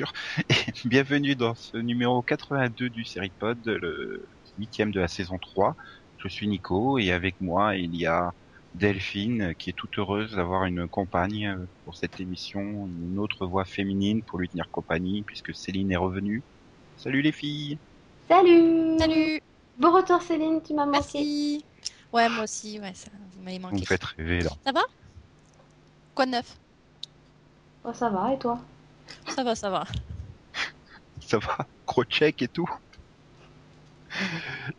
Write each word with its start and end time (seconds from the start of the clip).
sûr, 0.00 0.12
et 0.48 0.54
bienvenue 0.86 1.36
dans 1.36 1.54
ce 1.54 1.76
numéro 1.76 2.22
82 2.22 2.88
du 2.88 3.04
Seripod, 3.04 3.60
le 3.66 4.26
huitième 4.56 4.92
de 4.92 5.00
la 5.00 5.08
saison 5.08 5.36
3. 5.38 5.74
Je 6.16 6.28
suis 6.28 6.48
Nico 6.48 6.96
et 6.96 7.12
avec 7.12 7.38
moi 7.38 7.76
il 7.76 7.94
y 7.94 8.06
a 8.06 8.32
Delphine 8.74 9.54
qui 9.58 9.68
est 9.68 9.74
toute 9.74 9.98
heureuse 9.98 10.36
d'avoir 10.36 10.64
une 10.64 10.88
compagne 10.88 11.54
pour 11.84 11.96
cette 11.96 12.18
émission, 12.18 12.60
une 12.62 13.18
autre 13.18 13.44
voix 13.44 13.66
féminine 13.66 14.22
pour 14.22 14.38
lui 14.38 14.48
tenir 14.48 14.70
compagnie 14.70 15.22
puisque 15.22 15.54
Céline 15.54 15.92
est 15.92 15.96
revenue. 15.96 16.42
Salut 16.96 17.20
les 17.20 17.32
filles 17.32 17.78
Salut 18.26 18.98
Salut 18.98 19.40
Bon 19.78 19.92
retour 19.92 20.22
Céline, 20.22 20.62
tu 20.62 20.72
m'as 20.72 20.86
manqué. 20.86 20.98
Merci 20.98 21.64
Ouais, 22.14 22.28
moi 22.30 22.44
aussi, 22.44 22.80
ouais, 22.80 22.94
ça, 22.94 23.10
vous 23.34 23.42
m'avez 23.42 23.58
manqué. 23.58 23.74
Vous 23.74 23.80
me 23.82 23.86
faites 23.86 24.04
rêver 24.04 24.40
là. 24.40 24.50
Ça 24.64 24.72
va? 24.72 24.80
Quoi 26.14 26.24
de 26.24 26.30
neuf? 26.30 26.56
Oh, 27.84 27.92
ça 27.92 28.08
va, 28.08 28.32
et 28.32 28.38
toi? 28.38 28.60
Ça 29.28 29.44
va, 29.44 29.54
ça 29.54 29.70
va. 29.70 29.84
Ça 31.20 31.38
va 31.38 31.66
Gros 31.86 32.04
check 32.04 32.42
et 32.42 32.48
tout 32.48 32.68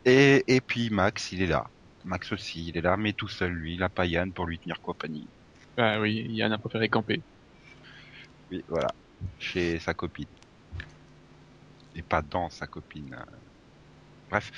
et, 0.05 0.43
et 0.47 0.61
puis 0.61 0.89
Max, 0.89 1.31
il 1.31 1.41
est 1.41 1.47
là. 1.47 1.69
Max 2.03 2.31
aussi, 2.31 2.67
il 2.67 2.77
est 2.77 2.81
là, 2.81 2.97
mais 2.97 3.13
tout 3.13 3.27
seul 3.27 3.51
lui, 3.51 3.75
il 3.75 3.83
a 3.83 3.89
pas 3.89 4.05
Yann 4.05 4.31
pour 4.31 4.45
lui 4.45 4.59
tenir 4.59 4.81
compagnie. 4.81 5.27
Ah 5.77 5.99
oui, 5.99 6.25
Yann 6.29 6.51
a 6.51 6.57
préféré 6.57 6.89
camper. 6.89 7.21
Oui, 8.51 8.63
voilà, 8.67 8.89
chez 9.39 9.79
sa 9.79 9.93
copine. 9.93 10.27
Et 11.95 12.01
pas 12.01 12.21
dans 12.21 12.49
sa 12.49 12.67
copine. 12.67 13.15
Bref, 14.29 14.51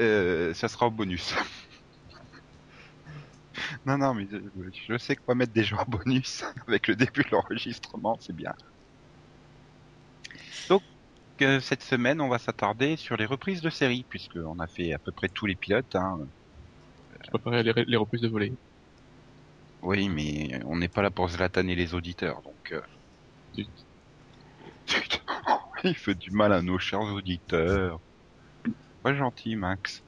euh, 0.00 0.54
ça 0.54 0.68
sera 0.68 0.86
au 0.86 0.90
bonus. 0.90 1.34
non, 3.86 3.98
non, 3.98 4.14
mais 4.14 4.26
je, 4.30 4.38
je 4.88 4.98
sais 4.98 5.16
quoi 5.16 5.34
mettre 5.34 5.52
des 5.52 5.64
gens 5.64 5.78
en 5.78 5.84
bonus 5.84 6.44
avec 6.68 6.88
le 6.88 6.96
début 6.96 7.22
de 7.22 7.30
l'enregistrement, 7.30 8.18
c'est 8.20 8.34
bien. 8.34 8.54
Cette 11.38 11.82
semaine, 11.82 12.20
on 12.20 12.28
va 12.28 12.38
s'attarder 12.38 12.96
sur 12.96 13.16
les 13.16 13.26
reprises 13.26 13.60
de 13.60 13.70
séries, 13.70 14.04
puisqu'on 14.08 14.60
a 14.60 14.66
fait 14.66 14.92
à 14.92 14.98
peu 14.98 15.10
près 15.10 15.28
tous 15.28 15.46
les 15.46 15.56
pilotes. 15.56 15.96
Hein. 15.96 16.20
Je 17.24 17.30
préférais 17.30 17.62
les, 17.62 17.84
les 17.86 17.96
reprises 17.96 18.20
de 18.20 18.28
volée. 18.28 18.52
Oui, 19.82 20.08
mais 20.08 20.60
on 20.64 20.76
n'est 20.76 20.88
pas 20.88 21.02
là 21.02 21.10
pour 21.10 21.28
zlataner 21.28 21.74
les 21.74 21.94
auditeurs, 21.94 22.40
donc... 22.42 22.72
Euh... 22.72 22.80
Zut. 23.54 23.68
Zut. 24.88 25.24
Il 25.84 25.94
fait 25.94 26.14
du 26.14 26.30
mal 26.30 26.52
à 26.52 26.62
nos 26.62 26.78
chers 26.78 27.02
auditeurs. 27.02 28.00
Pas 29.02 29.14
gentil, 29.14 29.56
Max. 29.56 30.02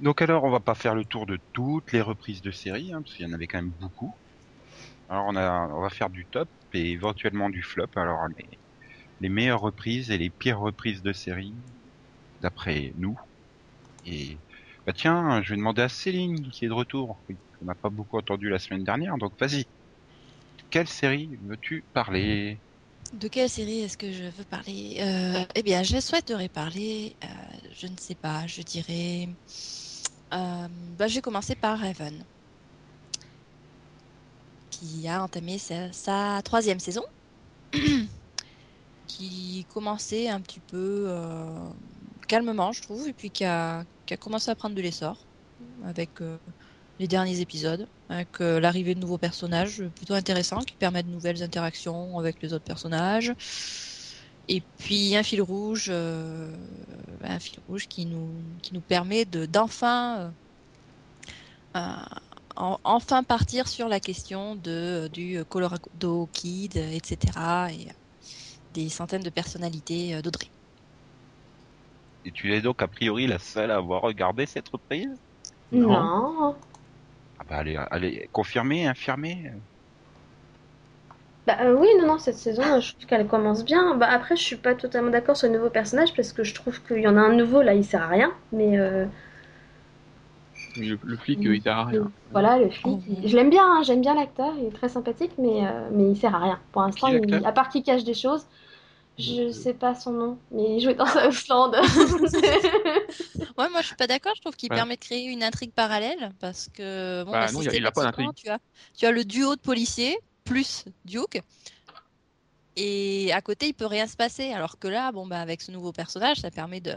Donc 0.00 0.20
alors, 0.20 0.44
on 0.44 0.50
va 0.50 0.60
pas 0.60 0.74
faire 0.74 0.94
le 0.94 1.04
tour 1.04 1.24
de 1.24 1.38
toutes 1.52 1.92
les 1.92 2.02
reprises 2.02 2.42
de 2.42 2.50
séries, 2.50 2.92
hein, 2.92 3.00
parce 3.00 3.14
qu'il 3.14 3.26
y 3.26 3.30
en 3.30 3.32
avait 3.32 3.46
quand 3.46 3.58
même 3.58 3.72
beaucoup. 3.80 4.14
Alors 5.08 5.26
on, 5.28 5.36
a, 5.36 5.68
on 5.68 5.80
va 5.80 5.88
faire 5.88 6.10
du 6.10 6.26
top 6.26 6.48
et 6.72 6.90
éventuellement 6.90 7.48
du 7.48 7.62
flop. 7.62 7.86
Alors 7.96 8.26
les, 8.28 8.46
les 9.20 9.28
meilleures 9.28 9.60
reprises 9.60 10.10
et 10.10 10.18
les 10.18 10.30
pires 10.30 10.60
reprises 10.60 11.02
de 11.02 11.12
séries, 11.12 11.54
d'après 12.40 12.92
nous. 12.96 13.18
Et 14.04 14.42
bah 14.86 14.92
tiens, 14.94 15.42
je 15.42 15.50
vais 15.50 15.56
demander 15.56 15.82
à 15.82 15.88
Céline 15.88 16.50
qui 16.50 16.64
est 16.64 16.68
de 16.68 16.72
retour. 16.74 17.24
Oui, 17.28 17.38
on 17.60 17.66
n'a 17.66 17.74
pas 17.74 17.90
beaucoup 17.90 18.18
entendu 18.18 18.48
la 18.50 18.58
semaine 18.58 18.84
dernière, 18.84 19.18
donc 19.18 19.38
vas-y. 19.38 19.66
Quelle 20.70 20.88
série 20.88 21.36
veux-tu 21.42 21.86
parler? 21.94 22.62
De 23.12 23.28
quelle 23.28 23.48
série 23.50 23.80
est-ce 23.80 23.96
que 23.96 24.12
je 24.12 24.24
veux 24.24 24.44
parler? 24.44 24.96
Euh, 25.00 25.44
Eh 25.54 25.62
bien, 25.62 25.82
je 25.82 26.00
souhaiterais 26.00 26.48
parler, 26.48 27.16
euh, 27.24 27.28
je 27.72 27.86
ne 27.86 27.96
sais 27.98 28.14
pas, 28.16 28.46
je 28.46 28.62
dirais... 28.62 29.28
Euh, 30.34 30.68
bah, 30.70 31.08
je 31.08 31.14
vais 31.16 31.22
commencer 31.22 31.54
par 31.56 31.78
Raven, 31.78 32.26
qui 34.70 35.08
a 35.08 35.22
entamé 35.22 35.58
sa, 35.58 35.92
sa 35.92 36.40
troisième 36.44 36.80
saison, 36.80 37.02
qui 39.06 39.66
commençait 39.72 40.28
un 40.28 40.40
petit 40.40 40.60
peu 40.60 41.06
euh, 41.08 41.44
calmement, 42.28 42.72
je 42.72 42.82
trouve, 42.82 43.08
et 43.08 43.12
puis 43.12 43.30
qui 43.30 43.44
a, 43.44 43.84
commencé 44.20 44.50
à 44.50 44.54
prendre 44.54 44.74
de 44.74 44.82
l'essor 44.82 45.16
avec 45.84 46.20
euh, 46.20 46.36
les 46.98 47.08
derniers 47.08 47.40
épisodes, 47.40 47.88
avec 48.08 48.40
euh, 48.40 48.60
l'arrivée 48.60 48.94
de 48.94 49.00
nouveaux 49.00 49.18
personnages 49.18 49.82
plutôt 49.96 50.14
intéressants 50.14 50.60
qui 50.60 50.74
permettent 50.74 51.06
de 51.06 51.12
nouvelles 51.12 51.42
interactions 51.42 52.18
avec 52.18 52.40
les 52.42 52.52
autres 52.52 52.64
personnages. 52.64 53.32
Et 54.46 54.62
puis 54.78 55.16
un 55.16 55.22
fil 55.22 55.40
rouge, 55.40 55.90
un 55.90 57.40
fil 57.40 57.60
rouge 57.66 57.88
qui 57.88 58.04
nous 58.04 58.28
qui 58.60 58.74
nous 58.74 58.82
permet 58.82 59.24
de 59.24 59.46
d'enfin 59.46 60.34
en, 61.74 62.78
enfin 62.84 63.22
partir 63.22 63.68
sur 63.68 63.88
la 63.88 64.00
question 64.00 64.54
de 64.54 65.08
du 65.10 65.42
Colorado 65.48 66.28
Kid, 66.34 66.76
etc. 66.76 67.16
et 67.70 67.88
des 68.74 68.88
centaines 68.88 69.22
de 69.22 69.30
personnalités 69.30 70.20
d'Audrey. 70.22 70.48
Et 72.26 72.30
tu 72.30 72.52
es 72.54 72.60
donc 72.60 72.82
a 72.82 72.88
priori 72.88 73.26
la 73.26 73.38
seule 73.38 73.70
à 73.70 73.76
avoir 73.76 74.02
regardé 74.02 74.46
cette 74.46 74.68
reprise? 74.68 75.10
Non. 75.72 75.88
non. 75.88 76.54
Ah 77.38 77.44
bah 77.48 77.56
allez, 77.56 77.76
allez, 77.90 78.28
confirmer, 78.32 78.86
infirmer. 78.86 79.52
Bah 81.46 81.56
euh, 81.60 81.76
oui, 81.78 81.88
non, 82.00 82.06
non, 82.06 82.18
cette 82.18 82.36
saison, 82.36 82.80
je 82.80 82.92
trouve 82.92 83.06
qu'elle 83.06 83.26
commence 83.26 83.64
bien. 83.64 83.96
Bah 83.96 84.08
après, 84.08 84.36
je 84.36 84.42
suis 84.42 84.56
pas 84.56 84.74
totalement 84.74 85.10
d'accord 85.10 85.36
sur 85.36 85.48
le 85.48 85.54
nouveau 85.54 85.68
personnage 85.68 86.14
parce 86.14 86.32
que 86.32 86.42
je 86.42 86.54
trouve 86.54 86.80
qu'il 86.82 87.00
y 87.00 87.08
en 87.08 87.16
a 87.16 87.20
un 87.20 87.34
nouveau 87.34 87.60
là, 87.60 87.74
il 87.74 87.84
sert 87.84 88.02
à 88.02 88.06
rien. 88.06 88.32
Mais 88.52 88.78
euh... 88.78 89.04
le, 90.78 90.98
le, 91.02 91.16
flic, 91.18 91.40
il 91.42 91.60
sert 91.60 91.76
à 91.76 91.84
rien. 91.84 92.10
Voilà, 92.32 92.58
le 92.58 92.70
flic. 92.70 92.98
Il... 93.06 93.28
Je 93.28 93.36
l'aime 93.36 93.50
bien, 93.50 93.64
hein, 93.66 93.82
j'aime 93.82 94.00
bien 94.00 94.14
l'acteur, 94.14 94.54
il 94.58 94.66
est 94.66 94.74
très 94.74 94.88
sympathique, 94.88 95.32
mais 95.36 95.66
euh, 95.66 95.88
mais 95.92 96.04
il 96.04 96.16
sert 96.16 96.34
à 96.34 96.38
rien. 96.38 96.58
Pour 96.72 96.80
l'instant, 96.80 97.08
il... 97.08 97.34
à 97.44 97.52
part 97.52 97.68
qu'il 97.68 97.82
cache 97.82 98.04
des 98.04 98.14
choses. 98.14 98.46
Je 99.18 99.52
sais 99.52 99.74
pas 99.74 99.94
son 99.94 100.12
nom, 100.12 100.38
mais 100.50 100.76
il 100.76 100.80
jouait 100.80 100.94
dans 100.94 101.06
Southland. 101.30 101.72
ouais, 103.58 103.68
moi 103.70 103.80
je 103.80 103.86
suis 103.86 103.96
pas 103.96 104.08
d'accord. 104.08 104.34
Je 104.34 104.40
trouve 104.40 104.56
qu'il 104.56 104.70
ouais. 104.70 104.76
permet 104.76 104.96
de 104.96 105.00
créer 105.00 105.26
une 105.26 105.44
intrigue 105.44 105.72
parallèle 105.72 106.32
parce 106.40 106.68
que 106.68 107.22
bon, 107.22 107.30
bah, 107.30 107.50
non, 107.52 107.62
il 107.62 107.86
a, 107.86 107.88
a 107.88 107.92
pas 107.92 108.02
d'intrigue. 108.02 108.34
Tu 108.34 108.48
as, 108.48 108.58
tu 108.96 109.06
as 109.06 109.12
le 109.12 109.24
duo 109.24 109.54
de 109.54 109.60
policiers 109.60 110.18
plus 110.44 110.84
Duke. 111.04 111.42
Et 112.76 113.32
à 113.32 113.40
côté, 113.40 113.68
il 113.68 113.74
peut 113.74 113.86
rien 113.86 114.06
se 114.06 114.16
passer. 114.16 114.52
Alors 114.52 114.78
que 114.78 114.88
là, 114.88 115.12
bon, 115.12 115.26
bah, 115.26 115.40
avec 115.40 115.62
ce 115.62 115.70
nouveau 115.70 115.92
personnage, 115.92 116.38
ça 116.38 116.50
permet 116.50 116.80
de, 116.80 116.90
de, 116.90 116.96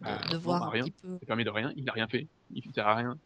bah, 0.00 0.18
de 0.30 0.36
voir 0.36 0.60
non, 0.60 0.66
un 0.66 0.70
rien. 0.70 0.82
petit 0.84 0.90
peu. 0.90 1.18
Ça 1.20 1.26
permet 1.26 1.44
de 1.44 1.50
rien. 1.50 1.72
Il 1.76 1.84
n'a 1.84 1.92
rien 1.92 2.06
fait. 2.06 2.26
Il 2.54 2.62
sert 2.74 2.86
à 2.86 2.94
rien. 2.96 3.18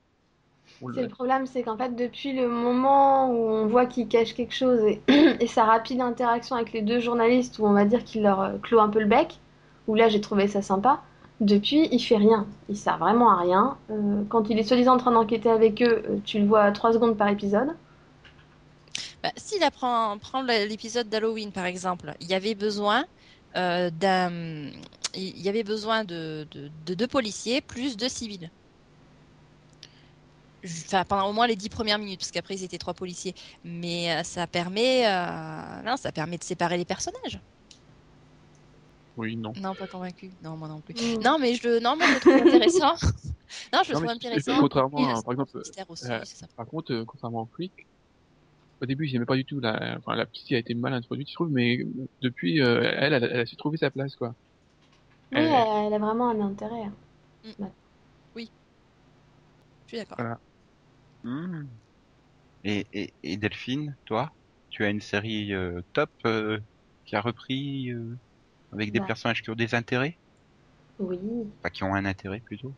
C'est 0.95 1.03
le 1.03 1.09
problème, 1.09 1.47
c'est 1.47 1.63
qu'en 1.63 1.77
fait, 1.77 1.97
depuis 1.97 2.33
le 2.33 2.49
moment 2.49 3.31
où 3.31 3.37
on 3.37 3.67
voit 3.67 3.87
qu'il 3.87 4.07
cache 4.07 4.35
quelque 4.35 4.55
chose 4.55 4.81
et, 4.85 5.01
et, 5.41 5.47
sa 5.47 5.65
rapide 5.65 6.01
interaction 6.01 6.57
avec 6.57 6.73
les 6.73 6.83
deux 6.83 7.01
journalistes, 7.01 7.59
où 7.59 7.67
on 7.67 7.73
va 7.73 7.85
dire 7.85 8.05
qu'il 8.05 8.23
leur 8.23 8.41
euh, 8.41 8.59
clôt 8.63 8.81
un 8.81 8.89
peu 8.89 9.01
le 9.01 9.07
bec, 9.07 9.39
où 9.89 9.95
là 9.95 10.09
j'ai 10.09 10.21
trouvé 10.21 10.47
ça 10.47 10.63
sympa, 10.63 11.03
depuis 11.41 11.89
il 11.93 12.01
fait 12.01 12.17
rien. 12.17 12.47
Il 12.69 12.77
sert 12.77 12.99
vraiment 12.99 13.31
à 13.31 13.41
rien. 13.41 13.77
Euh, 13.91 14.23
quand 14.29 14.51
il 14.51 14.59
est 14.59 14.63
soi-disant 14.63 14.95
en 14.95 14.99
train 14.99 15.13
d'enquêter 15.13 15.51
avec 15.51 15.83
eux, 15.83 16.03
euh, 16.09 16.19
tu 16.25 16.39
le 16.39 16.47
vois 16.47 16.71
3 16.73 16.95
secondes 16.95 17.17
par 17.17 17.29
épisode. 17.29 17.75
Bah, 19.23 19.31
S'il 19.37 19.63
apprend 19.63 20.17
prend 20.19 20.43
l'épisode 20.43 21.09
d'Halloween 21.09 21.53
par 21.53 21.67
exemple, 21.67 22.15
il 22.21 22.29
y 22.29 22.35
avait 22.35 22.55
besoin 22.55 23.05
euh, 23.57 23.91
d'un. 23.91 24.71
Il 25.15 25.41
y 25.41 25.49
avait 25.49 25.65
besoin 25.65 26.05
de, 26.05 26.47
de, 26.51 26.71
de 26.87 26.95
deux 26.95 27.07
policiers 27.07 27.61
plus 27.61 27.97
deux 27.97 28.11
civils 28.11 28.51
enfin 30.65 31.05
pendant 31.05 31.29
au 31.29 31.33
moins 31.33 31.47
les 31.47 31.57
dix 31.57 31.69
premières 31.69 31.99
minutes 31.99 32.21
parce 32.21 32.31
qu'après 32.31 32.55
ils 32.55 32.65
étaient 32.65 32.79
trois 32.79 32.95
policiers. 32.95 33.35
Mais 33.65 34.13
euh, 34.13 34.23
ça 34.23 34.47
permet 34.47 35.07
euh... 35.07 35.83
non 35.85 35.97
ça 35.97 36.13
permet 36.13 36.39
de 36.39 36.45
séparer 36.45 36.77
les 36.77 36.85
personnages. 36.85 37.41
Oui 39.17 39.37
non. 39.37 39.53
Non 39.61 39.75
pas 39.75 39.87
convaincu. 39.87 40.31
Non 40.43 40.57
moi 40.57 40.69
non 40.69 40.81
plus. 40.81 40.95
Mmh. 40.95 41.23
non 41.23 41.39
mais 41.39 41.55
je 41.55 41.81
non 41.83 41.97
moi 41.97 42.07
je 42.07 42.15
le 42.15 42.21
trouve 42.21 42.35
intéressant. 42.35 42.95
Non 43.73 43.81
je 43.83 43.93
le 43.93 43.97
trouve 43.97 44.11
intéressant. 44.11 44.61
contrairement 44.61 45.09
à, 45.09 45.23
par 45.23 45.33
exemple 45.33 45.57
aussi, 45.57 45.73
euh, 46.11 46.21
par 46.55 46.67
contre 46.67 46.93
euh, 46.93 47.05
contrairement 47.07 47.43
au 47.43 47.47
flic 47.47 47.87
au 48.83 48.85
début 48.85 49.07
j'aimais 49.07 49.25
pas 49.25 49.37
du 49.37 49.45
tout 49.47 49.59
la 49.59 49.97
enfin 49.97 50.15
la 50.17 50.27
petite 50.27 50.53
a 50.53 50.59
été 50.59 50.75
mal 50.75 50.93
introduite 50.93 51.31
je 51.31 51.35
trouve 51.35 51.49
mais 51.51 51.87
depuis 52.21 52.61
euh, 52.61 52.83
elle, 52.83 53.15
elle, 53.15 53.25
elle 53.25 53.41
a 53.41 53.47
su 53.47 53.57
trouver 53.57 53.79
sa 53.79 53.91
place 53.91 54.17
quoi. 54.17 54.35
Oui 55.33 55.39
elle, 55.39 55.47
elle 55.47 55.95
a 55.95 55.99
vraiment 55.99 56.29
un 56.29 56.41
intérêt 56.43 56.91
mmh. 57.45 57.65
oui. 58.37 58.51
Je 59.87 59.97
suis 59.97 59.99
d'accord. 59.99 60.19
Voilà. 60.19 60.39
Mmh. 61.29 61.67
Et, 62.65 62.87
et, 62.93 63.15
et, 63.23 63.37
Delphine, 63.37 63.95
toi, 64.07 64.31
tu 64.71 64.85
as 64.85 64.89
une 64.89 65.03
série 65.03 65.53
euh, 65.53 65.83
top 65.93 66.11
euh, 66.25 66.59
qui 67.05 67.17
a 67.17 67.21
repris 67.21 67.91
euh, 67.91 68.17
avec 68.73 68.93
des 68.93 69.01
ouais. 69.01 69.07
personnages 69.07 69.43
qui 69.43 69.51
ont 69.51 69.55
des 69.55 69.75
intérêts? 69.75 70.17
Oui. 70.99 71.19
Enfin, 71.59 71.71
qui 71.71 71.85
ont 71.85 71.95
un 71.95 72.07
intérêt 72.07 72.41
plutôt? 72.41 72.73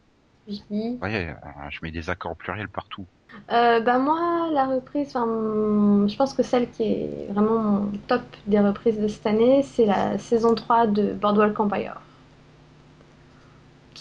Oui. 0.49 0.99
Ouais, 1.01 1.35
je 1.71 1.79
mets 1.83 1.93
des 1.93 2.11
accords 2.11 2.37
pluriels 2.37 2.69
partout. 2.69 3.07
Bah 3.49 3.99
moi, 3.99 4.51
la 4.53 4.67
reprise, 4.67 5.13
je 5.13 6.17
pense 6.17 6.35
que 6.35 6.43
celle 6.43 6.69
qui 6.71 6.83
est 6.83 7.27
vraiment 7.31 7.59
mon 7.61 7.93
top 8.09 8.23
des 8.49 8.59
reprises 8.59 8.99
de 8.99 9.07
cette 9.07 9.27
année, 9.27 9.63
c'est 9.63 9.87
la 9.87 10.19
saison 10.19 10.55
3 10.57 10.89
de 10.89 11.13
Boardwalk 11.13 11.59
Empire 11.61 12.01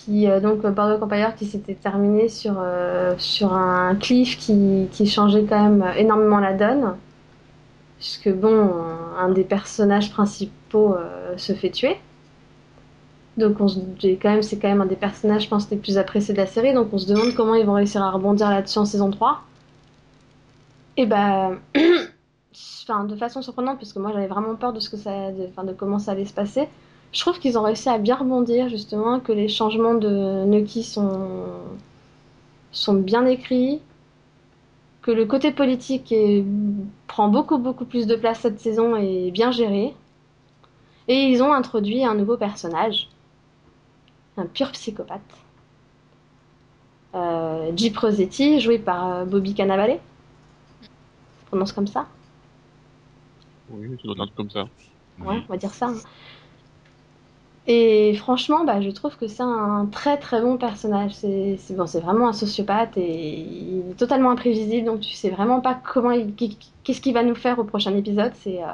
qui 0.10 0.28
euh, 0.28 0.40
donc 0.40 0.66
Bordeaux 0.66 1.04
Empire 1.04 1.36
qui 1.36 1.46
s'était 1.46 1.76
terminé 1.76 2.30
sur 2.30 2.56
euh, 2.58 3.14
sur 3.18 3.54
un 3.54 3.96
cliff 3.96 4.38
qui, 4.38 4.88
qui 4.92 5.06
changeait 5.06 5.44
quand 5.44 5.62
même 5.62 5.86
énormément 5.98 6.40
la 6.40 6.54
donne 6.54 6.96
puisque 8.00 8.32
bon, 8.34 8.72
un 9.20 9.30
des 9.30 9.44
personnages 9.44 10.10
principaux 10.12 10.96
euh, 10.96 11.38
se 11.38 11.54
fait 11.54 11.70
tuer. 11.70 11.98
Donc 13.38 13.60
on 13.60 13.68
se, 13.68 13.80
quand 13.80 14.30
même, 14.30 14.42
c'est 14.42 14.58
quand 14.58 14.70
même 14.70 14.82
un 14.82 14.86
des 14.86 14.96
personnages, 14.96 15.44
je 15.44 15.50
pense, 15.50 15.70
les 15.70 15.78
plus 15.78 15.98
appréciés 15.98 16.34
de 16.34 16.40
la 16.40 16.48
série. 16.48 16.74
Donc 16.74 16.94
on 16.94 16.98
se 16.98 17.08
demande 17.08 17.36
comment 17.36 17.56
ils 17.56 17.66
vont 17.66 17.74
réussir 17.74 18.02
à 18.02 18.10
rebondir 18.10 18.50
là-dessus 18.50 18.80
en 18.80 18.86
saison 18.86 19.12
3. 19.12 19.42
Et 20.96 21.06
bah, 21.06 21.52
de 21.74 23.16
façon 23.18 23.42
surprenante, 23.42 23.78
parce 23.80 23.94
que 23.94 24.00
moi 24.00 24.12
j'avais 24.14 24.28
vraiment 24.28 24.56
peur 24.56 24.74
de 24.74 24.80
ce 24.80 24.90
que 24.90 24.98
ça, 24.98 25.32
de, 25.32 25.68
de 25.68 25.74
comment 25.74 26.00
ça 26.00 26.12
allait 26.12 26.26
se 26.26 26.34
passer. 26.34 26.68
Je 27.12 27.20
trouve 27.22 27.40
qu'ils 27.40 27.58
ont 27.58 27.64
réussi 27.64 27.90
à 27.90 27.98
bien 27.98 28.16
rebondir 28.16 28.70
justement, 28.70 29.20
que 29.20 29.32
les 29.32 29.48
changements 29.48 29.96
de 29.96 30.46
Nuki 30.46 30.84
sont 30.84 31.46
sont 32.72 32.94
bien 32.94 33.26
écrits, 33.26 33.82
que 35.02 35.10
le 35.12 35.26
côté 35.26 35.52
politique 35.52 36.12
est- 36.12 36.46
prend 37.08 37.28
beaucoup 37.30 37.58
beaucoup 37.58 37.86
plus 37.86 38.06
de 38.06 38.16
place 38.16 38.40
cette 38.42 38.60
saison 38.60 38.96
et 38.96 39.28
est 39.28 39.32
bien 39.32 39.52
géré. 39.52 39.96
Et 41.08 41.16
ils 41.32 41.42
ont 41.42 41.52
introduit 41.52 42.06
un 42.06 42.14
nouveau 42.14 42.38
personnage, 42.38 43.08
un 44.38 44.46
pur 44.46 44.72
psychopathe. 44.72 45.22
Euh, 47.16 47.72
Jeep 47.76 47.98
Rossetti, 47.98 48.60
joué 48.60 48.78
par 48.78 49.08
euh, 49.12 49.26
Bobby 49.26 49.56
Cannavale. 49.56 49.98
On 50.84 51.46
prononce 51.48 51.72
comme 51.72 51.88
ça? 51.88 52.06
Oui, 53.72 53.88
un 54.08 54.14
truc 54.16 54.36
comme 54.36 54.52
ça. 54.52 54.68
Ouais, 55.20 55.42
on 55.50 55.52
va 55.52 55.58
dire 55.58 55.74
ça. 55.74 55.88
hein. 55.88 55.96
Et 57.71 58.16
franchement, 58.16 58.63
bah, 58.66 58.81
je 58.81 58.89
trouve 58.89 59.16
que 59.16 59.27
c'est 59.27 59.44
un 59.44 59.88
très 59.92 60.18
très 60.18 60.42
bon 60.42 60.57
personnage. 60.57 61.13
C'est 61.13 61.57
bon, 61.75 61.86
c'est 61.86 62.00
vraiment 62.00 62.27
un 62.30 62.33
sociopathe 62.33 62.98
et 62.98 63.38
il 63.42 63.92
est 63.92 63.94
totalement 63.94 64.31
imprévisible, 64.31 64.86
donc 64.88 65.01
tu 65.01 65.13
sais 65.13 65.30
vraiment 65.30 65.62
pas 65.62 65.75
comment 65.75 66.16
qu'est-ce 66.83 67.00
qu'il 67.00 67.13
va 67.13 67.21
nous 67.21 67.36
faire 67.36 67.60
au 67.60 67.63
prochain 67.63 67.95
épisode. 67.95 68.31
C'est 68.42 68.63
euh, 68.63 68.68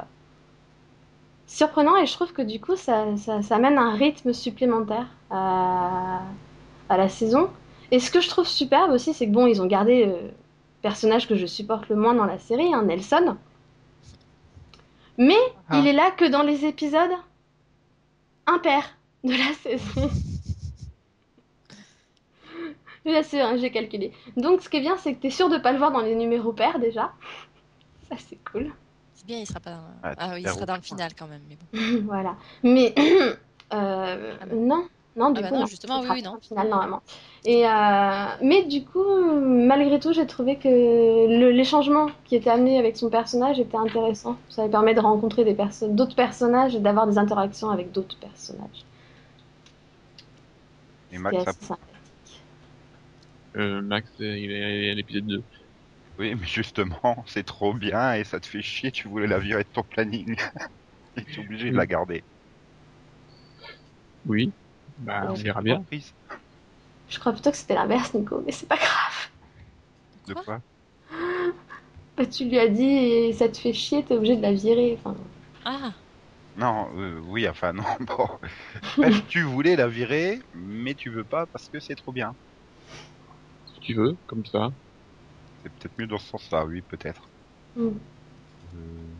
surprenant 1.46 1.96
et 1.98 2.06
je 2.06 2.12
trouve 2.14 2.32
que 2.32 2.40
du 2.40 2.58
coup, 2.58 2.74
ça, 2.74 3.04
ça, 3.18 3.42
ça 3.42 3.56
amène 3.56 3.76
un 3.76 3.92
rythme 3.94 4.32
supplémentaire 4.32 5.06
à, 5.30 6.22
à 6.88 6.96
la 6.96 7.08
saison. 7.10 7.50
Et 7.90 8.00
ce 8.00 8.10
que 8.10 8.22
je 8.22 8.30
trouve 8.30 8.46
superbe 8.46 8.92
aussi, 8.92 9.12
c'est 9.12 9.26
que 9.26 9.32
bon, 9.32 9.46
ils 9.46 9.60
ont 9.60 9.66
gardé 9.66 10.06
le 10.06 10.16
personnage 10.80 11.28
que 11.28 11.36
je 11.36 11.44
supporte 11.44 11.88
le 11.90 11.96
moins 11.96 12.14
dans 12.14 12.24
la 12.24 12.38
série, 12.38 12.72
hein, 12.72 12.82
Nelson. 12.84 13.36
Mais 15.18 15.36
Ah. 15.68 15.78
il 15.78 15.86
est 15.86 15.92
là 15.92 16.10
que 16.12 16.24
dans 16.24 16.42
les 16.42 16.64
épisodes 16.64 17.10
impairs 18.46 18.96
de 19.24 19.32
la 19.32 19.52
saison. 19.54 20.10
Bien 23.04 23.22
sûr, 23.22 23.44
hein, 23.44 23.56
j'ai 23.56 23.70
calculé. 23.70 24.12
Donc, 24.36 24.62
ce 24.62 24.68
qui 24.68 24.78
est 24.78 24.80
bien, 24.80 24.96
c'est 24.96 25.14
que 25.14 25.20
tu 25.20 25.28
es 25.28 25.30
sûr 25.30 25.48
de 25.48 25.58
pas 25.58 25.70
le 25.72 25.78
voir 25.78 25.92
dans 25.92 26.00
les 26.00 26.14
numéros 26.16 26.52
pairs 26.52 26.78
déjà. 26.80 27.12
Ça, 28.08 28.16
c'est 28.18 28.38
cool. 28.50 28.72
C'est 29.14 29.26
bien, 29.26 29.38
il 29.38 29.46
sera 29.46 29.60
pas 29.60 29.70
dans... 29.70 29.84
Ah, 30.02 30.14
Ah, 30.18 30.30
oui, 30.34 30.42
il 30.42 30.48
sera 30.48 30.66
dans 30.66 30.74
le 30.74 30.82
final 30.82 31.12
quand 31.16 31.28
même. 31.28 31.42
Mais 31.48 31.56
bon. 31.56 32.02
voilà. 32.06 32.36
Mais 32.64 32.94
euh, 33.72 34.36
non, 34.52 34.88
non, 35.16 35.30
du 35.30 35.40
Ah 35.40 35.42
bah 35.42 35.50
coup, 35.50 35.56
non, 35.58 35.60
non. 35.60 35.66
justement, 35.66 36.00
oui, 36.08 36.22
non. 36.22 36.36
au 36.36 36.40
final 36.40 36.68
normalement. 36.68 37.02
Et 37.44 37.66
euh, 37.66 38.26
mais 38.42 38.64
du 38.64 38.84
coup, 38.84 39.02
malgré 39.40 39.98
tout, 40.00 40.12
j'ai 40.12 40.26
trouvé 40.26 40.58
que 40.58 40.68
le- 40.68 41.50
les 41.50 41.64
changements 41.64 42.08
qui 42.24 42.36
étaient 42.36 42.50
amenés 42.50 42.78
avec 42.78 42.96
son 42.96 43.08
personnage 43.10 43.58
étaient 43.60 43.76
intéressants. 43.78 44.36
Ça 44.48 44.64
lui 44.64 44.70
permet 44.70 44.94
de 44.94 45.00
rencontrer 45.00 45.44
des 45.44 45.54
personnes, 45.54 45.96
d'autres 45.96 46.16
personnages 46.16 46.74
et 46.76 46.80
d'avoir 46.80 47.06
des 47.06 47.18
interactions 47.18 47.70
avec 47.70 47.92
d'autres 47.92 48.18
personnages. 48.20 48.86
Et 51.10 51.18
Max, 51.18 51.42
ça-. 51.42 51.56
Euh, 53.56 53.80
Max, 53.82 54.10
il 54.18 54.50
est 54.52 54.90
à 54.90 54.94
l'épisode 54.94 55.26
2. 55.26 55.44
oui, 56.18 56.34
mais 56.34 56.46
justement, 56.46 57.24
c'est 57.28 57.44
trop 57.44 57.74
bien 57.74 58.14
et 58.14 58.24
ça 58.24 58.40
te 58.40 58.46
fait 58.46 58.62
chier, 58.62 58.92
tu 58.92 59.08
voulais 59.08 59.26
la 59.26 59.38
virer 59.38 59.64
de 59.64 59.68
ton 59.70 59.82
planning. 59.84 60.36
et 61.16 61.26
tu 61.26 61.40
es 61.40 61.42
obligé 61.42 61.70
de 61.72 61.76
la 61.76 61.86
garder. 61.86 62.24
Oui. 64.24 64.54
Bah, 64.98 65.26
on 65.32 65.34
verra 65.34 65.62
bien. 65.62 65.78
Reprise. 65.78 66.12
Je 67.08 67.18
crois 67.18 67.32
plutôt 67.32 67.50
que 67.50 67.56
c'était 67.56 67.74
l'inverse, 67.74 68.14
Nico, 68.14 68.42
mais 68.44 68.52
c'est 68.52 68.68
pas 68.68 68.76
grave. 68.76 69.28
De 70.26 70.34
Quoi 70.34 70.62
Bah, 72.16 72.24
tu 72.26 72.44
lui 72.44 72.58
as 72.58 72.68
dit 72.68 72.84
et 72.84 73.32
ça 73.32 73.48
te 73.48 73.58
fait 73.58 73.72
chier, 73.72 74.02
t'es 74.02 74.14
obligé 74.14 74.36
de 74.36 74.42
la 74.42 74.52
virer. 74.52 74.98
Enfin, 74.98 75.16
Ah, 75.64 75.92
Non, 76.56 76.90
euh, 76.98 77.20
oui, 77.20 77.48
enfin 77.48 77.72
non, 77.72 77.84
bon. 78.00 78.26
Bref, 78.98 79.24
tu 79.26 79.42
voulais 79.42 79.76
la 79.76 79.88
virer, 79.88 80.40
mais 80.52 80.94
tu 80.94 81.10
veux 81.10 81.24
pas 81.24 81.46
parce 81.46 81.68
que 81.68 81.80
c'est 81.80 81.94
trop 81.96 82.12
bien. 82.12 82.36
Si 83.66 83.78
tu 83.80 83.94
veux, 83.94 84.18
comme 84.26 84.44
ça. 84.44 84.70
C'est 85.62 85.70
peut-être 85.74 85.98
mieux 85.98 86.06
dans 86.06 86.18
ce 86.18 86.28
sens-là, 86.28 86.64
oui, 86.66 86.82
peut-être. 86.82 87.30
hmm. 87.76 88.00
Euh, 88.74 89.16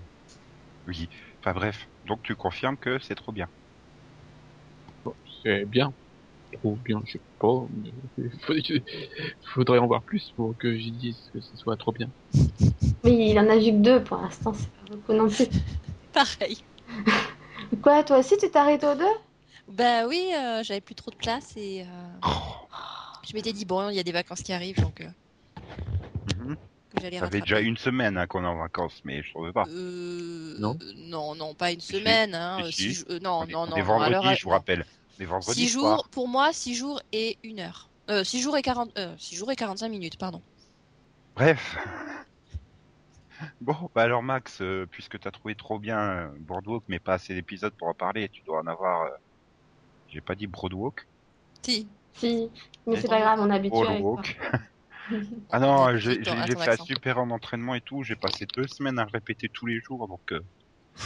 Oui, 0.87 1.09
enfin 1.43 1.55
bref. 1.55 1.89
Donc 2.05 2.23
tu 2.25 2.37
confirmes 2.37 2.79
que 2.79 2.99
c'est 3.01 3.15
trop 3.17 3.33
bien. 3.33 3.49
C'est 5.47 5.65
bien. 5.65 5.95
Trop 6.55 6.75
bien, 6.77 7.01
je 7.05 7.13
sais 7.13 7.23
pas. 7.39 7.67
mais 7.71 7.93
faudrait, 8.43 8.63
faudrait 9.55 9.79
en 9.79 9.87
voir 9.87 10.03
plus 10.03 10.33
pour 10.35 10.57
que 10.59 10.77
j'y 10.77 10.91
dise 10.91 11.31
que 11.33 11.41
ce 11.41 11.57
soit 11.57 11.77
trop 11.77 11.93
bien. 11.93 12.09
Mais 13.05 13.31
il 13.31 13.39
en 13.39 13.49
a 13.49 13.57
vu 13.57 13.67
que 13.71 13.77
deux 13.83 14.03
pour 14.03 14.17
l'instant, 14.17 14.53
c'est 14.55 14.67
pas 14.73 14.95
beaucoup 14.97 15.13
non 15.13 15.29
plus. 15.29 15.47
pareil. 16.13 16.59
Quoi, 17.83 18.03
toi 18.03 18.19
aussi, 18.19 18.37
tu 18.39 18.51
t'es 18.51 18.57
arrêté 18.59 18.87
aux 18.87 18.97
deux? 18.97 19.05
Bah 19.69 20.09
oui, 20.09 20.31
euh, 20.35 20.65
j'avais 20.65 20.81
plus 20.81 20.97
trop 20.97 21.13
de 21.13 21.17
place 21.17 21.57
et 21.57 21.83
euh, 21.83 22.29
je 23.29 23.37
m'étais 23.37 23.53
dit, 23.53 23.65
bon, 23.65 23.89
il 23.91 23.97
y 23.97 24.01
a 24.01 24.05
des 24.05 24.13
vacances 24.13 24.43
qui 24.43 24.53
arrivent, 24.53 24.81
donc 24.81 25.01
euh, 25.01 25.09
Mhm. 26.39 26.57
Ça 27.19 27.31
fait 27.31 27.41
déjà 27.41 27.61
une 27.61 27.77
semaine 27.77 28.17
hein, 28.17 28.27
qu'on 28.27 28.45
est 28.45 28.49
en 28.49 28.57
vacances, 28.59 29.01
mais 29.05 29.23
je 29.23 29.31
trouve 29.31 29.53
pas. 29.53 29.67
Euh, 29.69 30.57
Non 30.59 30.77
non, 30.97 31.35
non, 31.35 31.55
pas 31.55 31.73
une 31.73 31.81
Si. 31.81 31.93
semaine. 31.93 32.35
Hein, 32.35 32.69
Si, 32.71 33.05
non, 33.23 33.41
On 33.43 33.47
non, 33.47 33.61
on 33.61 33.67
non. 33.67 33.77
est 33.77 33.81
non, 33.81 33.87
vendredi, 33.87 34.15
alors, 34.15 34.35
je 34.35 34.45
vous 34.45 34.51
non. 34.51 34.57
rappelle. 34.57 34.85
Mais 35.19 35.25
vendredi 35.25 35.61
Six 35.63 35.69
soir. 35.71 35.97
jours, 35.97 36.09
pour 36.09 36.29
moi, 36.29 36.53
6 36.53 36.75
jours 36.75 37.01
et 37.13 37.39
1 37.45 37.59
heure. 37.59 37.89
Euh, 38.11 38.23
6 38.25 38.41
jours 38.41 38.57
et 38.57 38.63
40, 38.63 38.97
euh, 38.99 39.15
6 39.19 39.35
jours 39.37 39.51
et 39.51 39.57
45 39.57 39.89
minutes, 39.89 40.19
pardon. 40.19 40.43
Bref. 41.35 41.77
Bon, 43.61 43.91
bah 43.95 44.03
alors 44.03 44.23
Max, 44.23 44.63
euh, 44.63 44.87
puisque 44.91 45.19
t'as 45.21 45.31
trouvé 45.31 45.55
trop 45.55 45.79
bien 45.79 45.99
euh, 45.99 46.29
Boardwalk, 46.41 46.85
mais 46.89 46.99
pas 46.99 47.15
assez 47.15 47.35
d'épisodes 47.35 47.75
pour 47.79 47.89
en 47.89 47.95
parler, 47.95 48.29
tu 48.31 48.43
dois 48.43 48.61
en 48.61 48.67
avoir. 48.67 49.03
euh, 49.03 49.11
J'ai 50.09 50.21
pas 50.23 50.35
dit 50.35 50.47
Broadwalk. 50.47 51.07
Si. 51.63 51.87
Si, 52.15 52.49
mais 52.87 52.99
c'est 52.99 53.09
pas 53.09 53.21
grave, 53.21 53.41
on 53.41 53.51
est 53.51 53.55
habitué 53.57 53.87
avec. 53.87 54.01
Boardwalk. 54.01 54.39
ah 55.51 55.59
non, 55.59 55.97
j'ai 55.99 56.23
fait 56.25 56.69
un 56.71 56.77
super 56.77 57.19
en 57.19 57.29
entraînement 57.31 57.75
et 57.75 57.83
tout. 57.83 58.03
J'ai 58.03 58.17
passé 58.17 58.47
deux 58.57 58.67
semaines 58.67 58.99
à 58.99 59.05
répéter 59.05 59.51
tous 59.51 59.67
les 59.67 59.81
jours, 59.81 60.09
donc. 60.09 60.33
euh, 60.33 60.41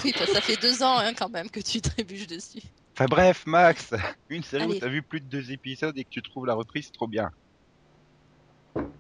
Oui, 0.05 0.15
bah, 0.17 0.27
ça 0.27 0.41
fait 0.41 0.61
deux 0.63 0.85
ans 0.85 0.99
hein, 0.99 1.13
quand 1.15 1.31
même 1.31 1.51
que 1.51 1.59
tu 1.59 1.81
trébuches 1.81 2.29
dessus. 2.29 2.63
Enfin 3.01 3.09
bref, 3.09 3.47
Max, 3.47 3.95
une 4.29 4.43
série 4.43 4.67
où 4.67 4.73
Allez. 4.73 4.81
t'as 4.81 4.89
vu 4.89 5.03
plus 5.03 5.23
de 5.23 5.27
deux 5.27 5.53
épisodes 5.53 5.97
et 5.97 6.05
que 6.05 6.11
tu 6.11 6.21
trouves 6.21 6.45
la 6.45 6.53
reprise 6.53 6.93
trop 6.93 7.09
bien. 7.09 7.31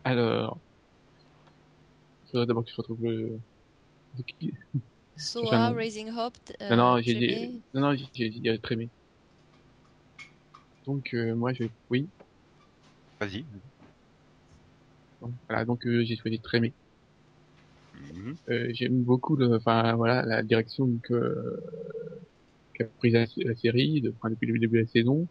Alors. 0.05 0.59
Faudrait 2.31 2.47
d'abord 2.47 2.65
que 2.65 2.71
je 2.71 2.77
retrouve 2.77 3.03
le. 3.05 3.39
Soa, 5.19 5.51
Jamais. 5.51 5.77
Raising 5.77 6.09
Hope. 6.17 6.33
euh, 6.63 6.71
non, 6.71 6.77
non, 6.95 7.03
j'ai 7.03 7.15
dit. 7.15 7.63
Non, 7.75 7.93
non, 7.93 7.95
j'ai 8.15 8.31
dit 8.31 8.61
Trémé. 8.63 8.89
Donc, 10.87 11.13
euh, 11.13 11.35
moi, 11.35 11.53
je. 11.53 11.65
Oui. 11.91 12.09
Vas-y. 13.21 13.45
Voilà, 15.47 15.67
donc 15.67 15.87
euh, 15.87 16.03
j'ai 16.05 16.17
choisi 16.17 16.41
Trémé. 16.41 16.73
Mhm. 17.93 18.37
Euh, 18.49 18.71
J'aime 18.73 19.03
beaucoup 19.03 19.37
le, 19.37 19.57
enfin 19.57 19.95
voilà, 19.95 20.23
la 20.23 20.43
direction 20.43 20.89
que 21.03 21.61
qu'a 22.81 22.89
prise 22.99 23.15
la, 23.15 23.27
la 23.45 23.55
série 23.57 24.01
de, 24.01 24.13
enfin, 24.17 24.31
depuis 24.31 24.47
le 24.47 24.59
début 24.59 24.79
de 24.79 24.83
la 24.85 24.89
saison. 24.89 25.29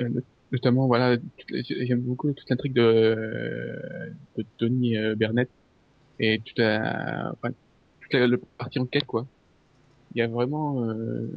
Euh, 0.00 0.08
not- 0.08 0.22
notamment 0.52 0.86
voilà, 0.86 1.16
j'aime 1.50 2.02
beaucoup 2.02 2.32
toute 2.32 2.48
l'intrigue 2.48 2.72
de, 2.74 3.78
de 4.36 4.44
Tony 4.58 4.96
euh, 4.96 5.14
Burnett 5.16 5.50
et 6.20 6.40
toute 6.44 6.58
la, 6.58 7.32
enfin, 7.32 7.54
toute 8.00 8.12
la, 8.14 8.28
partie 8.58 8.78
enquête 8.78 9.04
quoi. 9.06 9.26
Il 10.14 10.18
y 10.20 10.22
a 10.22 10.28
vraiment, 10.28 10.84
euh, 10.84 11.28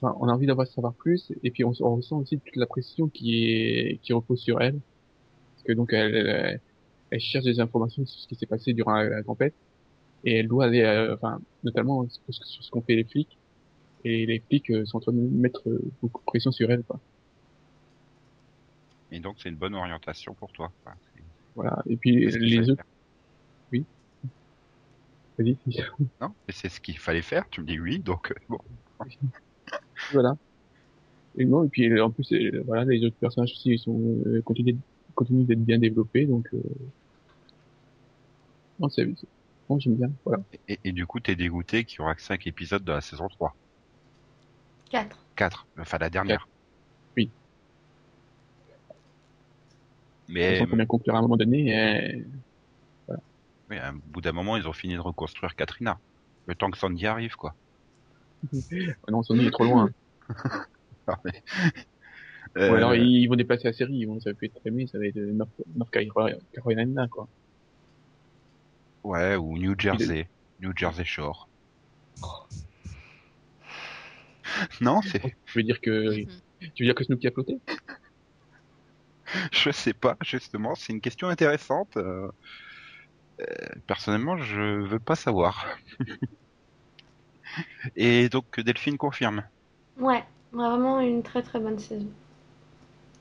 enfin, 0.00 0.16
on 0.20 0.28
a 0.28 0.32
envie 0.32 0.46
d'avoir 0.46 0.66
savoir 0.66 0.94
plus 0.94 1.32
et 1.42 1.50
puis 1.50 1.64
on, 1.64 1.72
on 1.80 1.96
ressent 1.96 2.18
aussi 2.18 2.38
toute 2.38 2.56
la 2.56 2.66
pression 2.66 3.08
qui 3.08 3.34
est 3.42 3.98
qui 4.02 4.12
repose 4.12 4.40
sur 4.40 4.60
elle 4.60 4.78
parce 5.54 5.64
que 5.66 5.72
donc 5.72 5.92
elle, 5.92 6.14
elle, 6.16 6.60
elle 7.10 7.20
cherche 7.20 7.44
des 7.44 7.60
informations 7.60 8.06
sur 8.06 8.20
ce 8.20 8.28
qui 8.28 8.34
s'est 8.36 8.46
passé 8.46 8.74
durant 8.74 8.94
la, 8.94 9.08
la 9.08 9.22
tempête 9.22 9.54
et 10.24 10.38
elle 10.38 10.48
doit 10.48 10.66
aller, 10.66 10.82
euh, 10.82 11.14
enfin, 11.14 11.40
notamment 11.64 12.06
sur 12.08 12.44
ce 12.64 12.70
qu'ont 12.70 12.82
fait 12.82 12.96
les 12.96 13.04
flics 13.04 13.38
et 14.04 14.26
les 14.26 14.40
flics 14.40 14.70
euh, 14.70 14.84
sont 14.84 14.98
en 14.98 15.00
train 15.00 15.12
de 15.12 15.18
mettre 15.18 15.68
euh, 15.68 15.80
beaucoup 16.00 16.20
de 16.20 16.24
pression 16.26 16.52
sur 16.52 16.70
elle 16.70 16.82
quoi. 16.82 16.98
Et 19.10 19.20
donc 19.20 19.36
c'est 19.38 19.48
une 19.48 19.56
bonne 19.56 19.74
orientation 19.74 20.34
pour 20.34 20.52
toi. 20.52 20.72
quoi. 20.84 20.94
Voilà. 21.54 21.82
Et 21.88 21.96
puis 21.96 22.26
les 22.30 22.70
autres, 22.70 22.82
faire. 23.70 23.82
vas-y. 25.38 25.56
Non, 26.20 26.32
mais 26.46 26.54
c'est 26.54 26.68
ce 26.68 26.80
qu'il 26.80 26.98
fallait 26.98 27.22
faire. 27.22 27.48
Tu 27.50 27.60
me 27.60 27.66
dis 27.66 27.78
oui, 27.78 27.98
donc 27.98 28.30
euh, 28.30 28.34
bon. 28.48 28.58
voilà. 30.12 30.36
Et 31.36 31.44
non, 31.44 31.64
et 31.64 31.68
puis 31.68 32.00
en 32.00 32.10
plus, 32.10 32.32
voilà, 32.66 32.84
les 32.84 33.04
autres 33.04 33.16
personnages 33.16 33.52
aussi 33.52 33.70
ils 33.70 33.78
sont 33.78 33.98
euh, 34.26 34.42
continuent, 34.42 34.76
continuent 35.14 35.46
d'être 35.46 35.64
bien 35.64 35.78
développés, 35.78 36.26
donc 36.26 36.46
euh, 36.52 36.58
Non, 38.78 38.88
c'est, 38.88 39.08
j'aime 39.78 39.94
bien, 39.96 40.10
voilà. 40.24 40.42
Et, 40.68 40.78
et 40.84 40.92
du 40.92 41.06
coup, 41.06 41.20
t'es 41.20 41.34
dégoûté 41.36 41.84
qu'il 41.84 41.98
y 41.98 42.02
aura 42.02 42.14
que 42.14 42.22
5 42.22 42.46
épisodes 42.46 42.84
de 42.84 42.92
la 42.92 43.00
saison 43.00 43.28
3. 43.28 43.54
4. 44.90 45.18
4, 45.36 45.66
enfin 45.78 45.98
la 45.98 46.10
dernière. 46.10 46.48
Oui. 47.16 47.30
Mais, 50.28 50.58
faut 50.64 50.76
bien 50.76 50.86
conclure 50.86 51.14
à 51.14 51.18
un 51.18 51.22
moment 51.22 51.36
donné, 51.36 51.78
euh, 51.78 53.16
mais 53.68 53.78
à 53.78 53.88
un 53.88 53.94
bout 53.94 54.20
d'un 54.20 54.32
moment, 54.32 54.56
ils 54.56 54.68
ont 54.68 54.72
fini 54.72 54.94
de 54.94 55.00
reconstruire 55.00 55.54
Katrina. 55.56 55.98
Le 56.46 56.54
temps 56.54 56.70
que 56.70 56.78
Sandy 56.78 57.06
arrive, 57.06 57.36
quoi. 57.36 57.54
non, 59.10 59.22
Sony 59.22 59.46
est 59.46 59.50
trop 59.50 59.64
loin. 59.64 59.90
Non, 61.08 61.14
mais- 61.24 61.42
Ou 62.54 62.58
Euh, 62.60 62.74
alors, 62.74 62.94
ils 62.94 63.26
vont 63.26 63.34
déplacer 63.34 63.64
la 63.64 63.72
série, 63.72 63.94
ils 63.94 64.06
vont, 64.06 64.20
ça 64.20 64.30
va 64.30 64.34
plus 64.34 64.46
être 64.46 64.60
Miami, 64.64 64.86
ça 64.86 64.98
va 64.98 65.06
être 65.06 65.16
North, 65.18 65.50
North 65.74 65.90
Carolina, 65.90 67.08
quoi. 67.08 67.26
Ouais, 69.04 69.36
ou 69.36 69.58
New 69.58 69.74
Jersey. 69.78 70.28
New 70.60 70.72
Jersey 70.76 71.04
Shore. 71.04 71.48
non, 74.80 75.00
c'est, 75.02 75.22
Je 75.46 75.58
veux 75.58 75.62
dire 75.62 75.80
que, 75.80 76.24
Mhm. 76.24 76.40
tu 76.74 76.82
veux 76.82 76.86
dire 76.86 76.94
que 76.94 77.04
Snooki 77.04 77.28
a 77.28 77.32
flotté? 77.32 77.60
je 79.52 79.70
sais 79.70 79.94
pas, 79.94 80.16
justement, 80.22 80.74
c'est 80.74 80.92
une 80.92 81.00
question 81.00 81.28
intéressante. 81.28 81.96
euh, 81.96 82.28
euh, 83.40 83.44
personnellement, 83.86 84.36
je 84.38 84.60
veux 84.86 85.00
pas 85.00 85.16
savoir. 85.16 85.76
Et 87.96 88.28
donc, 88.28 88.60
Delphine 88.60 88.98
confirme. 88.98 89.42
Ouais, 89.96 90.22
vraiment 90.52 91.00
une 91.00 91.22
très 91.22 91.42
très 91.42 91.58
bonne 91.58 91.78
saison. 91.78 92.10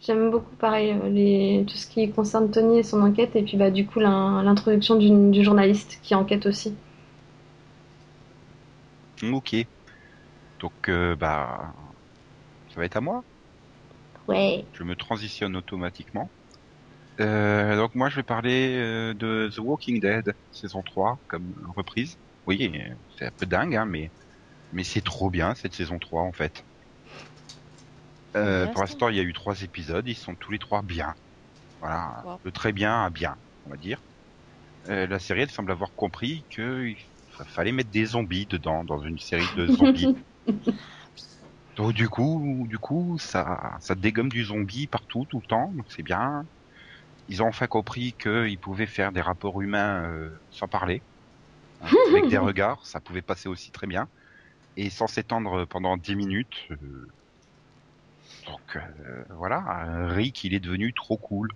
J'aime 0.01 0.31
beaucoup 0.31 0.55
pareil 0.55 0.91
euh, 0.91 1.09
les... 1.09 1.63
tout 1.67 1.77
ce 1.77 1.85
qui 1.87 2.09
concerne 2.11 2.49
Tony 2.49 2.79
et 2.79 2.83
son 2.83 3.01
enquête 3.01 3.35
et 3.35 3.43
puis 3.43 3.55
bah 3.55 3.69
du 3.69 3.85
coup 3.85 3.99
l'in- 3.99 4.41
l'introduction 4.43 4.95
du, 4.95 5.43
journaliste 5.43 5.99
qui 6.01 6.15
enquête 6.15 6.45
aussi. 6.47 6.73
Ok. 9.23 9.55
Donc, 10.59 10.89
euh, 10.89 11.15
bah, 11.15 11.73
ça 12.73 12.79
va 12.79 12.85
être 12.85 12.97
à 12.97 13.01
moi. 13.01 13.23
Ouais. 14.27 14.65
Je 14.73 14.83
me 14.83 14.95
transitionne 14.95 15.55
automatiquement. 15.55 16.31
Euh, 17.19 17.75
donc 17.75 17.93
moi, 17.93 18.09
je 18.09 18.15
vais 18.15 18.23
parler 18.23 18.75
euh, 18.77 19.13
de 19.13 19.49
The 19.53 19.59
Walking 19.59 19.99
Dead 19.99 20.33
saison 20.51 20.81
3 20.81 21.19
comme 21.27 21.53
reprise. 21.75 22.17
Oui, 22.47 22.71
c'est 23.17 23.25
un 23.25 23.31
peu 23.37 23.45
dingue, 23.45 23.75
hein, 23.75 23.85
mais 23.85 24.11
mais 24.71 24.83
c'est 24.83 25.01
trop 25.01 25.29
bien 25.29 25.53
cette 25.53 25.75
saison 25.75 25.99
3 25.99 26.23
en 26.23 26.31
fait. 26.31 26.65
Euh, 28.35 28.67
pour 28.67 28.81
l'instant, 28.81 29.09
il 29.09 29.15
y 29.17 29.19
a 29.19 29.23
eu 29.23 29.33
trois 29.33 29.61
épisodes, 29.61 30.07
ils 30.07 30.15
sont 30.15 30.35
tous 30.35 30.51
les 30.51 30.59
trois 30.59 30.81
bien. 30.81 31.15
Voilà, 31.81 32.23
Wow. 32.23 32.41
de 32.45 32.51
très 32.51 32.73
bien 32.73 33.05
à 33.05 33.09
bien, 33.11 33.37
on 33.65 33.71
va 33.71 33.77
dire. 33.77 34.01
Euh, 34.87 35.07
la 35.07 35.19
série, 35.19 35.41
elle 35.41 35.51
semble 35.51 35.71
avoir 35.71 35.93
compris 35.95 36.45
que 36.51 36.87
il 36.87 36.97
fa- 37.37 37.45
fallait 37.45 37.71
mettre 37.73 37.91
des 37.91 38.05
zombies 38.05 38.47
dedans 38.47 38.83
dans 38.85 38.99
une 39.03 39.19
série 39.19 39.49
de 39.49 39.67
zombies. 39.67 40.13
Donc 41.75 41.93
du 41.93 42.09
coup, 42.09 42.65
du 42.67 42.77
coup, 42.79 43.17
ça, 43.19 43.77
ça 43.81 43.95
dégomme 43.95 44.29
du 44.29 44.43
zombie 44.45 44.87
partout, 44.87 45.25
tout 45.29 45.39
le 45.41 45.47
temps, 45.47 45.71
donc 45.73 45.85
c'est 45.89 46.03
bien. 46.03 46.43
Ils 47.27 47.43
ont 47.43 47.47
enfin 47.47 47.67
compris 47.67 48.15
qu'ils 48.15 48.59
pouvaient 48.59 48.87
faire 48.87 49.11
des 49.13 49.21
rapports 49.21 49.61
humains 49.61 50.03
euh, 50.11 50.31
sans 50.51 50.67
parler, 50.69 51.05
avec 52.05 52.27
des 52.27 52.37
regards, 52.37 52.85
ça 52.85 53.01
pouvait 53.01 53.21
passer 53.21 53.49
aussi 53.49 53.71
très 53.71 53.87
bien, 53.87 54.09
et 54.77 54.89
sans 54.89 55.07
s'étendre 55.07 55.65
pendant 55.67 55.97
10 55.97 56.15
minutes. 56.15 56.67
euh, 56.71 57.07
donc 58.45 58.75
euh, 58.75 59.23
voilà, 59.29 60.07
Rick, 60.07 60.43
il 60.43 60.53
est 60.53 60.59
devenu 60.59 60.93
trop 60.93 61.17
cool 61.17 61.49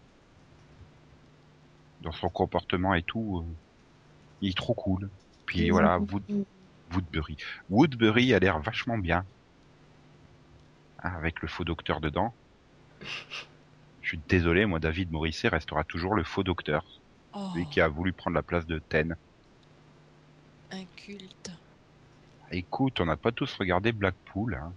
dans 2.02 2.12
son 2.12 2.30
comportement 2.30 2.94
et 2.94 3.02
tout. 3.04 3.44
euh, 3.48 3.54
il 4.42 4.50
est 4.50 4.58
trop 4.58 4.74
cool. 4.74 5.10
Puis 5.46 5.70
voilà, 5.70 5.98
Wood, 6.00 6.24
Woodbury. 6.94 7.38
Woodbury 7.70 8.34
a 8.34 8.40
l'air 8.40 8.60
vachement 8.60 8.98
bien. 8.98 9.26
Hein, 11.04 11.14
avec 11.16 11.42
le 11.42 11.48
faux 11.48 11.64
docteur 11.64 12.00
dedans. 12.02 12.34
Je 14.02 14.08
suis 14.10 14.20
désolé, 14.30 14.66
moi, 14.66 14.80
David 14.80 15.12
Morisset 15.12 15.48
restera 15.48 15.84
toujours 15.84 16.14
le 16.16 16.24
faux 16.24 16.44
docteur. 16.44 16.86
Oh, 17.34 17.50
Celui 17.54 17.68
qui 17.68 17.82
a 17.82 17.88
voulu 17.88 18.14
prendre 18.14 18.36
la 18.36 18.44
place 18.44 18.66
de 18.66 18.80
Ten. 18.80 19.16
un 20.72 20.86
culte. 20.96 21.52
Écoute, 22.52 23.00
on 23.02 23.06
n'a 23.06 23.18
pas 23.18 23.32
tous 23.32 23.52
regardé 23.56 23.92
Blackpool. 23.92 24.56
Hein. 24.56 24.72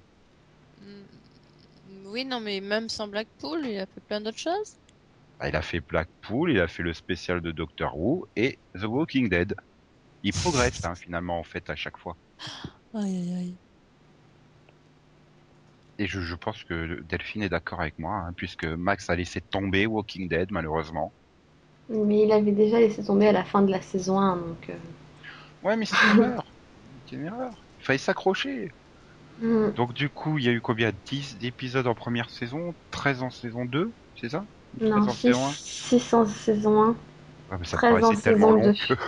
Oui, 2.09 2.25
non, 2.25 2.41
mais 2.41 2.61
même 2.61 2.89
sans 2.89 3.07
Blackpool, 3.09 3.65
il 3.67 3.79
a 3.79 3.87
fait 3.87 4.01
plein 4.01 4.21
d'autres 4.21 4.39
choses. 4.39 4.79
Bah, 5.39 5.49
il 5.49 5.57
a 5.57 5.63
fait 5.63 5.81
Blackpool, 5.81 6.53
il 6.53 6.61
a 6.61 6.69
fait 6.69 6.83
le 6.83 6.93
spécial 6.93 7.41
de 7.41 7.51
Doctor 7.53 7.97
Who 7.99 8.27
et 8.37 8.59
The 8.75 8.85
Walking 8.85 9.29
Dead. 9.29 9.55
Il 10.23 10.33
progresse, 10.35 10.85
hein, 10.85 10.95
finalement, 10.97 11.39
en 11.39 11.45
fait, 11.45 11.71
à 11.71 11.77
chaque 11.77 11.99
fois. 11.99 12.17
Aïe, 12.95 13.17
aïe, 13.17 13.35
aïe. 13.35 13.59
Et 15.99 16.07
je, 16.07 16.21
je 16.23 16.35
pense 16.35 16.65
que 16.65 17.03
Delphine 17.03 17.43
est 17.43 17.51
d'accord 17.51 17.81
avec 17.81 17.99
moi, 17.99 18.15
hein, 18.15 18.33
puisque 18.37 18.65
Max 18.65 19.11
a 19.11 19.17
laissé 19.17 19.41
tomber 19.43 19.87
Walking 19.87 20.29
Dead, 20.29 20.51
malheureusement. 20.51 21.15
Mais 21.91 22.23
il 22.23 22.33
avait 22.33 22.53
déjà 22.53 22.81
laissé 22.81 23.05
tomber 23.05 23.29
à 23.29 23.33
la 23.33 23.45
fin 23.45 23.61
de 23.63 23.71
la 23.71 23.83
saison 23.83 24.19
1 24.19 24.37
donc. 24.37 24.71
euh, 24.71 24.75
Ouais, 25.63 25.77
mais 25.77 25.87
c'est 25.87 26.01
une 26.01 26.09
erreur. 26.09 26.55
C'est 27.07 27.17
une 27.17 27.27
erreur. 27.27 27.67
Il 27.81 27.85
fallait 27.85 27.99
s'accrocher. 27.99 28.71
Hmm. 29.41 29.73
Donc 29.75 29.93
du 29.95 30.11
coup, 30.11 30.39
il 30.39 30.45
y 30.45 30.49
a 30.49 30.53
eu 30.53 30.61
combien? 30.61 30.93
10 31.07 31.39
épisodes 31.43 31.87
en 31.87 31.95
première 31.95 32.31
saison, 32.31 32.75
13 32.91 33.23
en 33.23 33.31
saison 33.31 33.65
2, 33.65 33.95
c'est 34.15 34.29
ça? 34.31 34.47
13 34.81 34.89
Non, 34.91 35.09
en 35.09 35.15
saison 35.15 35.47
1 35.49 35.59
6 35.59 36.15
en 36.15 36.25
saison 36.27 36.83
1. 36.83 36.97
ouais, 37.51 37.59
mais 37.59 37.67
ça 37.67 37.79
13 37.79 38.03
en 38.05 38.15
tellement 38.15 38.51
saison 38.51 38.53
long 38.53 38.71
2. 38.71 38.75
que... 38.89 38.95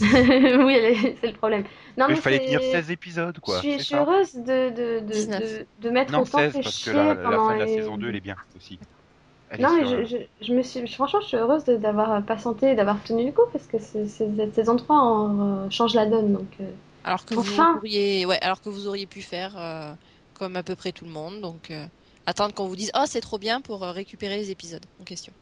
oui, 0.00 0.74
est- 0.74 1.16
c'est 1.20 1.28
le 1.32 1.36
problème. 1.38 1.64
Non, 1.96 2.08
Mais 2.08 2.12
mais 2.12 2.18
il 2.18 2.20
fallait 2.20 2.40
tenir 2.40 2.62
16 2.64 2.90
épides, 2.90 3.38
quoi. 3.40 3.66
Je 3.66 3.80
suis, 3.80 3.80
je 3.80 3.96
heureuse 3.96 4.34
de, 4.34 4.70
de, 4.70 5.00
de, 5.00 5.14
19. 5.14 5.62
de, 5.62 5.66
de 5.78 5.90
m'être 5.90 6.12
Non, 6.12 6.18
autant 6.18 6.38
16, 6.38 6.52
fait 6.52 6.62
parce 6.62 6.78
que 6.80 6.90
la, 6.90 7.14
la 7.26 7.38
pendant 7.38 7.46
fin 7.46 7.54
de 7.54 7.58
la 7.60 7.66
les- 7.66 7.68
saison 7.68 7.96
2, 7.98 8.08
elle 8.08 8.16
est 8.16 8.20
bien 8.20 8.36
aussi. 8.54 8.78
Elle 9.48 9.60
Non, 9.60 9.62
est 9.62 9.68
mais 9.76 9.84
sur, 9.84 9.86
je, 9.86 10.04
je, 10.04 10.16
je 10.44 10.54
me 10.54 10.62
suis, 10.62 10.86
franchement, 10.88 11.20
je 11.20 11.26
suis 11.28 11.36
heureuse 11.36 11.64
d'avoir 11.64 12.24
patienté 12.24 12.70
et 12.72 12.74
d'avoir 12.74 13.02
tenu 13.02 13.26
le 13.26 13.32
coup 13.32 13.42
parce 13.52 13.66
que 13.66 13.78
c'est- 13.78 14.06
c'est- 14.08 14.34
cette 14.36 14.54
saison 14.54 14.76
3 14.76 14.96
en, 14.98 15.66
euh, 15.66 15.70
change 15.70 15.94
la 15.94 16.06
donne. 16.06 16.32
Donc, 16.32 16.48
euh, 16.60 16.64
Alors 17.04 17.24
que 17.24 17.34
vous 17.34 17.60
auriez, 17.60 18.26
ouais, 18.26 18.38
alors 18.42 18.60
que 18.60 18.68
vous 18.68 18.86
auriez 18.86 19.06
pu 19.06 19.22
faire 19.22 19.54
euh, 19.58 19.92
comme 20.34 20.56
à 20.56 20.62
peu 20.62 20.76
près 20.76 20.92
tout 20.92 21.04
le 21.04 21.10
monde, 21.10 21.40
donc 21.40 21.70
euh, 21.70 21.86
attendre 22.26 22.54
qu'on 22.54 22.68
vous 22.68 22.76
dise 22.76 22.90
oh 22.94 23.04
c'est 23.06 23.20
trop 23.20 23.38
bien 23.38 23.60
pour 23.60 23.82
euh, 23.82 23.90
récupérer 23.92 24.36
les 24.36 24.50
épisodes 24.50 24.84
en 25.00 25.04
question. 25.04 25.32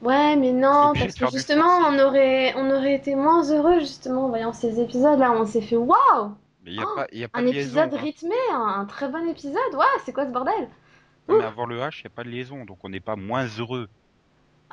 Ouais, 0.00 0.34
mais 0.36 0.52
non, 0.52 0.92
parce 0.98 1.14
que 1.14 1.30
justement, 1.30 1.78
on 1.88 1.96
aurait, 2.00 2.54
on 2.56 2.68
aurait 2.70 2.94
été 2.94 3.14
moins 3.14 3.48
heureux 3.52 3.78
justement 3.78 4.24
en 4.24 4.28
voyant 4.28 4.52
ces 4.52 4.80
épisodes-là. 4.80 5.30
On 5.32 5.46
s'est 5.46 5.60
fait 5.62 5.76
waouh, 5.76 6.34
Mais 6.64 6.76
a 6.78 6.82
Oh, 6.84 6.96
pas, 6.96 7.06
il 7.12 7.20
y 7.20 7.24
a 7.24 7.28
pas 7.28 7.38
un 7.38 7.42
de 7.42 7.50
liaison. 7.50 7.68
épisode 7.82 7.94
hein. 7.94 8.02
rythmé, 8.02 8.34
un, 8.52 8.80
un 8.80 8.84
très 8.84 9.08
bon 9.08 9.28
épisode. 9.28 9.74
Ouais, 9.74 9.84
c'est 10.04 10.12
quoi 10.12 10.26
ce 10.26 10.32
bordel? 10.32 10.68
Non, 11.28 11.38
mais 11.38 11.44
avant 11.44 11.66
le 11.66 11.78
H, 11.78 11.98
il 11.98 12.02
n'y 12.02 12.06
a 12.06 12.10
pas 12.10 12.24
de 12.24 12.30
liaison, 12.30 12.64
donc 12.64 12.78
on 12.82 12.88
n'est 12.88 12.98
pas 12.98 13.14
moins 13.14 13.46
heureux. 13.58 13.88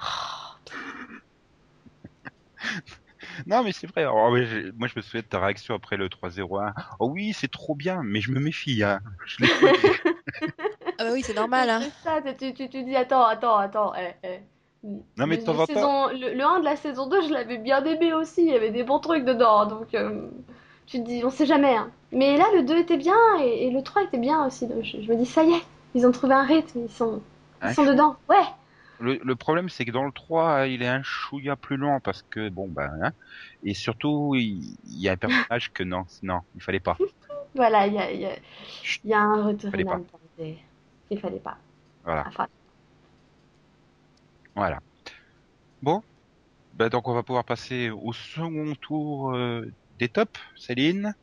Non, 3.48 3.64
mais 3.64 3.72
c'est 3.72 3.88
vrai. 3.88 4.06
Oh, 4.06 4.30
moi, 4.30 4.88
je 4.88 4.94
me 4.96 5.02
souviens 5.02 5.22
de 5.22 5.26
ta 5.28 5.40
réaction 5.40 5.76
après 5.76 5.98
le 5.98 6.08
3-0-1. 6.10 6.74
Oh 7.00 7.08
oui, 7.10 7.34
c'est 7.34 7.50
trop 7.52 7.76
bien, 7.76 8.02
mais 8.04 8.22
je 8.22 8.32
me 8.32 8.40
méfie. 8.40 8.84
Hein. 8.84 9.00
Je. 9.26 9.46
Ah 11.02 11.06
bah 11.06 11.10
oui 11.14 11.22
c'est 11.24 11.34
normal 11.36 11.70
hein. 11.70 11.80
C'est 11.82 12.10
ça, 12.10 12.34
tu, 12.34 12.54
tu, 12.54 12.70
tu 12.70 12.84
dis 12.84 12.96
attends, 12.96 13.26
attends, 13.26 13.58
attends. 13.58 13.94
eh, 13.96 14.14
eh. 14.24 14.40
Non, 14.84 15.28
mais 15.28 15.36
Le- 15.38 15.42
le 15.54 15.58
saison- 15.66 16.08
le, 16.10 16.34
le 16.36 16.44
1 16.44 16.60
de 16.60 16.66
la 16.66 16.76
saison 16.76 17.08
2, 17.08 17.22
je 17.22 17.34
l'avais 17.34 17.58
bien 17.58 17.84
aimé 17.84 18.14
aussi. 18.14 18.42
Il 18.42 18.52
y 18.52 18.56
avait 18.56 18.72
des 18.72 18.84
bons 18.84 19.00
trucs 19.00 19.26
dedans. 19.26 19.66
Donc, 19.66 19.94
euh, 19.94 20.28
tu 20.88 21.00
te 21.00 21.06
dis, 21.06 21.22
on 21.26 21.30
sait 21.30 21.46
jamais. 21.46 21.76
hein. 21.76 21.90
Mais 22.12 22.38
là, 22.38 22.46
le 22.56 22.64
2 22.64 22.78
était 22.78 22.98
bien 22.98 23.16
et, 23.42 23.68
et 23.68 23.72
le 23.72 23.82
3 23.82 24.04
était 24.04 24.18
bien 24.18 24.46
aussi. 24.46 24.68
Donc, 24.68 24.84
je, 24.84 25.02
je 25.02 25.12
me 25.12 25.16
dis, 25.18 25.26
ça 25.26 25.44
y 25.44 25.52
est, 25.52 25.62
ils 25.96 26.06
ont 26.08 26.12
trouvé 26.12 26.34
un 26.34 26.44
rythme. 26.44 26.80
Ils 26.86 26.92
sont, 26.92 27.22
ils 27.72 27.74
sont 27.76 27.86
dedans. 27.86 28.16
Ouais. 28.30 28.36
Le, 29.00 29.20
le 29.24 29.36
problème, 29.36 29.70
c'est 29.70 29.86
que 29.86 29.92
dans 29.92 30.06
le 30.06 30.12
3, 30.12 30.68
il 30.68 30.82
est 30.82 30.88
un 30.88 31.02
chouïa 31.04 31.56
plus 31.56 31.78
lent 31.78 32.00
parce 32.02 32.22
que, 32.24 32.50
bon, 32.50 32.68
ben, 32.70 32.90
hein, 33.02 33.12
et 33.64 33.74
surtout, 33.74 34.36
il, 34.36 34.78
il 34.84 35.02
y 35.02 35.08
a 35.10 35.14
un 35.14 35.18
personnage 35.18 35.72
que 35.74 35.84
non, 35.84 36.04
non, 36.22 36.42
il 36.56 36.62
fallait 36.62 36.80
pas. 36.82 36.98
Voilà, 37.56 37.88
il 37.88 37.94
y 37.94 37.98
a, 37.98 38.12
il 38.12 38.22
y 38.22 38.26
a- 38.26 38.36
il 39.04 39.10
y 39.10 39.14
a 39.14 39.20
un 39.22 39.44
retour 39.46 39.72
Fallait 39.72 39.86
pas. 39.86 40.00
fallait 41.22 41.40
pas. 41.40 41.58
Voilà, 42.04 42.28
Enfin, 42.28 42.48
voilà. 44.56 44.80
Bon, 45.82 46.02
ben, 46.74 46.90
donc 46.90 47.08
on 47.08 47.14
va 47.16 47.24
pouvoir 47.24 47.46
passer 47.46 47.90
au 47.92 48.14
second 48.14 48.76
tour 48.82 49.36
euh, 49.36 49.64
des 49.98 50.10
tops, 50.10 50.40
Céline? 50.58 51.14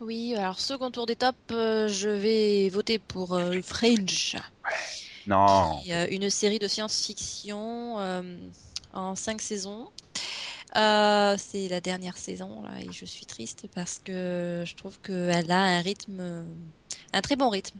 Oui 0.00 0.34
alors 0.34 0.58
second 0.58 0.90
tour 0.90 1.04
des 1.06 1.16
tops, 1.16 1.38
euh, 1.52 1.86
je 1.88 2.08
vais 2.08 2.68
voter 2.70 2.98
pour 2.98 3.34
euh, 3.34 3.60
Fringe, 3.62 4.36
Non, 5.26 5.80
qui 5.82 5.92
une 5.92 6.30
série 6.30 6.58
de 6.58 6.68
science-fiction 6.68 7.98
euh, 7.98 8.22
en 8.92 9.14
cinq 9.14 9.40
saisons. 9.40 9.88
Euh, 10.76 11.36
c'est 11.38 11.68
la 11.68 11.80
dernière 11.80 12.18
saison 12.18 12.62
là 12.62 12.80
et 12.82 12.92
je 12.92 13.04
suis 13.06 13.24
triste 13.24 13.66
parce 13.74 13.98
que 14.04 14.62
je 14.66 14.74
trouve 14.74 14.98
qu'elle 15.00 15.50
a 15.50 15.62
un 15.62 15.80
rythme, 15.80 16.44
un 17.12 17.20
très 17.22 17.36
bon 17.36 17.48
rythme. 17.48 17.78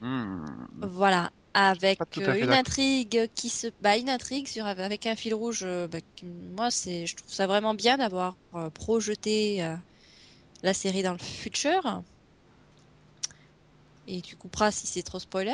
Hmm. 0.00 0.46
Voilà. 0.80 1.30
avec 1.52 2.00
euh, 2.18 2.34
une 2.34 2.52
intrigue 2.52 3.28
qui 3.34 3.48
se 3.48 3.66
bah 3.82 3.96
une 3.96 4.08
intrigue 4.08 4.46
sur 4.46 4.64
avec 4.64 5.06
un 5.06 5.16
fil 5.16 5.34
rouge 5.34 5.66
bah, 5.90 5.98
moi 6.56 6.70
c'est 6.70 7.06
je 7.06 7.16
trouve 7.16 7.32
ça 7.32 7.46
vraiment 7.46 7.74
bien 7.74 7.98
d'avoir 7.98 8.36
euh, 8.54 8.70
projeté 8.70 9.62
euh, 9.62 9.74
la 10.62 10.72
série 10.72 11.02
dans 11.02 11.12
le 11.12 11.18
futur 11.18 12.02
et 14.06 14.22
tu 14.22 14.36
couperas 14.36 14.70
si 14.70 14.86
c'est 14.86 15.02
trop 15.02 15.18
spoiler 15.18 15.52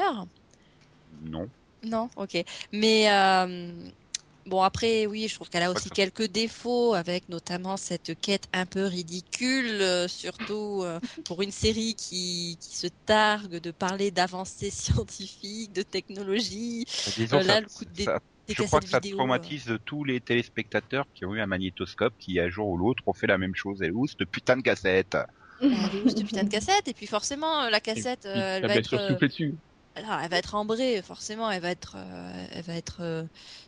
Non. 1.22 1.48
non 1.82 2.08
ok 2.16 2.36
mais 2.72 3.10
euh, 3.10 3.90
bon 4.46 4.62
après 4.62 5.06
oui 5.06 5.28
je 5.28 5.34
trouve 5.34 5.48
qu'elle 5.48 5.62
a 5.62 5.70
aussi 5.70 5.90
que- 5.90 5.94
quelques 5.94 6.26
défauts 6.26 6.94
avec 6.94 7.28
notamment 7.28 7.76
cette 7.76 8.18
quête 8.20 8.48
un 8.52 8.66
peu 8.66 8.84
ridicule 8.84 9.80
euh, 9.80 10.08
surtout 10.08 10.82
euh, 10.82 10.98
pour 11.24 11.42
une 11.42 11.50
série 11.52 11.94
qui, 11.94 12.58
qui 12.60 12.76
se 12.76 12.86
targue 13.06 13.56
de 13.56 13.70
parler 13.70 14.10
d'avancées 14.10 14.70
scientifiques 14.70 15.72
de 15.72 15.82
technologie 15.82 16.84
Disons, 17.16 17.38
Euh, 17.38 17.42
là, 17.42 17.54
ça- 17.54 17.60
le 17.60 17.66
coup 17.66 17.84
de 17.84 18.02
ça- 18.02 18.20
je 18.48 18.62
crois 18.62 18.80
que 18.80 18.88
ça 18.88 18.98
vidéo, 19.00 19.16
euh. 19.16 19.18
traumatise 19.18 19.78
tous 19.84 20.04
les 20.04 20.20
téléspectateurs 20.20 21.04
qui 21.14 21.24
ont 21.24 21.34
eu 21.34 21.40
un 21.40 21.46
magnétoscope 21.46 22.14
qui, 22.18 22.38
un 22.38 22.48
jour 22.48 22.68
ou 22.68 22.76
l'autre, 22.76 23.02
ont 23.06 23.12
fait 23.12 23.26
la 23.26 23.38
même 23.38 23.54
chose. 23.54 23.82
Et 23.82 23.90
où, 23.90 24.06
cette 24.06 24.24
putain 24.30 24.56
de 24.56 24.62
cassette? 24.62 25.16
Elle 25.60 25.94
est 25.96 26.02
où 26.02 26.08
cette 26.08 26.24
putain 26.24 26.44
de 26.44 26.48
cassette? 26.48 26.86
Et 26.88 26.94
puis 26.94 27.06
forcément, 27.06 27.68
la 27.68 27.80
cassette, 27.80 28.24
Et 28.24 28.28
puis, 28.30 28.38
elle, 28.40 28.66
va 28.66 28.74
être, 28.76 29.18
dessus. 29.20 29.54
Alors, 29.96 30.20
elle 30.22 30.30
va 30.30 30.36
être 30.38 30.54
ambrée, 30.54 31.00
forcément, 31.02 31.50
elle 31.50 31.62
va 31.62 31.70
être, 31.70 31.94
euh, 31.96 32.46
elle 32.52 32.62
va 32.64 32.74
être 32.74 32.98
euh, 33.00 33.24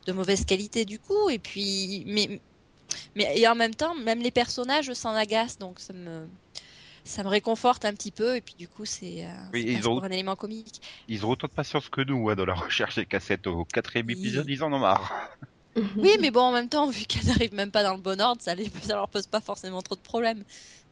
de 0.06 0.12
mauvaise 0.12 0.44
qualité 0.44 0.84
du 0.84 0.98
coup. 0.98 1.30
Et 1.30 1.38
puis, 1.38 2.04
mais, 2.06 2.40
mais 3.16 3.38
et 3.38 3.48
en 3.48 3.54
même 3.54 3.74
temps, 3.74 3.94
même 3.94 4.20
les 4.20 4.30
personnages 4.30 4.92
s'en 4.92 5.14
agacent, 5.14 5.58
donc 5.58 5.80
ça 5.80 5.92
me, 5.94 6.28
ça 7.04 7.22
me 7.22 7.28
réconforte 7.28 7.84
un 7.84 7.94
petit 7.94 8.10
peu. 8.12 8.36
Et 8.36 8.40
puis 8.42 8.54
du 8.58 8.68
coup, 8.68 8.84
c'est, 8.84 9.24
euh, 9.24 9.30
Oui, 9.54 9.64
ils 9.66 9.88
ont- 9.88 10.02
un 10.02 10.10
élément 10.10 10.36
comique. 10.36 10.80
Ils 11.08 11.24
ont 11.24 11.30
autant 11.30 11.46
de 11.46 11.52
patience 11.52 11.88
que 11.88 12.02
nous 12.02 12.28
hein, 12.28 12.36
dans 12.36 12.44
la 12.46 12.54
recherche 12.54 12.96
des 12.96 13.06
cassettes. 13.06 13.46
Au 13.46 13.64
quatrième 13.64 14.06
Oui. 14.08 14.12
épisode, 14.12 14.46
ils 14.48 14.62
en 14.62 14.72
ont 14.72 14.78
marre. 14.78 15.12
Oui, 15.96 16.10
mais 16.20 16.30
bon, 16.30 16.40
en 16.40 16.52
même 16.52 16.68
temps, 16.68 16.90
vu 16.90 17.04
qu'elles 17.04 17.26
n'arrivent 17.26 17.54
même 17.54 17.70
pas 17.70 17.82
dans 17.84 17.94
le 17.94 18.00
bon 18.02 18.20
ordre, 18.20 18.42
ça, 18.42 18.54
les, 18.54 18.68
ça 18.82 18.94
leur 18.96 19.08
pose 19.08 19.26
pas 19.26 19.40
forcément 19.40 19.80
trop 19.80 19.94
de 19.94 20.00
problèmes. 20.00 20.44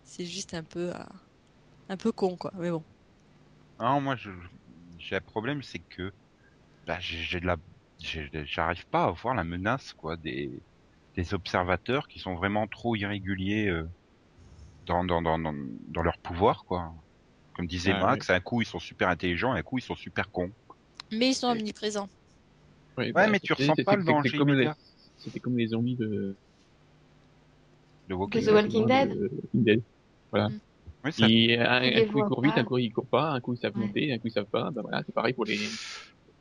C'est 0.05 0.25
juste 0.27 0.55
un 0.55 0.63
peu, 0.63 0.91
euh, 0.95 1.05
un 1.89 1.97
peu 1.97 2.13
con, 2.13 2.37
quoi. 2.37 2.53
Mais 2.57 2.71
bon. 2.71 2.83
Non, 3.81 4.01
moi, 4.01 4.17
je- 4.17 4.31
un 5.15 5.21
problème, 5.21 5.63
c'est 5.63 5.79
que 5.79 6.13
bah, 6.87 6.99
j'ai 7.01 7.19
j'ai 7.19 7.41
de 7.41 7.47
la, 7.47 7.57
j'ai- 8.01 8.29
j'arrive 8.45 8.87
pas 8.89 9.05
à 9.05 9.11
voir 9.11 9.35
la 9.35 9.45
menace 9.45 9.93
quoi 9.93 10.17
des 10.17 10.51
des 11.15 11.33
observateurs 11.35 12.09
qui 12.09 12.19
sont 12.19 12.35
vraiment 12.35 12.67
trop 12.67 12.95
irréguliers 12.97 13.69
euh, 13.69 13.89
dans, 14.87 15.05
dans 15.05 15.23
dans 15.23 15.39
dans 15.39 15.55
dans 15.89 16.03
leur 16.03 16.19
pouvoir 16.19 16.65
quoi. 16.65 16.93
Comme 17.55 17.67
disait 17.67 17.93
Ah, 17.93 18.01
Max, 18.05 18.29
un 18.31 18.41
coup 18.41 18.61
ils 18.61 18.67
sont 18.67 18.79
super 18.79 19.09
intelligents, 19.09 19.55
et 19.57 19.61
un 19.61 19.63
coup 19.63 19.79
ils 19.79 19.83
sont 19.83 19.95
super 19.95 20.31
cons. 20.31 20.51
Mais 21.11 21.29
ils 21.31 21.35
sont 21.35 21.55
Et- 21.55 21.59
omniprésents. 21.61 22.09
Ouais, 22.99 23.13
mais 23.29 23.41
tu 23.41 23.53
ressens 23.53 23.75
pas 23.85 23.97
le 23.97 24.05
danger 24.05 24.31
c'était 25.19 25.41
comme 25.41 25.57
les- 25.57 25.67
zombies 25.69 25.97
de 25.97 26.37
The 28.09 28.13
Walking 28.13 28.41
The 28.43 28.45
Dead. 28.45 28.55
Walking 28.55 28.87
Dead. 28.87 29.09
de 29.11 29.31
Walking 29.31 29.65
Dead. 29.65 29.83
Oui, 31.07 31.13
ça- 31.13 31.27
Et 31.29 31.59
un, 31.59 32.07
coup 32.07 32.19
ils 32.19 32.25
courent 32.25 32.43
vite, 32.43 32.59
un 32.59 32.65
coup 32.65 32.79
ils 32.79 32.93
courent 32.93 33.07
pas, 33.07 33.31
un 33.31 33.41
coup 33.41 33.55
ils 33.55 33.59
savent 33.59 33.75
Ouais. 33.77 33.87
monter, 33.87 34.13
un 34.13 34.19
coup 34.19 34.27
ils 34.27 34.33
savent 34.33 34.47
pas. 34.47 34.71
Bah 34.73 34.83
voilà, 34.83 35.03
c'est 35.07 35.15
pareil 35.15 35.33
pour 35.35 35.45
les. 35.45 35.59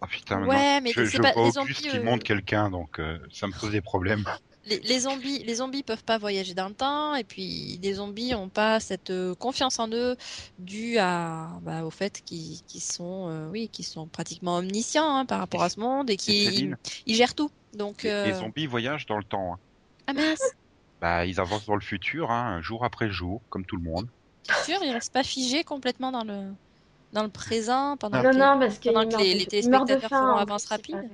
Ah 0.02 0.08
putain, 0.08 0.40
Ouais, 0.40 0.48
maintenant, 0.48 0.82
mais 0.82 0.92
je, 0.92 1.06
c'est 1.06 1.18
je 1.18 1.22
pas- 1.22 1.32
vois 1.34 1.46
les 1.46 1.52
zombies, 1.52 1.74
qui 1.74 1.98
euh, 1.98 2.04
monte 2.04 2.24
quelqu'un, 2.24 2.70
donc 2.70 3.00
euh, 3.00 3.18
ça 3.32 3.48
me 3.48 3.54
pose 3.54 3.72
des 3.72 3.82
problèmes. 3.82 4.24
Les, 4.68 4.80
les 4.80 5.02
zombies, 5.02 5.44
les 5.44 5.56
zombies 5.56 5.84
peuvent 5.84 6.04
pas 6.04 6.18
voyager 6.18 6.56
dans 6.56 6.68
le 6.68 6.74
temps, 6.74 7.14
et 7.14 7.24
puis 7.24 7.78
les 7.84 7.94
zombies 7.94 8.34
ont 8.34 8.50
pas 8.50 8.80
cette 8.80 9.12
euh, 9.12 9.36
confiance 9.36 9.78
en 9.78 9.88
eux 9.94 10.16
due 10.58 10.98
à, 10.98 11.60
bah, 11.62 11.84
au 11.84 11.92
fait 11.92 12.20
qu'ils 12.26 12.64
sont, 12.82 13.30
euh, 13.30 13.48
oui, 13.52 13.70
qu'ils 13.70 13.86
sont 13.86 14.08
pratiquement 14.08 14.58
omniscients 14.58 15.18
hein, 15.18 15.26
par 15.28 15.38
rapport 15.38 15.62
à 15.62 15.70
ce 15.70 15.80
monde 15.80 16.10
et 16.10 16.18
qu'ils 16.18 16.76
ils 17.06 17.14
gèrent 17.16 17.36
tout. 17.36 17.52
Donc, 17.74 18.02
les, 18.02 18.24
les 18.24 18.34
zombies 18.34 18.66
voyagent 18.66 19.06
dans 19.06 19.18
le 19.20 19.24
temps. 19.24 19.54
hein. 19.54 19.60
ah 20.08 20.14
mince, 20.14 20.56
Bah, 21.00 21.26
ils 21.26 21.40
avancent 21.40 21.66
dans 21.68 21.76
le 21.76 21.82
futur, 21.82 22.32
hein, 22.32 22.60
jour 22.62 22.84
après 22.86 23.10
jour, 23.12 23.44
comme 23.50 23.66
tout 23.66 23.76
le 23.78 23.84
monde. 23.84 24.10
C'est 24.46 24.56
sûr, 24.56 24.78
ils 24.84 24.92
restent 24.92 25.14
pas 25.14 25.24
figés 25.24 25.64
complètement 25.64 26.12
dans 26.12 26.24
le, 26.24 26.54
dans 27.14 27.24
le 27.24 27.32
présent 27.32 27.98
pendant 27.98 28.22
Non, 28.24 28.32
que, 28.32 28.40
non, 28.40 28.60
parce 28.60 28.80
pendant 28.86 29.06
que 29.06 29.16
les- 29.18 29.36
de- 29.36 29.40
les 29.40 29.48
téléspectateurs 29.48 30.14
faim, 30.16 30.38
avance 30.38 30.66
rapide. 30.68 31.10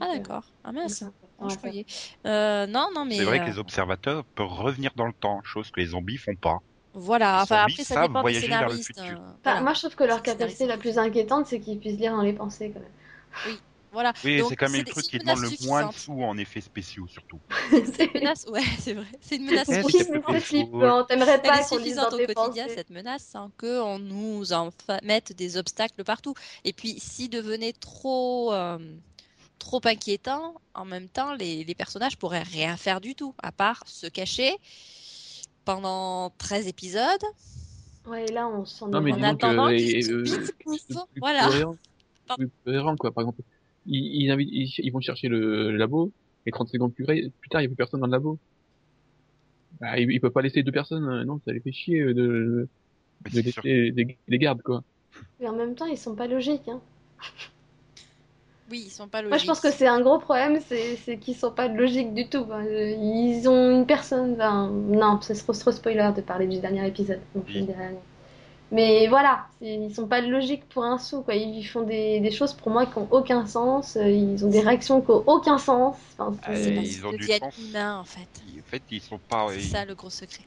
Ah 0.00 0.08
d'accord, 0.08 0.52
ah 0.64 0.72
mince, 0.72 1.04
ouais, 1.38 1.48
je 1.50 1.56
croyais. 1.56 1.86
Euh, 2.26 2.66
non, 2.66 2.88
non, 2.94 3.04
mais 3.04 3.18
C'est 3.18 3.24
vrai 3.24 3.38
que 3.38 3.48
euh, 3.48 3.48
les 3.48 3.58
observateurs 3.58 4.24
peuvent 4.34 4.48
revenir 4.48 4.90
dans 4.96 5.06
le 5.06 5.12
temps, 5.12 5.40
chose 5.44 5.70
que 5.70 5.78
les 5.78 5.86
zombies 5.86 6.16
font 6.16 6.34
pas. 6.34 6.58
voilà. 6.94 7.40
les 7.40 7.42
Enfin, 7.42 7.58
zombies 7.58 7.64
après, 7.64 7.84
ça 7.84 7.96
dépend 7.98 8.24
des 8.24 8.34
vers 8.56 8.70
le 8.70 8.78
scénaristes. 8.78 8.78
futur. 8.78 9.20
euh, 9.20 9.32
Enfin, 9.44 9.54
voilà. 9.54 9.62
Moi, 9.62 9.74
je 9.74 9.80
trouve 9.80 9.94
que 9.96 10.04
leur 10.04 10.22
capacité 10.22 10.66
la 10.66 10.78
plus 10.78 10.98
inquiétante, 10.98 11.46
c'est 11.46 11.60
qu'ils 11.60 11.78
puissent 11.80 11.98
lire 11.98 12.12
dans 12.16 12.22
les 12.22 12.32
pensées, 12.32 12.70
quand 12.72 12.80
même. 12.80 12.90
Voilà. 13.92 14.12
Oui, 14.24 14.42
c'est 14.48 14.56
quand 14.56 14.70
même 14.70 14.80
le 14.80 14.90
truc 14.90 15.04
qui 15.04 15.18
demande 15.18 15.40
le 15.40 15.66
moins 15.66 15.86
de 15.88 15.92
sous 15.92 16.22
en 16.22 16.38
effets 16.38 16.60
spéciaux, 16.62 17.06
surtout. 17.06 17.38
C'est 17.70 18.06
Une 18.06 18.20
menace, 18.20 18.46
ouais, 18.48 18.62
c'est 18.78 18.94
vrai. 18.94 19.06
C'est 19.20 19.36
une 19.36 19.44
menace 19.44 19.68
Eh, 19.68 19.74
c'est 19.74 19.82
c'est 19.82 19.90
suffisante. 19.90 20.24
plus 20.26 20.40
flippant. 20.40 21.04
T'aimerais 21.04 21.32
Elle 21.34 21.42
pas 21.42 21.60
est 21.60 21.68
qu'on 21.68 21.78
dise 21.78 21.98
au 21.98 22.34
quotidien, 22.34 22.66
cette 22.68 22.90
menace, 22.90 23.22
sans 23.22 23.50
qu'on 23.58 23.98
nous 23.98 24.52
en 24.54 24.70
mette 25.02 25.32
des 25.36 25.56
obstacles 25.58 26.04
partout. 26.04 26.34
Et 26.64 26.72
puis, 26.72 26.98
si 26.98 27.28
devenait 27.28 27.74
trop, 27.74 28.52
euh, 28.54 28.78
trop 29.58 29.80
inquiétant, 29.84 30.54
en 30.74 30.84
même 30.86 31.08
temps, 31.08 31.34
les, 31.34 31.62
les 31.64 31.74
personnages 31.74 32.16
pourraient 32.16 32.42
rien 32.42 32.76
faire 32.78 33.00
du 33.00 33.14
tout, 33.14 33.34
à 33.42 33.52
part 33.52 33.82
se 33.86 34.06
cacher 34.06 34.56
pendant 35.64 36.30
13 36.38 36.66
épisodes. 36.66 37.22
Ouais, 38.06 38.24
et 38.24 38.32
là, 38.32 38.48
on 38.48 38.64
se 38.64 38.78
sent 38.78 38.84
Non, 38.90 39.00
mais 39.00 39.12
En 39.12 39.22
attendant 39.22 39.68
que 39.68 40.10
euh, 40.12 40.24
plus 40.64 40.86
voilà. 41.20 41.46
cohérent, 41.46 41.76
Pardon. 42.26 42.42
plus 42.44 42.50
cohérent, 42.64 42.96
quoi. 42.96 43.12
Par 43.12 43.22
exemple, 43.22 43.42
ils, 43.86 44.22
ils, 44.22 44.30
invitent- 44.30 44.50
ils, 44.52 44.72
ils 44.84 44.90
vont 44.92 45.00
chercher 45.00 45.28
le, 45.28 45.70
le 45.72 45.76
labo, 45.76 46.10
et 46.46 46.50
30 46.50 46.68
secondes 46.68 46.92
plus, 46.94 47.04
tard, 47.06 47.14
il 47.16 47.30
n'y 47.52 47.66
a 47.66 47.68
plus 47.68 47.76
personne 47.76 48.00
dans 48.00 48.06
le 48.06 48.12
labo. 48.12 48.38
Bah, 49.80 49.98
ils, 49.98 50.10
ils 50.10 50.20
peuvent 50.20 50.32
pas 50.32 50.42
laisser 50.42 50.62
deux 50.62 50.72
personnes, 50.72 51.08
euh, 51.08 51.24
non, 51.24 51.40
ça 51.44 51.52
les 51.52 51.60
fait 51.60 51.72
chier 51.72 52.00
euh, 52.00 52.14
de, 52.14 52.68
de 53.32 53.40
laisser 53.40 53.90
des, 53.92 54.18
des 54.28 54.38
gardes, 54.38 54.62
quoi. 54.62 54.82
Mais 55.40 55.48
en 55.48 55.56
même 55.56 55.74
temps, 55.74 55.86
ils 55.86 55.98
sont 55.98 56.14
pas 56.14 56.26
logiques. 56.26 56.68
Hein. 56.68 56.80
Oui, 58.70 58.84
ils 58.86 58.90
sont 58.90 59.08
pas 59.08 59.20
logiques. 59.20 59.30
Moi, 59.30 59.38
je 59.38 59.46
pense 59.46 59.60
que 59.60 59.70
c'est 59.70 59.86
un 59.86 60.00
gros 60.00 60.18
problème, 60.18 60.58
c'est 60.60 61.18
qu'ils 61.18 61.34
sont 61.34 61.50
pas 61.50 61.68
logiques 61.68 62.14
du 62.14 62.28
tout. 62.28 62.44
quoi. 62.44 62.58
Euh, 62.62 62.90
Ils 62.98 63.46
ont 63.48 63.80
une 63.80 63.86
personne. 63.86 64.36
non, 64.38 65.20
c'est 65.20 65.34
trop, 65.34 65.52
trop 65.52 65.72
spoiler 65.72 66.10
de 66.16 66.22
parler 66.22 66.46
du 66.46 66.58
dernier 66.60 66.86
épisode. 66.86 67.20
Donc 67.34 67.44
Oui. 67.48 67.66
Mais 68.72 69.06
voilà, 69.08 69.46
ils 69.60 69.94
sont 69.94 70.08
pas 70.08 70.20
logiques 70.22 70.68
pour 70.68 70.84
un 70.84 70.98
sou. 70.98 71.22
Quoi. 71.22 71.34
Ils 71.36 71.64
font 71.64 71.82
des, 71.82 72.20
des 72.20 72.30
choses 72.32 72.54
pour 72.54 72.70
moi 72.70 72.86
qui 72.86 72.98
ont 72.98 73.08
aucun 73.12 73.46
sens. 73.46 73.96
euh, 73.96 74.08
Ils 74.10 74.44
ont 74.46 74.50
des 74.50 74.60
réactions 74.60 75.02
qui 75.02 75.10
ont 75.10 75.24
aucun 75.28 75.58
sens. 75.58 75.96
Enfin, 76.18 76.36
parce 76.44 76.62
ils 76.64 77.06
ont 77.06 77.12
du 77.12 77.18
deviennent 77.18 77.40
sens. 77.40 77.54
humains, 77.58 77.98
en 78.00 78.04
fait. 78.04 78.42
En 78.42 78.62
fait, 78.64 78.84
ils 78.90 79.00
sont 79.00 79.18
pas. 79.18 79.48
C'est 79.52 79.60
ça 79.60 79.84
le 79.84 79.94
gros 79.94 80.10
secret. 80.10 80.46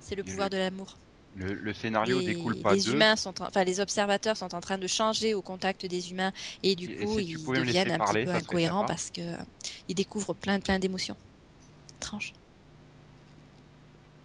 C'est 0.00 0.16
le 0.16 0.24
pouvoir 0.24 0.50
de 0.50 0.58
l'amour. 0.58 0.98
Le, 1.32 1.54
le 1.54 1.72
scénario 1.72 2.16
les, 2.16 2.24
découle 2.26 2.56
pas 2.56 2.76
les 2.76 2.90
humains 2.92 3.16
sont, 3.16 3.40
en- 3.42 3.46
enfin 3.48 3.64
les 3.64 3.80
observateurs 3.80 4.36
sont 4.36 4.54
en 4.54 4.60
train 4.60 4.78
de 4.78 4.86
changer 4.86 5.34
au 5.34 5.42
contact 5.42 5.86
des 5.86 6.10
humains 6.10 6.32
et 6.62 6.74
du 6.76 6.88
Et 6.88 7.06
coup 7.06 7.18
si 7.18 7.22
ils 7.22 7.52
deviennent 7.52 7.90
un 7.90 7.98
parler, 7.98 8.00
petit 8.00 8.18
peu 8.18 8.30
incohérents 8.32 8.84
parce 8.84 9.10
que 9.10 9.20
euh, 9.20 9.36
ils 9.88 9.94
découvrent 9.94 10.34
plein 10.34 10.60
plein 10.60 10.78
d'émotions. 10.78 11.16
Étrange. 11.96 12.34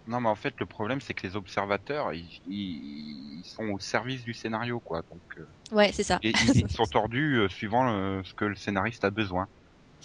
Non, 0.06 0.20
mais 0.20 0.28
en 0.28 0.36
fait, 0.36 0.54
le 0.60 0.66
problème, 0.66 1.00
c'est 1.00 1.14
que 1.14 1.26
les 1.26 1.34
observateurs, 1.36 2.12
ils, 2.14 2.30
ils- 2.44 3.40
ils 3.40 3.44
sont 3.44 3.64
au 3.70 3.78
service 3.80 4.22
du 4.22 4.34
scénario, 4.34 4.80
quoi. 4.80 5.02
Donc, 5.10 5.22
euh, 5.38 5.46
Ouais, 5.72 5.90
c'est 5.92 6.04
ça. 6.04 6.20
et 6.22 6.30
ils, 6.64 6.70
sont 6.70 6.86
tordus 6.88 7.36
euh, 7.40 7.48
suivant 7.48 7.90
euh, 7.92 8.22
ce 8.24 8.34
que 8.34 8.44
le 8.46 8.56
scénariste 8.56 9.04
a 9.04 9.10
besoin. 9.10 9.48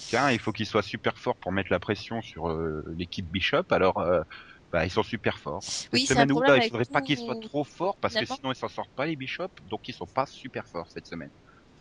Tiens, 0.08 0.32
il 0.32 0.40
faut 0.40 0.54
qu'il 0.54 0.66
soit 0.68 0.84
super 0.84 1.18
fort 1.20 1.38
pour 1.40 1.52
mettre 1.54 1.72
la 1.72 1.80
pression 1.80 2.22
sur 2.22 2.50
euh, 2.50 2.84
l'équipe 2.98 3.28
Bishop, 3.30 3.66
alors 3.72 4.00
euh, 4.00 4.22
bah, 4.72 4.86
ils 4.86 4.92
sont 4.92 5.04
super 5.04 5.40
forts. 5.40 5.66
Cette 5.92 6.02
Oui, 6.02 6.08
c'est 6.08 6.20
un 6.20 6.26
semaine 6.26 6.32
où 6.32 6.42
là, 6.42 6.58
il 6.58 6.64
faudrait 6.64 6.86
pas 6.86 7.02
qu'ils 7.02 7.18
soient 7.18 7.36
trop 7.36 7.64
forts 7.64 7.98
parce 8.02 8.18
que 8.18 8.26
sinon 8.26 8.52
ils 8.52 8.56
s'en 8.56 8.70
sortent 8.70 8.94
pas 8.96 9.06
les 9.08 9.16
Bishop, 9.18 9.50
donc 9.64 9.88
ils 9.88 9.94
sont 9.96 10.08
pas 10.08 10.26
super 10.28 10.68
forts 10.68 10.90
cette 10.92 11.08
semaine. 11.08 11.32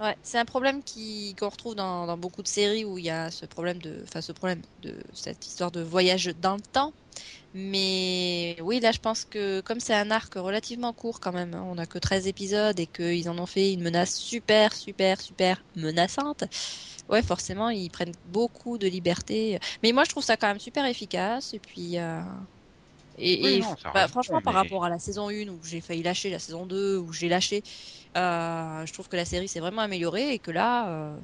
Ouais, 0.00 0.16
c'est 0.22 0.38
un 0.38 0.46
problème 0.46 0.82
qui 0.82 1.34
qu'on 1.38 1.50
retrouve 1.50 1.74
dans, 1.74 2.06
dans 2.06 2.16
beaucoup 2.16 2.42
de 2.42 2.48
séries 2.48 2.86
où 2.86 2.96
il 2.96 3.04
y 3.04 3.10
a 3.10 3.30
ce 3.30 3.44
problème 3.44 3.82
de, 3.82 4.00
enfin 4.04 4.22
ce 4.22 4.32
problème 4.32 4.62
de 4.78 5.02
cette 5.12 5.46
histoire 5.46 5.70
de 5.70 5.82
voyage 5.82 6.24
dans 6.36 6.54
le 6.56 6.62
temps. 6.72 6.94
Mais 7.54 8.56
oui, 8.62 8.80
là, 8.80 8.92
je 8.92 8.98
pense 9.00 9.24
que 9.24 9.60
comme 9.62 9.80
c'est 9.80 9.94
un 9.94 10.10
arc 10.10 10.34
relativement 10.36 10.92
court 10.94 11.20
quand 11.20 11.32
même, 11.32 11.54
hein, 11.54 11.64
on 11.66 11.78
a 11.78 11.86
que 11.86 11.98
13 11.98 12.26
épisodes 12.28 12.78
et 12.80 12.86
qu'ils 12.88 13.28
en 13.30 13.38
ont 13.38 13.46
fait 13.46 13.72
une 13.74 13.82
menace 13.82 14.16
super, 14.16 14.74
super, 14.74 15.20
super 15.22 15.64
menaçante. 15.76 16.44
Ouais, 17.08 17.22
forcément, 17.22 17.70
ils 17.70 17.90
prennent 17.90 18.12
beaucoup 18.24 18.78
de 18.78 18.88
liberté. 18.88 19.58
Mais 19.82 19.92
moi, 19.92 20.04
je 20.04 20.10
trouve 20.10 20.24
ça 20.24 20.36
quand 20.36 20.48
même 20.48 20.60
super 20.60 20.86
efficace. 20.86 21.54
Et 21.54 21.60
puis, 21.60 21.98
euh, 21.98 22.22
et, 23.18 23.40
Oui, 23.42 23.48
et 23.54 23.60
non, 23.60 23.74
bah, 23.92 24.08
franchement, 24.08 24.40
par 24.40 24.54
rapport 24.54 24.84
à 24.84 24.88
la 24.88 24.98
saison 24.98 25.28
1 25.30 25.48
où 25.48 25.60
j'ai 25.64 25.80
failli 25.80 26.02
lâcher, 26.02 26.30
la 26.30 26.38
saison 26.38 26.66
2 26.66 26.96
où 26.98 27.12
j'ai 27.12 27.28
lâché, 27.28 27.62
euh, 28.16 28.86
je 28.86 28.92
trouve 28.92 29.08
que 29.08 29.16
la 29.16 29.24
série 29.24 29.48
s'est 29.48 29.60
vraiment 29.60 29.82
améliorée 29.82 30.32
et 30.32 30.38
que 30.38 30.50
là, 30.50 30.88
euh, 30.88 31.16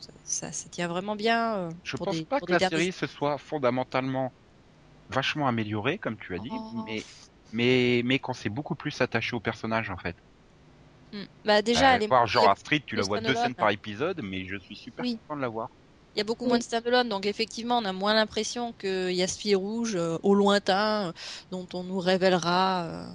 ça, 0.00 0.12
ça, 0.24 0.52
ça 0.52 0.68
tient 0.70 0.88
vraiment 0.88 1.14
bien. 1.16 1.54
euh, 1.56 1.70
Je 1.84 1.96
pour 1.96 2.06
pense 2.06 2.16
des, 2.16 2.24
pas 2.24 2.38
pour 2.38 2.46
que 2.48 2.52
la 2.52 2.58
derniers- 2.58 2.76
série 2.78 2.92
se 2.92 3.06
soit 3.06 3.38
fondamentalement 3.38 4.32
vachement 5.10 5.46
améliorée, 5.48 5.98
comme 5.98 6.16
tu 6.16 6.34
as 6.34 6.38
dit, 6.38 6.48
Oh. 6.52 6.84
mais 6.86 7.02
mais 7.52 8.00
mais 8.04 8.18
qu'on 8.18 8.32
s'est 8.32 8.48
beaucoup 8.48 8.74
plus 8.74 8.98
attaché 9.02 9.36
au 9.36 9.40
personnage 9.40 9.90
en 9.90 9.98
fait. 9.98 10.16
Hmm. 11.12 11.24
Bah 11.44 11.60
déjà, 11.60 11.94
elle 11.96 12.04
est- 12.04 12.06
voir 12.06 12.26
genre 12.26 12.48
Astrid, 12.48 12.82
tu 12.86 12.96
la 12.96 13.02
vois 13.02 13.20
deux 13.20 13.34
scènes 13.34 13.54
par 13.54 13.68
épisode, 13.70 14.20
mais 14.22 14.46
je 14.46 14.56
suis 14.56 14.74
super 14.76 15.04
Oui. 15.04 15.18
content 15.18 15.36
de 15.36 15.42
la 15.42 15.48
voir. 15.48 15.68
Il 16.14 16.18
y 16.18 16.20
a 16.20 16.24
beaucoup 16.24 16.44
Oui. 16.44 16.48
moins 16.48 16.58
de 16.58 16.62
stand-alone, 16.64 17.08
donc 17.08 17.26
effectivement, 17.26 17.78
on 17.78 17.84
a 17.84 17.92
moins 17.92 18.14
l'impression 18.14 18.72
qu'il 18.74 19.12
y 19.12 19.22
a 19.22 19.28
ce 19.28 19.38
fil 19.38 19.56
rouge 19.56 19.96
euh, 19.96 20.18
au 20.22 20.34
lointain 20.34 21.08
euh, 21.08 21.12
dont 21.50 21.68
on 21.74 21.84
nous 21.84 21.98
révélera 21.98 23.10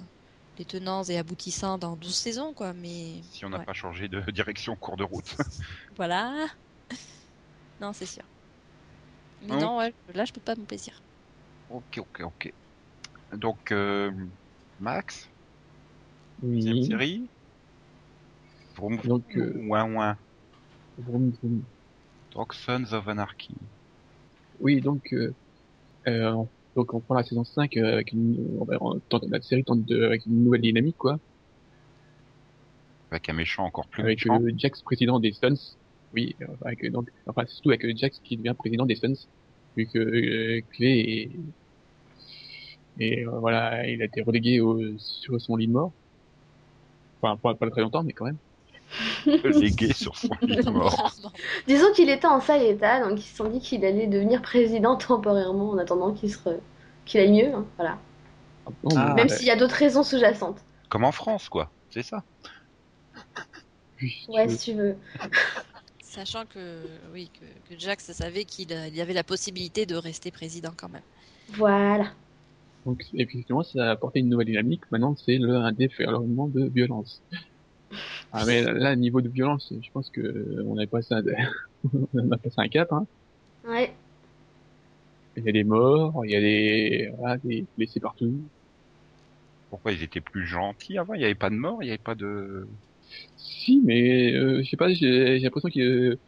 les 0.58 0.64
tenants 0.66 1.04
et 1.04 1.18
aboutissants 1.18 1.78
dans 1.78 1.96
12 1.96 2.16
saisons, 2.16 2.54
quoi. 2.54 2.72
Mais 2.74 3.22
Si 3.30 3.44
on 3.44 3.50
n'a 3.50 3.58
ouais. 3.58 3.60
pas 3.60 3.72
changé 3.74 4.08
de 4.08 4.20
direction 4.32 4.72
au 4.72 4.76
cours 4.76 4.96
de 4.96 5.04
route. 5.04 5.36
voilà. 5.96 6.48
non, 7.80 7.92
c'est 7.92 8.06
sûr. 8.06 8.24
Mais 9.40 9.50
Ah, 9.50 9.56
non, 9.56 9.78
ouais, 9.78 9.92
là, 10.14 10.24
je 10.24 10.30
peux 10.32 10.40
pas 10.40 10.54
mon 10.54 10.64
plaisir. 10.66 11.02
ok, 11.68 11.98
ok, 11.98 12.20
ok. 12.24 12.52
Donc, 13.32 13.72
euh, 13.72 14.12
Max, 14.78 15.30
deuxième 16.52 16.80
Oui. 16.82 16.82
série. 16.82 17.30
Vroom, 18.76 19.02
Donc, 19.02 19.36
euh, 19.36 19.52
ouin, 19.68 19.84
ouin. 19.92 20.18
vroom, 20.98 21.30
vroom. 21.32 21.66
Donc, 22.38 22.54
Sons 22.54 22.92
of 22.92 23.08
Anarchy. 23.08 23.52
Oui, 24.60 24.80
donc, 24.80 25.12
euh, 25.12 25.34
euh, 26.06 26.36
donc 26.76 26.94
on 26.94 27.00
prend 27.00 27.16
la 27.16 27.24
saison 27.24 27.42
5 27.42 27.76
euh, 27.76 27.94
avec 27.94 28.12
une, 28.12 28.60
la 29.28 29.40
série 29.40 29.64
tente 29.64 29.84
de, 29.84 30.04
avec 30.04 30.24
une 30.24 30.44
nouvelle 30.44 30.60
dynamique, 30.60 30.96
quoi, 30.96 31.18
Avec 33.10 33.28
un 33.28 33.32
méchant 33.32 33.64
encore 33.64 33.88
plus 33.88 34.04
avec 34.04 34.24
méchant. 34.24 34.40
euh, 34.40 34.52
Jax 34.56 34.82
président 34.82 35.18
des 35.18 35.32
Suns. 35.32 35.76
Oui, 36.14 36.36
euh, 36.40 36.46
avec 36.64 36.88
donc, 36.92 37.10
enfin 37.26 37.42
c'est 37.44 37.54
surtout 37.54 37.70
avec 37.70 37.96
Jax 37.96 38.20
qui 38.20 38.36
devient 38.36 38.54
président 38.56 38.86
des 38.86 38.94
Suns, 38.94 39.26
vu 39.76 39.88
que 39.88 39.98
euh, 39.98 40.60
Clay 40.70 41.00
est, 41.00 41.30
et 43.00 43.26
euh, 43.26 43.30
voilà, 43.40 43.84
il 43.88 44.00
a 44.00 44.04
été 44.04 44.22
relégué 44.22 44.60
au, 44.60 44.96
sur 44.98 45.40
son 45.40 45.56
lit 45.56 45.66
de 45.66 45.72
mort. 45.72 45.92
Enfin, 47.20 47.36
pas, 47.36 47.56
pas 47.56 47.68
très 47.68 47.80
longtemps, 47.80 48.04
mais 48.04 48.12
quand 48.12 48.26
même. 48.26 48.38
légué 49.44 49.92
sur 49.92 50.16
son 50.16 50.34
lit 50.42 50.56
de 50.56 50.70
mort. 50.70 51.14
Disons 51.66 51.92
qu'il 51.92 52.08
était 52.10 52.26
en 52.26 52.40
sale 52.40 52.62
état, 52.62 53.00
donc 53.06 53.18
ils 53.20 53.22
se 53.22 53.36
sont 53.36 53.48
dit 53.48 53.60
qu'il 53.60 53.84
allait 53.84 54.06
devenir 54.06 54.42
président 54.42 54.96
temporairement 54.96 55.70
en 55.70 55.78
attendant 55.78 56.12
qu'il 56.12 56.32
se 56.32 56.38
re- 56.38 56.60
qu'il 57.04 57.20
aille 57.20 57.32
mieux. 57.32 57.54
hein, 57.54 57.66
voilà. 57.76 57.98
Non, 58.84 58.90
Ah, 58.96 59.14
Même 59.14 59.28
s'il 59.28 59.46
y 59.46 59.50
a 59.50 59.56
d'autres 59.56 59.74
raisons 59.76 60.02
sous-jacentes. 60.02 60.60
Comme 60.88 61.04
en 61.04 61.12
France, 61.12 61.48
quoi. 61.48 61.72
C'est 61.90 62.02
ça. 62.02 62.24
Ouais, 64.28 64.46
euh, 64.46 64.50
si 64.50 64.72
tu 64.72 64.78
veux. 64.78 64.96
Sachant 66.02 66.46
que, 66.46 66.84
oui, 67.12 67.30
que, 67.30 67.44
que 67.74 67.78
Jax 67.78 68.12
savait 68.12 68.44
qu'il 68.44 68.70
y 68.70 69.00
avait 69.00 69.12
la 69.12 69.24
possibilité 69.24 69.86
de 69.86 69.94
rester 69.96 70.30
président 70.30 70.72
quand 70.76 70.88
même. 70.88 71.02
Voilà. 71.48 72.14
Donc, 72.84 73.02
et 73.12 73.26
puis 73.26 73.42
finalement, 73.44 73.62
ça 73.62 73.88
a 73.88 73.90
apporté 73.90 74.20
une 74.20 74.28
nouvelle 74.28 74.46
dynamique. 74.46 74.82
Maintenant, 74.90 75.14
c'est 75.16 75.36
le 75.38 75.56
un 75.56 75.72
déferlement 75.72 76.48
de 76.48 76.68
violence. 76.68 77.22
Ah, 78.32 78.44
mais 78.46 78.62
là, 78.62 78.94
niveau 78.94 79.20
de 79.20 79.28
violence, 79.28 79.72
je 79.80 79.90
pense 79.90 80.10
que 80.10 80.62
on 80.66 80.76
a 80.78 80.86
passé 80.86 81.14
un, 81.14 81.22
on 82.14 82.30
a 82.30 82.36
passé 82.36 82.54
un 82.58 82.68
cap. 82.68 82.92
Hein. 82.92 83.06
Ouais. 83.66 83.92
Il 85.36 85.44
y 85.44 85.48
a 85.48 85.52
des 85.52 85.64
morts, 85.64 86.24
il 86.24 86.32
y 86.32 86.36
a 86.36 86.40
des, 86.40 87.12
voilà, 87.16 87.36
des 87.38 87.64
blessés 87.76 88.00
partout. 88.00 88.34
Pourquoi 89.70 89.92
ils 89.92 90.02
étaient 90.02 90.20
plus 90.20 90.46
gentils 90.46 90.98
avant? 90.98 91.14
Il 91.14 91.18
n'y 91.18 91.24
avait 91.24 91.34
pas 91.34 91.50
de 91.50 91.54
mort, 91.54 91.82
il 91.82 91.86
n'y 91.86 91.90
avait 91.90 91.98
pas 91.98 92.14
de... 92.14 92.66
Si, 93.36 93.80
mais 93.84 94.32
euh, 94.34 94.62
je 94.62 94.68
sais 94.68 94.76
pas, 94.76 94.88
j'ai 94.92 95.38
l'impression 95.38 95.70
que 95.70 95.80
euh, 95.80 96.18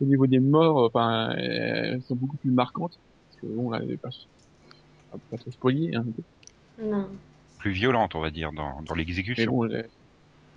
au 0.00 0.04
niveau 0.04 0.26
des 0.26 0.38
morts, 0.38 0.84
enfin, 0.84 1.34
elles 1.36 2.02
sont 2.02 2.14
beaucoup 2.14 2.36
plus 2.36 2.50
marquantes. 2.50 2.98
Parce 3.28 3.40
que 3.42 3.46
bon, 3.46 3.70
là, 3.70 3.80
pas, 4.00 4.10
pas 5.30 5.36
trop 5.36 5.50
spoiler, 5.50 5.94
hein. 5.94 6.04
Non. 6.82 7.08
plus 7.58 7.72
violentes, 7.72 8.14
on 8.14 8.20
va 8.20 8.30
dire, 8.30 8.52
dans, 8.52 8.82
dans 8.82 8.94
Mais 8.94 8.98
l'exécution. 8.98 9.50
bon, 9.50 9.68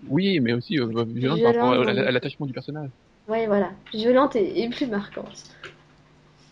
oui, 0.07 0.39
mais 0.39 0.53
aussi 0.53 0.79
euh, 0.79 0.87
violente 1.05 1.41
par 1.41 1.53
rapport 1.53 1.73
à 1.73 1.93
oui. 1.93 2.11
l'attachement 2.11 2.45
du 2.45 2.53
personnage. 2.53 2.89
Ouais, 3.27 3.47
voilà. 3.47 3.71
Plus 3.85 3.99
violente 3.99 4.35
et, 4.35 4.61
et 4.63 4.69
plus 4.69 4.87
marquante. 4.87 5.45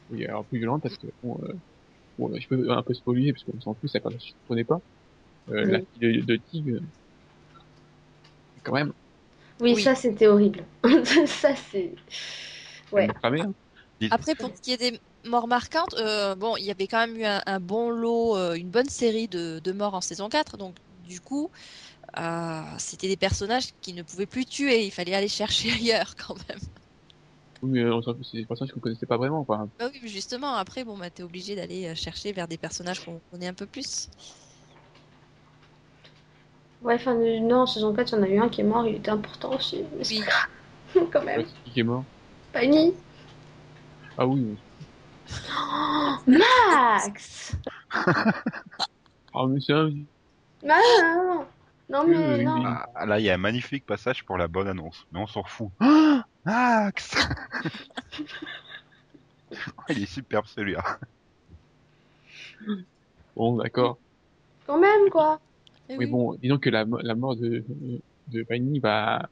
Oui, 0.10 0.26
alors 0.26 0.46
plus 0.46 0.60
violente 0.60 0.84
parce 0.84 0.98
que 0.98 1.08
bon, 1.22 1.38
euh, 1.44 1.54
bon, 2.18 2.32
je 2.40 2.48
peux 2.48 2.72
un 2.72 2.84
peu 2.84 2.94
spoiler 2.94 3.34
parce 3.34 3.44
qu'on 3.44 3.60
s'en 3.62 3.76
fout, 3.76 3.90
ça 3.90 4.00
ne 4.00 4.18
connaît 4.48 4.64
pas. 4.66 4.80
Euh, 5.50 5.66
Oui. 5.66 5.72
La 5.72 5.80
fille 5.80 6.00
de, 6.02 6.22
de 6.26 6.36
Tig, 6.38 6.80
quand 8.64 8.74
même, 8.74 8.94
Oui, 9.60 9.74
Oui. 9.76 9.84
ça 9.84 9.96
c'était 9.96 10.28
horrible. 10.28 10.64
ça 11.26 11.56
c'est. 11.72 11.96
Ouais. 12.92 13.08
hein. 13.24 13.54
Après, 14.12 14.36
pour 14.36 14.50
ce 14.56 14.62
qui 14.62 14.72
est 14.72 14.78
des 14.78 15.00
morts 15.26 15.48
marquantes, 15.48 15.96
euh, 15.96 16.36
bon, 16.36 16.56
il 16.58 16.66
y 16.66 16.72
avait 16.72 16.88
quand 16.88 17.06
même 17.06 17.18
eu 17.18 17.26
un, 17.26 17.42
un 17.46 17.60
bon 17.60 17.90
lot, 17.90 18.38
euh, 18.38 18.54
une 18.54 18.70
bonne 18.70 18.90
série 18.90 19.28
de, 19.28 19.60
de 19.64 19.72
morts 19.72 19.96
en 19.96 20.02
saison 20.02 20.30
4, 20.30 20.58
donc 20.58 20.78
du 21.04 21.20
coup, 21.22 21.50
euh, 22.20 22.62
c'était 22.80 23.08
des 23.08 23.18
personnages 23.18 23.70
qui 23.82 23.94
ne 23.94 24.04
pouvaient 24.04 24.26
plus 24.26 24.46
tuer, 24.46 24.86
il 24.86 24.92
fallait 24.92 25.14
aller 25.14 25.28
chercher 25.28 25.72
ailleurs 25.74 26.16
quand 26.16 26.36
même. 26.50 26.60
Oui, 27.62 27.72
mais 27.72 27.90
fout, 28.04 28.18
c'est 28.24 28.38
des 28.38 28.46
personnages 28.46 28.72
qu'on 28.74 28.80
connaissait 28.80 29.06
pas 29.06 29.18
vraiment, 29.18 29.40
enfin. 29.40 29.68
Bah 29.80 29.90
oui, 29.92 30.00
mais 30.02 30.08
justement, 30.10 30.54
après, 30.54 30.84
bon, 30.84 30.98
bah, 30.98 31.10
t'es 31.10 31.24
obligé 31.24 31.56
d'aller 31.56 31.88
euh, 31.88 31.96
chercher 31.96 32.32
vers 32.32 32.48
des 32.48 32.58
personnages 32.58 33.04
qu'on 33.04 33.20
connaît 33.32 33.48
un 33.48 33.54
peu 33.54 33.66
plus. 33.66 34.10
Ouais, 36.82 36.96
enfin, 36.96 37.16
euh, 37.16 37.40
non, 37.40 37.62
en 37.62 37.66
saison 37.66 37.94
4, 37.94 38.14
il 38.14 38.16
y 38.16 38.20
en 38.20 38.24
a 38.24 38.28
eu 38.28 38.40
un 38.40 38.50
qui 38.50 38.62
est 38.62 38.64
mort, 38.64 38.86
il 38.88 38.96
était 38.96 39.10
important 39.10 39.56
aussi. 39.56 39.84
Mais 39.98 40.04
c'est 40.04 40.16
Oui. 40.16 40.22
pas 40.22 40.26
grave. 40.28 41.10
Quand 41.12 41.24
même. 41.24 41.40
Ouais, 41.42 41.48
qui 41.66 41.80
est 41.80 41.84
mort? 41.84 42.06
Fanny. 42.54 42.94
Ah 44.18 44.26
oui, 44.28 44.42
oui. 44.44 44.60
Oh, 45.52 46.16
Max 46.28 47.52
Ah, 49.34 49.46
mais 49.48 49.60
c'est 49.60 49.74
un... 49.74 49.90
Non, 50.64 50.76
non, 51.02 51.36
non, 51.36 51.46
Mais 51.90 52.44
non. 52.44 52.56
oui. 52.56 52.64
Ah, 52.96 53.06
là, 53.06 53.20
il 53.20 53.26
y 53.26 53.30
a 53.30 53.34
un 53.34 53.38
magnifique 53.38 53.86
passage 53.86 54.26
pour 54.26 54.38
la 54.38 54.48
bonne 54.48 54.68
annonce, 54.68 55.06
mais 55.12 55.20
on 55.20 55.28
s'en 55.28 55.44
fout. 55.44 55.70
Ah, 56.50 56.86
Max 56.86 57.14
Il 59.90 60.04
est 60.04 60.06
superbe 60.06 60.46
celui-là. 60.48 61.00
Bon, 63.36 63.58
d'accord. 63.58 63.98
Quand 64.66 64.80
même, 64.80 65.10
quoi. 65.10 65.42
Eh 65.90 65.98
Oui, 65.98 66.06
oui. 66.06 66.12
bon, 66.12 66.36
disons 66.36 66.58
que 66.58 66.70
la, 66.70 66.86
mo- 66.86 67.00
la 67.02 67.16
mort 67.16 67.36
de, 67.36 67.66
de 68.28 68.80
va, 68.82 69.30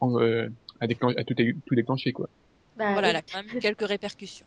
en, 0.00 0.20
euh, 0.20 0.48
à, 0.80 0.86
déclen- 0.88 1.16
à 1.18 1.22
tout, 1.24 1.34
dé- 1.34 1.54
tout 1.66 1.74
déclencher, 1.76 2.12
quoi. 2.12 2.28
Bah, 2.76 2.92
Voilà, 2.92 3.08
oui. 3.08 3.10
elle 3.10 3.16
a 3.16 3.22
quand 3.22 3.42
même 3.44 3.60
quelques 3.60 3.86
répercussions. 3.86 4.46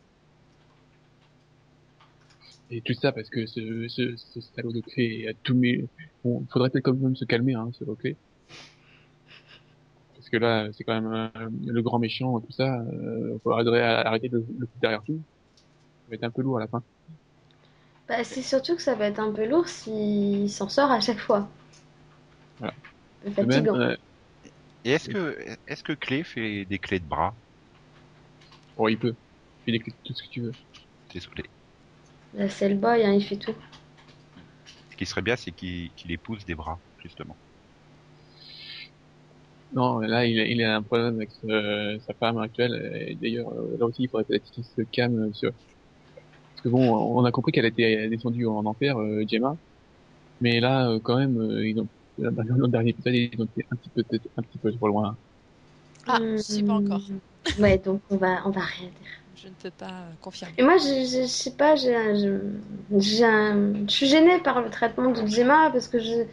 Et 2.72 2.82
tout 2.82 2.94
ça 2.94 3.12
parce 3.12 3.30
que 3.30 3.46
ce, 3.46 3.88
ce, 3.88 4.16
ce 4.18 4.42
salaud 4.42 4.72
de 4.74 4.82
clé 4.82 5.28
a 5.28 5.34
tout 5.44 5.54
mis, 5.56 5.78
bon, 6.24 6.48
faudrait 6.52 6.70
peut-être 6.72 6.86
quand 6.86 6.96
même 6.96 7.16
se 7.16 7.26
calmer, 7.26 7.54
hein, 7.54 7.70
ce 7.74 7.84
clé. 7.96 8.18
Parce 10.16 10.30
que 10.30 10.38
là, 10.38 10.70
c'est 10.74 10.84
quand 10.84 11.02
même 11.02 11.12
euh, 11.36 11.50
le 11.66 11.82
grand 11.82 12.00
méchant 12.00 12.40
tout 12.40 12.52
ça, 12.52 12.80
euh, 12.82 13.40
faudrait 13.44 13.82
arrêter 13.82 14.30
de 14.30 14.46
le 14.58 14.70
derrière 14.76 15.04
tout. 15.04 15.24
Ça 16.06 16.12
va 16.12 16.16
être 16.16 16.24
un 16.26 16.32
peu 16.32 16.42
lourd 16.44 16.58
à 16.58 16.62
la 16.62 16.68
fin. 16.68 16.84
Bah, 18.08 18.24
c'est 18.24 18.42
surtout 18.42 18.76
que 18.76 18.82
ça 18.82 18.96
va 18.96 19.08
être 19.08 19.20
un 19.20 19.32
peu 19.32 19.48
lourd 19.48 19.68
s'il 19.68 20.50
s'en 20.50 20.70
sort 20.70 20.92
à 20.92 21.00
chaque 21.00 21.20
fois. 21.20 21.48
Voilà. 22.60 22.74
De 23.40 23.46
même, 23.46 23.66
fatigant. 23.66 23.76
euh, 23.76 23.96
Et 24.86 24.92
est-ce 24.92 25.10
que, 25.10 25.38
est-ce 25.68 25.84
que 25.84 25.94
Clé 25.94 26.24
fait 26.24 26.66
des 26.66 26.80
clés 26.80 27.00
de 27.00 27.08
bras? 27.08 27.38
Bon, 28.76 28.88
il 28.88 29.00
peut. 29.00 29.16
Il 29.60 29.64
fait 29.66 29.72
des 29.72 29.80
clés, 29.80 29.96
tout 30.04 30.14
ce 30.14 30.24
que 30.24 30.30
tu 30.30 30.42
veux. 30.42 30.56
Désolé. 31.14 31.44
Bah, 32.34 32.50
c'est 32.50 32.70
le 32.70 32.76
boy, 32.76 33.04
hein, 33.04 33.14
il 33.14 33.24
fait 33.24 33.36
tout. 33.38 33.56
Ce 34.92 34.96
qui 34.96 35.06
serait 35.06 35.22
bien, 35.22 35.36
c'est 35.36 35.52
qu'il 35.52 35.90
qu'il 35.96 36.12
épouse 36.12 36.46
des 36.46 36.56
bras, 36.56 36.80
justement. 37.00 37.36
Non, 39.74 40.00
là, 40.00 40.26
il 40.26 40.40
a, 40.40 40.46
il 40.46 40.62
a 40.64 40.76
un 40.76 40.82
problème 40.82 41.16
avec 41.16 41.30
euh, 41.46 41.98
sa 42.06 42.14
femme 42.14 42.38
actuelle. 42.38 43.06
Et 43.08 43.16
d'ailleurs, 43.16 43.52
euh, 43.54 43.78
là 43.80 43.86
aussi, 43.86 44.04
il 44.04 44.10
faudrait 44.10 44.26
peut-être 44.26 44.52
qu'il 44.52 44.66
se 44.66 44.82
calme 44.82 45.34
sur... 45.34 45.52
Parce 45.52 46.62
que 46.64 46.70
bon, 46.70 46.94
on 46.94 47.24
a 47.24 47.32
compris 47.32 47.52
qu'elle 47.54 47.66
était 47.66 48.10
descendue 48.10 48.46
en 48.46 48.66
enfer, 48.66 48.98
euh, 49.00 49.24
Gemma. 49.28 49.56
Mais 50.42 50.60
là, 50.60 50.90
euh, 50.90 51.00
quand 51.02 51.18
même, 51.18 51.40
euh, 51.40 51.68
ils 51.68 51.80
ont... 51.80 51.88
Dans 52.18 52.44
le 52.44 52.68
dernier 52.68 52.90
épisode, 52.90 53.16
ils 53.16 53.42
ont 53.42 53.46
été 53.46 53.66
un 53.72 53.76
petit 53.78 53.90
peu, 53.90 54.04
peut-être 54.04 54.28
un 54.38 54.42
petit 54.42 54.58
peu 54.58 54.72
trop 54.74 54.88
loin. 54.90 55.16
Ah, 56.06 56.20
je 56.20 56.38
sais 56.38 56.62
pas 56.62 56.74
encore. 56.74 57.00
Hmm. 57.00 57.62
Ouais, 57.62 57.78
donc 57.78 58.02
on 58.10 58.18
va, 58.18 58.46
on 58.46 58.52
va 58.52 58.62
rien 58.62 58.90
dire. 58.90 59.21
Je 59.36 59.48
ne 59.48 59.54
peux 59.54 59.72
pas 59.72 60.04
confirmer. 60.22 60.54
Et 60.58 60.64
moi, 60.64 60.78
je, 60.78 60.84
je, 61.06 61.22
je 61.22 61.26
sais 61.28 61.52
pas, 61.52 61.76
j'ai, 61.76 61.94
je, 61.94 63.00
j'ai 63.00 63.26
un- 63.26 63.74
je 63.88 63.92
suis 63.92 64.08
gênée 64.08 64.40
par 64.40 64.62
le 64.62 64.70
traitement 64.70 65.12
de 65.12 65.26
Gemma 65.28 65.70
parce 65.72 65.88
que 65.88 66.00
je, 66.00 66.26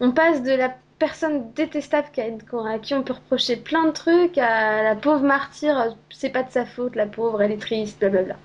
on 0.00 0.12
passe 0.12 0.42
de 0.42 0.52
la 0.52 0.74
personne 0.98 1.52
détestable 1.52 2.08
qui 2.12 2.20
a- 2.20 2.26
à 2.70 2.78
qui 2.78 2.94
on 2.94 3.02
peut 3.02 3.12
reprocher 3.14 3.56
plein 3.56 3.86
de 3.86 3.90
trucs 3.92 4.38
à 4.38 4.82
la 4.82 4.94
pauvre 4.96 5.22
martyre, 5.24 5.96
c'est 6.10 6.30
pas 6.30 6.42
de 6.42 6.50
sa 6.50 6.64
faute, 6.64 6.96
la 6.96 7.06
pauvre, 7.06 7.42
elle 7.42 7.52
est 7.52 7.58
triste, 7.60 7.98
blablabla. 7.98 8.36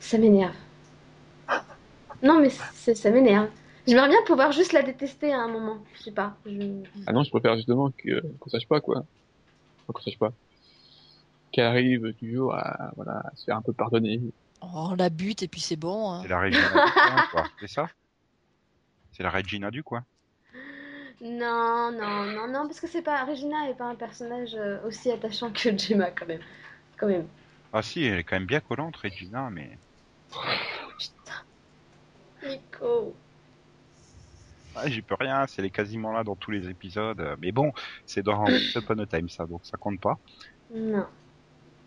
Ça 0.00 0.18
m'énerve. 0.18 0.54
Non, 2.22 2.40
mais 2.40 2.50
c'est, 2.74 2.94
ça 2.94 3.10
m'énerve. 3.10 3.48
J'aimerais 3.86 4.08
bien 4.08 4.22
pouvoir 4.26 4.52
juste 4.52 4.72
la 4.72 4.82
détester 4.82 5.32
à 5.32 5.40
un 5.40 5.48
moment. 5.48 5.78
Je 5.98 6.04
sais 6.04 6.10
pas. 6.12 6.34
Je... 6.46 6.52
Ah 7.06 7.12
non, 7.12 7.22
je 7.22 7.30
préfère 7.30 7.56
justement 7.56 7.90
que 7.98 8.20
qu'on 8.38 8.50
sache 8.50 8.66
pas, 8.66 8.80
quoi. 8.80 9.02
Qu'on 9.86 10.02
sache 10.02 10.18
pas. 10.18 10.32
Qu'elle 11.54 11.66
arrive 11.66 12.12
toujours 12.14 12.52
à, 12.54 12.90
voilà, 12.96 13.18
à 13.18 13.30
se 13.36 13.44
faire 13.44 13.56
un 13.56 13.62
peu 13.62 13.72
pardonner. 13.72 14.20
Oh, 14.60 14.66
on 14.90 14.94
la 14.96 15.08
bute 15.08 15.44
et 15.44 15.48
puis 15.48 15.60
c'est 15.60 15.76
bon. 15.76 16.10
hein. 16.10 16.22
C'est 16.22 16.28
la 16.28 16.40
Regina 16.40 16.68
du 16.68 16.92
coin, 16.92 17.26
quoi. 17.30 17.44
C'est 17.60 17.68
ça? 17.68 17.88
C'est 19.12 19.22
la 19.22 19.30
Regina 19.30 19.70
du 19.70 19.84
coin. 19.84 20.04
Non, 21.20 21.92
non, 21.92 22.24
non, 22.24 22.48
non, 22.48 22.66
parce 22.66 22.80
que 22.80 22.88
c'est 22.88 23.02
pas 23.02 23.24
Regina 23.24 23.70
est 23.70 23.74
pas 23.74 23.84
un 23.84 23.94
personnage 23.94 24.54
euh, 24.56 24.78
aussi 24.84 25.12
attachant 25.12 25.52
que 25.52 25.76
Gemma 25.78 26.10
quand 26.10 26.26
même. 26.26 26.40
Quand 26.96 27.06
même. 27.06 27.28
Ah 27.72 27.82
si, 27.82 28.02
elle 28.04 28.18
est 28.18 28.24
quand 28.24 28.34
même 28.36 28.46
bien 28.46 28.58
collante, 28.60 28.96
Regina, 28.96 29.48
mais... 29.50 29.78
Nico. 32.44 33.14
Ah, 34.74 34.88
J'y 34.88 35.02
peux 35.02 35.14
rien, 35.18 35.46
c'est 35.46 35.62
elle 35.62 35.66
est 35.66 35.70
quasiment 35.70 36.10
là 36.12 36.24
dans 36.24 36.34
tous 36.34 36.50
les 36.50 36.68
épisodes. 36.68 37.36
Mais 37.40 37.52
bon, 37.52 37.72
c'est 38.06 38.22
dans 38.22 38.44
Upon 38.74 38.98
a 38.98 39.06
Time, 39.06 39.28
ça, 39.28 39.46
donc 39.46 39.60
ça 39.64 39.76
compte 39.76 40.00
pas. 40.00 40.18
Non, 40.74 41.06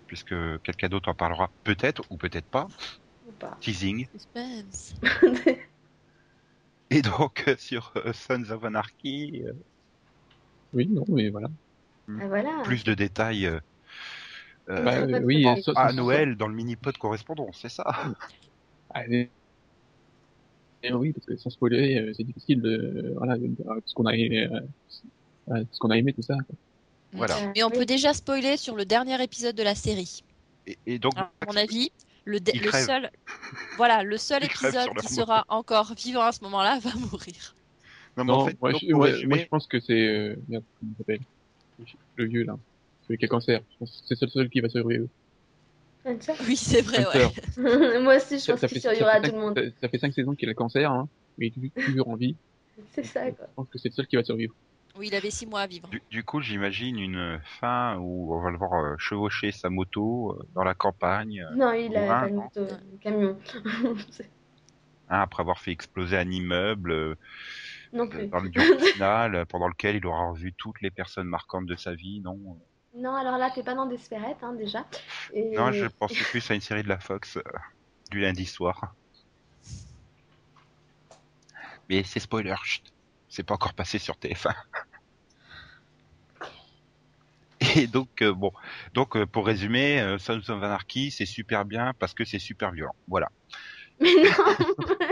Puisque 0.08 0.36
quelqu'un 0.63 0.89
d'autre 0.89 1.10
en 1.10 1.15
parlera 1.15 1.52
peut-être, 1.63 2.04
ou 2.10 2.17
peut-être 2.17 2.48
pas. 2.48 2.67
ou 3.28 3.32
pas. 3.34 3.58
Teasing. 3.62 4.08
Suspense. 4.12 4.93
Et 6.89 7.02
donc, 7.02 7.43
euh, 7.48 7.56
sur 7.58 7.91
euh, 7.98 8.13
Sons 8.13 8.50
of 8.52 8.63
Anarchy, 8.63 9.43
euh, 9.46 9.54
Oui, 10.74 10.88
non, 10.89 11.06
mais 11.10 11.30
voilà. 11.30 11.50
Ah, 12.20 12.28
voilà. 12.28 12.62
plus 12.63 12.84
de 12.84 12.93
détails 12.93 13.46
euh, 13.48 13.60
Bah, 14.70 14.98
euh, 15.00 15.22
oui, 15.24 15.46
à 15.76 15.91
Noël 15.93 16.36
dans 16.36 16.48
le 16.48 16.56
mini-pod 16.56 16.98
correspondance, 16.98 17.60
c'est 17.62 17.70
ça 17.70 17.86
Ah, 18.93 19.06
et- 19.08 19.34
et 20.84 20.93
oui, 20.93 21.12
parce 21.13 21.26
que 21.26 21.36
sans 21.38 21.50
spoiler, 21.50 21.98
euh, 21.98 22.13
c'est 22.15 22.24
difficile 22.24 22.62
de, 22.62 23.13
voilà, 23.17 23.38
de 23.38 23.48
dire 23.48 23.65
ce 23.86 23.93
qu'on 23.93 24.06
a, 24.06 24.13
euh, 24.13 24.62
euh, 25.50 25.63
ce 25.72 25.80
qu'on 25.80 25.89
a 25.89 25.98
aimé, 25.98 26.13
tout 26.13 26.22
ça. 26.22 26.36
quoi. 26.48 26.56
Voilà. 27.13 27.38
Euh, 27.38 27.52
Mais 27.56 27.63
on 27.63 27.70
peut 27.70 27.86
déjà 27.86 28.13
spoiler 28.13 28.58
sur 28.58 28.76
le 28.76 28.86
dernier 28.86 29.22
épisode 29.24 29.56
de 29.56 29.63
la 29.63 29.76
série. 29.76 30.24
Et, 30.65 30.78
et 30.86 31.00
donc, 31.00 31.13
À 31.17 31.32
mon 31.48 31.56
avis, 31.56 31.91
le, 32.26 32.39
seul, 32.72 33.10
voilà, 33.78 34.04
le 34.04 34.17
seul 34.17 34.43
épisode 34.43 34.89
qui 35.00 35.08
sera 35.08 35.46
encore 35.48 35.93
vivant 35.96 36.24
à 36.24 36.32
ce 36.32 36.43
moment-là 36.43 36.80
va 36.80 36.93
mourir. 36.96 37.56
non, 38.17 38.24
mais 38.26 38.32
Non, 38.32 38.34
en 38.34 38.46
fait, 38.48 38.58
moi, 38.62 38.72
donc, 38.74 38.82
je, 38.82 38.91
pour 38.91 39.00
ouais, 39.02 39.12
résumer, 39.12 39.36
moi, 39.36 39.38
je 39.43 39.48
pense 39.48 39.67
que 39.67 39.80
c'est, 39.80 39.93
euh, 39.93 40.36
merde, 40.50 40.63
comment 40.80 40.91
il 40.93 40.98
s'appelle? 40.98 41.20
Le 42.17 42.26
vieux, 42.26 42.43
là. 42.43 42.58
Celui 43.08 43.17
qui 43.20 43.26
a 43.26 43.28
cancer. 43.30 43.62
Je 43.72 43.78
pense 43.78 44.04
que 44.10 44.15
c'est 44.15 44.26
le 44.26 44.30
seul 44.30 44.50
qui 44.50 44.60
va 44.60 44.70
survivre. 44.70 45.08
Oui, 46.48 46.56
c'est 46.56 46.82
vrai, 46.82 47.06
ouais. 47.06 48.00
Moi 48.02 48.17
aussi, 48.17 48.36
je 48.36 48.43
Ça, 48.43 48.58
pense 48.58 48.70
qu'il 48.70 48.82
survivra 48.82 49.12
à 49.12 49.22
tout 49.22 49.32
le 49.32 49.39
monde. 49.39 49.56
ça, 49.58 49.82
ça 49.82 49.89
fait 49.89 50.00
cinq 50.00 50.13
saisons 50.13 50.36
qu'il 50.36 50.48
a 50.50 50.52
le 50.52 50.56
cancer, 50.56 50.91
hein, 50.91 51.08
mais 51.38 51.52
il 51.56 51.65
est 51.65 51.82
toujours 51.86 52.10
en 52.10 52.15
vie. 52.15 52.36
C'est 52.93 53.06
ça, 53.06 53.32
quoi. 53.32 53.46
Je 53.50 53.54
pense 53.56 53.67
que 53.70 53.78
c'est 53.78 53.89
le 53.89 53.93
seul 53.93 54.08
qui 54.08 54.15
va 54.15 54.24
survivre. 54.24 54.54
Oui, 54.98 55.08
il 55.08 55.16
avait 55.16 55.30
six 55.30 55.46
mois 55.46 55.62
à 55.62 55.68
vivre. 55.68 55.88
du, 55.90 56.02
du 56.10 56.24
coup, 56.24 56.42
j'imagine 56.42 56.98
une 56.98 57.40
fin 57.60 57.98
où 57.98 58.34
on 58.34 58.42
va 58.42 58.50
le 58.50 58.58
voir 58.58 58.74
euh, 58.74 58.96
chevaucher 58.98 59.52
sa 59.52 59.70
moto 59.70 60.32
euh, 60.32 60.48
dans 60.56 60.64
la 60.64 60.74
campagne, 60.74 61.42
euh, 61.42 61.56
Non, 61.56 61.72
il 61.72 61.96
a 61.96 62.28
non. 62.30 62.44
moto, 62.44 62.62
un 62.62 62.98
camion. 63.00 63.38
Hein, 65.10 65.22
après 65.22 65.40
avoir 65.40 65.58
fait 65.62 65.72
exploser 65.72 66.18
un 66.18 66.30
immeuble 66.30 67.16
non 67.94 68.10
plus. 68.10 68.28
dans 68.28 68.42
le 68.42 68.52
final, 68.92 69.46
pendant 69.46 69.70
lequel 69.70 69.96
il 69.96 70.06
aura 70.06 70.32
revu 70.32 70.52
toutes 70.52 70.82
les 70.82 70.92
personnes 70.92 71.28
marquantes 71.28 71.66
de 71.66 71.78
sa 71.78 71.94
vie, 71.96 72.20
non 72.20 72.38
Non, 72.94 73.16
alors 73.16 73.38
là, 73.38 73.50
t'es 73.50 73.64
pas 73.64 73.74
dans 73.74 73.86
Desperate, 73.86 74.44
hein, 74.44 74.52
déjà. 74.52 74.86
Et... 75.34 75.56
Non, 75.56 75.72
je 75.72 75.86
pensais 75.86 76.26
plus 76.26 76.52
à 76.52 76.56
une 76.56 76.60
série 76.62 76.84
de 76.84 76.90
la 76.90 77.00
Fox 77.00 77.38
euh, 77.38 77.42
du 78.12 78.20
lundi 78.20 78.46
soir. 78.46 78.96
Mais 81.88 82.04
c'est 82.04 82.20
spoiler, 82.20 82.56
chut. 82.66 82.84
C'est 83.38 83.43
pas 83.43 83.54
encore 83.54 83.76
passé 83.76 84.00
sur 84.00 84.17
TF1. 84.17 84.56
Et 87.78 87.88
donc 87.88 88.10
euh, 88.21 88.34
bon, 88.34 88.52
donc 88.93 89.15
euh, 89.15 89.26
pour 89.26 89.45
résumer, 89.45 90.00
euh, 90.02 90.17
Sons 90.17 90.41
of 90.50 90.63
Anarchy 90.63 91.12
c'est 91.12 91.26
super 91.26 91.65
bien 91.65 91.93
parce 92.00 92.13
que 92.13 92.26
c'est 92.26 92.39
super 92.39 92.71
violent. 92.71 92.95
Voilà. 93.08 93.30
Mais 94.00 94.13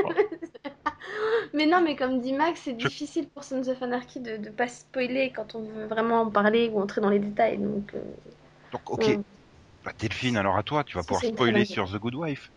non 0.05 0.11
Mais 1.53 1.65
non, 1.65 1.81
mais 1.81 1.95
comme 1.95 2.21
dit 2.21 2.33
Max, 2.33 2.61
c'est 2.63 2.73
Je- 2.73 2.87
difficile 2.87 3.29
pour 3.29 3.43
Sons 3.43 3.67
of 3.67 3.81
Anarchy 3.81 4.19
de 4.19 4.37
ne 4.37 4.49
pas 4.49 4.67
spoiler 4.67 5.31
quand 5.35 5.55
on 5.55 5.61
veut 5.63 5.85
vraiment 5.85 6.21
en 6.21 6.31
parler 6.31 6.69
ou 6.69 6.79
entrer 6.79 7.01
dans 7.01 7.09
les 7.09 7.19
détails. 7.19 7.57
Donc, 7.57 7.93
euh, 7.95 7.99
Donc 8.71 8.89
ok, 8.91 9.07
ouais. 9.07 9.19
bah, 9.83 9.93
Delphine, 9.99 10.37
alors 10.37 10.57
à 10.57 10.63
toi, 10.63 10.83
tu 10.83 10.97
vas 10.97 11.03
pouvoir 11.03 11.25
spoiler 11.25 11.65
sur 11.65 11.89
The 11.91 11.97
Good 11.97 12.15
Wife. 12.15 12.49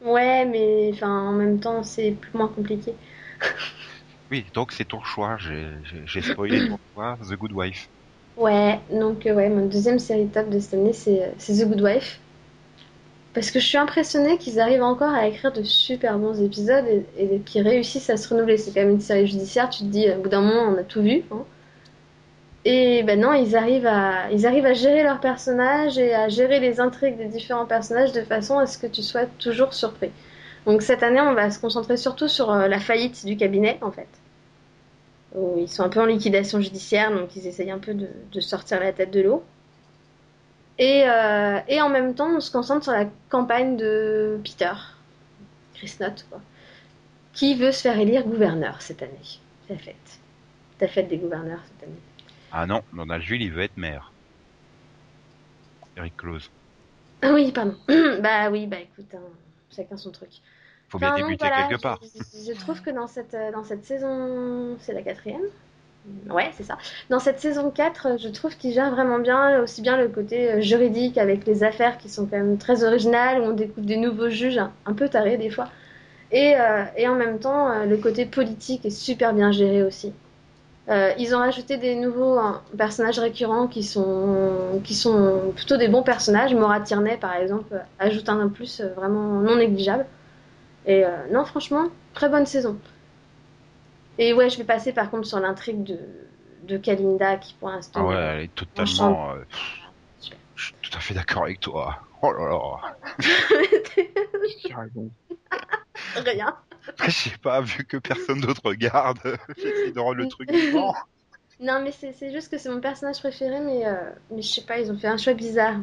Ouais, 0.00 0.46
mais 0.46 0.90
enfin, 0.94 1.28
en 1.28 1.32
même 1.32 1.60
temps, 1.60 1.82
c'est 1.82 2.12
plus 2.12 2.32
moins 2.36 2.48
compliqué. 2.48 2.94
Oui, 4.30 4.46
donc 4.54 4.70
c'est 4.72 4.84
ton 4.86 5.02
choix. 5.02 5.36
J'ai 5.38 6.22
spoilé 6.22 6.62
pour 6.62 6.78
toi 6.94 7.16
The 7.28 7.34
Good 7.34 7.52
Wife. 7.52 7.88
Ouais, 8.36 8.80
donc 8.90 9.26
euh, 9.26 9.34
ouais, 9.34 9.50
mon 9.50 9.66
deuxième 9.66 9.98
série 9.98 10.28
top 10.30 10.48
de 10.48 10.58
cette 10.58 10.72
année, 10.74 10.92
c'est 10.94 11.22
euh, 11.24 11.32
c'est 11.38 11.54
The 11.62 11.68
Good 11.68 11.82
Wife. 11.82 12.20
Parce 13.34 13.52
que 13.52 13.60
je 13.60 13.66
suis 13.66 13.78
impressionnée 13.78 14.36
qu'ils 14.36 14.58
arrivent 14.58 14.82
encore 14.82 15.14
à 15.14 15.28
écrire 15.28 15.52
de 15.52 15.62
super 15.62 16.18
bons 16.18 16.42
épisodes 16.42 16.86
et, 16.88 17.06
et 17.36 17.40
qu'ils 17.40 17.62
réussissent 17.62 18.10
à 18.10 18.16
se 18.16 18.28
renouveler. 18.28 18.56
C'est 18.58 18.72
quand 18.72 18.80
même 18.80 18.90
une 18.94 19.00
série 19.00 19.28
judiciaire, 19.28 19.70
tu 19.70 19.80
te 19.80 19.84
dis, 19.84 20.10
au 20.10 20.20
bout 20.22 20.28
d'un 20.28 20.40
moment, 20.40 20.72
on 20.74 20.78
a 20.78 20.82
tout 20.82 21.02
vu. 21.02 21.22
hein. 21.30 21.44
Et 22.66 23.02
ben 23.04 23.20
non, 23.20 23.32
ils 23.32 23.56
arrivent 23.56 23.86
à, 23.86 24.30
ils 24.32 24.46
arrivent 24.46 24.66
à 24.66 24.74
gérer 24.74 25.02
leurs 25.04 25.20
personnages 25.20 25.98
et 25.98 26.14
à 26.14 26.28
gérer 26.28 26.58
les 26.60 26.80
intrigues 26.80 27.16
des 27.16 27.28
différents 27.28 27.66
personnages 27.66 28.12
de 28.12 28.22
façon 28.22 28.58
à 28.58 28.66
ce 28.66 28.76
que 28.78 28.86
tu 28.88 29.02
sois 29.02 29.24
toujours 29.26 29.72
surpris. 29.72 30.10
Donc 30.66 30.82
cette 30.82 31.02
année, 31.02 31.20
on 31.20 31.34
va 31.34 31.50
se 31.50 31.60
concentrer 31.60 31.96
surtout 31.96 32.28
sur 32.28 32.50
euh, 32.50 32.66
la 32.66 32.80
faillite 32.80 33.24
du 33.24 33.36
cabinet, 33.36 33.78
en 33.82 33.92
fait. 33.92 34.08
Où 35.34 35.58
ils 35.58 35.68
sont 35.68 35.84
un 35.84 35.88
peu 35.88 36.00
en 36.00 36.06
liquidation 36.06 36.60
judiciaire, 36.60 37.12
donc 37.12 37.34
ils 37.36 37.46
essayent 37.46 37.70
un 37.70 37.78
peu 37.78 37.94
de, 37.94 38.08
de 38.32 38.40
sortir 38.40 38.80
la 38.80 38.92
tête 38.92 39.12
de 39.12 39.20
l'eau. 39.20 39.44
Et, 40.78 41.04
euh, 41.08 41.58
et 41.68 41.80
en 41.80 41.88
même 41.88 42.14
temps, 42.14 42.36
on 42.36 42.40
se 42.40 42.50
concentre 42.50 42.82
sur 42.84 42.92
la 42.92 43.06
campagne 43.30 43.76
de 43.76 44.38
Peter, 44.44 44.72
Chris 45.74 45.94
Knott, 45.98 46.26
quoi, 46.28 46.40
qui 47.32 47.54
veut 47.54 47.72
se 47.72 47.82
faire 47.82 47.98
élire 47.98 48.24
gouverneur 48.24 48.82
cette 48.82 49.02
année. 49.02 49.14
C'est 49.66 49.74
la 49.74 49.78
fête. 49.78 50.18
La 50.80 50.88
fête 50.88 51.08
des 51.08 51.16
gouverneurs 51.16 51.60
cette 51.64 51.88
année. 51.88 52.00
Ah 52.52 52.66
non, 52.66 52.82
Donald 52.92 53.22
Jules, 53.22 53.42
il 53.42 53.52
veut 53.52 53.62
être 53.62 53.76
maire. 53.76 54.12
Eric 55.96 56.16
Close. 56.16 56.50
Ah 57.22 57.32
oui, 57.32 57.52
pardon. 57.52 57.76
bah 58.20 58.50
oui, 58.50 58.66
bah 58.66 58.80
écoute, 58.80 59.14
hein, 59.14 59.20
chacun 59.74 59.96
son 59.96 60.10
truc. 60.10 60.30
Faut 60.88 60.98
bien 60.98 61.08
Enfin, 61.08 61.16
débuter 61.16 61.46
voilà, 61.46 61.66
quelque 61.68 61.80
part. 61.80 62.00
Je, 62.02 62.52
je 62.52 62.58
trouve 62.58 62.80
que 62.80 62.90
dans 62.90 63.06
cette, 63.06 63.34
euh, 63.34 63.50
dans 63.52 63.64
cette 63.64 63.84
saison, 63.84 64.76
c'est 64.80 64.92
la 64.92 65.02
quatrième 65.02 65.42
Ouais, 66.30 66.50
c'est 66.56 66.62
ça. 66.62 66.78
Dans 67.10 67.18
cette 67.18 67.40
saison 67.40 67.70
4, 67.70 68.06
euh, 68.06 68.16
je 68.18 68.28
trouve 68.28 68.56
qu'il 68.56 68.72
gère 68.72 68.90
vraiment 68.90 69.18
bien, 69.18 69.60
aussi 69.62 69.82
bien 69.82 69.96
le 69.96 70.08
côté 70.08 70.52
euh, 70.52 70.60
juridique 70.60 71.18
avec 71.18 71.46
les 71.46 71.64
affaires 71.64 71.98
qui 71.98 72.08
sont 72.08 72.26
quand 72.26 72.36
même 72.36 72.58
très 72.58 72.84
originales, 72.84 73.40
où 73.40 73.44
on 73.46 73.52
découvre 73.52 73.86
des 73.86 73.96
nouveaux 73.96 74.28
juges 74.28 74.58
un, 74.58 74.92
peu 74.92 75.08
tarés 75.08 75.36
des 75.36 75.50
fois. 75.50 75.68
Et, 76.32 76.54
euh, 76.56 76.84
et 76.96 77.08
en 77.08 77.14
même 77.14 77.38
temps, 77.38 77.84
le 77.84 77.96
côté 77.96 78.26
politique 78.26 78.84
est 78.84 78.90
super 78.90 79.32
bien 79.32 79.52
géré 79.52 79.82
aussi. 79.82 80.12
Euh, 80.88 81.12
ils 81.18 81.34
ont 81.34 81.38
rajouté 81.38 81.78
des 81.78 81.96
nouveaux 81.96 82.38
hein, 82.38 82.62
personnages 82.78 83.18
récurrents 83.18 83.66
qui 83.66 83.82
sont, 83.82 84.80
qui 84.84 84.94
sont 84.94 85.52
plutôt 85.54 85.76
des 85.76 85.88
bons 85.88 86.02
personnages. 86.02 86.54
Maura 86.54 86.80
Tierney, 86.80 87.16
par 87.16 87.34
exemple, 87.34 87.80
ajoute 87.98 88.28
un 88.28 88.48
plus 88.48 88.80
vraiment 88.96 89.40
non 89.40 89.56
négligeable. 89.56 90.06
Et 90.86 91.04
euh, 91.04 91.26
non, 91.30 91.44
franchement, 91.44 91.88
très 92.14 92.28
bonne 92.28 92.46
saison. 92.46 92.78
Et 94.18 94.32
ouais, 94.32 94.48
je 94.48 94.58
vais 94.58 94.64
passer 94.64 94.92
par 94.92 95.10
contre 95.10 95.26
sur 95.26 95.40
l'intrigue 95.40 95.82
de, 95.82 95.98
de 96.62 96.76
Kalinda 96.78 97.36
qui 97.36 97.54
pour 97.54 97.70
l'instant. 97.70 98.00
Ah 98.02 98.06
ouais, 98.06 98.14
elle 98.16 98.40
est 98.44 98.54
totalement. 98.54 99.32
euh, 99.32 99.42
je 100.54 100.64
suis 100.64 100.74
tout 100.80 100.96
à 100.96 101.00
fait 101.00 101.14
d'accord 101.14 101.42
avec 101.44 101.60
toi. 101.60 101.98
Oh 102.22 102.32
là 102.32 102.48
là. 102.48 102.96
Rien. 106.14 106.56
Je 107.04 107.10
sais 107.10 107.36
pas, 107.42 107.60
vu 107.60 107.84
que 107.84 107.96
personne 107.98 108.40
d'autre 108.40 108.62
regarde, 108.64 109.18
j'essaie 109.56 109.92
de 109.92 110.00
rendre 110.00 110.16
le 110.16 110.28
truc 110.28 110.50
vivant. 110.50 110.94
Non, 111.60 111.80
mais 111.82 111.92
c'est 111.92 112.12
c'est 112.12 112.32
juste 112.32 112.50
que 112.50 112.58
c'est 112.58 112.68
mon 112.68 112.80
personnage 112.80 113.18
préféré, 113.18 113.60
mais, 113.60 113.86
euh, 113.86 113.94
mais 114.30 114.42
je 114.42 114.48
sais 114.48 114.62
pas, 114.62 114.78
ils 114.78 114.90
ont 114.90 114.98
fait 114.98 115.08
un 115.08 115.16
choix 115.16 115.34
bizarre 115.34 115.76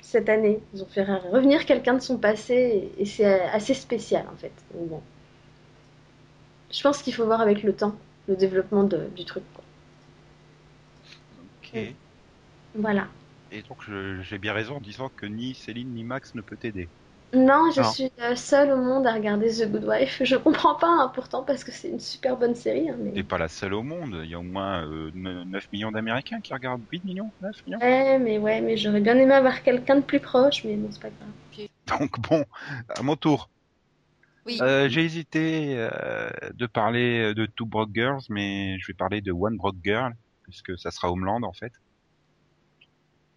cette 0.00 0.28
année. 0.28 0.60
Ils 0.74 0.82
ont 0.82 0.86
fait 0.86 1.04
revenir 1.04 1.64
quelqu'un 1.66 1.94
de 1.94 2.00
son 2.00 2.18
passé 2.18 2.90
et, 2.98 3.06
c'est 3.06 3.40
assez 3.42 3.74
spécial 3.74 4.26
en 4.32 4.36
fait. 4.36 4.52
Donc 4.74 4.88
bon. 4.88 5.02
Je 6.72 6.80
pense 6.82 7.02
qu'il 7.02 7.14
faut 7.14 7.24
voir 7.26 7.40
avec 7.40 7.62
le 7.62 7.74
temps 7.74 7.94
le 8.28 8.36
développement 8.36 8.84
de- 8.84 9.08
du 9.16 9.24
truc. 9.24 9.44
quoi. 9.54 9.64
Ok. 11.62 11.80
Voilà. 12.74 13.08
Et 13.50 13.62
donc 13.62 13.78
je- 13.86 14.22
j'ai 14.22 14.38
bien 14.38 14.52
raison 14.54 14.76
en 14.76 14.80
disant 14.80 15.10
que 15.14 15.26
ni 15.26 15.54
Céline 15.54 15.92
ni 15.92 16.04
Max 16.04 16.34
ne 16.34 16.40
peut 16.40 16.56
t'aider. 16.56 16.88
Non, 17.34 17.70
je 17.74 17.80
Non. 17.80 17.90
suis 17.90 18.10
euh, 18.20 18.36
seule 18.36 18.72
au 18.72 18.76
monde 18.76 19.06
à 19.06 19.14
regarder 19.14 19.48
The 19.50 19.70
Good 19.70 19.84
Wife. 19.84 20.20
Je 20.22 20.36
comprends 20.36 20.74
pas 20.74 20.88
hein, 20.88 21.10
pourtant 21.14 21.42
parce 21.42 21.64
que 21.64 21.72
c'est 21.72 21.88
une 21.88 22.00
super 22.00 22.36
bonne 22.36 22.54
série. 22.54 22.90
hein, 22.90 22.96
mais... 22.98 23.12
T'es 23.12 23.22
pas 23.22 23.38
la 23.38 23.48
seule 23.48 23.72
au 23.72 23.82
monde, 23.82 24.20
il 24.22 24.30
y 24.30 24.34
a 24.34 24.38
au 24.38 24.42
moins 24.42 24.84
euh, 24.86 25.10
ne- 25.14 25.44
9 25.44 25.70
millions 25.72 25.90
d'Américains 25.90 26.40
qui 26.42 26.52
regardent 26.52 26.82
8 26.92 27.02
millions? 27.04 27.30
9 27.40 27.56
millions? 27.66 27.78
Ouais, 27.80 28.18
mais 28.18 28.38
ouais, 28.38 28.60
mais 28.60 28.76
j'aurais 28.76 29.00
bien 29.00 29.16
aimé 29.16 29.32
avoir 29.32 29.62
quelqu'un 29.62 29.96
de 29.96 30.02
plus 30.02 30.20
proche, 30.20 30.64
mais 30.64 30.76
bon, 30.76 30.88
c'est 30.92 31.00
pas 31.00 31.08
grave. 31.08 31.68
Donc 31.86 32.20
bon, 32.20 32.44
à 32.90 33.02
mon 33.02 33.16
tour. 33.16 33.48
Oui. 34.46 34.58
Euh, 34.60 34.88
j'ai 34.88 35.04
hésité 35.04 35.74
euh, 35.78 36.28
de 36.54 36.66
parler 36.66 37.32
de 37.34 37.46
Two 37.46 37.66
Broke 37.66 37.90
Girls, 37.94 38.22
mais 38.28 38.78
je 38.80 38.86
vais 38.88 38.94
parler 38.94 39.20
de 39.20 39.32
One 39.32 39.56
Broke 39.56 39.76
Girl, 39.84 40.12
puisque 40.42 40.76
ça 40.78 40.90
sera 40.90 41.10
Homeland 41.10 41.42
en 41.42 41.52
fait. 41.52 41.72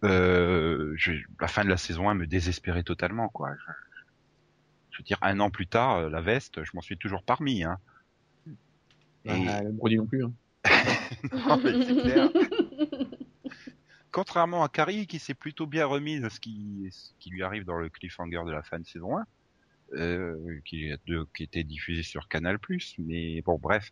Euh, 0.04 0.92
je- 0.96 1.12
la 1.40 1.48
fin 1.48 1.64
de 1.64 1.68
la 1.68 1.76
saison 1.76 2.08
1 2.08 2.14
me 2.14 2.26
désespérait 2.26 2.82
totalement, 2.82 3.28
quoi. 3.28 3.50
Je, 3.54 3.72
je 4.96 5.02
veux 5.02 5.04
dire, 5.04 5.18
un 5.20 5.40
an 5.40 5.50
plus 5.50 5.66
tard, 5.66 5.96
euh, 5.96 6.08
la 6.08 6.22
veste, 6.22 6.64
je 6.64 6.70
m'en 6.74 6.80
suis 6.80 6.96
toujours 6.96 7.22
parmi. 7.22 7.64
Hein. 7.64 7.76
Et- 9.26 9.44
Bah, 9.44 9.62
le 9.62 9.96
non 9.96 10.06
plus. 10.06 10.24
Hein. 10.24 10.32
Non, 11.32 11.60
mais 11.62 11.84
c'est 11.84 12.00
clair. 12.00 12.30
Contrairement 14.12 14.62
à 14.64 14.68
Carrie, 14.68 15.06
qui 15.06 15.18
s'est 15.18 15.34
plutôt 15.34 15.66
bien 15.66 15.84
remise 15.84 16.22
de 16.22 16.28
ce 16.30 16.40
qui, 16.40 16.88
ce 16.90 17.10
qui 17.18 17.28
lui 17.30 17.42
arrive 17.42 17.64
dans 17.64 17.76
le 17.76 17.88
cliffhanger 17.90 18.40
de 18.46 18.50
la 18.52 18.62
fin 18.62 18.78
de 18.78 18.86
saison 18.86 19.18
1, 19.18 19.24
euh, 19.98 20.60
qui, 20.64 20.86
est 20.86 20.98
de- 21.06 21.26
qui 21.36 21.42
était 21.42 21.64
diffusé 21.64 22.02
sur 22.02 22.26
Canal+. 22.28 22.58
Mais 22.98 23.42
bon, 23.42 23.58
bref. 23.58 23.90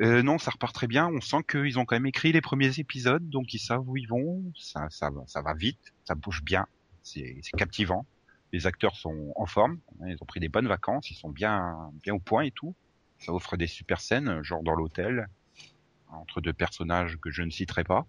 Euh, 0.00 0.22
non, 0.22 0.38
ça 0.38 0.50
repart 0.50 0.74
très 0.74 0.86
bien. 0.88 1.06
On 1.08 1.20
sent 1.20 1.42
qu'ils 1.48 1.78
ont 1.78 1.84
quand 1.84 1.96
même 1.96 2.06
écrit 2.06 2.32
les 2.32 2.40
premiers 2.40 2.78
épisodes, 2.80 3.28
donc 3.30 3.54
ils 3.54 3.58
savent 3.58 3.88
où 3.88 3.96
ils 3.96 4.08
vont. 4.08 4.42
Ça, 4.58 4.86
ça, 4.90 5.10
va, 5.10 5.22
ça 5.26 5.40
va 5.42 5.54
vite, 5.54 5.92
ça 6.04 6.14
bouge 6.14 6.42
bien. 6.42 6.66
C'est 7.02 7.40
captivant. 7.56 8.06
Les 8.52 8.66
acteurs 8.66 8.96
sont 8.96 9.32
en 9.36 9.46
forme. 9.46 9.78
Ils 10.06 10.16
ont 10.20 10.26
pris 10.26 10.40
des 10.40 10.48
bonnes 10.48 10.68
vacances. 10.68 11.10
Ils 11.10 11.14
sont 11.16 11.30
bien, 11.30 11.90
bien 12.02 12.14
au 12.14 12.20
point 12.20 12.42
et 12.42 12.50
tout. 12.50 12.74
Ça 13.18 13.32
offre 13.32 13.56
des 13.56 13.66
super 13.66 14.00
scènes, 14.00 14.42
genre 14.42 14.62
dans 14.62 14.74
l'hôtel, 14.74 15.28
entre 16.08 16.40
deux 16.40 16.52
personnages 16.52 17.18
que 17.20 17.30
je 17.30 17.42
ne 17.42 17.50
citerai 17.50 17.84
pas, 17.84 18.06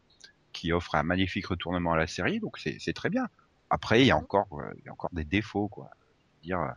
qui 0.54 0.72
offrent 0.74 0.96
un 0.96 1.04
magnifique 1.04 1.48
retournement 1.48 1.94
à 1.94 1.98
la 1.98 2.08
série. 2.08 2.40
Donc 2.40 2.58
c'est 2.60 2.94
très 2.94 3.10
bien. 3.10 3.28
Après, 3.70 4.02
il 4.02 4.08
y 4.08 4.12
a 4.12 4.18
encore, 4.18 4.48
euh, 4.60 4.74
il 4.80 4.86
y 4.86 4.90
a 4.90 4.94
encore 4.94 5.12
des 5.14 5.26
défauts, 5.26 5.68
quoi. 5.68 5.90
Je 5.98 6.36
veux 6.38 6.42
dire, 6.44 6.60
euh, 6.62 6.72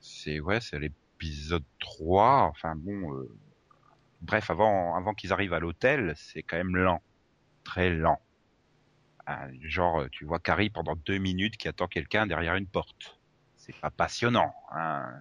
c'est 0.00 0.40
ouais, 0.40 0.60
c'est 0.60 0.78
l'épisode 0.78 1.64
3. 1.80 2.42
Enfin 2.50 2.74
bon. 2.76 3.14
euh, 3.14 3.28
Bref, 4.22 4.50
avant, 4.50 4.96
avant 4.96 5.14
qu'ils 5.14 5.32
arrivent 5.32 5.52
à 5.54 5.60
l'hôtel, 5.60 6.14
c'est 6.16 6.42
quand 6.42 6.56
même 6.56 6.76
lent, 6.76 7.02
très 7.64 7.90
lent. 7.90 8.20
Genre, 9.62 10.04
tu 10.10 10.24
vois 10.24 10.38
Carrie 10.38 10.70
pendant 10.70 10.94
deux 10.94 11.18
minutes 11.18 11.56
qui 11.56 11.68
attend 11.68 11.88
quelqu'un 11.88 12.26
derrière 12.26 12.54
une 12.54 12.66
porte. 12.66 13.18
C'est 13.56 13.74
pas 13.76 13.90
passionnant. 13.90 14.54
Hein. 14.72 15.20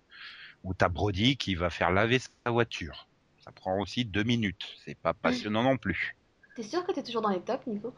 Ou 0.63 0.74
t'as 0.74 0.89
Brody 0.89 1.38
qui 1.38 1.56
va 1.56 1.70
faire 1.70 1.91
laver 1.91 2.20
sa 2.20 2.52
voiture. 2.52 3.08
Ça 3.44 3.52
prend 3.52 3.80
aussi 3.80 4.06
deux 4.06 4.24
minutes. 4.24 4.76
C'est 4.84 4.98
pas 4.98 5.13
passionnant 5.13 5.63
non 5.63 5.78
plus. 5.78 6.15
T'es 6.56 6.63
sûr 6.63 6.86
que 6.86 6.94
t'es 6.94 7.04
toujours 7.04 7.22
dans 7.22 7.30
les 7.30 7.41
tops, 7.41 7.68
Nico? 7.68 7.94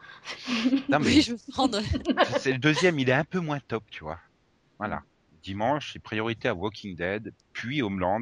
Non, 0.89 1.00
mais 1.00 1.06
Oui, 1.06 1.22
je 1.22 1.36
c'est 2.39 2.52
le 2.52 2.58
deuxième, 2.58 2.98
il 2.98 3.08
est 3.08 3.13
un 3.13 3.24
peu 3.24 3.39
moins 3.39 3.60
top, 3.60 3.84
tu 3.91 4.04
vois. 4.04 4.20
Voilà. 4.80 5.04
Dimanche, 5.43 5.93
c'est 5.93 6.00
priorité 6.00 6.48
à 6.48 6.56
Walking 6.56 6.96
Dead, 6.96 7.34
puis 7.54 7.82
Homeland, 7.82 8.22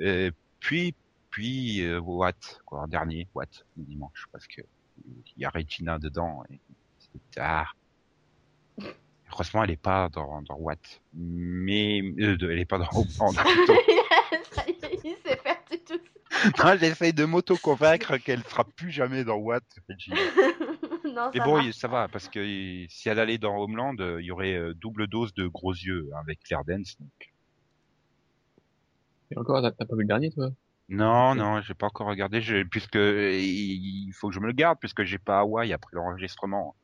euh, 0.00 0.30
puis 0.60 0.94
puis 1.30 1.82
euh, 1.82 1.98
What, 2.00 2.34
quoi, 2.64 2.82
en 2.82 2.88
dernier 2.88 3.26
What, 3.34 3.46
dimanche, 3.76 4.26
parce 4.32 4.46
que 4.46 4.60
il 5.06 5.42
y 5.42 5.44
a 5.44 5.50
Regina 5.50 5.98
dedans. 5.98 6.42
Et 6.50 6.60
ah. 7.38 7.66
Heureusement, 9.30 9.62
elle 9.64 9.70
est 9.72 9.76
pas 9.76 10.08
dans, 10.08 10.40
dans 10.42 10.56
What, 10.56 10.76
mais 11.12 12.00
euh, 12.18 12.36
de- 12.36 12.50
elle 12.50 12.58
est 12.60 12.64
pas 12.64 12.78
dans 12.78 12.88
Homeland. 12.94 13.32
Ça 13.32 14.66
y 14.66 14.70
est, 14.70 15.00
il 15.04 15.16
s'est 15.24 15.36
perdu 15.36 15.84
tout 15.86 16.00
non, 16.64 16.76
j'essaye 16.78 17.12
de 17.12 17.24
m'auto-convaincre 17.24 18.16
qu'elle 18.18 18.42
sera 18.44 18.62
plus 18.64 18.90
jamais 18.90 19.24
dans 19.24 19.36
What, 19.36 19.60
Regina. 19.88 20.16
non, 21.04 21.30
Mais 21.34 21.38
ça 21.40 21.44
bon, 21.44 21.54
va. 21.62 21.72
ça 21.72 21.88
va, 21.88 22.08
parce 22.08 22.28
que 22.28 22.86
si 22.88 23.08
elle 23.08 23.18
allait 23.18 23.38
dans 23.38 23.56
Homeland, 23.56 23.96
euh, 23.98 24.20
il 24.20 24.26
y 24.26 24.30
aurait 24.30 24.54
euh, 24.54 24.72
double 24.74 25.08
dose 25.08 25.34
de 25.34 25.46
gros 25.46 25.72
yeux 25.72 26.08
hein, 26.14 26.18
avec 26.20 26.40
Claire 26.40 26.64
Dance. 26.64 26.96
Donc. 27.00 27.10
Et 29.30 29.38
encore, 29.38 29.60
t'as 29.62 29.72
pas 29.84 29.94
vu 29.96 30.02
le 30.02 30.06
dernier, 30.08 30.30
toi? 30.30 30.50
Non, 30.90 31.34
non, 31.34 31.60
j'ai 31.60 31.74
pas 31.74 31.86
encore 31.86 32.06
regardé, 32.06 32.40
je- 32.40 32.62
puisque 32.62 32.94
il 32.96 34.10
faut 34.14 34.28
que 34.28 34.34
je 34.34 34.40
me 34.40 34.46
le 34.46 34.52
garde, 34.52 34.78
puisque 34.78 35.02
j'ai 35.04 35.18
pas 35.18 35.40
Hawaï 35.40 35.72
après 35.72 35.90
l'enregistrement. 35.96 36.76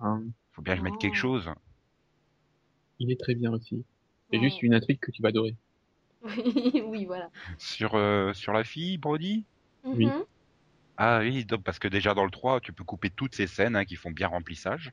Hein 0.00 0.24
Faut 0.52 0.62
bien 0.62 0.74
que 0.74 0.78
je 0.78 0.84
mette 0.84 0.94
Oh. 0.96 0.98
quelque 0.98 1.16
chose. 1.16 1.50
Il 2.98 3.10
est 3.12 3.20
très 3.20 3.34
bien 3.34 3.52
aussi. 3.52 3.84
C'est 4.30 4.40
juste 4.40 4.62
une 4.62 4.74
intrigue 4.74 4.98
que 5.00 5.10
tu 5.10 5.22
vas 5.22 5.28
adorer. 5.28 5.56
Oui, 6.22 6.82
oui, 6.86 7.04
voilà. 7.04 7.30
Sur 7.58 7.94
euh, 7.94 8.32
sur 8.32 8.52
la 8.52 8.64
fille, 8.64 8.98
Brody? 8.98 9.44
Oui. 9.84 10.06
Mhm. 10.06 10.24
Ah 10.96 11.18
oui, 11.20 11.44
donc, 11.44 11.62
parce 11.62 11.78
que 11.78 11.88
déjà 11.88 12.14
dans 12.14 12.24
le 12.24 12.30
3, 12.30 12.60
tu 12.60 12.72
peux 12.72 12.84
couper 12.84 13.10
toutes 13.10 13.34
ces 13.34 13.46
scènes 13.46 13.76
hein, 13.76 13.84
qui 13.84 13.96
font 13.96 14.10
bien 14.10 14.28
remplissage. 14.28 14.92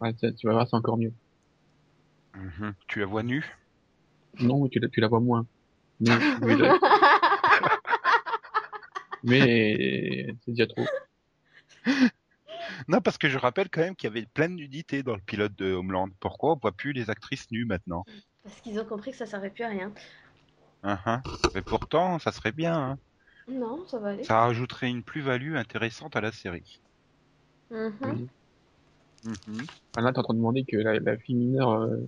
Ouais, 0.00 0.14
ça, 0.20 0.30
tu 0.32 0.46
vas 0.46 0.52
voir, 0.52 0.68
c'est 0.68 0.76
encore 0.76 0.98
mieux. 0.98 1.12
Mhm. 2.34 2.74
Tu 2.86 3.00
la 3.00 3.06
vois 3.06 3.24
nue? 3.24 3.44
Non, 4.38 4.68
tu 4.68 4.78
la, 4.78 4.88
tu 4.88 5.00
la 5.00 5.08
vois 5.08 5.20
moins. 5.20 5.46
Mais, 6.00 6.10
mais, 6.40 6.56
la- 6.56 6.78
mais 9.24 10.26
c'est 10.44 10.52
déjà 10.52 10.66
trop. 10.66 10.84
Non, 12.88 13.00
parce 13.00 13.18
que 13.18 13.28
je 13.28 13.38
rappelle 13.38 13.68
quand 13.70 13.80
même 13.80 13.96
qu'il 13.96 14.08
y 14.08 14.12
avait 14.12 14.26
plein 14.26 14.48
de 14.48 14.54
nudité 14.54 15.02
dans 15.02 15.14
le 15.14 15.20
pilote 15.20 15.54
de 15.56 15.72
Homeland. 15.72 16.08
Pourquoi 16.20 16.52
on 16.52 16.56
voit 16.56 16.72
plus 16.72 16.92
les 16.92 17.10
actrices 17.10 17.50
nues 17.50 17.64
maintenant? 17.64 18.04
Parce 18.42 18.60
qu'ils 18.60 18.78
ont 18.78 18.84
compris 18.84 19.10
que 19.12 19.16
ça 19.16 19.26
servait 19.26 19.50
plus 19.50 19.64
à 19.64 19.68
rien. 19.68 19.92
Mhm. 20.82 21.22
Mais 21.54 21.62
pourtant, 21.62 22.18
ça 22.18 22.30
serait 22.32 22.52
bien. 22.52 22.76
hein. 22.90 22.98
Non, 23.48 23.86
ça 23.86 23.98
va 23.98 24.10
aller. 24.10 24.24
Ça 24.24 24.40
rajouterait 24.40 24.88
une 24.90 25.02
plus-value 25.02 25.56
intéressante 25.56 26.16
à 26.16 26.20
la 26.20 26.32
série. 26.32 26.80
Oui. 27.70 28.28
Mhm. 29.24 29.66
Ah, 29.96 30.00
là, 30.02 30.12
t'es 30.12 30.18
en 30.18 30.22
train 30.22 30.34
de 30.34 30.38
demander 30.38 30.64
que 30.64 30.76
la, 30.76 30.98
la 30.98 31.16
fille 31.16 31.34
mineure 31.34 31.72
euh, 31.72 32.06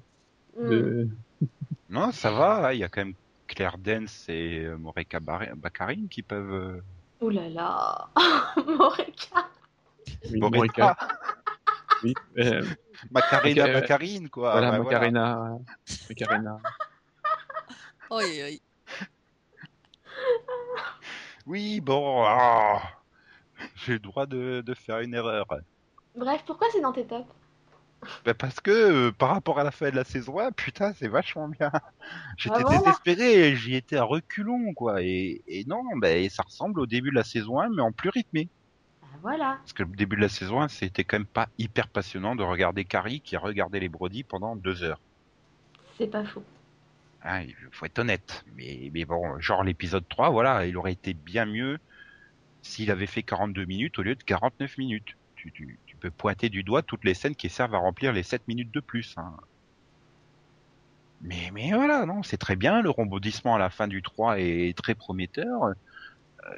de... 0.58 1.08
Non, 1.88 2.12
ça 2.12 2.30
va. 2.32 2.68
hein, 2.68 2.72
Il 2.72 2.78
y 2.80 2.84
a 2.84 2.88
quand 2.88 3.04
même 3.04 3.14
Claire 3.46 3.78
Dance 3.78 4.26
et 4.28 4.64
euh, 4.64 4.76
Moreka 4.76 5.20
Baccarin 5.20 6.06
qui 6.10 6.22
peuvent. 6.22 6.52
euh, 6.52 6.80
Ouh 7.22 7.30
là 7.30 7.48
là 7.48 8.10
Moreka 8.66 9.48
Oui, 10.32 10.40
Moreka. 10.40 10.58
Moreka. 10.58 10.96
Oui, 12.02 12.12
euh, 12.38 12.62
Macarena 13.10 13.62
Ok, 13.64 13.66
ouais. 13.68 13.72
Baccarine, 13.80 14.28
quoi. 14.28 14.52
voilà, 14.52 14.70
Bah, 14.72 14.78
Macarena. 14.80 15.58
Macarena. 16.10 16.58
Oi, 18.10 18.22
oi. 18.42 18.60
Oui, 21.46 21.80
bon. 21.80 22.22
ah, 22.26 22.82
J'ai 23.76 23.94
le 23.94 23.98
droit 24.00 24.26
de, 24.26 24.62
de 24.64 24.74
faire 24.74 25.00
une 25.00 25.14
erreur. 25.14 25.46
Bref, 26.14 26.42
pourquoi 26.46 26.68
c'est 26.70 26.82
dans 26.82 26.92
tes 26.92 27.06
tops? 27.06 27.26
Bah, 28.26 28.34
parce 28.34 28.60
que 28.60 28.70
euh, 29.08 29.10
par 29.12 29.30
rapport 29.30 29.58
à 29.58 29.64
la 29.64 29.70
fin 29.70 29.90
de 29.90 29.96
la 29.96 30.04
saison 30.04 30.38
1, 30.38 30.52
putain, 30.52 30.92
c'est 30.92 31.08
vachement 31.08 31.48
bien. 31.48 31.70
J'étais 32.36 32.56
Ah, 32.58 32.62
voilà. 32.62 32.78
désespéré, 32.78 33.56
j'y 33.56 33.74
étais 33.74 33.96
à 33.96 34.04
reculons, 34.04 34.74
quoi. 34.74 35.02
Et, 35.02 35.42
et 35.46 35.64
non, 35.66 35.82
bah, 35.96 36.08
ça 36.28 36.42
ressemble 36.42 36.78
au 36.80 36.86
début 36.86 37.10
de 37.10 37.14
la 37.16 37.24
saison 37.24 37.58
1, 37.58 37.70
mais 37.70 37.82
en 37.82 37.92
plus 37.92 38.10
rythmé. 38.10 38.50
Voilà. 39.26 39.56
Parce 39.58 39.72
que 39.72 39.82
le 39.82 39.88
début 39.88 40.14
de 40.14 40.20
la 40.20 40.28
saison 40.28 40.60
1, 40.60 40.68
c'était 40.68 41.02
quand 41.02 41.18
même 41.18 41.26
pas 41.26 41.48
hyper 41.58 41.88
passionnant 41.88 42.36
de 42.36 42.44
regarder 42.44 42.84
Carrie 42.84 43.20
qui 43.20 43.34
a 43.34 43.40
regardé 43.40 43.80
les 43.80 43.88
Brody 43.88 44.22
pendant 44.22 44.54
deux 44.54 44.84
heures. 44.84 45.00
C'est 45.98 46.06
pas 46.06 46.24
faux. 46.24 46.44
Hein, 47.24 47.42
il 47.42 47.56
faut 47.72 47.86
être 47.86 47.98
honnête. 47.98 48.44
Mais, 48.56 48.88
mais 48.94 49.04
bon, 49.04 49.40
genre 49.40 49.64
l'épisode 49.64 50.04
3, 50.08 50.30
voilà, 50.30 50.64
il 50.64 50.76
aurait 50.76 50.92
été 50.92 51.12
bien 51.12 51.44
mieux 51.44 51.80
s'il 52.62 52.88
avait 52.92 53.08
fait 53.08 53.24
42 53.24 53.64
minutes 53.64 53.98
au 53.98 54.02
lieu 54.02 54.14
de 54.14 54.22
49 54.22 54.78
minutes. 54.78 55.16
Tu, 55.34 55.50
tu, 55.50 55.76
tu 55.86 55.96
peux 55.96 56.12
pointer 56.12 56.48
du 56.48 56.62
doigt 56.62 56.82
toutes 56.82 57.02
les 57.02 57.14
scènes 57.14 57.34
qui 57.34 57.48
servent 57.48 57.74
à 57.74 57.78
remplir 57.78 58.12
les 58.12 58.22
7 58.22 58.46
minutes 58.46 58.70
de 58.70 58.78
plus. 58.78 59.16
Hein. 59.16 59.34
Mais, 61.20 61.50
mais 61.52 61.72
voilà, 61.72 62.06
non, 62.06 62.22
c'est 62.22 62.38
très 62.38 62.54
bien. 62.54 62.80
Le 62.80 62.90
rebondissement 62.90 63.56
à 63.56 63.58
la 63.58 63.70
fin 63.70 63.88
du 63.88 64.02
3 64.02 64.38
est 64.38 64.78
très 64.78 64.94
prometteur. 64.94 65.74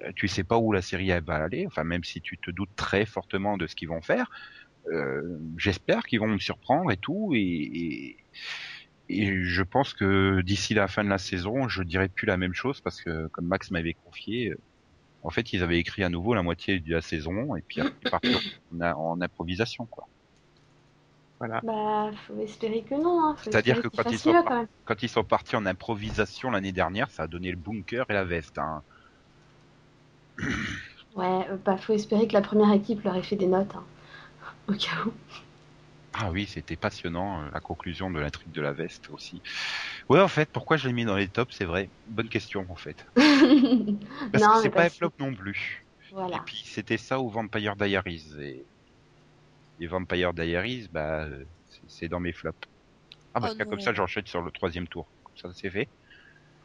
Euh, 0.04 0.12
tu 0.14 0.28
sais 0.28 0.44
pas 0.44 0.58
où 0.58 0.72
la 0.72 0.82
série 0.82 1.10
va 1.20 1.36
aller. 1.36 1.66
Enfin, 1.66 1.84
même 1.84 2.04
si 2.04 2.20
tu 2.20 2.38
te 2.38 2.50
doutes 2.50 2.74
très 2.76 3.06
fortement 3.06 3.56
de 3.56 3.66
ce 3.66 3.74
qu'ils 3.74 3.88
vont 3.88 4.02
faire. 4.02 4.30
Euh, 4.92 5.38
J'espère 5.56 6.04
qu'ils 6.04 6.20
vont 6.20 6.28
me 6.28 6.38
surprendre 6.38 6.90
et 6.90 6.96
tout. 6.96 7.32
Et, 7.34 7.40
et, 7.40 8.16
et 9.08 9.44
je 9.44 9.62
pense 9.62 9.94
que 9.94 10.40
d'ici 10.42 10.74
la 10.74 10.88
fin 10.88 11.04
de 11.04 11.08
la 11.08 11.18
saison, 11.18 11.68
je 11.68 11.82
dirai 11.82 12.08
plus 12.08 12.26
la 12.26 12.36
même 12.36 12.54
chose 12.54 12.80
parce 12.80 13.00
que, 13.00 13.26
comme 13.28 13.46
Max 13.46 13.70
m'avait 13.70 13.94
confié, 13.94 14.50
euh, 14.50 14.58
en 15.22 15.30
fait, 15.30 15.52
ils 15.52 15.62
avaient 15.62 15.78
écrit 15.78 16.04
à 16.04 16.08
nouveau 16.08 16.34
la 16.34 16.42
moitié 16.42 16.80
de 16.80 16.94
la 16.94 17.00
saison 17.00 17.56
et 17.56 17.62
puis 17.62 17.80
ils 17.80 18.82
en, 18.82 18.98
en 18.98 19.20
improvisation, 19.20 19.86
quoi. 19.86 20.06
Voilà. 21.38 21.60
Bah, 21.62 22.10
faut 22.26 22.40
espérer 22.40 22.82
que 22.82 22.94
non. 22.94 23.22
Hein. 23.22 23.36
C'est-à-dire 23.42 23.80
que 23.80 23.88
quand 23.88 24.10
ils 24.10 24.18
sont 24.18 24.32
mieux. 24.32 24.66
Quand 24.84 25.02
ils 25.02 25.08
sont 25.08 25.22
partis 25.22 25.54
en 25.54 25.66
improvisation 25.66 26.50
l'année 26.50 26.72
dernière, 26.72 27.10
ça 27.10 27.24
a 27.24 27.26
donné 27.28 27.50
le 27.50 27.56
bunker 27.56 28.06
et 28.08 28.12
la 28.12 28.24
veste. 28.24 28.58
Hein. 28.58 28.82
Ouais, 31.14 31.46
euh, 31.50 31.56
bah, 31.64 31.76
faut 31.76 31.92
espérer 31.94 32.28
que 32.28 32.32
la 32.34 32.42
première 32.42 32.72
équipe 32.72 33.02
leur 33.02 33.16
ait 33.16 33.22
fait 33.22 33.36
des 33.36 33.46
notes. 33.46 33.74
hein. 33.74 33.84
Au 34.68 34.72
cas 34.72 35.04
où. 35.06 35.12
Ah 36.14 36.30
oui, 36.30 36.46
c'était 36.46 36.76
passionnant, 36.76 37.42
euh, 37.42 37.50
la 37.52 37.60
conclusion 37.60 38.10
de 38.10 38.18
l'intrigue 38.18 38.52
de 38.52 38.60
la 38.60 38.72
veste 38.72 39.08
aussi. 39.10 39.42
Ouais, 40.08 40.20
en 40.20 40.28
fait, 40.28 40.48
pourquoi 40.52 40.76
je 40.76 40.86
l'ai 40.88 40.92
mis 40.94 41.04
dans 41.04 41.16
les 41.16 41.28
tops, 41.28 41.54
c'est 41.56 41.64
vrai. 41.64 41.90
Bonne 42.06 42.28
question, 42.28 42.66
en 42.68 42.76
fait. 42.76 43.06
Parce 43.16 44.44
non, 44.44 44.54
que 44.54 44.62
c'est 44.62 44.70
pas 44.70 44.80
un 44.80 44.82
parce 44.84 44.92
que- 44.94 44.98
flop 44.98 45.12
non 45.18 45.34
plus. 45.34 45.86
Et 46.10 46.14
Voilà. 46.14 46.38
puis 46.46 46.62
c'était 46.64 46.96
ça 46.98 47.20
au 47.20 47.28
Vampire 47.28 47.76
Diaries. 47.76 48.32
Et 48.40 48.66
les 49.78 49.86
Vampire 49.86 50.32
Diaries, 50.34 50.88
bah, 50.90 51.24
euh, 51.24 51.44
c'est- 51.88 52.08
dans 52.08 52.20
mes 52.20 52.32
flops. 52.32 52.58
Ah 53.34 53.40
bah 53.40 53.48
Oh 53.50 53.54
tiens, 53.56 53.66
comme 53.66 53.80
ça 53.80 53.92
j'enchaîne 53.92 54.26
sur 54.26 54.42
le 54.42 54.50
troisième 54.50 54.88
tour. 54.88 55.08
Comme 55.22 55.36
ça 55.36 55.50
c'est 55.54 55.70
fait. 55.70 55.88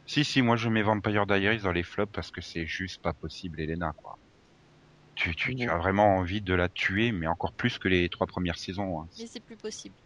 Si 0.06 0.24
si, 0.24 0.40
moi 0.40 0.56
je 0.56 0.70
mets 0.70 0.80
Vampire 0.82 1.26
Diaries 1.26 1.60
dans 1.60 1.72
les 1.72 1.82
flops 1.82 2.10
parce 2.10 2.30
que 2.30 2.40
c'est 2.40 2.64
juste 2.66 3.02
pas 3.02 3.12
possible, 3.12 3.60
Elena 3.60 3.92
quoi. 3.96 4.18
Tu, 5.16 5.34
tu, 5.34 5.54
tu 5.56 5.68
as 5.70 5.78
vraiment 5.78 6.16
envie 6.16 6.40
de 6.42 6.54
la 6.54 6.68
tuer, 6.68 7.12
mais 7.12 7.26
encore 7.26 7.52
plus 7.54 7.78
que 7.78 7.88
les 7.88 8.08
trois 8.08 8.26
premières 8.28 8.58
saisons. 8.58 9.00
hein. 9.02 9.08
Mais 9.18 9.26
c'est 9.26 9.40
plus 9.40 9.56
possible. 9.56 9.96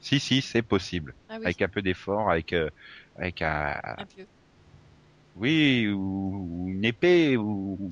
Si 0.00 0.20
si, 0.20 0.42
c'est 0.42 0.62
possible. 0.62 1.14
Ah 1.28 1.38
oui, 1.40 1.46
Avec 1.46 1.62
un 1.62 1.68
peu 1.68 1.82
d'effort, 1.82 2.30
avec 2.30 2.52
euh, 2.52 2.68
avec 3.16 3.42
un, 3.42 3.80
un 3.96 4.06
peu. 4.06 4.26
oui 5.34 5.88
ou, 5.88 6.64
ou 6.64 6.68
une 6.68 6.84
épée 6.84 7.36
ou 7.36 7.90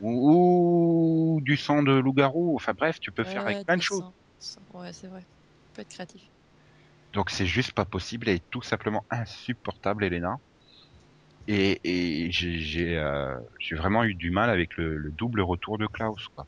ou, 0.00 1.36
ou 1.36 1.40
du 1.42 1.56
sang 1.56 1.82
de 1.82 1.92
loup-garou. 1.92 2.54
Enfin 2.56 2.72
bref, 2.74 2.98
tu 3.00 3.12
peux 3.12 3.24
faire 3.24 3.46
avec 3.46 3.58
plein 3.66 3.76
de 3.76 3.82
choses. 3.82 4.04
Ouais, 4.74 4.92
c'est 4.92 5.08
vrai. 5.08 5.26
Peut 5.72 5.82
être 5.82 5.90
créatif. 5.90 6.30
Donc 7.12 7.30
c'est 7.30 7.46
juste 7.46 7.72
pas 7.72 7.84
possible, 7.84 8.28
elle 8.28 8.36
est 8.36 8.50
tout 8.50 8.62
simplement 8.62 9.04
insupportable, 9.10 10.04
Elena. 10.04 10.36
Et, 11.46 11.80
et 12.26 12.30
j'ai 12.30 12.58
j'ai 12.60 12.96
euh, 12.98 13.36
j'ai 13.58 13.74
vraiment 13.74 14.04
eu 14.04 14.14
du 14.14 14.30
mal 14.30 14.50
avec 14.50 14.76
le, 14.76 14.96
le 14.98 15.10
double 15.12 15.40
retour 15.40 15.78
de 15.78 15.86
Klaus. 15.86 16.28
Quoi. 16.34 16.46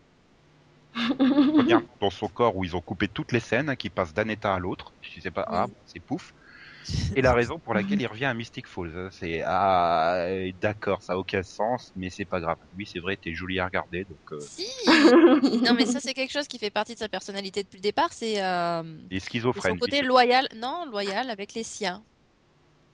Premièrement, 1.55 1.97
dans 2.01 2.11
son 2.11 2.29
corps 2.29 2.57
où 2.57 2.65
ils 2.65 2.77
ont 2.77 2.81
coupé 2.83 3.09
toutes 3.09 3.33
les 3.33 3.41
scènes, 3.41 3.69
hein, 3.71 3.77
qui 3.77 3.91
passent 3.91 4.15
d'un 4.15 4.29
état 4.29 4.55
à 4.55 4.59
l'autre. 4.59 4.95
Je 5.01 5.21
sais 5.21 5.31
pas, 5.31 5.45
ah, 5.49 5.67
c'est 5.87 6.01
pouf. 6.01 6.33
Et 7.17 7.23
la 7.23 7.35
raison 7.35 7.59
pour 7.59 7.75
laquelle 7.75 8.01
il 8.01 8.07
revient 8.07 8.25
à 8.27 8.35
Mystic 8.35 8.67
Falls, 8.67 8.93
hein, 8.97 9.09
c'est 9.13 9.43
ah 9.45 10.27
d'accord, 10.61 11.03
ça 11.03 11.15
a 11.15 11.17
aucun 11.17 11.43
sens, 11.43 11.93
mais 11.97 12.11
c'est 12.11 12.25
pas 12.25 12.41
grave. 12.41 12.57
Oui, 12.77 12.87
c'est 12.91 13.01
vrai, 13.01 13.17
t'es 13.17 13.35
jolie 13.35 13.59
à 13.59 13.67
regarder, 13.67 14.05
donc 14.05 14.19
euh, 14.33 14.41
Si 14.41 14.67
Non, 15.65 15.75
mais 15.75 15.87
ça, 15.87 16.01
c'est 16.01 16.15
quelque 16.15 16.33
chose 16.33 16.47
qui 16.49 16.59
fait 16.59 16.71
partie 16.71 16.95
de 16.95 16.99
sa 16.99 17.09
personnalité 17.09 17.63
depuis 17.63 17.77
le 17.79 17.83
départ. 17.83 18.13
C'est 18.13 18.43
euh, 18.43 18.83
il 19.11 19.17
est 19.17 19.21
c'est 19.21 19.27
schizophrène. 19.27 19.73
son 19.75 19.79
côté 19.79 20.03
loyal. 20.03 20.49
Non, 20.57 20.87
loyal 20.87 21.31
avec 21.31 21.55
les 21.55 21.65
siens. 21.65 22.05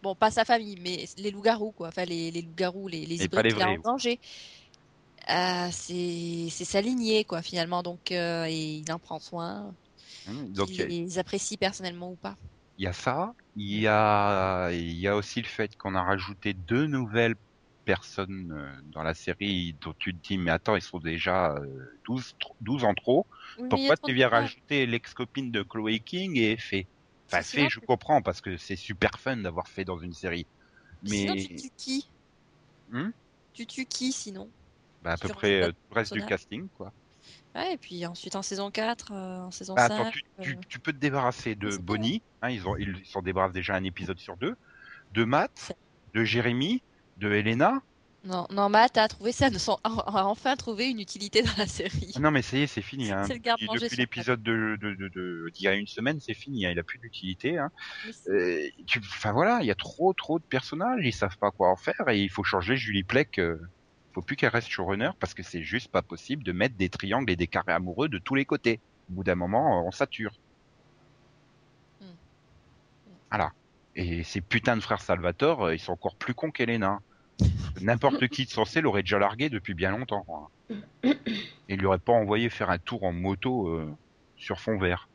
Bon, 0.02 0.14
pas 0.14 0.30
sa 0.30 0.44
famille, 0.44 0.78
mais 0.82 1.04
les 1.18 1.30
loups-garous, 1.30 1.72
quoi. 1.72 1.88
Enfin, 1.88 2.04
les, 2.04 2.30
les 2.30 2.42
loups-garous, 2.42 2.88
les, 2.88 3.06
les 3.06 3.24
hybrides 3.24 3.44
les 3.46 3.52
vrais. 3.52 3.64
en 3.64 3.78
danger. 3.78 4.20
Euh, 5.28 5.68
c'est 5.72 6.64
sa 6.64 6.80
lignée, 6.80 7.24
quoi, 7.24 7.42
finalement. 7.42 7.82
Donc, 7.82 8.12
euh, 8.12 8.44
et 8.44 8.76
il 8.76 8.92
en 8.92 8.98
prend 8.98 9.18
soin. 9.18 9.74
Hum, 10.28 10.52
Donc 10.52 10.68
il 10.68 10.76
y 10.76 10.82
a- 10.82 10.86
les 10.86 11.18
apprécie 11.18 11.56
personnellement 11.56 12.10
ou 12.10 12.16
pas. 12.16 12.36
Il 12.78 12.84
y 12.84 12.86
a 12.86 12.92
ça, 12.92 13.32
il 13.56 13.80
y 13.80 13.86
a, 13.88 14.70
il 14.72 14.92
y 14.98 15.08
a 15.08 15.16
aussi 15.16 15.40
le 15.42 15.48
fait 15.48 15.74
qu'on 15.76 15.94
a 15.94 16.02
rajouté 16.02 16.54
deux 16.54 16.86
nouvelles 16.86 17.34
personnes 17.84 18.52
euh, 18.52 18.80
dans 18.84 19.02
la 19.02 19.14
série 19.14 19.74
dont 19.80 19.94
tu 19.98 20.12
te 20.14 20.20
dis, 20.28 20.38
mais 20.38 20.50
attends, 20.50 20.76
ils 20.76 20.82
sont 20.82 20.98
déjà 20.98 21.54
euh, 21.56 22.00
12, 22.06 22.32
tr- 22.40 22.54
12 22.60 22.84
en 22.84 22.94
trop. 22.94 23.26
Oui, 23.56 23.68
Pourquoi 23.68 23.96
tu 23.96 24.12
viens 24.14 24.28
rajouter 24.28 24.86
l'ex-copine 24.86 25.50
de 25.52 25.62
Chloé 25.62 26.00
King 26.00 26.36
et 26.38 26.56
fait 26.58 26.88
Enfin, 27.32 27.42
sûr 27.42 27.68
je 27.68 27.80
comprends 27.80 28.22
parce 28.22 28.40
que 28.40 28.56
c'est 28.56 28.76
super 28.76 29.18
fun 29.20 29.38
d'avoir 29.38 29.68
fait 29.68 29.84
dans 29.84 29.98
une 29.98 30.12
série. 30.12 30.46
Sinon, 31.04 31.36
Mais 31.36 31.38
tu 31.38 31.54
tues 31.54 31.70
qui? 31.74 32.10
Hmm? 32.88 33.10
Tu 33.52 33.66
tues 33.66 33.86
qui, 33.86 34.12
sinon? 34.12 34.52
Bah, 35.00 35.12
à 35.12 35.18
peu 35.18 35.30
près 35.30 35.62
euh, 35.62 35.72
tout 35.72 35.78
le 35.90 35.94
reste 35.96 36.12
du 36.12 36.22
casting, 36.24 36.68
quoi. 36.70 36.92
Ouais, 37.56 37.72
et 37.72 37.76
puis 37.78 38.04
ensuite 38.06 38.36
en 38.36 38.42
saison 38.42 38.70
4, 38.70 39.12
euh, 39.12 39.38
en 39.40 39.50
saison 39.50 39.74
Bah, 39.74 39.88
5. 39.88 39.94
attends, 40.00 40.10
tu, 40.10 40.22
tu, 40.42 40.50
euh, 40.52 40.60
tu 40.68 40.78
peux 40.78 40.92
te 40.92 40.98
débarrasser 40.98 41.54
de 41.54 41.76
Bonnie, 41.78 42.22
hein, 42.42 42.50
ils 42.50 42.68
ont, 42.68 42.76
ils 42.76 43.00
s'en 43.06 43.22
débarrassent 43.22 43.52
déjà 43.54 43.74
un 43.74 43.84
épisode 43.84 44.18
sur 44.18 44.36
deux, 44.36 44.56
de 45.14 45.24
Matt, 45.24 45.72
de 46.14 46.22
Jérémy, 46.22 46.82
de 47.16 47.32
Elena, 47.32 47.80
Non, 48.24 48.46
non, 48.50 48.68
Matt 48.68 48.98
a 48.98 49.08
trouvé 49.08 49.32
ça, 49.32 49.46
a 49.46 50.26
enfin 50.26 50.56
trouvé 50.56 50.90
une 50.90 51.00
utilité 51.00 51.42
dans 51.42 51.56
la 51.56 51.66
série. 51.66 52.12
Ah 52.16 52.18
non 52.20 52.30
mais 52.30 52.42
ça 52.42 52.58
y 52.58 52.62
est, 52.62 52.66
c'est 52.66 52.82
fini. 52.82 53.10
Hein. 53.10 53.22
C'est 53.26 53.34
le 53.34 53.40
Depuis 53.40 53.96
l'épisode 53.96 54.42
de, 54.42 54.76
de, 54.80 54.94
de, 54.94 55.08
de- 55.08 55.50
d'il 55.54 55.64
y 55.64 55.68
a 55.68 55.74
une 55.74 55.86
semaine, 55.86 56.18
c'est 56.20 56.34
fini. 56.34 56.66
Hein. 56.66 56.72
Il 56.72 56.78
a 56.78 56.82
plus 56.82 56.98
d'utilité. 56.98 57.56
Hein. 57.56 57.70
Euh, 58.28 58.68
tu, 58.86 58.98
enfin 58.98 59.32
voilà, 59.32 59.60
il 59.62 59.66
y 59.66 59.70
a 59.70 59.74
trop 59.76 60.12
trop 60.12 60.38
de 60.38 60.44
personnages, 60.44 61.00
ils 61.04 61.12
savent 61.14 61.38
pas 61.38 61.50
quoi 61.52 61.70
en 61.70 61.76
faire 61.76 62.08
et 62.08 62.20
il 62.20 62.28
faut 62.28 62.44
changer 62.44 62.76
Julie 62.76 63.04
Plec. 63.04 63.38
Euh, 63.38 63.58
faut 64.16 64.22
plus 64.22 64.36
qu'elle 64.36 64.48
reste 64.48 64.68
showrunner 64.68 65.10
parce 65.20 65.34
que 65.34 65.42
c'est 65.42 65.62
juste 65.62 65.90
pas 65.90 66.00
possible 66.00 66.42
de 66.42 66.52
mettre 66.52 66.74
des 66.74 66.88
triangles 66.88 67.30
et 67.30 67.36
des 67.36 67.46
carrés 67.46 67.74
amoureux 67.74 68.08
de 68.08 68.16
tous 68.16 68.34
les 68.34 68.46
côtés. 68.46 68.80
Au 69.10 69.16
bout 69.16 69.24
d'un 69.24 69.34
moment, 69.34 69.86
on 69.86 69.90
sature. 69.90 70.32
Hmm. 72.00 72.06
Voilà. 73.30 73.52
Et 73.94 74.22
ces 74.22 74.40
putains 74.40 74.74
de 74.74 74.80
frères 74.80 75.02
Salvatore, 75.02 75.66
euh, 75.66 75.74
ils 75.74 75.78
sont 75.78 75.92
encore 75.92 76.14
plus 76.16 76.32
cons 76.32 76.50
qu'Elena. 76.50 77.00
N'importe 77.82 78.28
qui 78.28 78.46
de 78.46 78.50
censé 78.50 78.80
l'aurait 78.80 79.02
déjà 79.02 79.18
largué 79.18 79.50
depuis 79.50 79.74
bien 79.74 79.90
longtemps. 79.90 80.24
hein. 80.72 81.12
Et 81.68 81.74
il 81.74 81.76
lui 81.76 81.84
aurait 81.84 81.98
pas 81.98 82.14
envoyé 82.14 82.48
faire 82.48 82.70
un 82.70 82.78
tour 82.78 83.04
en 83.04 83.12
moto 83.12 83.68
euh, 83.68 83.94
sur 84.38 84.60
fond 84.60 84.78
vert. 84.78 85.10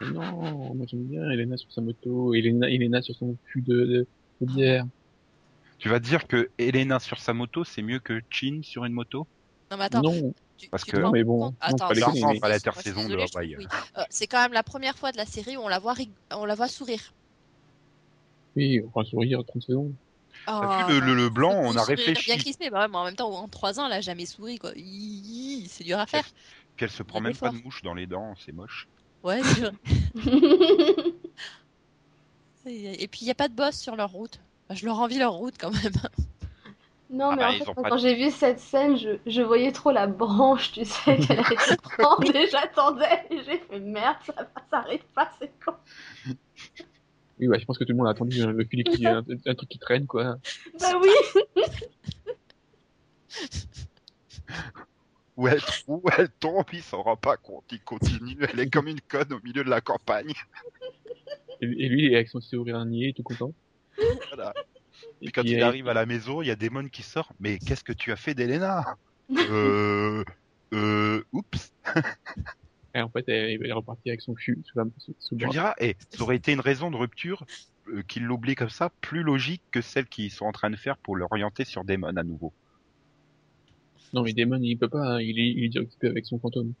Non, 0.00 0.74
moi 0.74 0.86
j'aime 0.86 1.02
bien 1.02 1.28
Elena 1.30 1.56
sur 1.56 1.72
sa 1.72 1.80
moto, 1.80 2.32
Elena, 2.32 2.70
Elena 2.70 3.02
sur 3.02 3.16
son 3.16 3.36
fût 3.46 3.62
de, 3.62 3.74
de, 3.74 4.06
de 4.40 4.46
bière. 4.46 4.86
Tu 5.84 5.90
vas 5.90 6.00
dire 6.00 6.26
que 6.26 6.50
Elena 6.56 6.98
sur 6.98 7.18
sa 7.18 7.34
moto, 7.34 7.62
c'est 7.62 7.82
mieux 7.82 7.98
que 7.98 8.22
Chin 8.30 8.60
sur 8.62 8.86
une 8.86 8.94
moto? 8.94 9.28
Non, 9.70 9.76
mais 9.76 9.84
attends, 9.84 10.00
non, 10.00 10.32
tu, 10.56 10.70
parce 10.70 10.82
tu 10.82 10.92
que- 10.92 10.96
mais 11.12 11.24
bon, 11.24 11.50
compte- 11.50 11.54
non, 11.68 11.76
Attends, 11.76 11.88
pas 11.88 11.94
les 11.94 12.00
pas 12.00 12.08
la 12.08 12.14
moi, 12.20 12.34
je 12.52 12.52
suis 12.52 12.56
intersaison 12.56 13.06
de 13.06 13.16
trouve, 13.16 13.30
oui. 13.58 13.68
Euh, 13.98 14.04
c'est 14.08 14.26
quand 14.26 14.40
même 14.40 14.54
la 14.54 14.62
première 14.62 14.96
fois 14.96 15.12
de 15.12 15.18
la 15.18 15.26
série 15.26 15.58
où 15.58 15.60
on 15.60 15.68
la 15.68 15.78
voit, 15.78 15.92
rig- 15.92 16.14
on 16.32 16.46
la 16.46 16.54
voit 16.54 16.68
sourire. 16.68 17.12
oui, 18.56 18.80
on 18.84 18.90
prend 18.90 19.04
sourire 19.04 19.42
30 19.46 19.62
secondes. 19.62 19.94
T'as 20.46 20.66
vu 20.68 20.84
le, 20.88 21.00
le, 21.00 21.14
le 21.14 21.28
blanc, 21.30 21.52
on 21.54 21.76
a 21.76 21.84
sourire 21.84 22.22
Bien 22.26 22.36
réfléchi. 22.36 22.38
crispé, 22.38 22.70
bah 22.70 22.80
ouais, 22.82 22.88
mais 22.88 22.96
en 22.96 23.04
même 23.04 23.16
temps, 23.16 23.30
en 23.30 23.48
3 23.48 23.80
ans, 23.80 23.86
elle 23.86 23.92
a 23.92 24.00
jamais 24.00 24.26
souri, 24.26 24.58
quoi. 24.58 24.72
C'est 25.68 25.84
dur 25.84 25.98
à 25.98 26.06
faire. 26.06 26.24
Puis 26.76 26.84
elle 26.84 26.90
se 26.90 27.02
prend 27.02 27.20
même 27.20 27.36
pas 27.36 27.48
de 27.50 27.56
mouche 27.56 27.82
dans 27.82 27.94
les 27.94 28.06
dents, 28.06 28.34
c'est 28.44 28.52
moche. 28.52 28.88
Ouais, 29.22 29.42
c'est 29.42 29.60
vrai. 29.60 29.72
Et 32.66 33.02
et 33.04 33.08
puis, 33.08 33.20
il 33.22 33.24
n'y 33.26 33.30
a 33.30 33.34
pas 33.34 33.48
de 33.48 33.54
boss 33.54 33.76
sur 33.78 33.96
leur 33.96 34.10
route. 34.10 34.38
Bah, 34.68 34.74
je 34.74 34.86
leur 34.86 34.98
envie 34.98 35.18
leur 35.18 35.34
route 35.34 35.54
quand 35.58 35.70
même. 35.70 35.92
Non, 37.10 37.28
Ah 37.32 37.36
mais 37.36 37.42
bah, 37.42 37.48
en 37.48 37.74
fait, 37.74 37.88
quand 37.90 37.96
de- 37.96 38.00
j'ai 38.00 38.14
vu 38.14 38.30
cette 38.30 38.58
scène, 38.58 38.96
je, 38.96 39.10
je 39.26 39.42
voyais 39.42 39.70
trop 39.72 39.92
la 39.92 40.06
branche, 40.06 40.72
tu 40.72 40.84
sais, 40.84 41.16
qu'elle 41.18 41.38
allait 41.38 41.58
se 41.58 41.74
prendre 41.74 42.34
et 42.34 42.48
j'attendais 42.48 43.24
et 43.30 43.42
j'ai 43.44 43.58
fait 43.58 43.78
merde, 43.78 44.16
ça, 44.24 44.32
va- 44.32 44.48
ça 44.70 44.78
arrive 44.78 45.04
pas, 45.14 45.30
c'est 45.38 45.52
con. 45.64 45.74
Oui, 47.38 47.46
bah, 47.48 47.58
je 47.58 47.64
pense 47.66 47.78
que 47.78 47.84
tout 47.84 47.92
le 47.92 47.98
monde 47.98 48.06
a 48.06 48.10
attendu 48.10 48.44
le 48.44 48.64
Philippe 48.64 48.88
qui 48.90 49.06
un, 49.06 49.22
un 49.46 49.54
truc 49.54 49.68
qui 49.68 49.78
traîne, 49.78 50.06
quoi. 50.06 50.36
Bah 50.80 50.92
oui, 51.00 51.10
Où 55.36 55.48
elle, 55.48 55.60
où 55.88 56.00
elle 56.16 56.30
tombe, 56.38 56.64
il 56.72 56.82
s'en 56.82 57.02
rend 57.02 57.16
pas 57.16 57.36
compte, 57.36 57.64
il 57.72 57.80
continue, 57.80 58.36
elle 58.52 58.60
est 58.60 58.70
comme 58.70 58.86
une 58.86 59.00
conne 59.00 59.32
au 59.32 59.40
milieu 59.42 59.64
de 59.64 59.70
la 59.70 59.80
campagne. 59.80 60.32
Et, 61.60 61.64
et 61.66 61.88
lui, 61.88 62.04
il 62.06 62.12
est 62.12 62.16
avec 62.16 62.28
son 62.28 62.40
sourire 62.40 62.84
niais, 62.84 63.12
tout 63.16 63.24
content. 63.24 63.52
Voilà. 64.34 64.52
Et 65.20 65.26
Puis 65.26 65.32
quand 65.32 65.42
puis, 65.42 65.52
il 65.52 65.62
euh, 65.62 65.66
arrive 65.66 65.88
à 65.88 65.94
la 65.94 66.06
maison, 66.06 66.42
il 66.42 66.48
y 66.48 66.50
a 66.50 66.56
Damon 66.56 66.88
qui 66.88 67.02
sort. 67.02 67.32
Mais 67.40 67.58
qu'est-ce 67.58 67.84
que 67.84 67.92
tu 67.92 68.12
as 68.12 68.16
fait 68.16 68.34
d'Elena? 68.34 68.96
Euh... 69.30 70.24
Euh... 70.72 71.24
Oups. 71.32 71.72
et 72.94 73.00
en 73.00 73.08
fait, 73.08 73.28
elle, 73.28 73.64
est 73.64 73.72
repartie 73.72 74.10
avec 74.10 74.20
son 74.20 74.34
fût 74.34 74.62
sous, 74.64 74.78
la, 74.78 74.84
sous, 74.98 75.36
Tu 75.36 75.48
diras, 75.48 75.74
eh, 75.78 75.96
ça 76.10 76.22
aurait 76.22 76.36
été 76.36 76.52
une 76.52 76.60
raison 76.60 76.90
de 76.90 76.96
rupture 76.96 77.44
euh, 77.88 78.02
qu'il 78.02 78.24
l'oublie 78.24 78.54
comme 78.54 78.70
ça, 78.70 78.90
plus 79.00 79.22
logique 79.22 79.62
que 79.70 79.80
celle 79.80 80.06
qu'ils 80.06 80.30
sont 80.30 80.46
en 80.46 80.52
train 80.52 80.70
de 80.70 80.76
faire 80.76 80.96
pour 80.96 81.16
l'orienter 81.16 81.64
sur 81.64 81.84
Damon 81.84 82.16
à 82.16 82.22
nouveau. 82.22 82.52
Non, 84.12 84.22
mais 84.22 84.32
Damon, 84.32 84.60
il 84.62 84.76
peut 84.76 84.88
pas, 84.88 85.14
hein, 85.14 85.20
il 85.20 85.38
est, 85.40 85.50
il 85.50 85.76
est 85.76 85.80
occupé 85.80 86.08
avec 86.08 86.24
son 86.24 86.38
fantôme. 86.38 86.72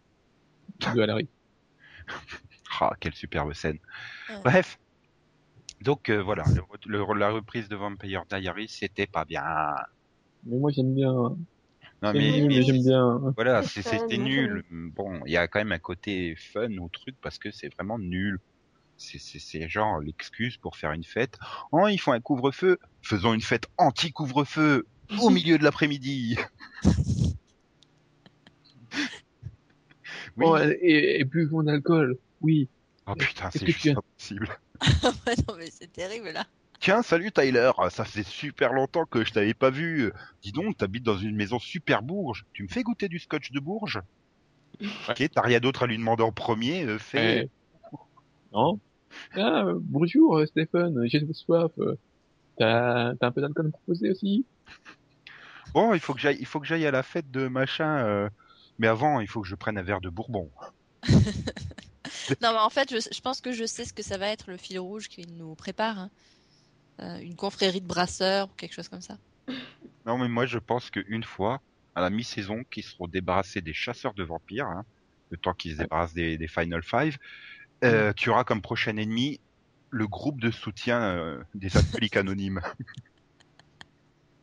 De 0.94 1.00
Alary. 1.00 1.28
Ah, 2.80 2.92
quelle 2.98 3.14
superbe 3.14 3.52
scène. 3.52 3.78
Ouais. 4.28 4.36
Bref. 4.44 4.78
Donc 5.80 6.08
euh, 6.08 6.22
voilà, 6.22 6.44
le- 6.54 6.62
le- 6.86 7.18
la 7.18 7.30
reprise 7.30 7.68
de 7.68 7.76
Vampire 7.76 8.24
Diaries, 8.30 8.68
c'était 8.68 9.06
pas 9.06 9.24
bien. 9.24 9.42
Mais 10.44 10.58
moi, 10.58 10.70
j'aime 10.72 10.94
bien. 10.94 11.12
Non 11.12 12.12
mais, 12.12 12.12
mais 12.12 12.48
mais 12.48 12.62
j'aime 12.62 12.82
bien. 12.82 13.34
voilà, 13.36 13.62
c'était 13.62 14.18
nul. 14.18 14.62
Bon, 14.70 15.20
il 15.26 15.32
y 15.32 15.36
a 15.36 15.48
quand 15.48 15.58
même 15.60 15.72
un 15.72 15.78
côté 15.78 16.34
fun 16.36 16.70
au 16.78 16.88
truc 16.88 17.16
parce 17.20 17.38
que 17.38 17.50
c'est 17.50 17.72
vraiment 17.74 17.98
nul. 17.98 18.38
C'est- 18.96 19.18
C'est 19.18 19.40
c'est 19.40 19.68
genre 19.68 20.00
l'excuse 20.00 20.56
pour 20.58 20.76
faire 20.76 20.92
une 20.92 21.04
fête. 21.04 21.36
Oh, 21.72 21.88
ils 21.88 21.98
font 21.98 22.12
un 22.12 22.20
couvre-feu. 22.20 22.78
Faisons 23.02 23.34
une 23.34 23.40
fête 23.42 23.66
anti-couvre-feu 23.78 24.86
au 25.20 25.30
milieu 25.30 25.58
de 25.58 25.64
l'après-midi. 25.64 26.36
Oui. 30.36 30.44
Bon, 30.46 30.56
et, 30.80 31.20
et 31.20 31.24
buvons 31.24 31.62
d'alcool. 31.62 32.18
Oui. 32.40 32.68
Oh 33.06 33.14
putain, 33.14 33.50
c'est 33.50 33.66
juste 33.66 33.90
tu 34.18 34.38
non, 35.48 35.56
mais 35.58 35.70
c'est 35.70 35.92
terrible 35.92 36.30
là. 36.30 36.44
Tiens, 36.80 37.02
salut 37.02 37.32
Tyler, 37.32 37.70
ça 37.90 38.04
faisait 38.04 38.24
super 38.24 38.72
longtemps 38.72 39.06
que 39.06 39.24
je 39.24 39.32
t'avais 39.32 39.54
pas 39.54 39.70
vu. 39.70 40.12
Dis 40.42 40.52
donc, 40.52 40.76
t'habites 40.76 41.04
dans 41.04 41.16
une 41.16 41.34
maison 41.36 41.58
super 41.58 42.02
bourge. 42.02 42.44
Tu 42.52 42.62
me 42.64 42.68
fais 42.68 42.82
goûter 42.82 43.08
du 43.08 43.18
scotch 43.18 43.52
de 43.52 43.60
bourge 43.60 44.00
Ok, 45.08 45.24
t'as 45.32 45.40
rien 45.40 45.60
d'autre 45.60 45.84
à 45.84 45.86
lui 45.86 45.96
demander 45.96 46.24
en 46.24 46.32
premier, 46.32 46.84
euh, 46.84 46.98
fais. 46.98 47.46
Eh, 47.46 47.50
Non. 48.52 48.80
Ah, 49.36 49.64
bonjour, 49.80 50.38
euh, 50.38 50.46
Stéphane, 50.46 51.06
j'ai 51.06 51.24
soif. 51.32 51.72
T'as 52.58 53.14
t'as 53.16 53.26
un 53.26 53.32
peu 53.32 53.40
d'alcool 53.40 53.66
à 53.66 53.68
me 53.68 53.72
proposer 53.72 54.10
aussi? 54.10 54.44
Bon, 55.72 55.94
il 55.94 56.00
faut 56.00 56.14
que 56.14 56.20
j'aille, 56.20 56.36
il 56.38 56.46
faut 56.46 56.60
que 56.60 56.66
j'aille 56.66 56.86
à 56.86 56.90
la 56.90 57.02
fête 57.02 57.30
de 57.30 57.48
machin. 57.48 57.98
euh, 58.04 58.28
Mais 58.78 58.88
avant, 58.88 59.20
il 59.20 59.28
faut 59.28 59.40
que 59.40 59.48
je 59.48 59.54
prenne 59.54 59.78
un 59.78 59.82
verre 59.82 60.00
de 60.00 60.08
Bourbon. 60.08 60.50
Non, 62.42 62.52
mais 62.52 62.58
en 62.58 62.70
fait, 62.70 62.90
je, 62.90 63.08
je 63.12 63.20
pense 63.20 63.40
que 63.40 63.52
je 63.52 63.64
sais 63.64 63.84
ce 63.84 63.92
que 63.92 64.02
ça 64.02 64.18
va 64.18 64.28
être 64.28 64.50
le 64.50 64.56
fil 64.56 64.78
rouge 64.78 65.08
qu'il 65.08 65.36
nous 65.36 65.54
prépare. 65.54 65.98
hein. 65.98 66.10
Euh, 67.00 67.18
une 67.18 67.34
confrérie 67.34 67.80
de 67.80 67.86
brasseurs 67.86 68.46
ou 68.48 68.52
quelque 68.56 68.72
chose 68.72 68.88
comme 68.88 69.00
ça. 69.00 69.18
Non, 70.06 70.16
mais 70.16 70.28
moi, 70.28 70.46
je 70.46 70.58
pense 70.58 70.90
qu'une 70.90 71.24
fois, 71.24 71.60
à 71.94 72.00
la 72.00 72.10
mi-saison, 72.10 72.62
qu'ils 72.70 72.84
seront 72.84 73.08
débarrassés 73.08 73.60
des 73.60 73.72
chasseurs 73.74 74.14
de 74.14 74.22
vampires, 74.22 74.66
hein, 74.66 74.84
le 75.30 75.36
temps 75.36 75.54
qu'ils 75.54 75.72
se 75.72 75.78
débarrassent 75.78 76.14
des, 76.14 76.38
des 76.38 76.46
Final 76.48 76.82
Five, 76.82 77.18
euh, 77.82 78.12
tu 78.12 78.30
auras 78.30 78.44
comme 78.44 78.62
prochain 78.62 78.96
ennemi 78.96 79.40
le 79.90 80.06
groupe 80.06 80.40
de 80.40 80.50
soutien 80.50 81.02
euh, 81.02 81.42
des 81.54 81.76
alcooliques 81.76 82.16
anonymes. 82.16 82.60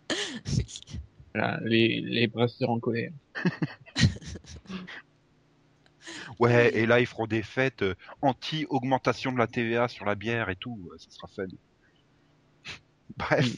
Voilà, 1.34 1.60
les, 1.64 2.02
les 2.02 2.28
brasseurs 2.28 2.70
en 2.70 2.80
colère. 2.80 3.12
Ouais, 6.39 6.76
et 6.78 6.86
là, 6.86 6.99
ils 6.99 7.05
feront 7.05 7.28
des 7.28 7.43
fêtes 7.43 7.84
euh, 7.84 7.95
anti-augmentation 8.22 9.32
de 9.32 9.38
la 9.38 9.47
TVA 9.47 9.88
sur 9.88 10.05
la 10.05 10.16
bière 10.16 10.49
et 10.49 10.55
tout. 10.55 10.80
euh, 10.91 10.97
Ça 10.97 11.09
sera 11.12 11.28
fun. 11.28 11.45
Bref. 13.18 13.55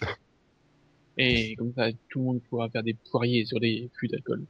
Et 1.18 1.56
comme 1.56 1.74
ça, 1.74 1.92
tout 2.10 2.20
le 2.20 2.26
monde 2.26 2.42
pourra 2.50 2.70
faire 2.70 2.84
des 2.84 2.96
poiriers 3.10 3.46
sur 3.46 3.60
des 3.60 3.90
flux 3.98 4.08
d'alcool. 4.08 4.46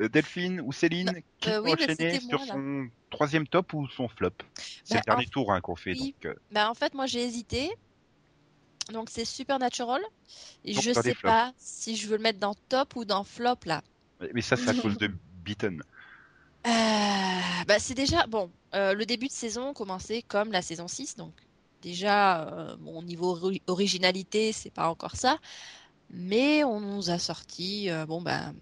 Euh, 0.00 0.08
Delphine 0.08 0.60
ou 0.60 0.72
Céline, 0.72 1.20
qui 1.40 1.50
euh, 1.50 1.60
peut 1.62 1.68
oui, 1.68 1.70
bah, 1.70 1.84
enchaîner 1.84 2.18
sur 2.20 2.38
moi, 2.38 2.46
son 2.46 2.88
troisième 3.10 3.46
top 3.46 3.72
ou 3.74 3.88
son 3.88 4.08
flop? 4.08 4.30
C'est 4.84 4.94
Bah, 4.94 5.00
le 5.00 5.04
dernier 5.04 5.26
en- 5.26 5.30
tour 5.30 5.52
hein, 5.52 5.60
qu'on 5.60 5.76
fait. 5.76 5.92
oui. 5.92 6.14
Donc, 6.22 6.26
euh, 6.26 6.34
Bah, 6.50 6.70
en 6.70 6.74
fait, 6.74 6.94
moi 6.94 7.06
j'ai 7.06 7.22
hésité. 7.22 7.70
Donc 8.92 9.08
c'est 9.10 9.24
Supernatural. 9.24 10.02
Et 10.64 10.74
Donc, 10.74 10.82
je 10.84 10.92
sais 10.92 11.14
pas 11.14 11.52
si 11.58 11.96
je 11.96 12.06
veux 12.08 12.16
le 12.16 12.22
mettre 12.22 12.38
dans 12.38 12.54
top 12.68 12.96
ou 12.96 13.04
dans 13.04 13.24
flop 13.24 13.56
là. 13.66 13.82
Mais 14.34 14.42
ça, 14.42 14.56
c'est 14.56 14.70
à 14.70 14.74
cause 14.74 14.98
de 14.98 15.08
Beaton. 15.44 15.78
Euh, 16.66 16.70
bah, 17.66 17.78
c'est 17.78 17.94
déjà 17.94 18.26
bon. 18.26 18.50
euh, 18.74 18.94
le 18.94 19.04
début 19.06 19.26
de 19.28 19.32
saison 19.32 19.74
commençait 19.74 20.22
comme 20.22 20.50
la 20.52 20.62
saison 20.62 20.88
6, 20.88 21.16
donc 21.16 21.34
déjà 21.82 22.48
euh, 22.48 22.76
bon 22.78 23.02
niveau 23.02 23.36
ori- 23.36 23.62
originalité, 23.66 24.52
c'est 24.52 24.70
pas 24.70 24.88
encore 24.88 25.16
ça, 25.16 25.38
mais 26.10 26.64
on 26.64 26.80
nous 26.80 27.10
a 27.10 27.18
sorti 27.18 27.90
euh, 27.90 28.06
bon 28.06 28.22
ben 28.22 28.54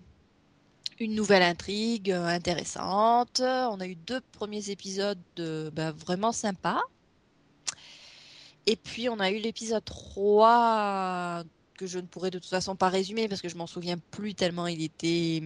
une 1.00 1.14
nouvelle 1.14 1.42
intrigue 1.42 2.10
euh, 2.10 2.26
intéressante. 2.26 3.40
On 3.40 3.80
a 3.80 3.86
eu 3.86 3.96
deux 3.96 4.20
premiers 4.32 4.70
épisodes 4.70 5.20
de, 5.36 5.70
bah, 5.74 5.92
vraiment 5.92 6.32
sympas. 6.32 6.80
Et 8.66 8.76
puis 8.76 9.08
on 9.08 9.18
a 9.20 9.30
eu 9.30 9.38
l'épisode 9.38 9.84
3 9.84 11.42
que 11.82 11.88
je 11.88 11.98
ne 11.98 12.06
pourrais 12.06 12.30
de 12.30 12.38
toute 12.38 12.48
façon 12.48 12.76
pas 12.76 12.88
résumer 12.88 13.26
parce 13.26 13.42
que 13.42 13.48
je 13.48 13.56
m'en 13.56 13.66
souviens 13.66 13.96
plus 14.12 14.34
tellement 14.34 14.68
il 14.68 14.82
était 14.82 15.42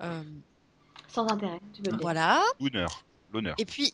euh, 0.00 0.22
Sans 1.08 1.28
intérêt, 1.30 1.60
tu 1.74 1.82
voilà. 2.00 2.42
L'honneur. 2.58 3.04
L'honneur. 3.32 3.54
Et 3.58 3.66
puis, 3.66 3.92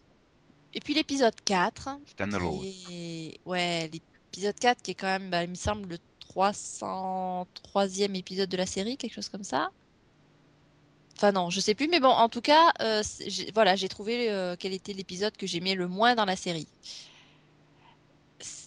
et 0.72 0.78
puis 0.78 0.94
l'épisode 0.94 1.34
4, 1.44 1.98
Standalone. 2.06 2.60
qui 2.60 2.86
est- 3.34 3.40
ouais, 3.44 3.90
l'épisode 3.92 4.54
4 4.54 4.82
qui 4.82 4.92
est 4.92 4.94
quand 4.94 5.08
même, 5.08 5.30
bah, 5.30 5.42
il 5.42 5.50
me 5.50 5.56
semble, 5.56 5.88
le 5.88 5.98
303e 6.32 8.14
épisode 8.14 8.48
de 8.48 8.56
la 8.56 8.66
série, 8.66 8.96
quelque 8.96 9.14
chose 9.14 9.28
comme 9.28 9.42
ça. 9.44 9.70
Enfin 11.16 11.32
non, 11.32 11.50
je 11.50 11.58
sais 11.58 11.74
plus, 11.74 11.88
mais 11.88 11.98
bon, 11.98 12.08
en 12.10 12.28
tout 12.28 12.42
cas, 12.42 12.72
euh, 12.82 13.02
voilà, 13.52 13.74
j'ai 13.74 13.88
trouvé 13.88 14.30
euh, 14.30 14.54
quel 14.56 14.72
était 14.72 14.92
l'épisode 14.92 15.36
que 15.36 15.46
j'aimais 15.48 15.74
le 15.74 15.88
moins 15.88 16.14
dans 16.14 16.26
la 16.26 16.36
série. 16.36 16.68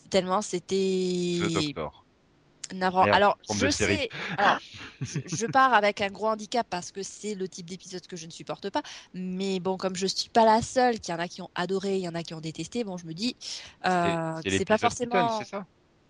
Tellement 0.09 0.41
c'était 0.41 1.39
Doctor. 1.53 2.05
navrant. 2.73 3.05
Merde, 3.05 3.15
Alors, 3.15 3.37
je 3.53 3.69
sais, 3.69 4.09
alors, 4.37 4.59
je, 5.01 5.19
je 5.25 5.45
pars 5.47 5.73
avec 5.73 6.01
un 6.01 6.09
gros 6.09 6.27
handicap 6.27 6.67
parce 6.69 6.91
que 6.91 7.01
c'est 7.03 7.35
le 7.35 7.47
type 7.47 7.65
d'épisode 7.67 8.05
que 8.07 8.15
je 8.15 8.25
ne 8.25 8.31
supporte 8.31 8.69
pas. 8.69 8.81
Mais 9.13 9.59
bon, 9.59 9.77
comme 9.77 9.95
je 9.95 10.07
suis 10.07 10.29
pas 10.29 10.45
la 10.45 10.61
seule, 10.61 10.99
qu'il 10.99 11.13
y 11.13 11.17
en 11.17 11.19
a 11.19 11.27
qui 11.27 11.41
ont 11.41 11.49
adoré, 11.55 11.97
il 11.97 12.01
y 12.03 12.07
en 12.09 12.15
a 12.15 12.23
qui 12.23 12.33
ont 12.33 12.41
détesté, 12.41 12.83
bon, 12.83 12.97
je 12.97 13.05
me 13.05 13.13
dis, 13.13 13.35
euh, 13.85 14.39
C'est 14.45 14.65
pas 14.65 14.77
l'épisode 14.77 15.09
Beaton, 15.09 15.29
forcément 15.29 15.39
c'est 15.39 15.45
ça? 15.49 15.65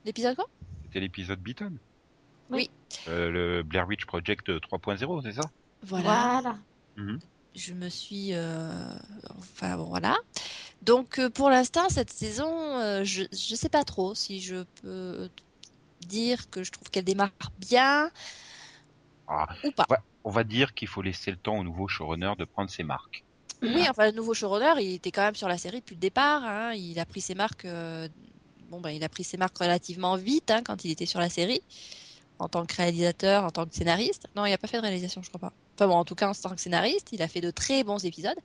L'épisode 0.05 0.35
quoi? 0.35 0.45
C'était 0.85 0.99
l'épisode 1.01 1.39
Beaton. 1.39 1.73
Oui. 2.49 2.69
Euh, 3.07 3.29
le 3.29 3.63
Blair 3.63 3.87
Witch 3.87 4.05
Project 4.05 4.49
3.0, 4.49 5.21
c'est 5.23 5.33
ça? 5.33 5.49
Voilà. 5.83 6.41
Voilà. 6.41 6.57
Je 7.55 7.73
me 7.73 7.89
suis, 7.89 8.29
euh, 8.33 8.93
enfin 9.37 9.75
bon, 9.77 9.85
voilà. 9.85 10.17
Donc 10.81 11.19
euh, 11.19 11.29
pour 11.29 11.49
l'instant, 11.49 11.89
cette 11.89 12.11
saison, 12.11 12.49
euh, 12.79 13.03
je 13.03 13.23
je 13.31 13.55
sais 13.55 13.69
pas 13.69 13.83
trop 13.83 14.15
si 14.15 14.39
je 14.41 14.63
peux 14.81 15.29
dire 16.01 16.49
que 16.49 16.63
je 16.63 16.71
trouve 16.71 16.89
qu'elle 16.89 17.03
démarre 17.05 17.31
bien 17.59 18.11
Ah, 19.27 19.47
ou 19.63 19.71
pas. 19.71 19.85
On 20.23 20.31
va 20.31 20.43
dire 20.43 20.73
qu'il 20.73 20.87
faut 20.87 21.01
laisser 21.01 21.31
le 21.31 21.37
temps 21.37 21.57
au 21.57 21.63
nouveau 21.63 21.87
showrunner 21.87 22.33
de 22.37 22.45
prendre 22.45 22.69
ses 22.69 22.83
marques. 22.83 23.25
Oui, 23.61 23.87
enfin, 23.89 24.05
le 24.07 24.11
nouveau 24.13 24.33
showrunner, 24.33 24.81
il 24.81 24.93
était 24.95 25.11
quand 25.11 25.21
même 25.23 25.35
sur 25.35 25.47
la 25.49 25.57
série 25.57 25.79
depuis 25.81 25.95
le 25.95 25.99
départ. 26.01 26.43
hein. 26.45 26.73
Il 26.73 26.99
a 26.99 27.05
pris 27.05 27.21
ses 27.21 27.35
marques, 27.35 27.65
euh, 27.65 28.07
bon, 28.69 28.79
ben, 28.81 28.91
il 28.91 29.03
a 29.03 29.09
pris 29.09 29.23
ses 29.23 29.37
marques 29.37 29.57
relativement 29.57 30.15
vite 30.17 30.49
hein, 30.51 30.61
quand 30.63 30.85
il 30.85 30.91
était 30.91 31.05
sur 31.05 31.19
la 31.19 31.29
série, 31.29 31.61
en 32.39 32.49
tant 32.49 32.65
que 32.65 32.75
réalisateur, 32.75 33.43
en 33.45 33.51
tant 33.51 33.65
que 33.67 33.75
scénariste. 33.75 34.27
Non, 34.35 34.45
il 34.45 34.51
n'a 34.51 34.57
pas 34.57 34.67
fait 34.67 34.77
de 34.77 34.81
réalisation, 34.83 35.21
je 35.23 35.29
crois 35.29 35.39
pas. 35.41 35.53
Enfin 35.75 35.87
bon, 35.87 35.95
en 35.95 36.05
tout 36.05 36.15
cas, 36.15 36.29
en 36.29 36.33
tant 36.33 36.55
que 36.55 36.61
scénariste, 36.61 37.09
il 37.13 37.21
a 37.21 37.27
fait 37.27 37.41
de 37.41 37.51
très 37.51 37.83
bons 37.83 38.03
épisodes. 38.05 38.37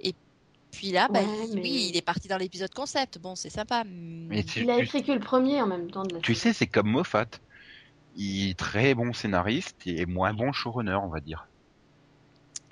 Et 0.00 0.14
puis 0.72 0.90
là, 0.92 1.08
ben, 1.08 1.26
Ouais, 1.26 1.46
il- 1.48 1.54
mais- 1.54 1.62
oui, 1.62 1.86
il 1.90 1.96
est 1.96 2.02
parti 2.02 2.28
dans 2.28 2.36
l'épisode 2.38 2.72
concept. 2.72 3.18
Bon, 3.18 3.34
c'est 3.34 3.50
sympa. 3.50 3.82
Mais 3.84 4.42
tu, 4.44 4.60
Il 4.62 4.70
a 4.70 4.76
tu- 4.78 4.84
écrit 4.84 5.02
que 5.02 5.12
le 5.12 5.20
premier 5.20 5.60
en 5.60 5.66
même 5.66 5.90
temps 5.90 6.04
de 6.04 6.14
la 6.14 6.20
tu 6.20 6.34
sais, 6.34 6.52
c'est 6.52 6.66
comme 6.66 6.88
Moffat. 6.90 7.26
Il 8.16 8.50
est 8.50 8.58
très 8.58 8.94
bon 8.94 9.12
scénariste 9.12 9.86
et 9.86 10.04
moins 10.06 10.32
bon 10.34 10.52
showrunner, 10.52 10.98
on 11.02 11.08
va 11.08 11.20
dire. 11.20 11.46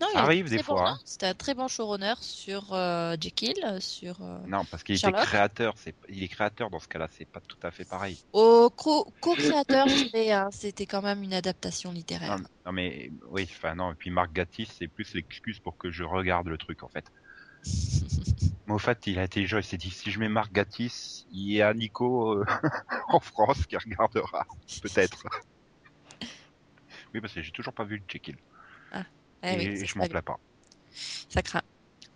Non, 0.01 0.07
ça 0.09 0.13
il 0.15 0.19
arrive 0.19 0.49
des 0.49 0.59
très 0.59 0.63
bon, 0.73 0.77
fois, 0.79 0.91
hein. 0.91 0.99
C'était 1.05 1.27
un 1.27 1.35
très 1.35 1.55
bon 1.55 1.67
showrunner 1.67 2.15
sur 2.21 2.73
euh, 2.73 3.17
Jekyll, 3.21 3.55
euh, 3.65 3.81
sur 3.81 4.23
euh, 4.23 4.39
Non, 4.47 4.65
parce 4.71 4.85
qu'il 4.85 4.95
était 4.95 5.11
créateur. 5.11 5.75
C'est, 5.77 5.95
il 6.09 6.23
est 6.23 6.29
créateur 6.29 6.71
dans 6.71 6.79
ce 6.79 6.87
cas-là. 6.87 7.09
C'est 7.11 7.25
pas 7.29 7.41
tout 7.41 7.57
à 7.65 7.73
fait 7.73 7.85
pareil. 7.85 8.17
au 8.33 8.71
co- 8.71 9.13
co-créateur, 9.21 9.89
je 9.89 10.05
dirais. 10.05 10.31
hein. 10.31 10.49
C'était 10.53 10.87
quand 10.87 11.03
même 11.03 11.25
une 11.25 11.35
adaptation 11.35 11.91
littéraire. 11.91 12.39
Non, 12.39 12.45
non, 12.67 12.73
mais 12.73 13.11
oui, 13.31 13.49
enfin 13.51 13.75
non. 13.75 13.91
Et 13.93 13.97
puis 13.97 14.11
Marc 14.11 14.33
Gatiss, 14.33 14.69
c'est 14.79 14.87
plus 14.89 15.15
l'excuse 15.15 15.59
pour 15.59 15.77
que 15.77 15.91
je 15.91 16.05
regarde 16.05 16.47
le 16.47 16.59
truc 16.59 16.85
en 16.85 16.89
fait. 16.89 17.05
Moffat, 18.67 18.95
il 19.07 19.19
a 19.19 19.25
été 19.25 19.41
intelligent. 19.41 19.59
Il 19.59 19.65
s'est 19.65 19.77
dit 19.79 19.91
si 19.91 20.11
je 20.11 20.21
mets 20.21 20.29
Marc 20.29 20.53
Gatiss, 20.53 21.27
il 21.33 21.53
y 21.53 21.63
a 21.63 21.73
Nico 21.73 22.33
euh, 22.33 22.45
en 23.09 23.21
France 23.21 23.67
qui 23.67 23.77
regardera, 23.77 24.47
peut-être. 24.83 25.27
Oui, 27.15 27.21
parce 27.21 27.33
que 27.33 27.43
j'ai 27.43 27.51
toujours 27.51 27.73
pas 27.73 27.85
vu 27.85 27.97
le 27.97 28.03
check-in. 28.07 28.35
Eh 29.43 29.57
oui, 29.57 29.67
et 29.67 29.87
je 29.87 29.97
m'en 29.97 30.05
pas 30.05 30.09
plains 30.09 30.23
pas. 30.23 30.41
Ça 31.29 31.43
craint. 31.43 31.63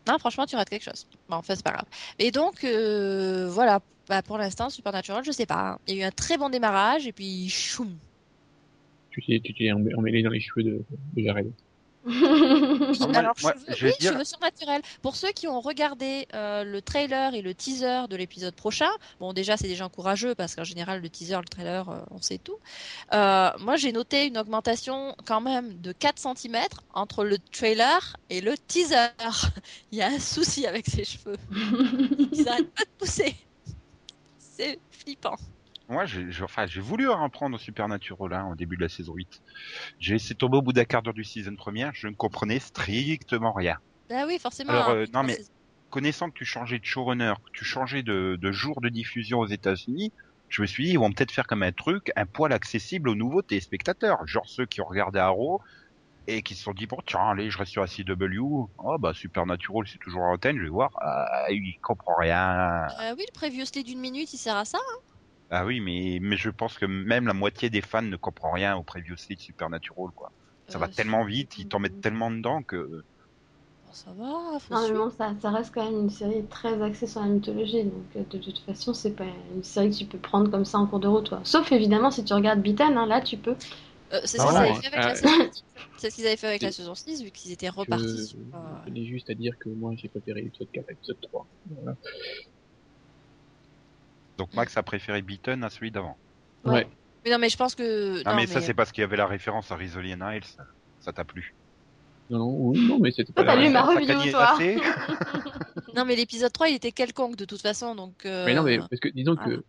Non, 0.09 0.19
franchement, 0.19 0.47
tu 0.47 0.57
rates 0.57 0.69
quelque 0.69 0.83
chose. 0.83 1.07
Bon, 1.29 1.37
enfin, 1.37 1.55
c'est 1.55 1.65
pas 1.65 1.73
grave. 1.73 1.87
Et 2.19 2.31
donc, 2.31 2.65
euh, 2.65 3.49
voilà. 3.49 3.81
Bah, 4.09 4.23
pour 4.23 4.37
l'instant, 4.37 4.69
Supernatural, 4.69 5.23
je 5.25 5.31
sais 5.31 5.47
pas. 5.47 5.79
Il 5.87 5.95
y 5.95 6.01
a 6.01 6.05
eu 6.05 6.09
un 6.09 6.11
très 6.11 6.37
bon 6.37 6.51
démarrage 6.51 7.07
et 7.07 7.13
puis 7.13 7.49
choum. 7.49 7.97
Tu 9.11 9.23
t'es, 9.23 9.71
emmêlé 9.73 10.23
dans 10.23 10.31
les 10.31 10.41
cheveux 10.41 10.65
de, 10.65 10.85
de 11.15 11.23
Jared. 11.23 11.53
Alors, 13.15 13.35
moi, 13.43 13.55
je 13.69 13.87
oui, 13.87 13.93
dire- 14.01 14.27
surnaturels. 14.27 14.83
Pour 15.03 15.17
ceux 15.17 15.31
qui 15.33 15.47
ont 15.47 15.61
regardé 15.61 16.27
euh, 16.35 16.65
le 16.65 16.83
trailer 16.83 17.35
et 17.35 17.43
le 17.43 17.55
teaser 17.55 18.09
de 18.09 18.17
l'épisode 18.17 18.55
prochain, 18.55 18.91
bon, 19.21 19.33
déjà, 19.33 19.57
c'est 19.57 19.69
des 19.69 19.77
gens 19.77 19.89
courageux 19.89 20.35
parce 20.35 20.55
qu'en 20.57 20.65
général, 20.65 21.01
le 21.01 21.09
teaser, 21.09 21.37
le 21.37 21.45
trailer, 21.45 21.89
euh, 21.89 21.99
on 22.11 22.21
sait 22.21 22.39
tout. 22.39 22.59
Euh, 23.13 23.51
moi, 23.61 23.77
j'ai 23.77 23.93
noté 23.93 24.27
une 24.27 24.39
augmentation 24.39 25.15
quand 25.25 25.41
même 25.41 25.81
de 25.81 25.93
4 25.93 26.19
cm 26.37 26.57
entre 26.95 27.25
le 27.25 27.39
trailer 27.39 28.17
et 28.31 28.41
le 28.41 28.57
teaser. 28.59 29.09
Il 29.93 29.99
y 29.99 30.03
a 30.03 30.09
un 30.09 30.19
souci 30.19 30.67
avec 30.67 30.87
ses 30.87 31.05
cheveux. 31.05 31.37
Ils 32.33 32.49
arrêtent 32.49 32.73
pas 32.75 32.85
de 32.85 32.91
pousser. 32.99 33.37
C'est 34.39 34.79
flippant. 34.91 35.37
Moi, 35.89 36.07
j'ai, 36.07 36.31
j'ai- 36.31 36.43
enfin, 36.45 36.67
j'ai 36.67 36.81
voulu 36.81 37.09
en 37.09 37.29
prendre 37.31 37.57
au 37.57 37.59
Supernatural 37.59 38.33
hein, 38.33 38.49
au 38.53 38.55
début 38.55 38.77
de 38.77 38.83
la 38.83 38.89
saison 38.89 39.15
8. 39.15 39.41
J'ai 39.99 40.15
laissé 40.15 40.35
tomber 40.35 40.59
au 40.59 40.63
bout 40.63 40.73
d'un 40.73 40.85
quart 40.85 41.03
d'heure 41.03 41.15
du 41.15 41.25
season 41.25 41.55
première, 41.57 41.93
je 41.95 42.07
ne 42.09 42.15
comprenais 42.15 42.59
strictement 42.61 43.53
rien. 43.53 43.77
Ah 44.11 44.25
oui, 44.27 44.39
forcément. 44.39 44.73
Alors, 44.73 44.91
hein, 44.91 44.95
euh, 44.97 45.07
non, 45.13 45.23
mais- 45.23 45.39
Connaissant 45.91 46.31
que 46.31 46.39
tu 46.39 46.47
changeais 46.47 46.79
de 46.79 46.85
showrunner, 46.87 47.35
que 47.45 47.51
tu 47.59 47.67
changeais 47.67 48.03
de, 48.03 48.39
de 48.41 48.51
jour 48.53 48.81
de 48.81 48.89
diffusion 48.89 49.41
aux 49.41 49.47
États-Unis, 49.47 50.11
je 50.49 50.63
me 50.63 50.67
suis 50.67 50.85
dit, 50.85 50.93
ils 50.93 50.99
vont 50.99 51.13
peut-être 51.13 51.33
faire 51.33 51.47
comme 51.47 51.63
un 51.63 51.73
truc, 51.73 52.11
un 52.17 52.25
poil 52.25 52.51
accessible 52.55 53.11
aux 53.11 53.15
nouveaux 53.15 53.43
téléspectateurs, 53.43 54.27
genre 54.27 54.49
ceux 54.49 54.65
qui 54.65 54.81
ont 54.81 54.87
regardé 54.87 55.19
Arrow 55.19 55.61
et 56.29 56.43
qui 56.43 56.55
se 56.55 56.63
sont 56.63 56.73
dit, 56.73 56.87
bon, 56.87 56.97
tiens, 57.05 57.31
allez, 57.31 57.51
je 57.51 57.59
reste 57.59 57.73
sur 57.73 57.83
la 57.83 57.89
CW, 57.89 58.39
oh, 58.79 58.97
bah, 58.99 59.13
Supernatural, 59.13 59.87
c'est 59.87 59.99
toujours 59.99 60.23
en 60.23 60.33
antenne, 60.35 60.57
je 60.57 60.63
vais 60.63 60.69
voir, 60.71 60.91
ah, 61.03 61.47
il 61.51 61.77
comprend 61.83 62.15
rien. 62.19 62.87
Euh, 63.01 63.15
oui, 63.19 63.25
le 63.29 63.33
previously 63.35 63.85
d'une 63.85 64.01
minute, 64.01 64.33
il 64.33 64.39
sert 64.39 64.57
à 64.57 64.65
ça. 64.65 64.79
Ah 65.53 65.65
oui, 65.67 65.79
mais, 65.81 66.19
mais 66.21 66.37
je 66.37 66.51
pense 66.51 66.79
que 66.79 66.85
même 66.87 67.29
la 67.29 67.33
moitié 67.35 67.71
des 67.71 67.81
fans 67.83 68.03
ne 68.03 68.17
comprend 68.17 68.51
rien 68.51 68.77
au 68.77 68.83
previously 68.83 69.37
de 69.37 69.41
Supernatural, 69.41 70.11
quoi. 70.17 70.33
Ça 70.67 70.79
va 70.79 70.89
Euh, 70.89 70.93
tellement 70.97 71.25
vite, 71.25 71.59
ils 71.59 71.69
t'en 71.69 71.79
mettent 71.79 72.01
tellement 72.01 72.31
dedans 72.31 72.63
que... 72.65 73.05
ça 73.93 74.11
va, 74.13 74.59
faut 74.59 74.75
Non, 74.75 74.89
mais 74.89 74.95
bon, 74.95 75.11
ça, 75.11 75.35
ça 75.41 75.51
reste 75.51 75.75
quand 75.75 75.85
même 75.85 76.01
une 76.01 76.11
série 76.11 76.45
très 76.47 76.81
axée 76.83 77.07
sur 77.07 77.21
la 77.21 77.27
mythologie, 77.27 77.85
donc 77.85 78.05
euh, 78.17 78.25
de 78.31 78.39
toute 78.39 78.59
façon, 78.61 78.95
c'est 78.95 79.13
pas 79.15 79.27
une 79.55 79.63
série 79.63 79.91
que 79.91 79.97
tu 79.97 80.07
peux 80.07 80.19
prendre 80.19 80.51
comme 80.51 80.65
ça 80.65 80.79
en 80.79 80.87
cours 80.87 81.01
de 81.01 81.09
route, 81.09 81.27
toi. 81.27 81.41
Sauf 81.45 81.71
évidemment 81.73 82.11
si 82.11 82.25
tu 82.25 82.33
regardes 82.33 82.63
Beaton, 82.63 82.97
hein, 82.97 83.07
là 83.07 83.21
tu 83.21 83.37
peux. 83.37 83.55
Euh, 84.15 84.21
c'est 84.25 84.39
Ah 84.39 84.47
ce 84.47 84.47
qu'ils 84.47 84.57
avaient 84.57 84.75
fait 84.75 84.87
avec 84.87 85.05
la 85.05 85.15
euh, 85.15 85.15
saison 85.15 85.51
6. 85.53 85.65
C'est 85.99 86.11
ce 86.11 86.15
qu'ils 86.17 86.27
avaient 86.27 86.37
fait 86.37 86.47
avec 86.49 86.63
la 86.63 86.69
je- 86.69 86.77
saison 86.77 86.95
6, 86.95 87.23
vu 87.23 87.31
qu'ils 87.31 87.53
étaient 87.53 87.69
Je, 87.69 87.73
repartis 87.81 88.19
sur. 88.19 88.39
euh, 88.39 88.59
je 88.77 88.91
tenais 88.91 89.05
juste 89.07 89.29
à 89.31 89.35
dire 89.35 89.53
que 89.59 89.69
moi, 89.69 89.93
j'ai 89.97 90.09
préféré 90.09 90.43
l'épisode 90.43 90.71
4 90.73 90.89
à 90.89 90.93
l'épisode 90.93 91.21
3. 91.21 91.47
Voilà. 91.67 91.97
Donc 94.39 94.53
Max 94.55 94.77
a 94.77 94.83
préféré 94.83 95.23
Beaton 95.23 95.63
à 95.63 95.71
celui 95.71 95.91
d'avant. 95.91 96.17
Ouais. 96.65 96.87
Mais 97.25 97.31
non, 97.31 97.39
mais 97.39 97.49
je 97.49 97.57
pense 97.57 97.75
que. 97.75 98.23
Ah 98.25 98.31
non, 98.31 98.37
mais, 98.37 98.47
ça 98.47 98.61
c'est 98.61 98.75
parce 98.75 98.91
qu'il 98.93 99.03
y 99.03 99.05
avait 99.05 99.17
la 99.17 99.27
référence 99.27 99.71
à 99.71 99.77
Rizzoli 99.77 100.15
and 100.15 100.31
Isles. 100.33 100.57
Ça 101.01 101.13
t'a 101.13 101.25
plu 101.25 101.55
Non, 102.31 102.39
non, 102.39 102.73
non, 102.75 102.99
mais 102.99 103.11
c'était 103.13 103.33
pas 103.33 103.45
t'as 103.45 103.57
lu 103.57 103.69
ma 103.71 103.83
review, 103.83 104.31
toi. 104.31 104.59
Non, 105.95 106.05
mais 106.07 106.17
l'épisode 106.17 106.51
3, 106.53 106.69
il 106.71 106.77
était 106.77 106.91
quelconque 106.93 107.37
de 107.37 107.45
toute 107.45 107.61
façon, 107.61 107.95
donc. 107.95 108.25
euh, 108.25 108.47
Mais 108.47 108.55
non, 108.55 108.63
mais 108.63 108.79
parce 108.79 108.99
que 109.01 109.09
disons 109.11 109.35
voilà. 109.35 109.59
que 109.59 109.65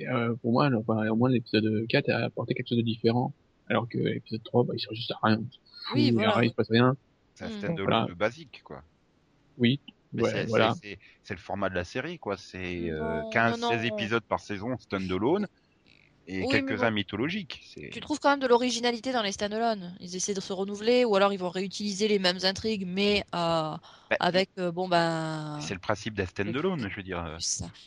euh, 0.00 0.34
pour 0.40 0.52
moi, 0.52 0.70
enfin, 0.74 1.06
au 1.10 1.16
moins 1.16 1.28
l'épisode 1.28 1.86
4 1.88 2.08
a 2.10 2.24
apporté 2.24 2.54
quelque 2.54 2.68
chose 2.68 2.78
de 2.78 2.82
différent. 2.82 3.32
Alors 3.68 3.86
que 3.88 3.98
l'épisode 3.98 4.42
3, 4.44 4.64
bah, 4.64 4.72
il 4.76 4.80
sert 4.80 4.94
juste 4.94 5.10
à 5.12 5.18
rien. 5.22 5.40
Oui, 5.94 6.08
Fou, 6.10 6.14
voilà. 6.14 6.42
Il 6.44 6.50
se 6.50 6.54
passe 6.54 6.70
rien. 6.70 6.96
C'est 7.34 7.44
un 7.44 7.48
Mm. 7.48 7.58
stand-alone 7.58 7.84
Voilà. 7.86 8.06
basique, 8.14 8.62
quoi. 8.64 8.82
Oui. 9.58 9.78
Mais 10.12 10.22
Ouais, 10.22 10.30
c'est- 10.32 10.46
voilà. 10.46 10.74
le 11.30 11.36
format 11.36 11.70
de 11.70 11.74
la 11.74 11.84
série, 11.84 12.18
quoi. 12.18 12.36
C'est 12.36 12.90
euh, 12.90 13.22
Non, 13.22 13.30
15, 13.30 13.56
non, 13.56 13.68
16 13.68 13.82
non. 13.82 13.86
épisodes 13.86 14.24
par 14.24 14.40
saison, 14.40 14.76
stand-alone, 14.78 15.46
et 16.26 16.46
Oui, 16.46 16.48
quelques-uns 16.48 16.90
bon. 16.90 16.94
mythologiques. 16.94 17.60
Tu 17.90 18.00
trouves 18.00 18.18
quand 18.20 18.30
même 18.30 18.40
de 18.40 18.46
l'originalité 18.46 19.12
dans 19.12 19.22
les 19.22 19.32
stand-alone. 19.32 19.96
Ils 20.00 20.16
essaient 20.16 20.34
de 20.34 20.40
se 20.40 20.52
renouveler 20.52 21.04
ou 21.04 21.16
alors 21.16 21.32
ils 21.32 21.38
vont 21.38 21.50
réutiliser 21.50 22.08
les 22.08 22.18
mêmes 22.18 22.38
intrigues 22.44 22.84
mais 22.86 23.24
euh, 23.34 23.76
Bah, 24.10 24.16
avec 24.18 24.50
euh, 24.58 24.72
bon 24.72 24.88
ben 24.88 25.60
C'est 25.60 25.74
le 25.74 25.80
principe 25.80 26.14
d'un 26.14 26.26
stand-alone, 26.26 26.88
je 26.90 26.96
veux 26.96 27.02
dire. 27.02 27.24
euh. 27.24 27.38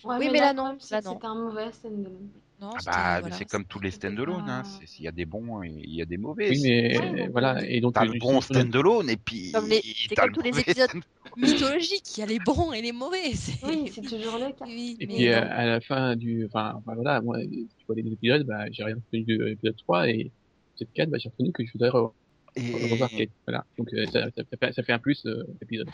Ouais, 0.03 0.17
Oui, 0.19 0.25
mais, 0.27 0.33
mais 0.33 0.39
là, 0.39 0.53
là, 0.53 0.53
non, 0.53 0.77
c'est 0.79 0.95
un 1.25 1.35
mauvais 1.35 1.71
stand-alone. 1.71 2.29
Non, 2.61 2.69
Ah 2.73 2.79
bah, 2.85 3.19
voilà, 3.19 3.35
c'est 3.35 3.45
comme 3.45 3.65
tous 3.65 3.79
les 3.79 3.91
stand-alone, 3.91 4.49
hein. 4.49 4.63
S'il 4.85 5.03
y 5.03 5.07
a 5.07 5.11
des 5.11 5.25
bons 5.25 5.61
et 5.63 5.69
il 5.69 5.93
y 5.93 6.01
a 6.01 6.05
des 6.05 6.17
mauvais. 6.17 6.49
Oui, 6.49 6.61
mais 6.63 6.97
Ouais, 6.99 7.27
voilà. 7.27 7.65
Et 7.67 7.81
donc, 7.81 7.93
T'as 7.95 8.05
euh, 8.05 8.13
le 8.13 8.19
bon 8.19 8.39
stand-alone 8.41 9.09
et 9.09 9.17
puis 9.17 9.51
Comme 9.51 9.67
les- 9.67 9.81
c'est 9.81 10.15
comme 10.15 10.29
le 10.29 10.33
tous 10.33 10.41
les 10.41 10.49
mauvais 10.51 10.61
épisodes. 10.61 10.89
stand- 10.89 11.03
mythologique. 11.35 12.17
Il 12.17 12.19
y 12.21 12.23
a 12.23 12.25
les 12.27 12.39
bons 12.39 12.71
et 12.71 12.81
les 12.81 12.91
mauvais. 12.93 13.33
c'est- 13.33 13.65
Oui, 13.65 13.91
c'est 13.93 14.01
toujours 14.01 14.37
le 14.39 14.53
cas. 14.53 14.65
Oui, 14.65 14.95
Et 14.99 15.05
mais 15.07 15.13
puis 15.15 15.27
euh, 15.29 15.41
à 15.41 15.65
la 15.65 15.81
fin 15.81 16.15
du, 16.15 16.45
enfin, 16.45 16.75
enfin, 16.77 16.95
voilà, 16.95 17.21
moi, 17.21 17.39
tu 17.41 17.67
vois 17.87 17.95
les 17.97 18.09
épisodes, 18.11 18.45
bah, 18.45 18.65
j'ai 18.71 18.83
rien 18.85 18.95
retenu 18.95 19.23
de 19.25 19.43
l'épisode 19.43 19.75
3 19.77 20.07
et 20.07 20.31
l'épisode 20.77 20.93
4, 20.93 21.09
bah, 21.09 21.17
j'ai 21.17 21.29
retenu 21.29 21.51
que 21.51 21.65
je 21.65 21.71
voudrais 21.73 21.89
re- 21.89 22.13
revoir 22.55 23.09
Et, 23.13 23.17
Kate. 23.27 23.29
Voilà. 23.47 23.65
Donc 23.77 23.93
euh, 23.93 24.05
ça, 24.07 24.27
ça, 24.35 24.43
fait, 24.59 24.73
ça 24.73 24.83
fait 24.83 24.93
un 24.93 24.99
plus 24.99 25.25
euh, 25.25 25.43
épisode. 25.61 25.89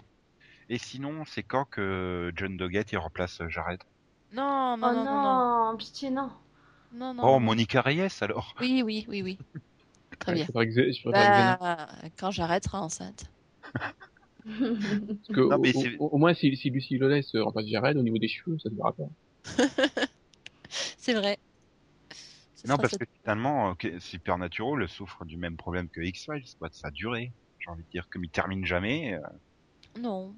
et 0.70 0.78
sinon, 0.78 1.24
c'est 1.26 1.44
quand 1.44 1.66
que 1.66 2.32
John 2.36 2.56
Doggett 2.56 2.92
il 2.92 2.98
remplace 2.98 3.42
Jared? 3.50 3.80
Non, 4.34 4.78
non, 4.78 4.90
Oh 4.92 4.94
non, 4.94 5.04
non, 5.06 5.72
non, 5.72 5.78
pitié, 5.78 6.10
non. 6.12 6.30
Non, 6.94 7.14
non. 7.14 7.24
Oh. 7.36 7.40
Monica 7.40 7.82
Reyes 7.82 8.08
alors 8.22 8.54
Oui, 8.60 8.82
oui, 8.84 9.06
oui, 9.08 9.22
oui. 9.22 9.38
Très 10.20 10.34
Ouais, 10.34 10.46
bien. 10.46 11.58
Bah, 11.60 11.88
quand 12.18 12.32
j'arrêterai 12.32 12.78
enceinte. 12.78 13.26
Parce 14.44 15.28
que 15.34 15.40
Non, 15.50 15.60
mais 15.60 15.76
au, 15.76 15.82
c'est- 15.82 15.98
au- 16.00 16.08
au 16.10 16.18
moins 16.18 16.34
si, 16.34 16.56
si 16.58 16.70
Lucy 16.70 16.98
Lawless 16.98 17.36
remplace 17.36 17.68
Jared 17.68 17.98
au 17.98 18.04
niveau 18.04 18.18
des 18.18 18.28
cheveux, 18.28 18.58
ça 18.60 18.70
se 18.70 18.76
verra 18.76 18.94
pas. 18.94 19.04
C'est 20.98 21.14
vrai. 21.14 21.38
Ce 22.56 22.68
Non, 22.68 22.78
parce 22.78 22.92
cette- 22.92 23.00
que 23.02 23.06
finalement, 23.24 23.76
euh, 23.84 24.00
Supernatural 24.00 24.88
souffre 24.88 25.26
du 25.26 25.38
même 25.38 25.58
problème 25.58 25.90
que 25.90 26.02
X-Files, 26.02 26.44
quoi, 26.60 26.70
de 26.70 26.74
sa 26.74 26.92
durée. 26.92 27.34
J'ai 27.60 27.70
envie 27.72 27.84
de 27.84 27.90
dire, 27.90 28.08
comme 28.10 28.24
il 28.24 28.30
termine 28.30 28.66
jamais. 28.66 29.14
euh, 29.16 29.20
Non. 30.00 30.36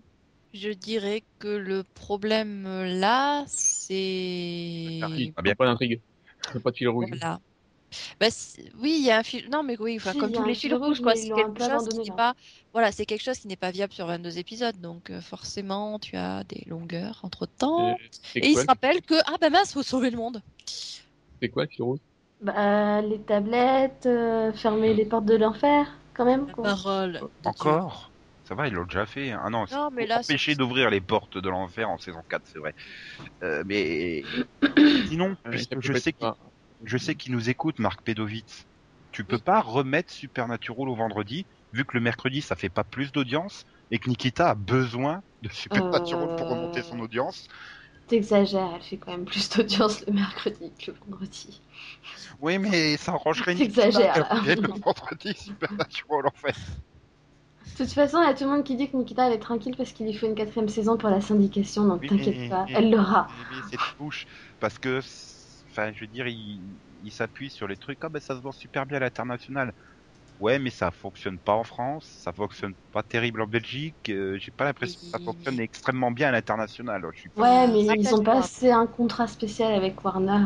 Je 0.53 0.69
dirais 0.69 1.23
que 1.39 1.47
le 1.47 1.83
problème 1.83 2.65
euh, 2.67 2.85
là, 2.99 3.43
c'est. 3.47 3.95
Ah, 5.01 5.07
Il 5.17 5.31
bien. 5.33 5.43
n'y 5.43 5.51
a 5.51 5.55
pas 5.55 5.65
d'intrigue. 5.65 6.01
Il 6.49 6.51
n'y 6.53 6.57
a 6.57 6.59
pas 6.61 6.71
de 6.71 6.75
fil 6.75 6.89
rouge. 6.89 7.05
Voilà. 7.09 7.39
Bah, 8.19 8.27
c'est- 8.31 8.71
oui, 8.79 8.95
il 8.99 9.05
y 9.05 9.11
a 9.11 9.19
un 9.19 9.23
fil. 9.23 9.47
Non, 9.51 9.61
mais 9.61 9.77
oui, 9.79 9.97
enfin, 9.97 10.13
Si, 10.13 10.17
comme 10.17 10.31
il 10.31 10.35
tous 10.35 10.43
les 10.45 10.55
fil 10.55 10.71
fils 10.71 10.79
rouge, 10.79 10.87
rouges, 10.87 11.01
quoi. 11.01 11.15
C'est 11.15 11.29
quelque 11.29 11.59
chose 11.63 11.87
qui 11.89 11.97
n'est 11.99 12.05
là. 12.05 12.13
pas. 12.15 12.33
Voilà, 12.73 12.91
c'est 12.91 13.05
quelque 13.05 13.21
chose 13.21 13.37
qui 13.37 13.47
n'est 13.47 13.55
pas 13.55 13.69
viable 13.71 13.93
sur 13.93 14.07
22 14.07 14.39
épisodes, 14.39 14.79
donc 14.81 15.09
euh, 15.11 15.21
forcément, 15.21 15.99
tu 15.99 16.15
as 16.15 16.43
des 16.43 16.63
longueurs 16.67 17.19
entre 17.23 17.45
temps. 17.45 17.89
Euh, 17.89 17.93
Et 18.35 18.49
il 18.49 18.57
se 18.57 18.65
rappelle 18.65 19.01
que 19.03 19.15
ah 19.27 19.35
bah 19.39 19.51
mince, 19.51 19.73
faut 19.73 19.83
sauver 19.83 20.09
le 20.09 20.17
monde. 20.17 20.41
c'est 20.65 21.49
quoi 21.49 21.63
le 21.65 21.69
fil 21.69 21.83
rouge? 21.83 21.99
Bah, 22.41 23.01
les 23.01 23.19
tablettes, 23.19 24.05
euh, 24.07 24.51
fermer 24.53 24.93
les 24.95 25.05
portes 25.05 25.25
de 25.25 25.35
l'enfer, 25.35 25.87
quand 26.13 26.25
même. 26.25 26.47
La 26.47 26.53
quoi. 26.53 26.63
parole. 26.63 27.21
Encore? 27.45 28.09
Ça 28.43 28.55
va, 28.55 28.67
ils 28.67 28.73
l'ont 28.73 28.85
déjà 28.85 29.05
fait. 29.05 29.31
hein. 29.31 29.41
Ah 29.43 29.49
non, 29.49 29.65
Non, 29.71 29.89
mais 29.91 30.05
là, 30.05 30.21
d'ouvrir 30.57 30.89
les 30.89 30.99
portes 31.01 31.37
de 31.37 31.49
l'enfer 31.49 31.89
en 31.89 31.97
saison 31.97 32.21
4, 32.29 32.43
c'est 32.45 32.59
vrai. 32.59 32.73
Euh, 33.41 33.63
mais 33.65 34.23
sinon, 35.07 35.29
Ouais, 35.45 35.51
puisque 35.51 35.79
je 35.79 35.93
sais 35.93 36.11
qu'il 36.13 36.27
pas- 36.27 36.37
je 36.83 36.97
sais 36.97 37.15
qu'il 37.15 37.31
nous 37.31 37.49
écoute, 37.49 37.79
Marc 37.79 38.01
Pedovitz. 38.03 38.65
Tu 39.11 39.23
peux 39.23 39.37
pas 39.37 39.61
remettre 39.61 40.11
Supernatural 40.11 40.89
au 40.89 40.95
vendredi, 40.95 41.45
vu 41.71 41.85
que 41.85 41.95
le 41.95 42.01
mercredi 42.01 42.41
ça 42.41 42.55
fait 42.55 42.69
pas 42.69 42.83
plus 42.83 43.11
d'audience 43.11 43.63
et 43.91 43.99
que 43.99 44.09
Nikita 44.09 44.49
a 44.49 44.55
besoin 44.55 45.21
de 45.41 45.49
Supernatural 45.49 46.35
pour 46.35 46.47
Euh. 46.47 46.55
remonter 46.55 46.81
son 46.81 46.99
audience. 46.99 47.47
T'exagères, 48.07 48.71
elle 48.75 48.81
fait 48.81 48.97
quand 48.97 49.11
même 49.11 49.23
plus 49.25 49.49
d'audience 49.49 50.05
le 50.05 50.13
mercredi 50.13 50.73
que 50.77 50.91
le 50.91 50.97
vendredi. 50.97 51.61
Oui, 52.41 52.57
mais 52.57 52.97
ça 52.97 53.13
arrangerait 53.13 53.55
T'exagères, 53.55 54.27
le 54.45 54.67
vendredi 54.81 55.33
Supernatural 55.35 56.27
en 56.27 56.35
fait. 56.37 56.55
De 57.73 57.83
toute 57.85 57.93
façon, 57.93 58.21
il 58.21 58.25
y 58.27 58.29
a 58.29 58.33
tout 58.35 58.43
le 58.43 58.51
monde 58.51 58.63
qui 58.63 58.75
dit 58.75 58.89
que 58.89 58.95
Nikita 58.95 59.27
elle 59.27 59.33
est 59.33 59.39
tranquille 59.39 59.75
parce 59.75 59.91
qu'il 59.93 60.05
lui 60.05 60.13
faut 60.13 60.27
une 60.27 60.35
quatrième 60.35 60.69
saison 60.69 60.95
pour 60.97 61.09
la 61.09 61.21
syndication, 61.21 61.85
donc 61.85 62.01
Oui, 62.01 62.07
t'inquiète 62.09 62.49
pas, 62.49 62.65
mais- 62.67 62.73
elle 62.75 62.91
l'aura. 62.91 63.27
bouche 63.97 64.25
parce 64.59 64.77
que, 64.77 64.99
enfin, 65.71 65.91
je 65.93 66.01
veux 66.01 66.07
dire, 66.07 66.27
il, 66.27 66.77
il 67.03 67.11
s'appuie 67.11 67.49
sur 67.49 67.67
les 67.67 67.77
trucs. 67.77 67.99
Ah 68.03 68.09
ben 68.09 68.19
ça 68.19 68.35
se 68.35 68.41
vend 68.41 68.51
super 68.51 68.85
bien 68.85 68.97
à 68.97 68.99
l'international. 69.01 69.73
Ouais, 70.39 70.59
mais 70.59 70.69
ça 70.71 70.91
fonctionne 70.91 71.39
pas 71.39 71.53
en 71.53 71.63
France, 71.63 72.05
ça 72.21 72.33
fonctionne 72.33 72.75
pas 72.91 73.03
terrible 73.03 73.41
en 73.41 73.47
Belgique. 73.47 74.09
euh, 74.09 74.37
J'ai 74.39 74.51
pas 74.51 74.65
l'impression 74.65 74.99
que 74.99 75.05
ça 75.07 75.19
fonctionne 75.19 75.59
extrêmement 75.59 76.11
bien 76.11 76.29
à 76.29 76.31
l'international. 76.31 76.97
alors 76.97 77.11
Je 77.13 77.21
suis 77.21 77.29
pas- 77.29 77.41
Ouais, 77.41 77.67
mais 77.67 77.85
ils 77.85 78.13
ont 78.15 78.23
pas. 78.23 78.41
passé 78.41 78.71
un 78.71 78.85
contrat 78.87 79.27
spécial 79.27 79.73
avec 79.73 80.03
Warner 80.03 80.45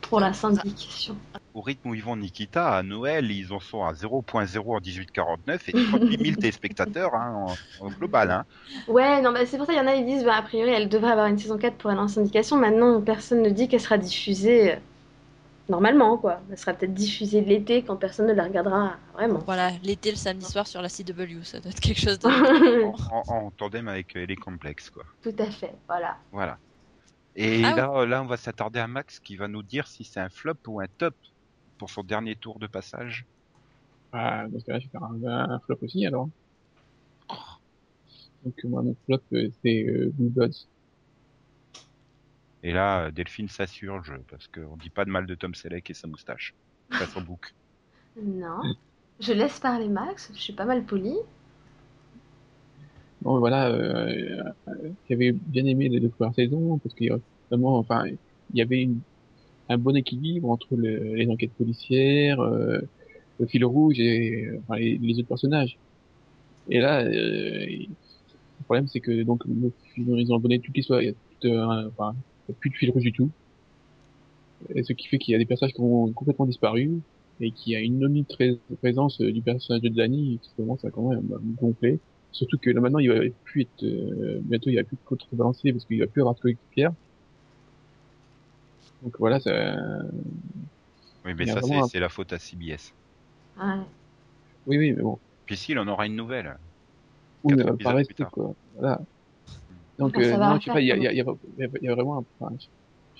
pour 0.00 0.20
la 0.20 0.32
syndication. 0.32 1.16
Au 1.54 1.60
rythme 1.60 1.90
où 1.90 1.94
ils 1.94 2.02
vont 2.02 2.16
Nikita, 2.16 2.68
à 2.70 2.82
Noël, 2.82 3.30
ils 3.30 3.52
en 3.52 3.60
sont 3.60 3.84
à 3.84 3.92
0.0 3.92 4.58
en 4.58 4.80
1849 4.80 5.68
et 5.68 5.72
38 5.72 6.24
000 6.24 6.36
téléspectateurs 6.40 7.14
hein, 7.14 7.46
en, 7.80 7.86
en 7.86 7.90
global. 7.90 8.30
Hein. 8.30 8.44
Ouais, 8.88 9.20
non, 9.20 9.32
bah, 9.32 9.46
c'est 9.46 9.56
pour 9.56 9.66
ça 9.66 9.72
qu'il 9.72 9.82
y 9.82 9.84
en 9.84 9.88
a 9.88 9.96
qui 9.96 10.04
disent, 10.04 10.24
bah, 10.24 10.36
a 10.36 10.42
priori, 10.42 10.70
elle 10.70 10.88
devrait 10.88 11.12
avoir 11.12 11.26
une 11.26 11.38
saison 11.38 11.58
4 11.58 11.74
pour 11.76 11.90
aller 11.90 11.98
en 12.00 12.08
syndication. 12.08 12.56
Maintenant, 12.56 13.00
personne 13.00 13.42
ne 13.42 13.50
dit 13.50 13.68
qu'elle 13.68 13.80
sera 13.80 13.98
diffusée 13.98 14.72
euh, 14.72 14.76
normalement, 15.68 16.16
quoi. 16.18 16.40
Elle 16.50 16.58
sera 16.58 16.72
peut-être 16.72 16.94
diffusée 16.94 17.40
l'été 17.40 17.82
quand 17.82 17.96
personne 17.96 18.26
ne 18.26 18.32
la 18.32 18.44
regardera 18.44 18.96
vraiment. 19.14 19.40
Voilà, 19.44 19.70
l'été, 19.82 20.10
le 20.10 20.16
samedi 20.16 20.46
soir 20.46 20.66
sur 20.66 20.82
la 20.82 20.88
CW, 20.88 21.42
ça 21.42 21.60
doit 21.60 21.70
être 21.70 21.80
quelque 21.80 22.00
chose 22.00 22.18
de. 22.18 22.28
En, 23.10 23.22
en 23.26 23.50
tandem 23.50 23.88
avec 23.88 24.16
euh, 24.16 24.24
les 24.26 24.36
complexes, 24.36 24.90
quoi. 24.90 25.04
Tout 25.22 25.34
à 25.38 25.46
fait, 25.46 25.74
voilà. 25.88 26.16
Voilà. 26.32 26.58
Et 27.36 27.64
Ah 27.64 27.74
là, 27.74 28.06
là, 28.06 28.22
on 28.22 28.26
va 28.26 28.36
s'attarder 28.36 28.80
à 28.80 28.86
Max 28.86 29.20
qui 29.20 29.36
va 29.36 29.48
nous 29.48 29.62
dire 29.62 29.86
si 29.86 30.04
c'est 30.04 30.20
un 30.20 30.28
flop 30.28 30.56
ou 30.66 30.80
un 30.80 30.88
top 30.88 31.14
pour 31.78 31.90
son 31.90 32.02
dernier 32.02 32.36
tour 32.36 32.58
de 32.58 32.66
passage. 32.66 33.26
Ah, 34.12 34.46
dans 34.48 34.58
ce 34.58 34.64
cas-là, 34.64 34.80
je 34.80 34.86
vais 34.86 34.90
faire 34.90 35.04
un, 35.04 35.50
un 35.50 35.60
flop 35.60 35.78
aussi, 35.82 36.04
alors. 36.06 36.28
Donc, 38.44 38.64
moi, 38.64 38.82
mon 38.82 38.96
flop, 39.04 39.20
euh, 39.32 39.50
c'est 39.62 39.84
euh, 39.84 40.10
Blue 40.14 40.30
Bloods. 40.30 40.66
Et 42.62 42.72
là, 42.72 43.06
euh, 43.06 43.10
Delphine 43.10 43.48
s'assurge 43.48 44.12
parce 44.28 44.48
qu'on 44.48 44.76
dit 44.76 44.90
pas 44.90 45.04
de 45.04 45.10
mal 45.10 45.26
de 45.26 45.34
Tom 45.34 45.54
Selleck 45.54 45.90
et 45.90 45.94
sa 45.94 46.08
moustache. 46.08 46.54
Pas 46.90 47.06
son 47.06 47.22
bouc. 47.22 47.54
Non. 48.16 48.60
Je 49.20 49.32
laisse 49.32 49.60
parler 49.60 49.88
Max, 49.88 50.32
je 50.34 50.40
suis 50.40 50.52
pas 50.52 50.64
mal 50.64 50.84
polie. 50.84 51.18
Bon, 53.20 53.38
voilà, 53.38 53.68
euh, 53.70 54.42
euh, 54.68 54.92
j'avais 55.08 55.32
bien 55.32 55.66
aimé 55.66 55.88
les 55.90 56.00
deux 56.00 56.08
premières 56.10 56.34
saisons, 56.34 56.78
parce 56.78 56.94
qu'il 56.94 57.08
y 57.08 57.10
a 57.10 57.18
vraiment, 57.50 57.76
enfin, 57.78 58.04
il 58.08 58.18
y 58.58 58.62
avait 58.62 58.80
une, 58.82 59.02
un 59.68 59.78
bon 59.78 59.96
équilibre 59.96 60.50
entre 60.50 60.76
le- 60.76 61.14
les 61.16 61.28
enquêtes 61.30 61.54
policières, 61.56 62.40
euh, 62.40 62.80
le 63.38 63.46
fil 63.48 63.64
rouge 63.64 64.00
et 64.00 64.48
enfin, 64.60 64.76
les, 64.78 65.18
autres 65.20 65.28
personnages. 65.28 65.80
Et 66.68 66.80
là, 66.80 67.02
euh, 67.04 67.66
le 68.60 68.64
problème, 68.64 68.88
c'est 68.88 69.00
que 69.00 69.22
donc 69.24 69.42
ils 69.96 70.32
ont 70.32 70.36
abonné 70.36 70.60
toute 70.60 70.76
l'histoire, 70.76 71.02
enfin, 71.44 72.14
plus 72.60 72.70
de 72.70 72.76
fil 72.76 72.90
rouge 72.90 73.02
du 73.04 73.12
tout. 73.12 73.32
Et 74.74 74.82
ce 74.82 74.92
qui 74.92 75.06
fait 75.08 75.18
qu'il 75.18 75.32
y 75.32 75.34
a 75.34 75.38
des 75.38 75.46
personnages 75.46 75.74
qui 75.74 75.80
ont 75.80 76.12
complètement 76.12 76.46
disparu 76.46 77.02
et 77.40 77.52
qu'il 77.52 77.72
y 77.72 77.76
a 77.76 77.80
une 77.80 78.04
omniprésence 78.04 79.20
euh, 79.20 79.32
du 79.32 79.42
personnage 79.42 79.82
de 79.82 79.88
Danny 79.88 80.38
qui 80.42 80.52
commence 80.56 80.84
à 80.84 80.90
quand 80.90 81.08
même 81.08 81.22
me 81.22 81.54
gonfler. 81.56 82.00
Surtout 82.32 82.58
que 82.58 82.70
là 82.70 82.80
maintenant 82.80 82.98
il 82.98 83.10
va 83.10 83.20
plus 83.44 83.62
être 83.62 83.82
euh, 83.84 84.40
bientôt 84.42 84.70
il 84.70 84.76
va 84.76 84.84
plus 84.84 84.96
contrebalancer 85.04 85.72
parce 85.72 85.84
qu'il 85.84 86.00
va 86.00 86.06
plus 86.06 86.20
avoir 86.22 86.34
de 86.34 86.40
coéquipière. 86.40 86.92
Donc 89.02 89.14
voilà, 89.18 89.40
ça 89.40 89.76
Oui, 91.24 91.32
mais 91.36 91.46
ça, 91.46 91.60
c'est 91.62 91.74
un- 91.74 91.86
c'est 91.88 92.00
la 92.00 92.08
faute 92.08 92.32
à 92.32 92.38
CBS. 92.38 92.92
Ouais. 93.56 93.64
oui 94.66 94.78
oui 94.78 94.92
mais 94.92 95.02
bon. 95.02 95.18
Puis 95.46 95.56
si, 95.56 95.72
il 95.72 95.78
en 95.78 95.88
aura 95.88 96.06
une 96.06 96.16
nouvelle. 96.16 96.56
Oui, 97.42 97.54
mais 97.54 97.62
épisodes 97.62 97.82
par 97.82 97.92
plus 97.94 97.98
reste 97.98 98.14
tard. 98.14 98.30
quoi. 98.30 98.54
Voilà. 98.74 99.00
Donc 99.98 100.14
Ah, 100.16 100.20
euh, 100.20 100.36
non, 100.36 100.58
je 100.58 100.64
sais 100.64 100.70
pas, 100.70 100.80
il 100.80 100.86
y 100.86 100.92
a, 100.92 100.96
il 100.96 101.02
y, 101.02 101.08
a, 101.20 101.24
faire, 101.24 101.34
il 101.44 101.54
y, 101.56 101.60
y 101.60 101.64
a- 101.64 101.68
il 101.82 101.84
y 101.84 101.88
a 101.88 101.94
vraiment 101.94 102.18
un, 102.18 102.24
enfin, 102.38 102.54
je 102.58 102.64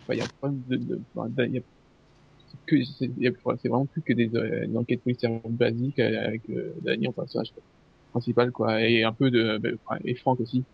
sais 0.01 0.07
pas, 0.07 0.15
il 0.15 0.19
y 0.19 0.21
a 0.21 0.25
un 0.25 0.29
problème 0.39 0.63
de, 0.67 0.77
de, 0.77 1.03
enfin, 1.15 1.29
de- 1.29 1.47
il 1.47 1.55
y 1.55 1.59
a 1.59 1.61
c'est 2.49 2.59
que 2.67 2.85
c'est 2.85 3.07
il 3.07 3.23
y 3.23 3.29
a- 3.29 3.33
c'est 3.63 3.69
vraiment 3.69 3.87
plus 3.87 4.03
que 4.03 4.13
des, 4.13 4.31
euh, 4.35 4.67
des 4.67 4.77
enquêtes 4.77 5.03
policières 5.03 5.41
basiques 5.49 5.99
avec 5.99 6.49
euh, 6.51 6.75
Danny 6.83 7.07
en 7.09 7.13
personnage 7.13 7.53
principal 8.11 8.51
quoi 8.53 8.81
et 8.83 9.05
un 9.05 9.13
peu 9.13 9.31
de 9.31 9.59
ben, 9.59 9.77
et 10.05 10.15
Franck 10.15 10.41
aussi. 10.41 10.65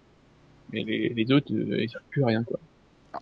Mais 0.72 0.82
les, 0.84 1.11
les 1.11 1.32
autres 1.32 1.53
euh, 1.53 1.82
ils 1.82 1.89
servent 1.89 2.05
plus 2.11 2.22
à 2.22 2.26
rien 2.26 2.45
quoi. 2.45 2.59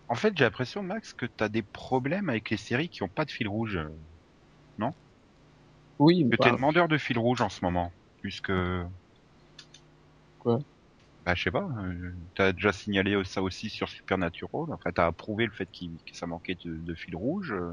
En 0.09 0.15
fait, 0.15 0.33
j'ai 0.35 0.43
l'impression, 0.43 0.83
Max, 0.83 1.13
que 1.13 1.25
t'as 1.25 1.47
des 1.47 1.61
problèmes 1.61 2.29
avec 2.29 2.49
les 2.49 2.57
séries 2.57 2.89
qui 2.89 3.03
ont 3.03 3.07
pas 3.07 3.23
de 3.23 3.31
fil 3.31 3.47
rouge. 3.47 3.79
Oui, 5.99 6.23
mais 6.23 6.31
Que 6.31 6.35
t'es 6.37 6.49
enfin, 6.49 6.55
demandeur 6.57 6.87
de 6.87 6.97
fil 6.97 7.17
rouge 7.17 7.41
en 7.41 7.49
ce 7.49 7.63
moment. 7.63 7.91
Puisque. 8.21 8.51
Quoi? 10.39 10.59
Bah, 11.25 11.33
je 11.35 11.43
sais 11.43 11.51
pas. 11.51 11.69
euh, 11.79 12.11
T'as 12.35 12.51
déjà 12.51 12.71
signalé 12.71 13.19
ça 13.23 13.41
aussi 13.41 13.69
sur 13.69 13.87
Supernatural. 13.87 14.73
Enfin, 14.73 14.91
t'as 14.93 15.07
approuvé 15.07 15.45
le 15.45 15.51
fait 15.51 15.67
qu'il 15.71 15.91
que 16.05 16.15
ça 16.15 16.27
manquait 16.27 16.57
de, 16.65 16.75
de 16.75 16.93
fil 16.95 17.15
rouge. 17.15 17.53
euh. 17.53 17.71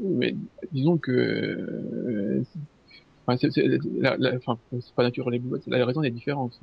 Mais 0.00 0.36
disons 0.70 0.96
que, 0.98 1.10
euh, 1.10 2.42
enfin, 3.30 3.36
c'est, 3.40 3.50
c'est, 3.52 3.66
la, 3.98 4.16
la, 4.18 4.36
enfin, 4.36 4.58
c'est 4.80 4.94
pas 4.94 5.02
naturel 5.02 5.34
les 5.34 5.38
Bluebots, 5.38 5.58
la 5.66 5.84
raison 5.84 6.02
est 6.02 6.10
différente. 6.10 6.54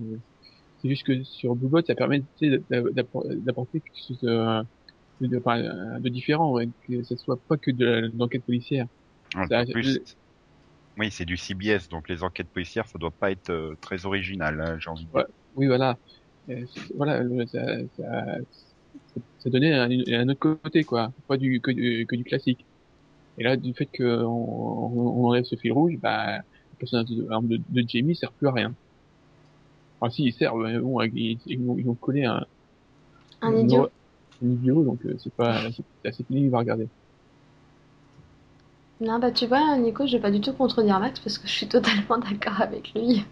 C'est 0.82 0.89
juste 0.89 1.05
que 1.05 1.24
sur 1.24 1.55
Bluebot, 1.55 1.82
ça 1.86 1.95
permet 1.95 2.24
d'apporter 2.39 3.82
quelque 3.82 4.07
chose 4.07 4.20
de, 4.20 4.61
de, 5.22 5.99
de 5.99 6.09
différent, 6.09 6.51
ouais, 6.51 6.68
que 6.88 7.03
ce 7.03 7.15
soit 7.18 7.41
pas 7.47 7.57
que 7.57 7.72
de 7.72 8.11
l'enquête 8.18 8.45
policière. 8.45 8.86
Ça- 9.49 9.65
plus. 9.65 9.99
Oui, 10.97 11.11
c'est 11.11 11.26
du 11.26 11.38
CBS, 11.38 11.89
donc 11.89 12.09
les 12.09 12.24
enquêtes 12.24 12.49
policières, 12.49 12.88
ça 12.88 12.97
doit 12.97 13.11
pas 13.11 13.30
être 13.32 13.51
euh, 13.51 13.76
très 13.82 14.05
original, 14.07 14.59
hein, 14.59 14.78
j'ai 14.80 14.89
envie 14.89 15.05
de 15.05 15.11
dire. 15.11 15.20
Ouais. 15.20 15.26
Oui, 15.53 15.68
voilà. 15.68 15.99
Euh, 16.49 16.65
voilà, 16.95 17.22
le- 17.22 17.45
ça, 17.45 17.61
ça, 17.95 19.49
donnait 19.49 19.74
un, 19.74 19.89
un 19.89 20.30
autre 20.30 20.39
côté, 20.39 20.84
quoi. 20.84 21.13
Pas 21.28 21.38
du, 21.38 21.61
que, 21.61 21.72
du, 21.72 22.05
que 22.07 22.15
du 22.15 22.24
classique. 22.24 22.65
Et 23.38 23.43
là, 23.43 23.57
du 23.57 23.74
fait 23.76 23.88
qu'on 23.95 24.05
on, 24.26 25.26
enlève 25.28 25.43
ce 25.43 25.55
fil 25.55 25.72
rouge, 25.72 25.93
bah, 25.99 26.41
personnage 26.80 27.06
de, 27.06 27.24
de, 27.24 27.62
de 27.70 27.88
Jamie 27.88 28.16
sert 28.16 28.32
plus 28.32 28.48
à 28.48 28.52
rien. 28.52 28.74
Enfin, 30.00 30.12
si, 30.12 30.26
il 30.26 30.34
sert, 30.34 30.56
mais 30.56 30.78
bon, 30.78 31.02
ils, 31.02 31.40
ils, 31.46 31.70
ont, 31.70 31.78
ils 31.78 31.90
ont 31.90 31.96
collé 31.96 32.26
un, 32.26 32.46
Un 33.42 33.56
idiot. 33.56 33.90
Un 34.44 34.48
idiot, 34.48 34.84
donc 34.84 35.00
euh, 35.06 35.16
c'est 35.18 35.34
pas, 35.34 35.62
c'est 35.72 36.08
assez 36.08 36.24
pénible 36.24 36.56
à 36.56 36.60
regarder. 36.60 36.88
Non, 39.00 39.20
bah 39.20 39.32
tu 39.32 39.46
vois, 39.46 39.78
Nico, 39.78 40.08
je 40.08 40.14
vais 40.14 40.22
pas 40.22 40.32
du 40.32 40.42
tout 40.42 40.54
contredire 40.54 41.00
Max 41.00 41.20
parce 41.20 41.38
que 41.38 41.48
je 41.48 41.54
suis 41.54 41.68
totalement 41.68 42.18
d'accord 42.30 42.62
avec 42.62 42.94
lui. 42.94 43.24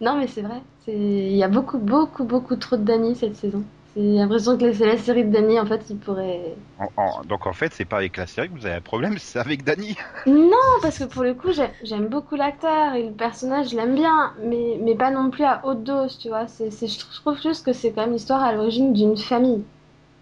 Non, 0.00 0.16
mais 0.16 0.28
c'est 0.28 0.42
vrai. 0.42 0.62
Il 0.86 1.36
y 1.36 1.42
a 1.42 1.48
beaucoup, 1.48 1.78
beaucoup, 1.78 2.24
beaucoup 2.24 2.56
trop 2.56 2.76
de 2.76 2.84
Danny 2.84 3.14
cette 3.14 3.36
saison. 3.36 3.64
J'ai 3.94 4.14
l'impression 4.14 4.56
que 4.56 4.72
c'est 4.72 4.86
la 4.86 4.96
série 4.96 5.26
de 5.26 5.30
Danny, 5.30 5.60
en 5.60 5.66
fait, 5.66 5.90
il 5.90 5.98
pourrait... 5.98 6.56
En- 6.78 6.88
en- 6.96 7.24
donc 7.24 7.46
en 7.46 7.52
fait, 7.52 7.72
c'est 7.74 7.84
pas 7.84 7.98
avec 7.98 8.16
la 8.16 8.26
série 8.26 8.48
que 8.48 8.54
vous 8.54 8.66
avez 8.66 8.76
un 8.76 8.80
problème, 8.80 9.18
c'est 9.18 9.38
avec 9.38 9.64
Danny. 9.64 9.96
Non, 10.26 10.56
parce 10.82 10.98
que 10.98 11.04
pour 11.04 11.22
le 11.22 11.34
coup, 11.34 11.52
j'ai- 11.52 11.72
j'aime 11.82 12.08
beaucoup 12.08 12.34
l'acteur 12.36 12.94
et 12.94 13.08
le 13.08 13.14
personnage, 13.14 13.70
je 13.70 13.76
l'aime 13.76 13.94
bien, 13.94 14.34
mais, 14.42 14.78
mais 14.82 14.94
pas 14.94 15.10
non 15.10 15.30
plus 15.30 15.44
à 15.44 15.64
haute 15.64 15.82
dose, 15.84 16.18
tu 16.18 16.28
vois. 16.28 16.46
C'est, 16.48 16.70
je 16.70 16.98
trouve 17.22 17.40
juste 17.40 17.64
que 17.64 17.72
c'est 17.72 17.92
quand 17.92 18.02
même 18.02 18.12
l'histoire 18.12 18.42
à 18.42 18.52
l'origine 18.52 18.92
d'une 18.92 19.16
famille 19.16 19.64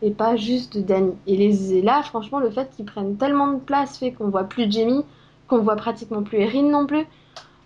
et 0.02 0.12
pas 0.12 0.36
juste 0.36 0.76
de 0.78 0.82
Danny. 0.82 1.14
Et, 1.26 1.36
les, 1.36 1.74
et 1.74 1.82
là, 1.82 2.02
franchement, 2.02 2.40
le 2.40 2.50
fait 2.50 2.70
qu'ils 2.70 2.84
prennent 2.86 3.16
tellement 3.18 3.48
de 3.54 3.60
place 3.60 3.98
fait 3.98 4.12
qu'on 4.12 4.30
voit 4.30 4.44
plus 4.44 4.70
Jamie, 4.72 5.04
qu'on 5.48 5.60
voit 5.62 5.76
pratiquement 5.76 6.22
plus 6.22 6.38
Erin 6.40 6.62
non 6.70 6.86
plus. 6.86 7.06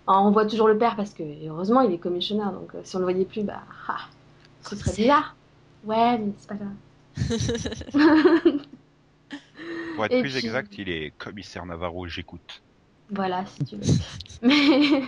Alors, 0.07 0.25
on 0.25 0.31
voit 0.31 0.45
toujours 0.47 0.67
le 0.69 0.77
père 0.77 0.95
parce 0.97 1.13
que, 1.13 1.23
heureusement, 1.47 1.81
il 1.81 1.93
est 1.93 1.99
commissionnaire, 1.99 2.53
donc 2.53 2.75
euh, 2.75 2.81
si 2.83 2.95
on 2.97 2.99
le 2.99 3.05
voyait 3.05 3.25
plus, 3.25 3.43
bah, 3.43 3.63
ah, 3.89 3.97
ce 4.61 4.75
serait 4.75 4.93
bizarre. 4.93 5.37
Ouais, 5.83 6.17
mais 6.17 6.31
c'est 6.37 6.47
pas 6.49 6.55
grave. 6.55 6.75
Pour 9.95 10.05
être 10.05 10.13
Et 10.13 10.21
plus 10.21 10.35
puis- 10.37 10.45
exact, 10.45 10.77
il 10.77 10.89
est 10.89 11.11
commissaire 11.17 11.65
Navarro, 11.65 12.07
j'écoute. 12.07 12.61
Voilà, 13.09 13.45
si 13.45 13.65
tu 13.65 13.75
veux. 13.75 13.81
mais, 14.41 15.01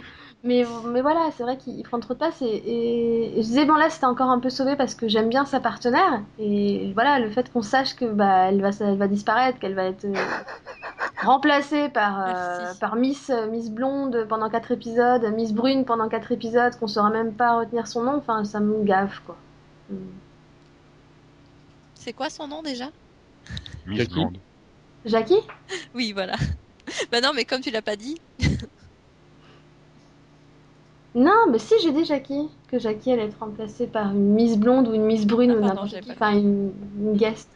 mais, 0.44 0.66
mais 0.88 1.02
voilà, 1.02 1.30
c'est 1.38 1.44
vrai 1.44 1.56
qu'il 1.58 1.82
prend 1.84 2.00
trop 2.02 2.14
de 2.14 2.20
place. 2.20 2.42
Et, 2.42 2.46
et, 2.46 3.40
et 3.40 3.42
je 3.42 3.48
disais, 3.48 3.66
bon, 3.66 3.76
là, 3.76 3.90
c'était 3.90 4.06
encore 4.06 4.30
un 4.30 4.40
peu 4.40 4.50
sauvé 4.50 4.76
parce 4.76 4.94
que 4.94 5.08
j'aime 5.08 5.30
bien 5.30 5.46
sa 5.46 5.62
partenaire. 5.62 6.22
Et 6.38 6.92
voilà, 6.94 7.20
le 7.20 7.30
fait 7.30 7.52
qu'on 7.52 7.62
sache 7.62 7.96
que 7.96 8.06
bah, 8.06 8.50
elle, 8.50 8.62
va, 8.62 8.72
elle 8.82 8.98
va 8.98 9.08
disparaître, 9.08 9.58
qu'elle 9.60 9.74
va 9.76 9.86
être 9.86 10.04
euh, 10.04 10.14
remplacée 11.22 11.88
par, 11.90 12.20
euh, 12.28 12.74
par 12.82 12.98
Miss, 12.98 13.32
Miss 13.52 13.72
Blonde 13.72 14.26
pendant 14.28 14.50
quatre 14.50 14.72
épisodes, 14.72 15.24
Miss 15.34 15.54
Brune 15.54 15.86
pendant 15.86 16.10
quatre 16.10 16.34
épisodes, 16.34 16.76
qu'on 16.78 16.88
saura 16.88 17.10
même 17.10 17.34
pas 17.34 17.58
retenir 17.58 17.88
son 17.88 18.04
nom, 18.04 18.16
enfin, 18.18 18.44
ça 18.44 18.60
me 18.60 18.84
gave, 18.84 19.22
quoi. 19.26 19.38
Mm. 19.90 19.96
C'est 22.04 22.12
quoi 22.12 22.30
son 22.30 22.50
nom 22.50 22.62
déjà? 22.62 22.90
Miss 23.86 24.00
Jackie 24.00 24.14
Blonde. 24.14 24.38
Jackie? 25.06 25.40
Oui, 25.96 26.12
voilà. 26.12 26.34
bah 27.12 27.22
non, 27.22 27.32
mais 27.34 27.46
comme 27.46 27.62
tu 27.62 27.72
l'as 27.72 27.82
pas 27.82 27.96
dit. 27.96 28.18
Non, 31.16 31.46
mais 31.52 31.60
si, 31.60 31.76
j'ai 31.84 31.92
dit 31.92 32.06
Jackie. 32.06 32.50
Que 32.72 32.80
Jackie 32.80 33.12
allait 33.12 33.26
être 33.26 33.38
remplacée 33.40 33.86
par 33.86 34.10
une 34.10 34.34
Miss 34.34 34.58
Blonde 34.58 34.88
ou 34.88 34.96
une 34.96 35.06
Miss 35.06 35.28
Brune 35.28 35.52
Ah, 35.52 35.60
ou 35.60 35.62
n'importe 35.62 36.02
qui. 36.02 36.12
Enfin, 36.12 36.32
une, 36.32 36.74
une 37.00 37.14
guest. 37.14 37.50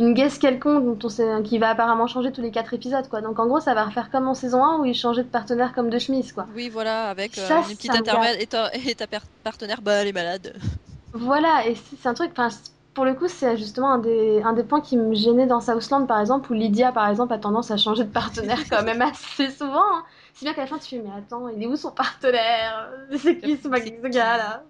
Une 0.00 0.12
guest 0.12 0.42
quelconque 0.42 0.84
dont 0.84 0.98
on 1.06 1.08
sait, 1.08 1.40
qui 1.44 1.58
va 1.58 1.68
apparemment 1.68 2.08
changer 2.08 2.32
tous 2.32 2.40
les 2.40 2.50
quatre 2.50 2.74
épisodes, 2.74 3.08
quoi. 3.08 3.20
Donc 3.20 3.38
en 3.38 3.46
gros, 3.46 3.60
ça 3.60 3.74
va 3.74 3.84
refaire 3.84 4.10
comme 4.10 4.26
en 4.26 4.34
saison 4.34 4.64
1 4.64 4.80
où 4.80 4.86
il 4.86 4.94
changeait 4.94 5.22
de 5.22 5.28
partenaire 5.28 5.72
comme 5.72 5.88
de 5.88 6.00
chemise, 6.00 6.32
quoi. 6.32 6.48
Oui, 6.56 6.68
voilà, 6.68 7.10
avec 7.10 7.38
euh, 7.38 7.46
Ça, 7.46 7.62
une 7.70 7.76
petite 7.76 7.94
intermède 7.94 8.40
et 8.40 8.48
ta, 8.48 8.74
et 8.74 8.94
ta 8.96 9.06
partenaire, 9.44 9.82
bah 9.82 9.92
elle 9.92 10.08
est 10.08 10.12
malade. 10.12 10.56
Voilà, 11.12 11.68
et 11.68 11.76
c'est 11.76 12.08
un 12.08 12.14
truc, 12.14 12.32
enfin, 12.32 12.48
pour 13.00 13.06
le 13.06 13.14
coup, 13.14 13.28
c'est 13.28 13.56
justement 13.56 13.92
un 13.92 13.98
des, 13.98 14.42
un 14.42 14.52
des 14.52 14.62
points 14.64 14.82
qui 14.82 14.96
me 14.98 15.14
gênait 15.14 15.46
dans 15.46 15.60
Southland, 15.60 16.06
par 16.06 16.20
exemple, 16.20 16.52
où 16.52 16.54
Lydia, 16.54 16.92
par 16.92 17.08
exemple, 17.08 17.32
a 17.32 17.38
tendance 17.38 17.70
à 17.70 17.76
changer 17.78 18.04
de 18.04 18.10
partenaire 18.10 18.68
quand 18.68 18.82
même 18.82 19.00
assez 19.02 19.50
souvent. 19.50 19.80
hein. 19.80 20.04
Si 20.34 20.44
bien 20.44 20.52
qu'à 20.54 20.62
la 20.62 20.66
fin, 20.66 20.78
tu 20.78 20.96
fais, 20.96 21.02
mais 21.02 21.10
attends, 21.16 21.48
il 21.48 21.62
est 21.62 21.66
où 21.66 21.76
son 21.76 21.92
partenaire? 21.92 22.92
C'est 23.16 23.38
qui 23.40 23.56
ce, 23.56 23.68
C'est 23.74 24.02
ce 24.02 24.08
gars-là? 24.08 24.64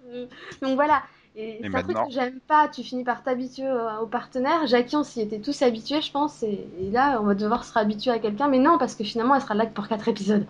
Donc 0.61 0.75
voilà. 0.75 1.03
Et 1.35 1.63
Et 1.63 1.69
c'est 1.69 1.77
un 1.77 1.81
truc 1.81 1.97
que 2.01 2.09
j'aime 2.09 2.39
pas, 2.41 2.67
tu 2.69 2.83
finis 2.83 3.03
par 3.03 3.23
t'habituer 3.23 3.69
au, 3.71 4.03
au 4.03 4.07
partenaire. 4.07 4.65
Jackie, 4.67 4.95
on 4.97 5.03
s'y 5.03 5.21
était 5.21 5.39
tous 5.41 5.61
habitués, 5.61 6.01
je 6.01 6.11
pense, 6.11 6.43
et, 6.43 6.69
et 6.79 6.91
là, 6.91 7.19
on 7.21 7.25
va 7.25 7.35
devoir 7.35 7.63
se 7.65 7.73
réhabituer 7.73 8.11
à 8.11 8.19
quelqu'un, 8.19 8.47
mais 8.49 8.59
non, 8.59 8.77
parce 8.77 8.95
que 8.95 9.03
finalement, 9.03 9.35
elle 9.35 9.41
sera 9.41 9.55
là 9.55 9.65
que 9.65 9.73
pour 9.73 9.87
quatre 9.87 10.07
épisodes. 10.09 10.45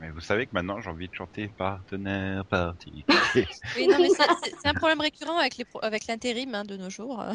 Mais 0.00 0.10
vous 0.10 0.20
savez 0.20 0.46
que 0.46 0.52
maintenant, 0.54 0.80
j'ai 0.80 0.90
envie 0.90 1.08
de 1.08 1.14
chanter 1.14 1.48
partenaire 1.48 2.44
particulier. 2.46 3.04
Oui, 3.76 3.86
non, 3.88 3.98
mais 4.00 4.08
c'est- 4.10 4.66
un 4.68 4.74
problème 4.74 5.00
récurrent 5.00 5.38
avec 5.38 5.56
les 5.56 5.64
pro- 5.64 5.82
avec 5.82 6.06
l'intérim 6.06 6.54
hein, 6.54 6.64
de 6.64 6.76
nos 6.76 6.90
jours. 6.90 7.24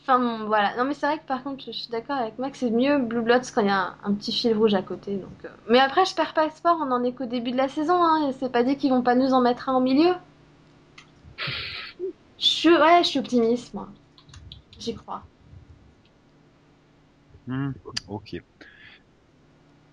Enfin 0.00 0.18
bon, 0.20 0.46
voilà. 0.46 0.74
Non 0.76 0.84
mais 0.84 0.94
c'est 0.94 1.06
vrai 1.06 1.18
que 1.18 1.26
par 1.26 1.42
contre, 1.42 1.64
je, 1.64 1.70
suis 1.72 1.90
d'accord 1.90 2.16
avec 2.16 2.38
Max, 2.38 2.58
c'est 2.60 2.70
mieux 2.70 2.98
Blue 2.98 3.20
Bloods 3.20 3.50
quand 3.54 3.60
il 3.60 3.66
y 3.66 3.70
a 3.70 3.78
un, 3.88 3.96
un 4.04 4.14
petit 4.14 4.32
fil 4.32 4.54
rouge 4.54 4.74
à 4.74 4.82
côté. 4.82 5.16
Donc, 5.16 5.44
euh. 5.44 5.48
Mais 5.68 5.80
après, 5.80 6.04
je 6.06 6.14
perds 6.14 6.32
pas 6.34 6.46
espoir, 6.46 6.76
on 6.80 6.90
en 6.90 7.02
est 7.04 7.12
qu'au 7.12 7.26
début 7.26 7.50
de 7.52 7.56
la 7.56 7.68
saison. 7.68 8.02
Hein, 8.02 8.28
et 8.28 8.32
c'est 8.32 8.50
pas 8.50 8.62
dit 8.62 8.76
qu'ils 8.76 8.90
vont 8.90 9.02
pas 9.02 9.14
nous 9.14 9.32
en 9.32 9.40
mettre 9.40 9.68
un 9.68 9.76
au 9.76 9.80
milieu. 9.80 10.14
Je 12.38 12.46
suis, 12.46 12.68
ouais, 12.74 13.02
je 13.02 13.08
suis 13.08 13.18
optimiste, 13.18 13.74
moi. 13.74 13.88
J'y 14.78 14.94
crois. 14.94 15.22
Hmm, 17.46 17.72
ok. 18.06 18.36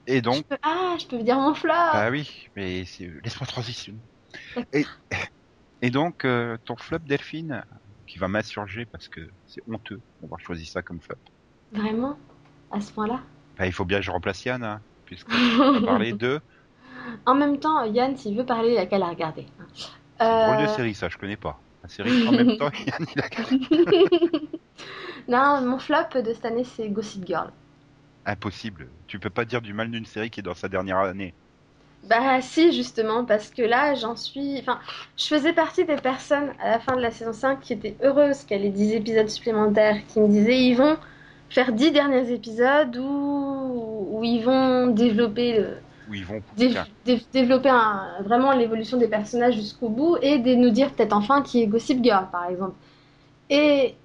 Et 0.08 0.16
Je 0.18 0.22
donc, 0.22 0.46
peux- 0.48 0.58
Ah, 0.62 0.96
je 1.00 1.08
peux 1.08 1.22
dire 1.24 1.40
mon 1.40 1.54
flop. 1.54 1.74
bah 1.92 2.10
oui, 2.10 2.30
mais 2.56 2.84
laisse-moi 3.24 3.48
transition. 3.48 3.94
Et, 4.74 4.86
et 5.82 5.90
donc, 5.90 6.26
euh, 6.26 6.58
ton 6.66 6.76
flop 6.78 7.00
Delphine, 7.00 7.64
qui 8.08 8.20
va 8.20 8.28
m'insurger 8.28 8.86
parce 8.86 9.08
que 9.08 9.22
c'est 9.46 9.62
honteux 9.68 10.02
d'avoir 10.20 10.40
choisi 10.40 10.66
ça 10.66 10.82
comme 10.82 11.02
flop. 11.02 11.18
Vraiment? 11.72 12.18
À 12.72 12.82
ce 12.82 12.92
point-là? 12.92 13.20
Bah, 13.58 13.66
il 13.66 13.74
faut 13.74 13.86
bien 13.86 14.00
que 14.00 14.06
je 14.06 14.12
remplace 14.12 14.44
Yann, 14.46 14.64
hein, 14.64 14.82
puisqu'on 15.06 15.32
va 15.74 15.82
parler 15.82 16.14
de 16.14 16.42
En 17.26 17.36
même 17.36 17.60
temps, 17.60 17.84
Yann, 17.84 18.16
s'il 18.18 18.38
veut 18.38 18.46
parler, 18.46 18.72
il 18.74 18.78
a 18.78 18.86
qu'à 18.86 18.98
la 18.98 19.08
regarder. 19.10 19.46
hein. 19.60 19.66
drôle 20.40 20.58
de 20.58 20.64
Euh, 20.64 20.68
série, 20.68 20.96
ça, 20.96 21.10
je 21.10 21.18
connais 21.18 21.38
pas. 21.38 21.62
La 21.84 21.90
série, 21.90 22.12
en 22.26 22.32
même 22.32 22.52
temps, 22.58 22.70
Yann, 22.86 23.06
il 23.16 23.22
a 23.22 23.30
non, 25.28 25.62
mon 25.62 25.80
flop 25.80 26.22
de 26.22 26.34
cette 26.34 26.46
année, 26.46 26.64
c'est 26.64 26.90
Gossip 26.90 27.26
Girl. 27.26 27.52
Impossible. 28.26 28.94
Tu 29.08 29.20
peux 29.20 29.32
pas 29.32 29.46
dire 29.46 29.62
du 29.62 29.74
mal 29.74 29.90
d'une 29.90 30.06
série 30.06 30.30
qui 30.30 30.40
est 30.40 30.44
dans 30.44 30.54
sa 30.54 30.70
dernière 30.70 30.98
année. 31.00 31.34
Bah 32.04 32.40
si 32.42 32.72
justement 32.72 33.26
parce 33.26 33.50
que 33.50 33.64
là 33.64 33.96
j'en 33.96 34.16
suis 34.16 34.60
enfin 34.60 34.80
je 35.18 35.26
faisais 35.26 35.54
partie 35.54 35.86
des 35.86 35.96
personnes 35.96 36.54
à 36.60 36.70
la 36.70 36.80
fin 36.80 36.96
de 36.96 37.02
la 37.02 37.10
saison 37.10 37.34
5 37.34 37.62
qui 37.62 37.74
étaient 37.74 37.98
heureuses 38.04 38.44
qu'elle 38.44 38.64
ait 38.64 38.70
10 38.70 38.94
épisodes 38.94 39.28
supplémentaires 39.28 39.98
qui 40.08 40.20
me 40.20 40.28
disaient 40.28 40.62
ils 40.68 40.76
vont 40.76 40.98
faire 41.50 41.72
10 41.72 41.92
derniers 41.92 42.32
épisodes 42.32 42.96
où, 42.98 44.08
où 44.12 44.24
ils 44.24 44.44
vont 44.44 44.88
développer 44.88 45.58
le 45.58 45.78
Où 46.08 46.14
ils 46.14 46.26
vont 46.26 46.42
dé- 46.58 46.70
Tiens, 46.70 46.88
dé- 47.06 47.22
développer 47.34 47.70
un- 47.70 48.22
vraiment 48.24 48.54
l'évolution 48.54 48.98
des 48.98 49.08
personnages 49.08 49.56
jusqu'au 49.56 49.90
bout 49.90 50.18
et 50.22 50.40
de 50.40 50.56
nous 50.56 50.70
dire 50.72 50.92
peut-être 50.94 51.14
enfin 51.14 51.42
qui 51.44 51.62
est 51.64 51.68
Gossip 51.68 52.04
Girl 52.04 52.28
par 52.32 52.46
exemple. 52.46 52.76
Et, 53.50 53.96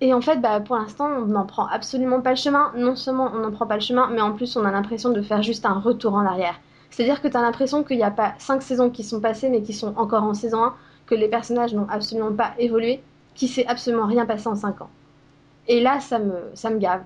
et 0.00 0.14
en 0.14 0.20
fait, 0.20 0.40
bah, 0.40 0.60
pour 0.60 0.76
l'instant, 0.76 1.06
on 1.06 1.26
n'en 1.26 1.44
prend 1.46 1.66
absolument 1.66 2.20
pas 2.20 2.30
le 2.30 2.36
chemin. 2.36 2.72
Non 2.76 2.94
seulement 2.96 3.30
on 3.34 3.38
n'en 3.40 3.50
prend 3.50 3.66
pas 3.66 3.74
le 3.76 3.80
chemin, 3.80 4.08
mais 4.10 4.20
en 4.20 4.32
plus 4.32 4.56
on 4.56 4.64
a 4.64 4.70
l'impression 4.70 5.10
de 5.10 5.22
faire 5.22 5.42
juste 5.42 5.66
un 5.66 5.78
retour 5.80 6.14
en 6.14 6.24
arrière. 6.26 6.60
C'est-à-dire 6.90 7.20
que 7.20 7.28
tu 7.28 7.36
as 7.36 7.42
l'impression 7.42 7.84
qu'il 7.84 7.96
n'y 7.98 8.02
a 8.04 8.10
pas 8.10 8.34
cinq 8.38 8.62
saisons 8.62 8.90
qui 8.90 9.04
sont 9.04 9.20
passées 9.20 9.48
mais 9.50 9.62
qui 9.62 9.72
sont 9.74 9.94
encore 9.96 10.22
en 10.24 10.34
saison 10.34 10.64
1, 10.64 10.74
que 11.06 11.14
les 11.14 11.28
personnages 11.28 11.74
n'ont 11.74 11.88
absolument 11.88 12.32
pas 12.32 12.54
évolué, 12.58 13.02
qu'il 13.34 13.48
s'est 13.48 13.66
absolument 13.66 14.06
rien 14.06 14.24
passé 14.26 14.48
en 14.48 14.54
5 14.54 14.80
ans. 14.82 14.90
Et 15.68 15.80
là, 15.80 16.00
ça 16.00 16.18
me, 16.18 16.50
ça 16.54 16.70
me 16.70 16.78
gave. 16.78 17.02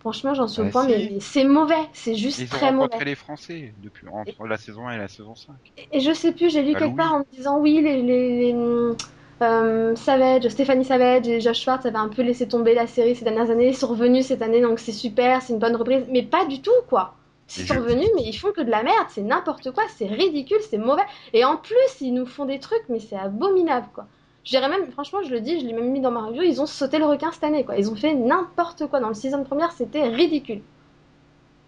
Franchement, 0.00 0.34
j'en 0.34 0.48
suis 0.48 0.62
au 0.62 0.66
Bah 0.66 0.70
point, 0.70 0.86
si. 0.86 0.88
mais 0.88 1.20
c'est 1.20 1.44
mauvais, 1.44 1.74
c'est 1.92 2.14
juste 2.14 2.38
ils 2.38 2.54
ont 2.54 2.58
très 2.58 2.70
rencontré 2.70 3.00
mauvais. 3.00 3.04
les 3.04 3.14
Français 3.16 3.74
depuis 3.82 4.08
entre 4.08 4.46
la 4.46 4.56
saison 4.56 4.86
1 4.88 4.92
et 4.94 4.98
la 4.98 5.08
saison 5.08 5.34
5. 5.34 5.54
Et 5.92 6.00
je 6.00 6.12
sais 6.12 6.32
plus, 6.32 6.50
j'ai 6.50 6.62
lu 6.62 6.74
Ah, 6.74 6.78
quelque 6.78 6.96
Louis. 6.96 6.96
part 6.96 7.14
en 7.14 7.18
me 7.20 7.24
disant 7.32 7.58
oui, 7.60 7.80
les, 7.82 8.02
les, 8.02 8.52
les, 8.52 8.96
euh, 9.42 9.94
Savage, 9.96 10.48
Stéphanie 10.48 10.84
Savage 10.84 11.28
et 11.28 11.40
Josh 11.40 11.60
Schwartz 11.60 11.86
avaient 11.86 11.96
un 11.96 12.08
peu 12.08 12.22
laissé 12.22 12.48
tomber 12.48 12.74
la 12.74 12.86
série 12.86 13.14
ces 13.14 13.24
dernières 13.24 13.50
années, 13.50 13.68
ils 13.68 13.76
sont 13.76 13.88
revenus 13.88 14.26
cette 14.26 14.42
année, 14.42 14.60
donc 14.60 14.78
c'est 14.78 14.92
super, 14.92 15.42
c'est 15.42 15.52
une 15.52 15.58
bonne 15.58 15.76
reprise, 15.76 16.04
mais 16.10 16.22
pas 16.22 16.44
du 16.46 16.60
tout, 16.60 16.70
quoi. 16.88 17.14
S'ils 17.46 17.64
Et 17.64 17.66
sont 17.66 17.76
revenus, 17.76 18.08
mais 18.14 18.22
ils 18.24 18.34
font 18.34 18.52
que 18.52 18.60
de 18.60 18.70
la 18.70 18.82
merde, 18.82 19.06
c'est 19.08 19.22
n'importe 19.22 19.70
quoi, 19.70 19.84
c'est 19.96 20.06
ridicule, 20.06 20.58
c'est 20.68 20.76
mauvais. 20.76 21.02
Et 21.32 21.44
en 21.44 21.56
plus, 21.56 22.00
ils 22.00 22.12
nous 22.12 22.26
font 22.26 22.44
des 22.44 22.58
trucs, 22.58 22.84
mais 22.88 23.00
c'est 23.00 23.16
abominable, 23.16 23.86
quoi. 23.94 24.06
Je 24.44 24.50
dirais 24.50 24.68
même, 24.68 24.90
franchement, 24.92 25.22
je 25.22 25.30
le 25.30 25.40
dis, 25.40 25.60
je 25.60 25.66
l'ai 25.66 25.72
même 25.72 25.90
mis 25.90 26.00
dans 26.00 26.10
ma 26.10 26.26
review, 26.26 26.42
ils 26.42 26.60
ont 26.60 26.66
sauté 26.66 26.98
le 26.98 27.04
requin 27.04 27.30
cette 27.32 27.44
année, 27.44 27.64
quoi. 27.64 27.76
Ils 27.76 27.90
ont 27.90 27.96
fait 27.96 28.14
n'importe 28.14 28.86
quoi. 28.86 29.00
Dans 29.00 29.08
le 29.08 29.14
season 29.14 29.44
première, 29.44 29.72
c'était 29.72 30.08
ridicule. 30.08 30.62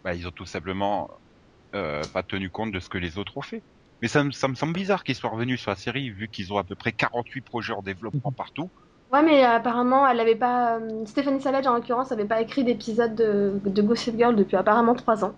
Bah, 0.03 0.15
ils 0.15 0.27
ont 0.27 0.31
tout 0.31 0.47
simplement 0.47 1.11
euh, 1.75 2.03
pas 2.13 2.23
tenu 2.23 2.51
compte 2.51 2.73
de 2.73 2.81
ce 2.81 2.89
que 2.89 2.99
les 2.99 3.19
autres 3.19 3.37
ont 3.37 3.43
fait. 3.43 3.63
Mais 4.03 4.09
ça, 4.09 4.25
me- 4.25 4.31
ça 4.33 4.49
me 4.49 4.55
semble 4.55 4.73
bizarre 4.73 5.05
qu'ils 5.05 5.15
soient 5.15 5.31
revenus 5.31 5.61
sur 5.61 5.71
la 5.71 5.77
série, 5.77 6.11
vu 6.11 6.29
qu'ils 6.29 6.53
ont 6.53 6.59
à 6.59 6.65
peu 6.65 6.75
près 6.75 6.93
48 6.93 7.41
projets 7.43 7.73
en 7.73 7.83
développement 7.83 8.33
partout. 8.33 8.71
Ouais, 9.13 9.23
mais 9.23 9.45
euh, 9.45 9.57
apparemment, 9.57 10.07
elle 10.07 10.21
avait 10.21 10.37
pas. 10.37 10.77
euh, 10.79 11.05
Stephanie 11.07 11.41
Savage, 11.41 11.67
en 11.67 11.75
l'occurrence, 11.75 12.13
avait 12.13 12.25
pas 12.25 12.41
écrit 12.41 12.63
d'épisode 12.65 13.15
de, 13.15 13.61
de 13.65 13.83
Gossip 13.83 14.17
Girl 14.17 14.37
depuis 14.37 14.57
apparemment 14.57 14.95
3 14.95 15.25
ans. 15.25 15.35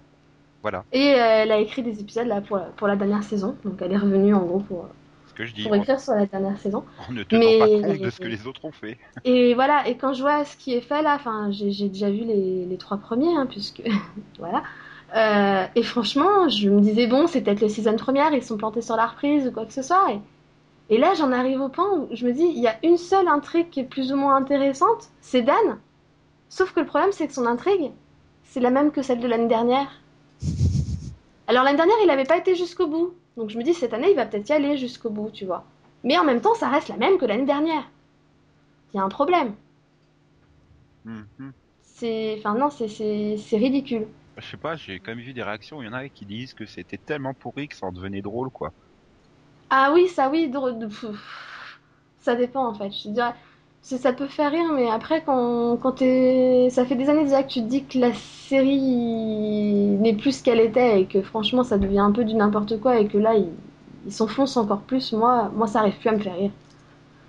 Voilà 0.63 0.85
Et 0.93 1.15
euh, 1.15 1.17
elle 1.43 1.51
a 1.51 1.59
écrit 1.59 1.83
des 1.83 2.01
épisodes 2.01 2.27
là 2.29 2.41
pour, 2.41 2.57
la- 2.59 2.65
pour 2.77 2.87
la 2.87 2.95
dernière 2.97 3.25
saison. 3.25 3.57
Donc 3.65 3.81
elle 3.81 3.93
est 3.93 3.97
revenue 3.97 4.33
en 4.35 4.45
gros 4.45 4.61
pour, 4.61 4.87
Ce 5.27 5.35
que 5.35 5.45
je 5.47 5.55
dis, 5.55 5.65
pour 5.65 5.75
écrire 5.75 5.99
sur 5.99 6.13
la 6.15 6.27
dernière 6.27 6.57
saison. 6.59 6.85
en 7.09 7.13
ne 7.13 7.23
tenant 7.25 7.41
Mais- 7.41 7.59
pas 7.59 7.67
compte 7.89 7.99
de 7.99 8.11
ce 8.11 8.21
que 8.21 8.29
les 8.29 8.47
autres 8.47 8.65
ont 8.65 8.71
fait. 8.73 8.99
Et 9.25 9.55
voilà, 9.55 9.89
et 9.89 9.97
quand 9.97 10.13
je 10.13 10.21
vois 10.23 10.45
ce 10.45 10.57
qui 10.57 10.75
est 10.75 10.81
fait 10.83 11.03
là, 11.03 11.17
enfin, 11.17 11.51
j'ai 11.51 11.89
déjà 11.89 12.11
vu 12.11 12.25
les, 12.25 12.67
les 12.67 12.77
trois 12.77 12.99
premiers, 12.99 13.35
hein, 13.37 13.47
puisque. 13.47 13.83
voilà. 14.39 14.63
Euh, 15.15 15.67
et 15.75 15.83
franchement, 15.83 16.49
je 16.49 16.71
me 16.71 16.81
disais, 16.81 17.07
bon, 17.07 17.27
c'est 17.27 17.43
peut-être 17.43 17.61
le 17.61 17.69
season 17.69 17.97
première, 17.97 18.33
ils 18.33 18.43
sont 18.43 18.57
plantés 18.57 18.83
sur 18.83 18.97
la 18.97 19.07
reprise 19.07 19.47
ou 19.47 19.53
quoi 19.53 19.67
que 19.67 19.73
ce 19.73 19.83
soit. 19.83 20.13
Et, 20.13 20.21
et 20.95 20.99
là, 20.99 21.15
j'en 21.15 21.33
arrive 21.33 21.61
au 21.61 21.69
point 21.69 21.91
où 21.93 22.09
je 22.13 22.27
me 22.27 22.33
dis, 22.33 22.45
il 22.45 22.61
y 22.61 22.67
a 22.67 22.77
une 22.83 22.97
seule 22.97 23.29
intrigue 23.29 23.69
qui 23.71 23.81
est 23.81 23.85
plus 23.85 24.13
ou 24.13 24.17
moins 24.17 24.37
intéressante, 24.37 25.11
c'est 25.21 25.43
Dan. 25.43 25.79
Sauf 26.49 26.73
que 26.73 26.81
le 26.81 26.87
problème, 26.87 27.13
c'est 27.13 27.27
que 27.27 27.33
son 27.35 27.47
intrigue, 27.47 27.91
c'est 28.45 28.61
la 28.61 28.71
même 28.71 28.91
que 28.91 29.03
celle 29.03 29.21
de 29.21 29.29
l'année 29.29 29.49
dernière. 29.49 29.91
Alors 31.47 31.65
l'année 31.65 31.77
dernière, 31.77 31.97
il 32.03 32.07
n'avait 32.07 32.25
pas 32.25 32.39
été 32.39 32.55
jusqu'au 32.55 32.87
bout. 32.87 33.15
Donc 33.37 33.51
je 33.51 33.59
me 33.59 33.63
dis, 33.63 33.75
cette 33.75 33.95
année, 33.95 34.11
il 34.11 34.17
va 34.17 34.27
peut-être 34.27 34.49
y 34.49 34.53
aller 34.53 34.77
jusqu'au 34.77 35.11
bout, 35.11 35.31
tu 35.31 35.45
vois. 35.45 35.65
Mais 36.05 36.19
en 36.19 36.25
même 36.25 36.41
temps, 36.41 36.55
ça 36.55 36.69
reste 36.69 36.89
la 36.89 36.97
même 36.97 37.19
que 37.19 37.25
l'année 37.27 37.47
dernière. 37.47 37.85
Il 38.93 38.97
y 38.97 39.01
a 39.01 39.03
un 39.03 39.09
problème. 39.09 39.55
Mhm. 41.05 41.53
C'est, 41.83 42.37
enfin 42.39 42.55
non, 42.55 42.69
c'est 42.71 43.57
ridicule. 43.57 44.07
Je 44.37 44.47
sais 44.47 44.59
pas, 44.59 44.77
j'ai 44.77 45.01
quand 45.01 45.13
même 45.13 45.25
vu 45.25 45.33
des 45.33 45.43
réactions. 45.43 45.81
Il 45.83 45.87
y 45.87 45.89
en 45.89 45.95
a 45.95 46.07
qui 46.11 46.27
disent 46.27 46.53
que 46.53 46.67
c'était 46.67 46.99
tellement 46.99 47.33
pourri 47.33 47.67
que 47.69 47.75
ça 47.77 47.87
en 47.87 47.93
devenait 47.93 48.21
drôle, 48.21 48.51
quoi. 48.51 48.75
Ah 49.71 49.91
oui, 49.93 50.07
ça 50.09 50.29
oui, 50.31 50.49
drôle 50.51 50.79
ça 52.19 52.35
dépend 52.37 52.67
en 52.67 52.75
fait. 52.75 52.91
Je 52.93 53.09
dirais, 53.11 53.35
ça 53.83 54.13
peut 54.13 54.29
faire 54.29 54.51
rire, 54.53 54.73
mais 54.73 54.89
après 54.91 55.23
quand 55.25 55.77
quand 55.79 55.99
ça 56.71 56.85
fait 56.87 56.95
des 56.97 57.09
années 57.09 57.25
déjà 57.25 57.43
que 57.43 57.49
tu 57.53 57.61
te 57.63 57.67
dis 57.69 57.85
que 57.87 57.99
la 57.99 58.13
série 58.15 58.79
n'est 60.01 60.15
plus 60.17 60.39
ce 60.39 60.43
qu'elle 60.45 60.61
était 60.61 61.03
et 61.03 61.07
que 61.09 61.23
franchement 61.23 61.65
ça 61.65 61.79
devient 61.79 61.99
un 62.01 62.13
peu 62.13 62.25
du 62.25 62.35
n'importe 62.35 62.81
quoi 62.81 62.99
et 63.01 63.09
que 63.09 63.19
là 63.19 63.35
ils 63.37 63.51
ils 64.05 64.13
s'enfoncent 64.13 64.57
encore 64.57 64.83
plus. 64.83 65.13
Moi, 65.13 65.51
moi 65.55 65.67
ça 65.69 65.81
arrive 65.81 65.97
plus 65.99 66.09
à 66.09 66.13
me 66.13 66.19
faire 66.21 66.35
rire. 66.37 66.51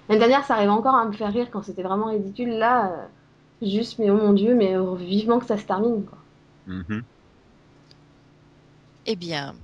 L'année 0.09 0.19
dernière, 0.19 0.45
ça 0.45 0.55
arrivait 0.55 0.71
encore 0.71 0.95
à 0.95 1.05
me 1.05 1.13
faire 1.13 1.33
rire 1.33 1.49
quand 1.51 1.63
c'était 1.63 1.83
vraiment 1.83 2.07
ridicule. 2.07 2.49
Là, 2.51 2.91
euh, 3.63 3.67
juste 3.67 3.99
mais 3.99 4.11
oh 4.11 4.17
mon 4.17 4.33
dieu, 4.33 4.55
mais 4.55 4.75
euh, 4.77 4.95
vivement 4.95 5.39
que 5.39 5.45
ça 5.47 5.57
se 5.57 5.65
termine 5.65 6.05
quoi. 6.05 6.22
Mhm. 6.65 7.03
Eh 9.05 9.15
bien, 9.15 9.55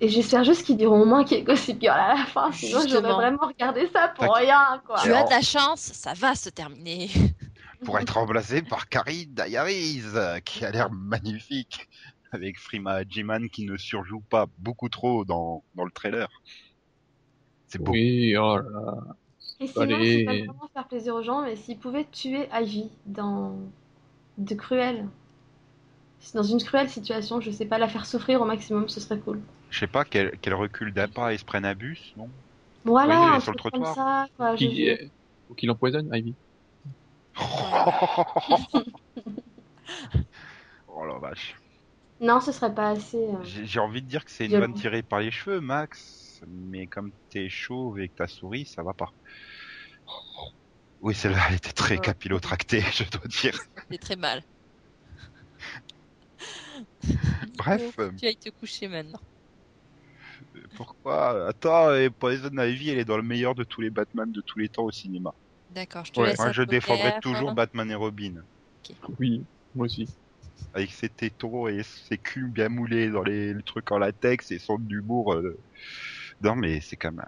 Et 0.00 0.08
j'espère 0.08 0.44
juste 0.44 0.64
qu'ils 0.64 0.76
diront 0.76 1.02
au 1.02 1.04
moins 1.04 1.24
Gossip 1.24 1.80
Girl 1.80 1.98
à 1.98 2.14
la 2.16 2.26
fin, 2.26 2.52
sinon 2.52 2.86
j'aurais 2.88 3.12
Justement. 3.12 3.14
vraiment 3.14 3.46
regardé 3.46 3.88
ça 3.92 4.08
pour 4.08 4.34
Tac. 4.34 4.36
rien, 4.36 4.82
quoi. 4.86 4.96
tu 5.02 5.12
as 5.12 5.24
de 5.24 5.30
la 5.30 5.40
chance, 5.42 5.80
ça 5.80 6.14
va 6.14 6.34
se 6.34 6.50
terminer. 6.50 7.08
Pour 7.84 7.96
être 7.98 8.14
remplacé 8.18 8.62
par 8.62 8.88
Carrie 8.88 9.26
Diaries, 9.26 10.02
euh, 10.14 10.40
qui 10.40 10.64
a 10.64 10.70
l'air 10.72 10.90
magnifique. 10.90 11.88
Avec 12.32 12.58
Frima 12.58 13.04
Jiman 13.08 13.48
qui 13.48 13.64
ne 13.64 13.76
surjoue 13.78 14.20
pas 14.20 14.46
beaucoup 14.58 14.88
trop 14.90 15.24
dans, 15.24 15.64
dans 15.74 15.84
le 15.84 15.90
trailer. 15.90 16.28
C'est 17.66 17.78
beau. 17.78 17.92
Oui, 17.92 18.36
oh 18.36 18.56
là 18.58 18.62
là. 18.70 19.16
Et 19.60 19.66
sinon, 19.66 19.82
Allez. 19.82 20.18
c'est 20.18 20.24
pas 20.24 20.52
vraiment 20.52 20.68
faire 20.74 20.88
plaisir 20.88 21.14
aux 21.14 21.22
gens, 21.22 21.42
mais 21.42 21.56
s'ils 21.56 21.78
pouvaient 21.78 22.06
tuer 22.10 22.48
Ivy 22.52 22.90
dans 23.06 23.56
de 24.38 24.54
cruel, 24.54 25.08
dans 26.34 26.42
une 26.42 26.62
cruelle 26.62 26.88
situation, 26.90 27.40
je 27.40 27.50
sais 27.50 27.66
pas, 27.66 27.78
la 27.78 27.88
faire 27.88 28.06
souffrir 28.06 28.40
au 28.40 28.44
maximum, 28.44 28.88
ce 28.88 29.00
serait 29.00 29.18
cool. 29.18 29.40
Je 29.70 29.78
sais 29.78 29.86
pas, 29.86 30.04
qu'elle 30.04 30.38
qu'elle 30.40 30.54
recule 30.54 30.92
d'un 30.92 31.08
pas 31.08 31.32
et 31.32 31.38
se 31.38 31.44
prenne 31.44 31.64
un 31.64 31.74
bus, 31.74 32.12
non? 32.16 32.30
Voilà, 32.84 33.34
un 33.34 33.40
sur 33.40 33.52
le 33.52 33.56
comme 33.72 33.84
trottoir. 33.84 33.94
ça, 33.94 34.26
quoi. 34.36 34.56
je 34.56 34.66
Qui, 34.66 34.68
veux- 34.68 34.90
euh, 34.90 34.96
qu'il 35.56 35.70
empoisonne 35.70 36.10
Ivy? 36.14 36.36
oh 40.86 41.04
la 41.06 41.18
vache. 41.18 41.54
Non, 42.20 42.40
ce 42.40 42.52
serait 42.52 42.74
pas 42.74 42.90
assez. 42.90 43.16
euh, 43.34 43.42
J'ai 43.42 43.80
envie 43.80 44.02
de 44.02 44.06
dire 44.08 44.24
que 44.24 44.30
c'est 44.30 44.46
une 44.46 44.58
vanne 44.58 44.74
tirée 44.74 45.02
par 45.02 45.20
les 45.20 45.30
cheveux, 45.30 45.60
Max, 45.60 46.40
mais 46.46 46.86
comme 46.86 47.12
t'es 47.30 47.48
chauve 47.48 48.00
et 48.00 48.08
que 48.08 48.14
t'as 48.16 48.26
souris, 48.28 48.66
ça 48.66 48.82
va 48.82 48.94
pas. 48.94 49.12
Oui, 51.00 51.14
celle-là, 51.14 51.46
elle 51.48 51.56
était 51.56 51.72
très 51.72 51.98
Ouais. 51.98 52.00
capillotractée, 52.00 52.82
je 52.92 53.02
dois 53.10 53.26
dire. 53.26 53.58
C'est 53.90 53.98
très 53.98 54.16
mal. 54.16 54.42
Bref, 57.56 57.82
Faut 57.96 58.02
que 58.02 58.14
Tu 58.16 58.26
ailles 58.26 58.36
te 58.36 58.50
coucher 58.50 58.88
maintenant. 58.88 59.20
pourquoi? 60.76 61.48
Attends, 61.48 61.94
et 61.94 62.10
Poison 62.10 62.50
Ivy, 62.58 62.90
elle 62.90 62.98
est 62.98 63.04
dans 63.04 63.16
le 63.16 63.22
meilleur 63.22 63.54
de 63.54 63.64
tous 63.64 63.80
les 63.80 63.90
Batman 63.90 64.30
de 64.30 64.40
tous 64.46 64.58
les 64.58 64.68
temps 64.68 64.84
au 64.84 64.90
cinéma. 64.90 65.34
D'accord, 65.70 66.04
je 66.04 66.12
te 66.12 66.20
Ouais, 66.20 66.28
laisse. 66.28 66.38
Moi, 66.38 66.52
je 66.52 66.62
défendrai 66.62 67.10
faire. 67.10 67.20
toujours 67.20 67.52
Batman 67.52 67.90
et 67.90 67.94
Robin. 67.94 68.34
Oui, 69.18 69.44
moi 69.74 69.86
aussi. 69.86 70.08
Avec 70.72 70.90
ses 70.92 71.08
tétons 71.10 71.68
et 71.68 71.82
ses 71.82 72.18
culs 72.18 72.50
bien 72.50 72.68
moulés 72.68 73.10
dans 73.10 73.22
les, 73.22 73.52
les 73.54 73.62
trucs 73.62 73.90
en 73.92 73.98
latex 73.98 74.50
et 74.50 74.58
son 74.58 74.78
humour. 74.88 75.34
euh, 75.34 75.58
Non, 76.42 76.56
mais 76.56 76.80
c'est 76.80 76.96
quand 76.96 77.12
même... 77.12 77.24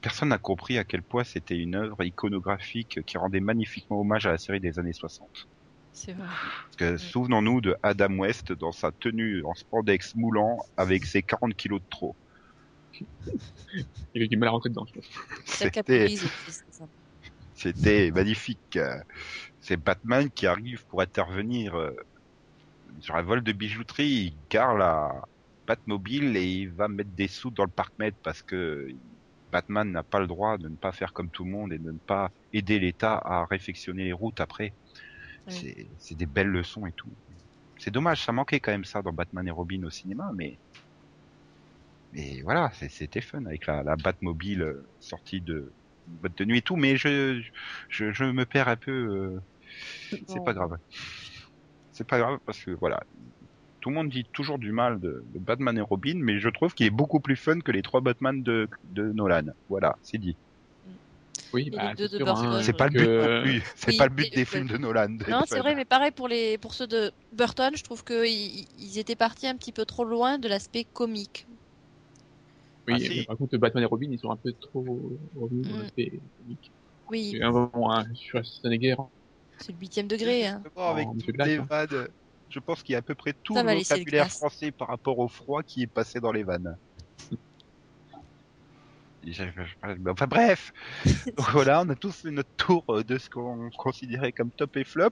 Personne 0.00 0.30
n'a 0.30 0.38
compris 0.38 0.78
à 0.78 0.84
quel 0.84 1.02
point 1.02 1.24
c'était 1.24 1.56
une 1.58 1.74
œuvre 1.76 2.02
iconographique 2.04 3.00
qui 3.06 3.18
rendait 3.18 3.40
magnifiquement 3.40 4.00
hommage 4.00 4.26
à 4.26 4.32
la 4.32 4.38
série 4.38 4.60
des 4.60 4.78
années 4.78 4.92
60. 4.92 5.48
C'est 5.92 6.12
vrai. 6.12 6.26
Parce 6.26 6.76
que 6.76 6.96
souvenons-nous 6.96 7.60
de 7.60 7.76
Adam 7.82 8.14
West 8.18 8.52
dans 8.52 8.72
sa 8.72 8.92
tenue 8.92 9.44
en 9.44 9.54
spandex 9.54 10.14
moulant 10.14 10.58
avec 10.76 11.04
ses 11.04 11.22
40 11.22 11.54
kilos 11.54 11.80
de 11.80 11.86
trop. 11.90 12.16
Il 14.14 14.22
a 14.22 14.26
du 14.26 14.36
mal 14.36 14.48
à 14.48 14.52
rentrer 14.52 14.70
dedans, 14.70 14.86
je 14.86 14.94
pense. 14.94 15.08
Ça 15.44 15.68
C'était, 17.54 18.10
magnifique. 18.10 18.78
C'est 19.60 19.76
Batman 19.76 20.30
qui 20.30 20.46
arrive 20.46 20.84
pour 20.86 21.00
intervenir 21.00 21.74
euh, 21.76 21.94
sur 23.00 23.14
un 23.16 23.22
vol 23.22 23.42
de 23.42 23.52
bijouterie. 23.52 24.08
Il 24.08 24.34
gare 24.50 24.76
la 24.76 25.22
Batmobile 25.66 26.36
et 26.36 26.44
il 26.44 26.70
va 26.70 26.88
mettre 26.88 27.10
des 27.10 27.28
sous 27.28 27.50
dans 27.50 27.64
le 27.64 27.70
parc-mètre 27.70 28.16
parce 28.22 28.42
que 28.42 28.88
Batman 29.52 29.90
n'a 29.92 30.02
pas 30.02 30.18
le 30.18 30.26
droit 30.26 30.58
de 30.58 30.68
ne 30.68 30.76
pas 30.76 30.92
faire 30.92 31.12
comme 31.12 31.28
tout 31.28 31.44
le 31.44 31.50
monde 31.50 31.72
et 31.72 31.78
de 31.78 31.92
ne 31.92 31.98
pas 31.98 32.30
aider 32.52 32.78
l'État 32.78 33.20
à 33.22 33.44
réfectionner 33.44 34.04
les 34.04 34.12
routes 34.12 34.40
après. 34.40 34.72
C'est- 35.48 36.14
des 36.16 36.26
belles 36.26 36.48
leçons 36.48 36.86
et 36.86 36.92
tout. 36.92 37.12
C'est 37.78 37.90
dommage, 37.90 38.24
ça 38.24 38.32
manquait 38.32 38.60
quand 38.60 38.72
même 38.72 38.84
ça 38.84 39.02
dans 39.02 39.12
Batman 39.12 39.46
et 39.48 39.50
Robin 39.50 39.82
au 39.84 39.90
cinéma, 39.90 40.30
mais 40.34 40.60
mais 42.12 42.42
voilà, 42.42 42.70
c'était 42.90 43.20
fun 43.22 43.44
avec 43.46 43.66
la, 43.66 43.82
la 43.82 43.96
Batmobile 43.96 44.62
euh, 44.62 44.90
sortie 45.00 45.40
de 45.40 45.74
boîte 46.06 46.36
de 46.36 46.44
nuit 46.44 46.58
et 46.58 46.62
tout, 46.62 46.76
mais 46.76 46.96
je 46.96 47.40
je, 47.88 48.12
je 48.12 48.24
me 48.24 48.44
perds 48.44 48.68
un 48.68 48.76
peu. 48.76 48.90
euh, 48.92 49.40
c'est 50.26 50.40
pas 50.44 50.54
grave. 50.54 50.76
C'est 51.92 52.06
pas 52.08 52.18
grave 52.18 52.38
parce 52.44 52.62
que 52.64 52.70
voilà, 52.72 53.02
tout 53.80 53.90
le 53.90 53.96
monde 53.96 54.10
dit 54.10 54.26
toujours 54.32 54.58
du 54.58 54.72
mal 54.72 55.00
de, 55.00 55.22
de 55.26 55.38
Batman 55.38 55.76
et 55.78 55.82
Robin, 55.82 56.18
mais 56.22 56.38
je 56.40 56.48
trouve 56.48 56.74
qu'il 56.74 56.86
est 56.86 56.90
beaucoup 56.90 57.20
plus 57.20 57.36
fun 57.36 57.60
que 57.60 57.72
les 57.72 57.82
trois 57.82 58.00
Batman 58.00 58.42
de, 58.42 58.68
de 58.84 59.12
Nolan. 59.12 59.46
Voilà, 59.68 59.98
c'est 60.02 60.18
dit. 60.18 60.38
Oui, 61.52 61.70
bah, 61.70 61.92
c'est 61.96 62.22
hein, 62.28 62.60
C'est 62.62 62.72
pas 62.76 62.86
le 62.88 62.90
but 62.92 63.04
que- 63.04 63.36
non 63.36 63.42
plus. 63.42 63.62
C'est 63.76 63.90
Oui, 63.90 63.96
pas 63.98 64.06
le 64.06 64.14
but 64.14 64.26
et- 64.32 64.36
des 64.36 64.44
films 64.44 64.68
de 64.68 64.78
Nolan. 64.78 65.08
Non, 65.28 65.42
c'est 65.46 65.58
vrai, 65.58 65.74
mais 65.74 65.84
pareil 65.84 66.10
pour 66.10 66.28
les 66.28 66.56
pour 66.58 66.72
ceux 66.74 66.86
de 66.86 67.12
Burton, 67.32 67.72
je 67.76 67.82
trouve 67.82 68.02
qu'ils 68.04 68.66
ils 68.78 68.98
étaient 68.98 69.16
partis 69.16 69.46
un 69.46 69.56
petit 69.56 69.72
peu 69.72 69.84
trop 69.84 70.04
loin 70.04 70.38
de 70.38 70.48
l'aspect 70.48 70.84
comique. 70.84 71.46
Oui, 72.88 72.94
Ah, 72.96 72.98
si. 72.98 73.08
mais 73.18 73.24
par 73.24 73.36
contre, 73.36 73.56
Batman 73.58 73.82
et 73.84 73.86
Robin, 73.86 74.08
ils 74.10 74.18
sont 74.18 74.30
un 74.30 74.36
peu 74.36 74.52
trop 74.54 75.12
revenus 75.36 75.66
dans 75.68 75.76
Mm. 75.76 75.82
l'aspect 75.82 76.20
comique. 76.38 76.72
Oui, 77.10 77.30
C'est 77.32 77.42
un 77.42 77.50
moment, 77.52 77.92
hein, 77.94 78.04
sur 78.14 78.42
Schwarzenegger. 78.44 78.96
c'est 79.58 79.72
le 79.72 79.78
huitième 79.78 80.08
degré. 80.08 80.46
Hein. 80.46 80.62
Avec 80.76 81.06
Oh, 81.08 81.16
toutes 81.24 81.36
les 81.46 81.56
hein. 81.58 81.66
vannes, 81.68 82.08
je 82.48 82.58
pense 82.58 82.82
qu'il 82.82 82.94
y 82.94 82.96
a 82.96 82.98
à 82.98 83.02
peu 83.02 83.14
près 83.14 83.34
tout 83.44 83.54
Ça 83.54 83.62
le 83.62 83.78
vocabulaire 83.78 84.30
français 84.30 84.72
par 84.72 84.88
rapport 84.88 85.18
au 85.18 85.28
froid 85.28 85.62
qui 85.62 85.82
est 85.82 85.86
passé 85.86 86.18
dans 86.20 86.32
les 86.32 86.42
vannes. 86.42 86.76
Enfin 90.08 90.26
bref, 90.26 90.72
voilà, 91.38 91.82
on 91.82 91.88
a 91.88 91.94
tous 91.94 92.22
fait 92.22 92.30
notre 92.30 92.50
tour 92.56 92.84
euh, 92.88 93.04
de 93.04 93.18
ce 93.18 93.28
qu'on 93.28 93.70
considérait 93.76 94.32
comme 94.32 94.50
top 94.52 94.76
et 94.76 94.84
flop. 94.84 95.10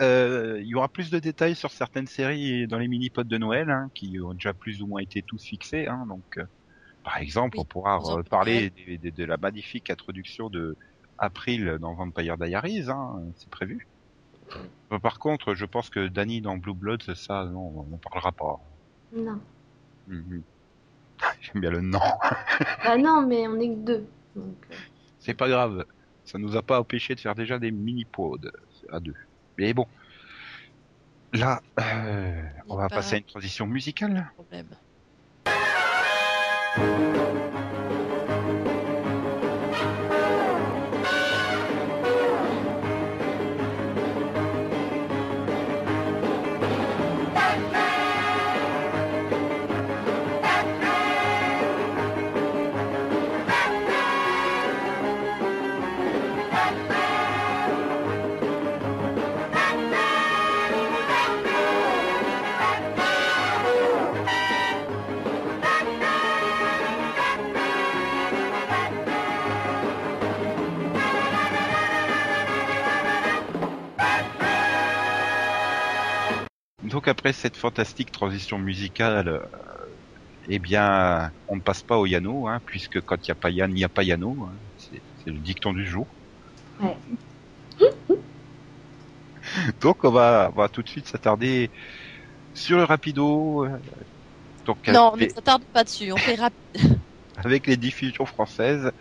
Euh, 0.00 0.58
il 0.60 0.66
y 0.66 0.74
aura 0.74 0.88
plus 0.88 1.10
de 1.10 1.20
détails 1.20 1.54
sur 1.54 1.70
certaines 1.70 2.08
séries 2.08 2.66
dans 2.66 2.78
les 2.78 2.88
mini-pods 2.88 3.24
de 3.24 3.38
Noël, 3.38 3.70
hein, 3.70 3.88
qui 3.94 4.18
ont 4.20 4.34
déjà 4.34 4.52
plus 4.52 4.82
ou 4.82 4.88
moins 4.88 5.00
été 5.00 5.22
tous 5.22 5.44
fixés. 5.44 5.86
Hein, 5.86 6.06
donc, 6.08 6.24
euh, 6.38 6.44
par 7.04 7.18
exemple, 7.18 7.56
Oui, 7.58 7.62
on 7.62 7.66
pourra 7.66 8.00
parler 8.28 8.70
de, 8.70 9.24
la 9.24 9.36
magnifique 9.36 9.90
introduction 9.90 10.50
de 10.50 10.76
April 11.18 11.78
dans 11.80 11.94
Vampire 11.94 12.36
Diaries, 12.36 12.90
hein, 12.90 13.14
c'est 13.36 13.50
prévu. 13.50 13.86
Par 15.02 15.18
contre, 15.18 15.54
je 15.54 15.64
pense 15.64 15.90
que 15.90 16.08
Danny 16.08 16.40
dans 16.40 16.56
Blue 16.56 16.74
Bloods, 16.74 17.14
ça, 17.14 17.44
non, 17.44 17.86
on 17.92 17.98
parlera 17.98 18.32
pas. 18.32 18.58
Non. 19.12 19.40
Mhm. 20.08 20.42
J'aime 21.40 21.60
bien 21.60 21.70
le 21.70 21.80
nom. 21.80 22.00
Bah 22.84 22.96
non, 22.96 23.26
mais 23.26 23.46
on 23.48 23.58
est 23.60 23.68
que 23.68 23.84
deux. 23.84 24.06
Donc, 24.34 24.56
euh, 24.70 24.74
C'est 25.18 25.34
pas 25.34 25.48
grave. 25.48 25.84
Ça 26.24 26.38
nous 26.38 26.56
a 26.56 26.62
pas 26.62 26.80
empêché 26.80 27.14
de 27.14 27.20
faire 27.20 27.34
déjà 27.34 27.58
des 27.58 27.70
mini-pods 27.70 28.50
à 28.90 29.00
deux. 29.00 29.14
Mais 29.58 29.72
bon. 29.74 29.86
Là, 31.32 31.60
euh, 31.80 32.42
on 32.68 32.76
va 32.76 32.88
pas- 32.88 32.96
passer 32.96 33.16
à 33.16 33.18
une 33.18 33.24
transition 33.24 33.66
musicale. 33.66 34.30
Problème. 34.34 34.68
Donc 76.94 77.08
après 77.08 77.32
cette 77.32 77.56
fantastique 77.56 78.12
transition 78.12 78.56
musicale, 78.56 79.26
euh, 79.26 79.40
eh 80.46 80.60
bien, 80.60 81.32
on 81.48 81.56
ne 81.56 81.60
passe 81.60 81.82
pas 81.82 81.98
au 81.98 82.06
Yano, 82.06 82.46
hein, 82.46 82.60
puisque 82.66 83.00
quand 83.00 83.16
il 83.16 83.30
n'y 83.30 83.32
a 83.32 83.34
pas 83.34 83.50
Yann, 83.50 83.72
il 83.72 83.74
n'y 83.74 83.82
a 83.82 83.88
pas 83.88 84.04
Yano. 84.04 84.44
hein. 84.44 84.54
C'est 84.76 85.02
c'est 85.16 85.30
le 85.30 85.40
dicton 85.40 85.72
du 85.72 85.84
jour. 85.84 86.06
Ouais. 86.78 86.96
Donc 89.80 90.04
on 90.04 90.12
va, 90.12 90.52
on 90.54 90.56
va 90.60 90.68
tout 90.68 90.84
de 90.84 90.88
suite 90.88 91.08
s'attarder 91.08 91.68
sur 92.54 92.76
le 92.76 92.84
rapido. 92.84 93.64
euh, 93.64 93.76
Donc 94.64 94.86
Non, 94.86 95.08
on 95.08 95.14
avec, 95.14 95.30
ne 95.30 95.34
s'attarde 95.34 95.64
pas 95.72 95.82
dessus. 95.82 96.12
On 96.12 96.16
fait 96.16 96.36
rapide. 96.36 96.60
avec 97.38 97.66
les 97.66 97.76
diffusions 97.76 98.24
françaises. 98.24 98.92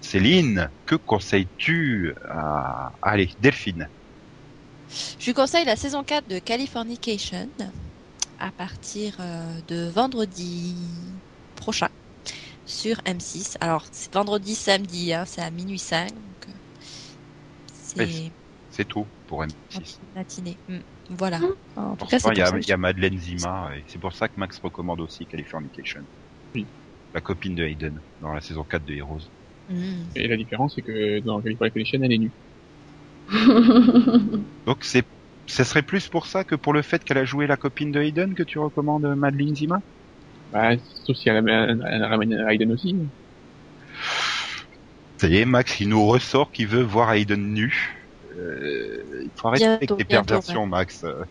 Céline, 0.00 0.72
que 0.86 0.96
conseilles-tu 0.96 2.16
à... 2.28 2.90
Allez, 3.00 3.30
Delphine. 3.38 3.88
Je 5.18 5.26
lui 5.26 5.34
conseille 5.34 5.64
la 5.64 5.76
saison 5.76 6.04
4 6.04 6.28
de 6.28 6.38
Californication 6.38 7.48
à 8.38 8.50
partir 8.52 9.16
euh, 9.20 9.60
de 9.68 9.88
vendredi 9.88 10.74
prochain 11.54 11.88
sur 12.64 12.96
M6. 12.98 13.56
Alors, 13.60 13.86
c'est 13.92 14.12
vendredi, 14.12 14.54
samedi, 14.54 15.12
hein, 15.12 15.24
c'est 15.26 15.40
à 15.42 15.50
minuit 15.50 15.78
5. 15.78 16.10
Donc, 16.12 16.20
euh, 16.48 16.52
c'est 17.72 18.00
Oui, 18.04 18.32
C'est 18.70 18.84
tout 18.86 19.06
pour 19.26 19.40
en 19.40 19.46
M6. 19.46 19.98
matinée. 20.14 20.56
Mm, 20.68 20.78
Voilà. 21.10 21.38
Mm. 21.38 21.44
En 21.76 21.96
tout 21.96 22.06
cas, 22.06 22.18
Pourtant, 22.18 22.18
c'est 22.18 22.34
il 22.34 22.68
y, 22.68 22.72
a- 22.72 22.74
y 22.74 22.78
Madeleine 22.78 23.18
Zima, 23.18 23.70
et 23.76 23.84
c'est 23.86 23.98
pour 23.98 24.12
ça 24.12 24.28
que 24.28 24.34
Max 24.38 24.58
recommande 24.58 25.00
aussi 25.00 25.26
Californication. 25.26 26.02
Oui. 26.54 26.66
La 27.14 27.20
copine 27.20 27.54
de 27.54 27.64
Hayden, 27.64 28.00
dans 28.20 28.32
la 28.32 28.40
saison 28.40 28.64
4 28.64 28.84
de 28.84 28.94
Heroes. 28.94 29.20
que- 29.68 29.72
Mm. 29.74 30.10
Et 30.14 30.28
la 30.28 30.36
différence, 30.36 30.74
c'est 30.76 30.82
que 30.82 31.18
dans 31.20 31.40
Californication, 31.42 31.98
elle 32.02 32.12
est 32.12 32.18
nue. 32.18 32.32
Donc 34.66 34.84
c'est, 34.84 35.08
ce 35.46 35.64
serait 35.64 35.82
plus 35.82 36.08
pour 36.08 36.26
ça 36.26 36.44
que 36.44 36.54
pour 36.54 36.74
le 36.74 36.82
fait 36.82 37.02
qu'elle 37.02 37.16
a 37.18 37.24
joué 37.24 37.46
la 37.46 37.56
copine 37.56 37.90
de 37.90 38.00
Hayden 38.02 38.34
que 38.34 38.42
tu 38.42 38.58
recommandes 38.58 39.06
Madeleine 39.16 39.54
Zima? 39.54 39.80
Bah, 40.50 40.76
sauf 41.04 41.16
si 41.16 41.28
elle, 41.28 41.36
amène- 41.38 41.82
elle 41.86 42.04
ramène 42.04 42.34
Raiden 42.34 42.72
aussi. 42.72 43.10
Ça 45.20 45.28
y 45.28 45.36
est, 45.36 45.44
Max, 45.44 45.80
il 45.80 45.88
nous 45.90 46.06
ressort 46.06 46.52
qu'il 46.52 46.68
veut 46.68 46.82
voir 46.82 47.12
Hayden 47.12 47.52
nu. 47.52 47.94
Euh, 48.34 49.22
il 49.24 49.32
faut 49.36 49.48
arrêter 49.48 49.66
Bientôt, 49.66 49.94
avec 49.94 49.98
tes 49.98 50.04
bientôt, 50.08 50.40
perversions, 50.44 50.66
Max. 50.66 51.04
Euh. 51.04 51.22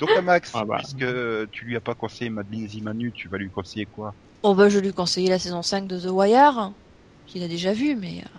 Donc 0.00 0.16
à 0.16 0.22
Max, 0.22 0.52
Ah 0.52 0.64
bah. 0.64 0.82
puisque 0.82 1.04
tu 1.52 1.64
lui 1.64 1.76
as 1.76 1.80
pas 1.80 1.94
conseillé 1.94 2.30
Madeleine 2.30 2.66
Zima 2.68 2.92
nu, 2.94 3.12
tu 3.12 3.28
vas 3.28 3.38
lui 3.38 3.50
conseiller 3.50 3.86
quoi? 3.86 4.16
Bon, 4.42 4.54
bah, 4.54 4.68
je 4.68 4.78
lui 4.78 4.92
conseille 4.92 5.28
la 5.28 5.38
saison 5.38 5.62
5 5.62 5.86
de 5.86 5.98
The 6.00 6.06
Wire, 6.10 6.74
qu'il 7.26 7.42
a 7.42 7.48
déjà 7.48 7.72
vu, 7.72 7.94
mais 7.96 8.22
euh, 8.24 8.38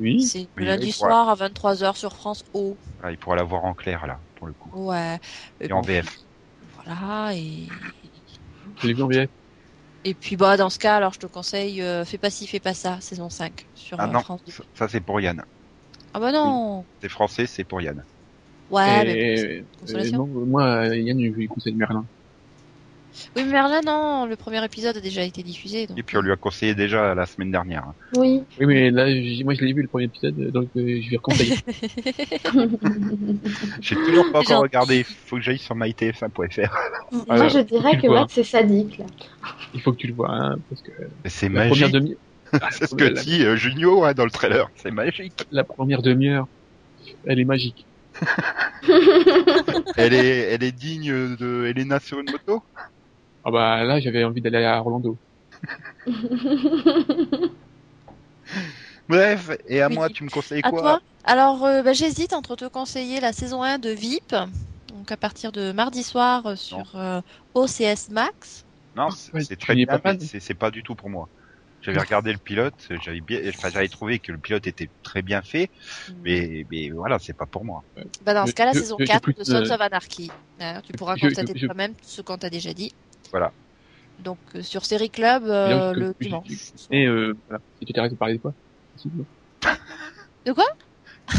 Oui. 0.00 0.24
c'est 0.26 0.50
Oui, 0.56 0.64
lundi 0.66 0.86
oui, 0.86 0.92
soir 0.92 1.28
à 1.28 1.34
23h 1.34 1.96
sur 1.96 2.14
France 2.16 2.42
O. 2.54 2.78
ah, 3.02 3.10
Il 3.12 3.18
pourra 3.18 3.36
la 3.36 3.42
voir 3.42 3.64
en 3.64 3.74
clair 3.74 4.06
là, 4.06 4.20
pour 4.34 4.46
le 4.46 4.54
coup. 4.54 4.72
Ouais. 4.72 5.18
Mais 5.60 5.68
Et 5.68 5.72
en 5.72 5.82
VF. 5.82 6.18
Voilà, 6.74 7.34
et. 7.34 7.68
Et 10.04 10.14
puis 10.14 10.36
bah 10.36 10.56
dans 10.56 10.70
ce 10.70 10.78
cas, 10.78 10.96
alors 10.96 11.12
je 11.14 11.18
te 11.18 11.26
conseille 11.26 11.82
euh, 11.82 12.04
Fais 12.04 12.18
pas 12.18 12.30
ci, 12.30 12.46
fais 12.46 12.60
pas 12.60 12.74
ça, 12.74 13.00
saison 13.00 13.28
5 13.30 13.68
sur 13.74 13.98
Ah 13.98 14.06
euh, 14.06 14.12
non, 14.12 14.24
France 14.24 14.42
2. 14.44 14.52
ça, 14.52 14.64
ça, 14.74 14.88
c'est 14.88 15.00
pour 15.00 15.20
Yann. 15.20 15.44
Ah 16.12 16.20
bah 16.20 16.32
non. 16.32 16.86
C'est 17.00 17.08
français, 17.08 17.46
c'est 17.46 17.64
pour 17.64 17.80
Yann. 17.80 18.04
Ouais, 18.68 19.04
mais 19.04 19.16
Et, 19.16 19.62
bon, 19.62 19.68
consolation. 19.78 20.18
euh, 20.18 20.26
non, 20.26 20.46
moi, 20.46 20.86
Yann, 20.96 21.18
je 21.20 21.28
lui 21.36 21.48
conseille 21.48 21.74
Merlin. 21.76 22.08
Oui, 23.36 23.44
mais 23.44 23.52
Merlin, 23.52 23.80
non, 23.84 24.26
le 24.26 24.36
premier 24.36 24.64
épisode 24.64 24.96
a 24.96 25.00
déjà 25.00 25.22
été 25.22 25.42
diffusé. 25.42 25.86
Donc... 25.86 25.98
Et 25.98 26.02
puis 26.02 26.16
on 26.16 26.20
lui 26.20 26.32
a 26.32 26.36
conseillé 26.36 26.74
déjà 26.74 27.14
la 27.14 27.26
semaine 27.26 27.50
dernière. 27.50 27.84
hein. 27.84 27.94
Oui. 28.16 28.42
Oui, 28.58 28.66
mais 28.66 28.90
là, 28.90 29.06
moi, 29.44 29.54
je 29.54 29.64
l'ai 29.64 29.72
vu 29.72 29.82
le 29.82 29.88
premier 29.88 30.04
épisode, 30.04 30.36
donc 30.50 30.68
euh, 30.76 31.00
je 31.02 31.10
vais 31.10 31.18
conseiller. 31.18 31.56
J'ai 33.80 33.96
toujours 33.96 34.30
pas 34.32 34.40
encore 34.40 34.62
regardé. 34.62 35.04
Faut 35.04 35.36
que 35.36 35.42
j'aille 35.42 35.58
sur 35.58 35.76
mytf1.fr. 35.76 36.72
Moi, 37.26 37.48
je 37.48 37.58
dirais 37.60 37.98
que 37.98 38.06
c'est 38.28 38.44
sadique, 38.44 38.98
là. 38.98 39.06
Il 39.74 39.80
faut 39.80 39.92
que 39.92 39.98
tu 39.98 40.06
le 40.08 40.14
vois, 40.14 40.30
hein, 40.30 40.56
parce 40.68 40.82
que 40.82 40.90
Mais 41.24 41.30
C'est 41.30 41.48
magique. 41.48 41.70
première 41.72 41.90
demi, 41.90 42.16
C'est 42.70 42.86
ce 42.86 42.94
que 42.94 43.04
la, 43.04 43.22
dit 43.22 43.44
euh, 43.44 43.56
Junio 43.56 44.04
hein, 44.04 44.12
dans 44.14 44.24
le 44.24 44.30
trailer. 44.30 44.68
C'est 44.76 44.90
magique. 44.90 45.32
la 45.52 45.64
première 45.64 46.02
demi-heure, 46.02 46.48
elle 47.26 47.40
est 47.40 47.44
magique. 47.44 47.86
Elle 49.96 50.14
est, 50.14 50.52
elle 50.52 50.62
est 50.62 50.72
digne 50.72 51.36
de 51.36 51.66
Elena 51.66 52.00
sur 52.00 52.20
une 52.20 52.30
moto. 52.30 52.62
Ah 53.44 53.50
bah 53.50 53.84
là, 53.84 54.00
j'avais 54.00 54.24
envie 54.24 54.40
d'aller 54.40 54.64
à 54.64 54.80
Orlando. 54.80 55.18
Bref, 59.08 59.50
et 59.66 59.80
à 59.80 59.88
Oui. 59.88 59.94
moi, 59.96 60.08
tu 60.08 60.24
me 60.24 60.30
conseilles 60.30 60.62
À 60.62 60.70
quoi 60.70 60.80
toi 60.80 61.00
Alors, 61.24 61.64
euh, 61.64 61.82
bah, 61.82 61.92
j'hésite 61.92 62.32
entre 62.32 62.56
te 62.56 62.66
conseiller 62.68 63.20
la 63.20 63.32
saison 63.32 63.62
1 63.62 63.78
de 63.78 63.90
VIP, 63.90 64.34
donc 64.88 65.10
à 65.12 65.16
partir 65.16 65.52
de 65.52 65.72
mardi 65.72 66.02
soir 66.02 66.46
euh, 66.46 66.56
sur 66.56 66.96
euh, 66.96 67.20
OCS 67.54 68.08
Max. 68.10 68.64
Non, 68.96 69.08
c'est 69.10 69.32
Ouais, 69.34 69.42
c'est 69.42 69.56
très 69.58 69.74
bien, 69.74 69.86
pas 69.86 70.00
mais 70.04 70.18
c'est 70.40 70.54
pas 70.54 70.70
du 70.70 70.82
tout 70.82 70.94
pour 70.94 71.10
moi. 71.10 71.28
J'avais 71.82 71.98
regardé 72.00 72.32
le 72.32 72.38
pilote, 72.38 72.74
j'avais 72.90 73.22
bien, 73.22 73.40
enfin, 73.48 73.70
j'avais 73.70 73.88
trouvé 73.88 74.18
que 74.18 74.32
le 74.32 74.38
pilote 74.38 74.66
était 74.66 74.90
très 75.02 75.22
bien 75.22 75.40
fait, 75.40 75.70
mais, 76.22 76.66
mais 76.70 76.90
voilà, 76.90 77.18
c'est 77.18 77.32
pas 77.32 77.46
pour 77.46 77.64
moi. 77.64 77.84
Bah, 78.20 78.34
dans 78.34 78.46
ce 78.46 78.52
cas, 78.54 78.66
la 78.66 78.74
je- 78.74 78.80
saison 78.80 78.96
je- 78.98 79.04
je 79.04 79.06
4 79.06 79.22
plus- 79.22 79.34
de 79.34 79.44
Sons 79.44 79.54
euh, 79.54 79.74
of 79.74 79.80
Anarchy. 79.80 80.30
Tu 80.84 80.92
pourras 80.92 81.16
constater 81.16 81.54
toi-même 81.54 81.94
ce 82.02 82.20
qu'on 82.20 82.36
t'a 82.36 82.50
déjà 82.50 82.74
dit. 82.74 82.92
Voilà. 83.30 83.52
Donc, 84.18 84.38
euh, 84.54 84.62
sur 84.62 84.84
Série 84.84 85.10
Club, 85.10 85.44
euh, 85.46 85.92
le 85.92 86.14
je- 86.20 86.24
dimanche. 86.24 86.46
Et 86.90 87.06
euh, 87.06 87.34
voilà, 87.48 87.62
si 87.78 87.86
tu 87.86 87.92
t'arrêtes 87.92 88.12
de 88.12 88.16
parler 88.16 88.36
de 88.36 88.42
quoi. 88.42 88.52
De 90.46 90.52
quoi 90.52 90.64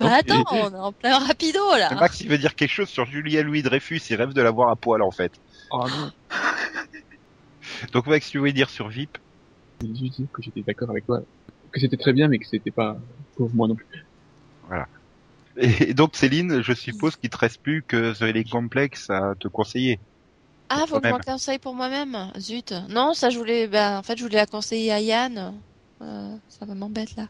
Bah 0.00 0.08
Donc, 0.08 0.10
attends, 0.12 0.56
et- 0.56 0.60
on 0.62 0.70
est 0.74 0.78
en 0.78 0.92
plein 0.92 1.18
rapido 1.18 1.60
là. 1.76 1.94
Max, 1.94 2.20
il 2.20 2.28
veut 2.28 2.38
dire 2.38 2.54
quelque 2.56 2.70
chose 2.72 2.88
sur 2.88 3.06
Julien 3.06 3.42
Louis 3.42 3.62
Dreyfus, 3.62 4.00
il 4.10 4.16
rêve 4.16 4.32
de 4.32 4.42
la 4.42 4.50
voir 4.50 4.70
à 4.70 4.76
poil 4.76 5.02
en 5.02 5.12
fait. 5.12 5.32
Oh 5.70 5.84
non, 5.88 6.10
Donc 7.92 8.06
Max, 8.08 8.28
tu 8.28 8.38
voulais 8.38 8.52
dire 8.52 8.70
sur 8.70 8.88
VIP 8.88 9.18
j'ai 9.82 9.88
juste 9.94 10.16
dit 10.20 10.28
que 10.32 10.42
j'étais 10.42 10.62
d'accord 10.62 10.90
avec 10.90 11.04
toi. 11.04 11.20
Que 11.72 11.80
c'était 11.80 11.96
très 11.96 12.12
bien, 12.12 12.28
mais 12.28 12.38
que 12.38 12.46
c'était 12.46 12.70
pas 12.70 12.96
pour 13.36 13.52
moi 13.54 13.68
non 13.68 13.74
plus. 13.74 13.86
Et 15.56 15.94
donc 15.94 16.16
Céline, 16.16 16.62
je 16.62 16.72
suppose 16.72 17.16
qu'il 17.16 17.30
te 17.30 17.36
reste 17.36 17.60
plus 17.62 17.82
que 17.82 18.12
The 18.18 18.22
Elite 18.22 18.50
Complex 18.50 19.10
à 19.10 19.34
te 19.38 19.48
conseiller. 19.48 20.00
Ah, 20.74 20.86
faut 20.86 21.00
que 21.00 21.08
je 21.08 21.14
conseille 21.24 21.58
pour 21.58 21.74
moi-même. 21.74 22.32
Zut. 22.38 22.74
Non, 22.88 23.14
ça 23.14 23.30
je 23.30 23.38
voulais. 23.38 23.66
Ben, 23.66 23.98
en 23.98 24.02
fait, 24.02 24.16
je 24.16 24.22
voulais 24.22 24.36
la 24.36 24.46
conseiller 24.46 24.92
à 24.92 25.00
Yann. 25.00 25.54
Euh, 26.02 26.36
ça 26.48 26.66
va 26.66 26.74
m'embête 26.74 27.14
là. 27.16 27.26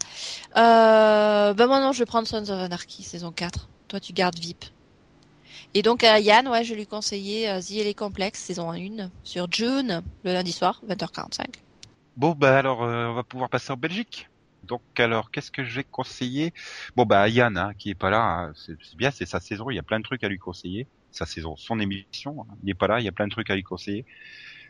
Euh, 0.56 1.54
ben 1.54 1.66
moi 1.66 1.80
non, 1.80 1.92
je 1.92 1.98
vais 2.00 2.06
prendre 2.06 2.26
Sons 2.26 2.48
of 2.48 2.50
Anarchy 2.50 3.02
saison 3.02 3.30
4. 3.30 3.68
Toi, 3.88 4.00
tu 4.00 4.12
gardes 4.12 4.38
VIP. 4.38 4.64
Et 5.74 5.82
donc 5.82 6.04
à 6.04 6.20
Yann, 6.20 6.46
ouais, 6.48 6.64
je 6.64 6.70
vais 6.70 6.80
lui 6.80 6.86
conseiller 6.86 7.50
euh, 7.50 7.60
The 7.60 7.72
Elite 7.72 7.98
Complex 7.98 8.40
saison 8.40 8.72
1 8.72 9.10
sur 9.24 9.50
June 9.50 10.02
le 10.24 10.32
lundi 10.32 10.52
soir 10.52 10.80
20h45. 10.88 11.46
Bon 12.16 12.32
bah 12.32 12.56
alors 12.56 12.84
euh, 12.84 13.08
on 13.08 13.14
va 13.14 13.24
pouvoir 13.24 13.50
passer 13.50 13.72
en 13.72 13.76
Belgique. 13.76 14.28
Donc 14.62 14.82
alors 14.98 15.30
qu'est-ce 15.30 15.50
que 15.50 15.64
je 15.64 15.74
vais 15.74 15.84
conseiller? 15.84 16.54
Bon 16.96 17.04
bah 17.04 17.28
Yann 17.28 17.58
hein, 17.58 17.72
qui 17.76 17.90
est 17.90 17.96
pas 17.96 18.10
là, 18.10 18.22
hein, 18.22 18.52
c'est 18.54 18.76
bien, 18.96 19.10
c'est 19.10 19.26
sa 19.26 19.40
saison, 19.40 19.68
il 19.68 19.74
y 19.74 19.80
a 19.80 19.82
plein 19.82 19.98
de 19.98 20.04
trucs 20.04 20.22
à 20.22 20.28
lui 20.28 20.38
conseiller. 20.38 20.86
Sa 21.14 21.26
saison, 21.26 21.54
son 21.54 21.78
émission, 21.78 22.44
il 22.64 22.70
est 22.70 22.74
pas 22.74 22.88
là, 22.88 22.98
il 22.98 23.04
y 23.04 23.08
a 23.08 23.12
plein 23.12 23.28
de 23.28 23.30
trucs 23.30 23.48
à 23.48 23.54
lui 23.54 23.62
conseiller. 23.62 24.04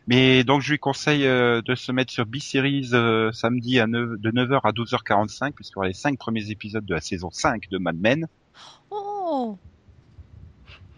Mais 0.07 0.45
donc 0.45 0.61
je 0.61 0.72
lui 0.72 0.78
conseille 0.78 1.26
euh, 1.26 1.62
de 1.62 1.74
se 1.74 1.90
mettre 1.90 2.12
sur 2.12 2.26
B-Series 2.26 2.90
euh, 2.92 3.32
samedi 3.32 3.80
à 3.80 3.86
9, 3.86 4.20
de 4.20 4.30
9h 4.30 4.61
à 4.62 4.72
12h45 4.72 5.53
puisqu'il 5.53 5.76
y 5.76 5.78
aura 5.78 5.86
les 5.86 5.95
cinq 5.95 6.18
premiers 6.18 6.51
épisodes 6.51 6.84
de 6.84 6.92
la 6.92 7.01
saison 7.01 7.30
5 7.30 7.70
de 7.70 7.78
Mad 7.78 7.99
Men. 7.99 8.26
Oh, 8.90 9.59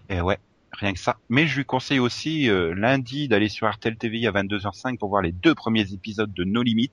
Et 0.09 0.21
ouais, 0.21 0.41
rien 0.73 0.93
que 0.93 0.99
ça. 0.99 1.17
Mais 1.29 1.47
je 1.47 1.59
lui 1.59 1.65
conseille 1.65 2.01
aussi 2.01 2.51
euh, 2.51 2.75
lundi 2.75 3.29
d'aller 3.29 3.49
sur 3.49 3.71
RTL 3.71 3.97
TV 3.97 4.27
à 4.27 4.33
22h05 4.33 4.99
pour 4.99 5.11
voir 5.11 5.23
les 5.23 5.31
deux 5.31 5.55
premiers 5.55 5.93
épisodes 5.93 6.35
de 6.35 6.43
No 6.43 6.65
Limit. 6.65 6.91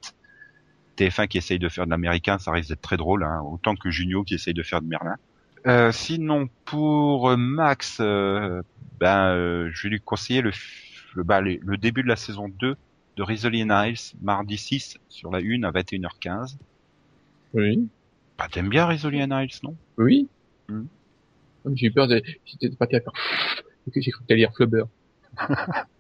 TF1 0.96 1.28
qui 1.28 1.40
essaye 1.40 1.58
de 1.58 1.70
faire 1.70 1.86
de 1.86 1.90
l'américain, 1.90 2.38
ça 2.38 2.52
risque 2.52 2.70
d'être 2.70 2.82
très 2.82 2.98
drôle, 2.98 3.24
hein, 3.24 3.42
autant 3.42 3.76
que 3.76 3.90
Junio 3.90 4.24
qui 4.24 4.36
essaye 4.36 4.54
de 4.54 4.62
faire 4.62 4.80
de 4.80 4.86
Merlin. 4.86 5.16
Euh, 5.66 5.92
sinon, 5.92 6.50
pour 6.66 7.30
euh, 7.30 7.38
Max, 7.38 7.98
euh, 8.02 8.62
ben, 9.00 9.30
euh, 9.30 9.70
je 9.72 9.84
vais 9.84 9.90
lui 9.92 10.02
conseiller 10.02 10.42
le, 10.42 10.52
le, 11.16 11.24
bah, 11.24 11.42
le, 11.42 11.58
le 11.62 11.78
début 11.78 12.04
de 12.04 12.08
la 12.08 12.16
saison 12.16 12.50
2 12.50 12.76
de 13.16 13.24
Rizzoli 13.24 13.64
and 13.64 13.86
Isles, 13.86 14.16
mardi 14.22 14.58
6 14.58 14.98
sur 15.10 15.32
la 15.32 15.40
1 15.40 15.64
à 15.64 15.72
21h15. 15.72 16.58
Oui. 17.54 17.88
Bah, 18.38 18.48
t'aimes 18.52 18.70
bien 18.70 18.86
Rizzoli 18.86 19.24
and 19.24 19.42
Isles, 19.42 19.60
non? 19.64 19.76
Oui. 19.98 20.28
Hmm. 20.68 20.86
J'ai 21.76 21.88
eu 21.88 21.92
peur 21.92 22.08
de, 22.08 22.22
j'étais 22.46 22.70
faire, 22.76 23.12
Ok, 23.88 23.94
j'ai 23.96 24.12
cru 24.12 24.22
que 24.22 24.28
t'allais 24.28 24.42
dire 24.42 24.54
Flubber. 24.54 24.84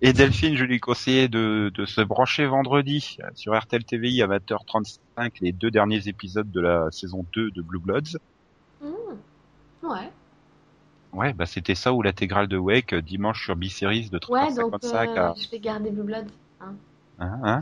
Et 0.00 0.12
Delphine, 0.12 0.56
je 0.56 0.64
lui 0.64 0.78
conseillais 0.78 1.28
de, 1.28 1.72
de 1.74 1.84
se 1.84 2.00
brancher 2.00 2.46
vendredi 2.46 3.16
euh, 3.20 3.28
sur 3.34 3.58
RTL 3.58 3.84
TVI 3.84 4.22
à 4.22 4.28
20h35 4.28 5.32
les 5.40 5.52
deux 5.52 5.70
derniers 5.70 6.06
épisodes 6.06 6.50
de 6.50 6.60
la 6.60 6.88
saison 6.92 7.26
2 7.34 7.50
de 7.50 7.62
Blue 7.62 7.80
Bloods. 7.80 8.18
Hmm. 8.80 9.86
Ouais. 9.86 10.10
Ouais, 11.12 11.32
bah 11.32 11.46
c'était 11.46 11.74
ça 11.74 11.92
ou 11.92 12.02
l'intégrale 12.02 12.46
de 12.46 12.56
Wake 12.56 12.92
euh, 12.92 13.02
dimanche 13.02 13.42
sur 13.44 13.56
B-Series 13.56 14.10
de 14.10 14.20
Ouais, 14.28 14.54
donc 14.54 14.74
13h55 14.74 15.08
euh, 15.08 15.30
à 15.30 15.34
je 15.36 15.50
vais 15.50 15.58
garder 15.58 15.90
Blue 15.90 16.04
Blood. 16.04 16.26
hein, 16.60 16.74
hein. 17.18 17.60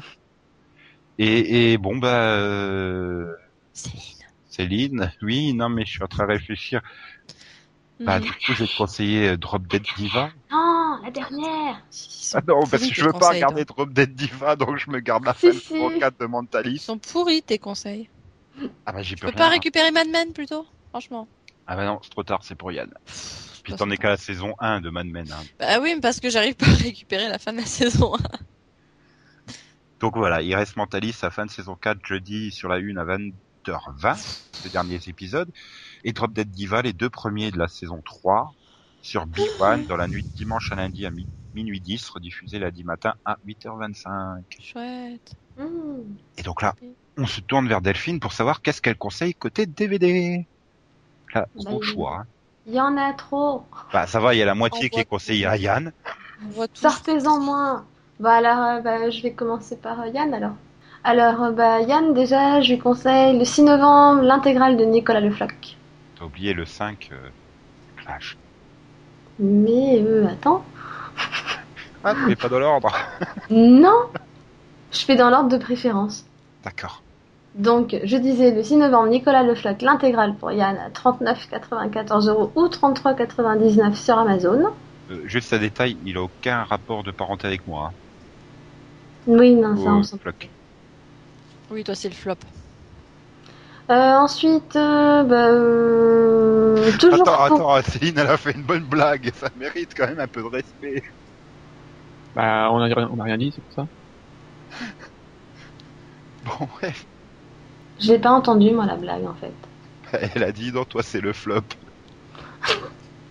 Et, 1.18 1.72
et 1.72 1.78
bon 1.78 1.96
bah 1.96 2.34
euh, 2.34 3.32
Céline. 3.72 4.26
Céline, 4.50 5.12
oui, 5.22 5.54
non 5.54 5.70
mais 5.70 5.86
je 5.86 5.90
suis 5.92 6.02
en 6.02 6.08
train 6.08 6.24
de 6.26 6.32
réfléchir. 6.32 6.82
Bah 8.00 8.20
du 8.20 8.30
coup, 8.30 8.52
j'ai 8.52 8.68
conseillé 8.76 9.28
euh, 9.30 9.36
Drop 9.38 9.66
Dead 9.66 9.82
Diva. 9.96 10.28
La 11.06 11.10
dernière 11.12 11.86
Ils 11.92 12.30
Ah 12.34 12.40
non, 12.46 12.60
parce 12.66 12.82
que 12.88 12.94
je 12.94 13.04
veux 13.04 13.12
pas 13.12 13.30
regarder 13.30 13.64
toi. 13.64 13.76
Drop 13.76 13.92
Dead 13.92 14.14
Diva, 14.14 14.56
donc 14.56 14.76
je 14.78 14.90
me 14.90 15.00
garde 15.00 15.24
la 15.24 15.34
Si, 15.34 15.52
fin 15.52 15.52
si. 15.52 15.74
de 15.74 15.98
4 16.00 16.18
de 16.18 16.24
Ils 16.24 16.28
Mentalist. 16.28 16.84
sont 16.84 16.98
pourris 16.98 17.42
tes 17.42 17.58
conseils. 17.58 18.10
Ah 18.86 18.92
bah 18.92 19.02
j'y 19.02 19.14
peux 19.16 19.26
peux 19.26 19.26
rien. 19.28 19.36
pas 19.36 19.48
récupérer 19.48 19.90
Mad 19.90 20.08
Men 20.08 20.32
plutôt? 20.32 20.66
Franchement. 20.90 21.28
Ah 21.66 21.76
bah 21.76 21.84
non, 21.84 21.98
c'est 22.02 22.10
trop 22.10 22.22
tard, 22.24 22.40
c'est 22.42 22.54
pour 22.54 22.72
Yann. 22.72 22.92
Puis 23.62 23.74
t'en 23.74 23.90
es 23.90 23.90
c'est 23.90 23.96
qu'à 23.98 24.08
la 24.10 24.16
saison 24.16 24.54
1 24.60 24.80
de 24.80 24.90
Mad 24.90 25.06
Men. 25.06 25.30
hein. 25.32 25.42
Bah 25.58 25.80
oui, 25.80 25.94
mais 25.94 26.00
parce 26.00 26.20
que 26.20 26.30
j'arrive 26.30 26.54
pas 26.54 26.66
à 26.66 26.74
récupérer 26.74 27.28
la 27.28 27.38
fin 27.38 27.52
de 27.52 27.58
la 27.58 27.66
saison 27.66 28.14
1. 28.14 28.18
Donc 30.00 30.16
voilà, 30.16 30.42
il 30.42 30.54
reste 30.54 30.76
Mentalist 30.76 31.24
à 31.24 31.30
fin 31.30 31.46
de 31.46 31.50
saison 31.50 31.74
4 31.74 32.04
jeudi 32.04 32.50
sur 32.50 32.68
la 32.68 32.76
1 32.76 32.96
à 32.96 33.04
20h20, 33.04 34.38
les 34.64 34.70
derniers 34.70 35.00
épisodes. 35.08 35.50
Et 36.04 36.12
Drop 36.12 36.32
Dead 36.32 36.50
Diva, 36.50 36.82
les 36.82 36.92
deux 36.92 37.10
premiers 37.10 37.50
de 37.50 37.58
la 37.58 37.68
saison 37.68 38.02
3 38.04 38.52
sur 39.06 39.26
B1 39.26 39.86
dans 39.86 39.96
la 39.96 40.08
nuit 40.08 40.24
de 40.24 40.28
dimanche 40.34 40.72
à 40.72 40.74
lundi 40.74 41.06
à 41.06 41.10
mi- 41.10 41.28
minuit 41.54 41.80
10, 41.80 42.08
rediffusé 42.10 42.58
lundi 42.58 42.82
matin 42.82 43.14
à 43.24 43.36
8h25. 43.44 44.44
Chouette. 44.60 45.32
Hmm. 45.56 46.02
Et 46.38 46.42
donc 46.42 46.60
là, 46.60 46.74
on 47.16 47.26
se 47.26 47.40
tourne 47.40 47.68
vers 47.68 47.80
Delphine 47.80 48.18
pour 48.20 48.32
savoir 48.32 48.60
qu'est-ce 48.62 48.82
qu'elle 48.82 48.98
conseille 48.98 49.34
côté 49.34 49.66
DVD. 49.66 50.46
Là, 51.34 51.46
gros 51.56 51.80
Bah, 51.80 51.86
choix. 51.86 52.18
hein. 52.20 52.24
Il 52.66 52.74
y 52.74 52.80
en 52.80 52.96
a 52.96 53.12
trop. 53.12 53.62
Bah 53.92 54.08
ça 54.08 54.18
va, 54.18 54.34
il 54.34 54.38
y 54.38 54.42
a 54.42 54.46
la 54.46 54.56
moitié 54.56 54.86
On 54.86 54.90
qui 54.90 55.00
est 55.00 55.04
conseillée 55.04 55.46
à 55.46 55.56
Yann. 55.56 55.92
Sortez-en 56.74 57.38
moins. 57.38 57.84
Bah 58.18 58.34
alors, 58.34 58.82
bah, 58.82 59.08
je 59.10 59.22
vais 59.22 59.32
commencer 59.32 59.76
par 59.76 60.00
euh, 60.00 60.08
Yann 60.08 60.34
alors. 60.34 60.56
Alors, 61.04 61.42
euh, 61.44 61.52
bah, 61.52 61.80
Yann, 61.80 62.12
déjà, 62.12 62.60
je 62.60 62.72
lui 62.72 62.78
conseille 62.80 63.38
le 63.38 63.44
6 63.44 63.62
novembre, 63.62 64.22
l'intégrale 64.22 64.76
de 64.76 64.84
Nicolas 64.84 65.20
Le 65.20 65.30
Floch. 65.30 65.76
T'as 66.18 66.24
oublié 66.24 66.52
le 66.52 66.64
5 66.66 67.08
euh, 67.12 67.30
Clash. 67.96 68.36
Mais, 69.38 70.02
euh, 70.02 70.26
attends. 70.28 70.64
Ah, 72.04 72.14
mais 72.26 72.36
pas 72.36 72.48
dans 72.48 72.58
l'ordre. 72.58 72.92
Non 73.50 74.06
Je 74.92 75.00
fais 75.00 75.16
dans 75.16 75.30
l'ordre 75.30 75.48
de 75.48 75.56
préférence. 75.58 76.24
D'accord. 76.64 77.02
Donc, 77.54 77.96
je 78.04 78.16
disais 78.16 78.50
le 78.52 78.62
6 78.62 78.76
novembre, 78.76 79.08
Nicolas 79.08 79.42
Le 79.42 79.54
Floch, 79.54 79.80
l'intégrale 79.80 80.34
pour 80.36 80.52
Yann 80.52 80.76
à 80.76 80.90
39,94 80.90 82.28
euros 82.28 82.52
ou 82.54 82.66
33,99 82.66 83.94
sur 83.94 84.18
Amazon. 84.18 84.66
Euh, 85.10 85.22
juste 85.24 85.52
à 85.52 85.58
détail, 85.58 85.96
il 86.04 86.16
a 86.18 86.22
aucun 86.22 86.64
rapport 86.64 87.02
de 87.02 87.10
parenté 87.10 87.46
avec 87.46 87.66
moi. 87.66 87.90
hein. 87.90 87.92
Oui, 89.26 89.54
non, 89.54 89.76
ça, 89.76 89.90
on 89.90 90.02
s'en. 90.02 90.18
Oui, 91.70 91.82
toi 91.82 91.94
c'est 91.94 92.08
le 92.08 92.14
flop. 92.14 92.36
Euh, 93.90 94.14
ensuite, 94.18 94.74
euh, 94.76 95.22
bah, 95.24 95.48
euh, 95.50 96.92
toujours 96.98 97.22
Attends, 97.22 97.36
pour- 97.44 97.44
attends, 97.44 97.82
Céline, 97.82 98.18
elle 98.18 98.26
a 98.28 98.36
fait 98.36 98.52
une 98.52 98.64
bonne 98.64 98.88
blague. 98.88 99.30
Ça 99.34 99.48
mérite 99.54 99.92
quand 99.96 100.06
même 100.06 100.20
un 100.20 100.28
peu 100.28 100.42
de 100.42 100.46
respect. 100.48 101.02
Bah, 102.34 102.68
on 102.72 102.78
a, 102.80 102.84
rien- 102.86 103.08
on 103.10 103.18
a 103.20 103.24
rien 103.24 103.36
dit, 103.38 103.50
c'est 103.54 103.62
pour 103.62 103.72
ça. 103.72 103.86
Bon, 106.42 106.66
bref. 106.66 107.06
Je 107.98 108.10
l'ai 108.10 108.18
pas 108.18 108.30
entendu, 108.30 108.70
moi, 108.70 108.86
la 108.86 108.96
blague, 108.96 109.26
en 109.26 109.34
fait. 109.34 109.54
Elle 110.34 110.42
a 110.42 110.52
dit, 110.52 110.72
non, 110.72 110.84
toi, 110.84 111.02
c'est 111.02 111.20
le 111.20 111.32
flop. 111.32 111.62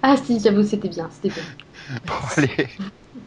Ah 0.01 0.16
si, 0.16 0.39
j'avoue, 0.39 0.64
c'était 0.64 0.88
bien, 0.88 1.10
c'était 1.10 1.30
bien. 1.30 1.43
Bon, 2.06 2.14
allez. 2.38 2.70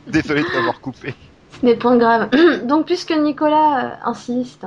Désolé 0.06 0.44
de 0.44 0.50
t'avoir 0.50 0.80
coupé. 0.80 1.14
Ce 1.60 1.64
n'est 1.66 1.76
point 1.76 1.96
grave. 1.96 2.30
donc, 2.66 2.86
puisque 2.86 3.12
Nicolas 3.12 3.92
euh, 3.92 3.96
insiste, 4.04 4.66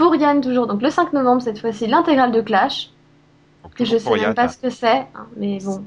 pour 0.00 0.16
Yann 0.16 0.40
toujours, 0.40 0.66
donc 0.66 0.80
le 0.80 0.88
5 0.88 1.12
novembre, 1.12 1.42
cette 1.42 1.58
fois-ci, 1.58 1.86
l'intégrale 1.86 2.32
de 2.32 2.40
Clash. 2.40 2.88
Et 3.78 3.84
je 3.84 3.98
sais 3.98 4.10
même 4.10 4.18
Yann, 4.20 4.34
pas 4.34 4.44
hein. 4.44 4.48
ce 4.48 4.56
que 4.56 4.70
c'est, 4.70 5.06
hein, 5.14 5.26
mais 5.36 5.58
bon. 5.62 5.84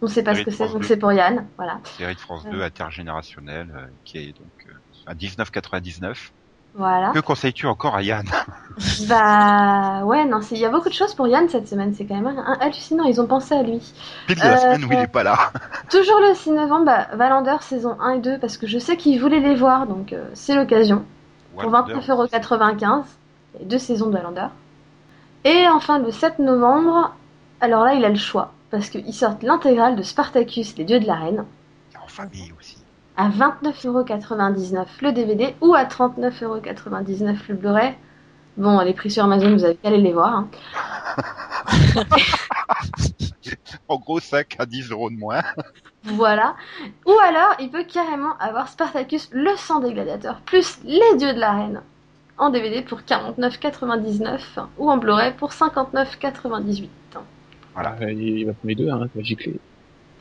On 0.00 0.06
sait 0.06 0.22
pas 0.22 0.36
ce 0.36 0.42
que 0.42 0.52
c'est, 0.52 0.68
donc 0.68 0.82
2. 0.82 0.86
c'est 0.86 0.96
pour 0.96 1.12
Yann, 1.12 1.44
voilà. 1.56 1.80
série 1.98 2.14
de 2.14 2.20
France 2.20 2.46
2 2.48 2.62
intergénérationnelle 2.62 3.68
euh, 3.74 3.86
qui 4.04 4.18
est 4.18 4.26
donc 4.26 4.66
euh, 4.68 4.72
à 5.10 5.14
19,99. 5.14 6.30
Voilà. 6.76 7.10
Que 7.10 7.18
conseilles-tu 7.18 7.66
encore 7.66 7.96
à 7.96 8.02
Yann? 8.02 8.26
Bah 9.08 10.04
ouais, 10.04 10.24
non, 10.24 10.40
il 10.52 10.58
y 10.58 10.64
a 10.64 10.68
beaucoup 10.68 10.90
de 10.90 10.94
choses 10.94 11.14
pour 11.14 11.26
Yann 11.26 11.48
cette 11.48 11.66
semaine, 11.66 11.94
c'est 11.94 12.04
quand 12.04 12.20
même 12.20 12.44
hallucinant, 12.60 13.04
ils 13.04 13.20
ont 13.20 13.26
pensé 13.26 13.54
à 13.54 13.62
lui. 13.64 13.80
Pile 14.28 14.36
de 14.36 14.40
la 14.42 14.52
Euh, 14.52 14.56
semaine 14.58 14.84
où 14.84 14.92
il 14.92 14.98
euh, 14.98 15.02
est 15.02 15.06
pas 15.08 15.24
là. 15.24 15.50
Toujours 15.90 16.20
le 16.20 16.34
6 16.34 16.50
novembre, 16.52 16.84
bah, 16.84 17.08
Valander 17.14 17.56
saison 17.62 17.96
1 18.00 18.10
et 18.10 18.18
2, 18.20 18.38
parce 18.38 18.56
que 18.58 18.66
je 18.68 18.78
sais 18.78 18.96
qu'il 18.96 19.20
voulait 19.20 19.40
les 19.40 19.56
voir, 19.56 19.86
donc 19.88 20.12
euh, 20.12 20.28
c'est 20.34 20.54
l'occasion. 20.54 21.04
Pour 21.60 21.72
Wander. 21.72 21.94
29,95€, 21.94 23.04
les 23.60 23.64
deux 23.66 23.78
saisons 23.78 24.06
de 24.08 24.12
Valander. 24.12 24.46
Et 25.44 25.66
enfin 25.68 25.98
le 25.98 26.10
7 26.10 26.38
novembre, 26.38 27.14
alors 27.60 27.84
là 27.84 27.94
il 27.94 28.04
a 28.04 28.08
le 28.08 28.16
choix, 28.16 28.52
parce 28.70 28.90
qu'ils 28.90 29.14
sortent 29.14 29.42
l'intégrale 29.42 29.96
de 29.96 30.02
Spartacus, 30.02 30.76
les 30.76 30.84
dieux 30.84 31.00
de 31.00 31.06
l'arène, 31.06 31.44
En 32.02 32.08
famille 32.08 32.52
aussi. 32.58 32.78
à 33.16 33.28
29,99€ 33.28 34.86
le 35.02 35.12
DVD 35.12 35.54
ou 35.60 35.74
à 35.74 35.84
39,99€ 35.84 37.36
le 37.48 37.54
Blu-ray. 37.54 37.94
Bon, 38.56 38.80
les 38.80 38.94
prix 38.94 39.10
sur 39.10 39.22
Amazon, 39.24 39.52
vous 39.52 39.64
avez 39.64 39.76
qu'à 39.76 39.88
aller 39.88 40.00
les 40.00 40.12
voir. 40.14 40.34
hein. 40.34 40.48
En 43.88 43.98
gros, 43.98 44.18
5 44.18 44.56
à 44.58 44.66
10 44.66 44.90
euros 44.90 45.10
de 45.10 45.16
moins. 45.16 45.42
Voilà. 46.06 46.54
Ou 47.04 47.12
alors, 47.12 47.54
il 47.60 47.70
peut 47.70 47.84
carrément 47.84 48.36
avoir 48.38 48.68
Spartacus, 48.68 49.28
le 49.32 49.54
sang 49.56 49.80
des 49.80 49.92
gladiateurs, 49.92 50.40
plus 50.40 50.78
les 50.84 51.16
dieux 51.16 51.34
de 51.34 51.40
l'arène, 51.40 51.82
en 52.38 52.50
DVD 52.50 52.82
pour 52.82 53.00
49,99€ 53.00 54.66
ou 54.78 54.90
en 54.90 54.96
Blu-ray 54.96 55.32
pour 55.34 55.50
59,98€. 55.50 56.88
Voilà. 57.74 57.96
Euh, 58.00 58.12
il 58.12 58.46
va 58.46 58.52
prendre 58.52 58.68
les 58.68 58.74
deux, 58.74 58.90
hein, 58.90 59.08
va 59.14 59.22
gicler. 59.22 59.58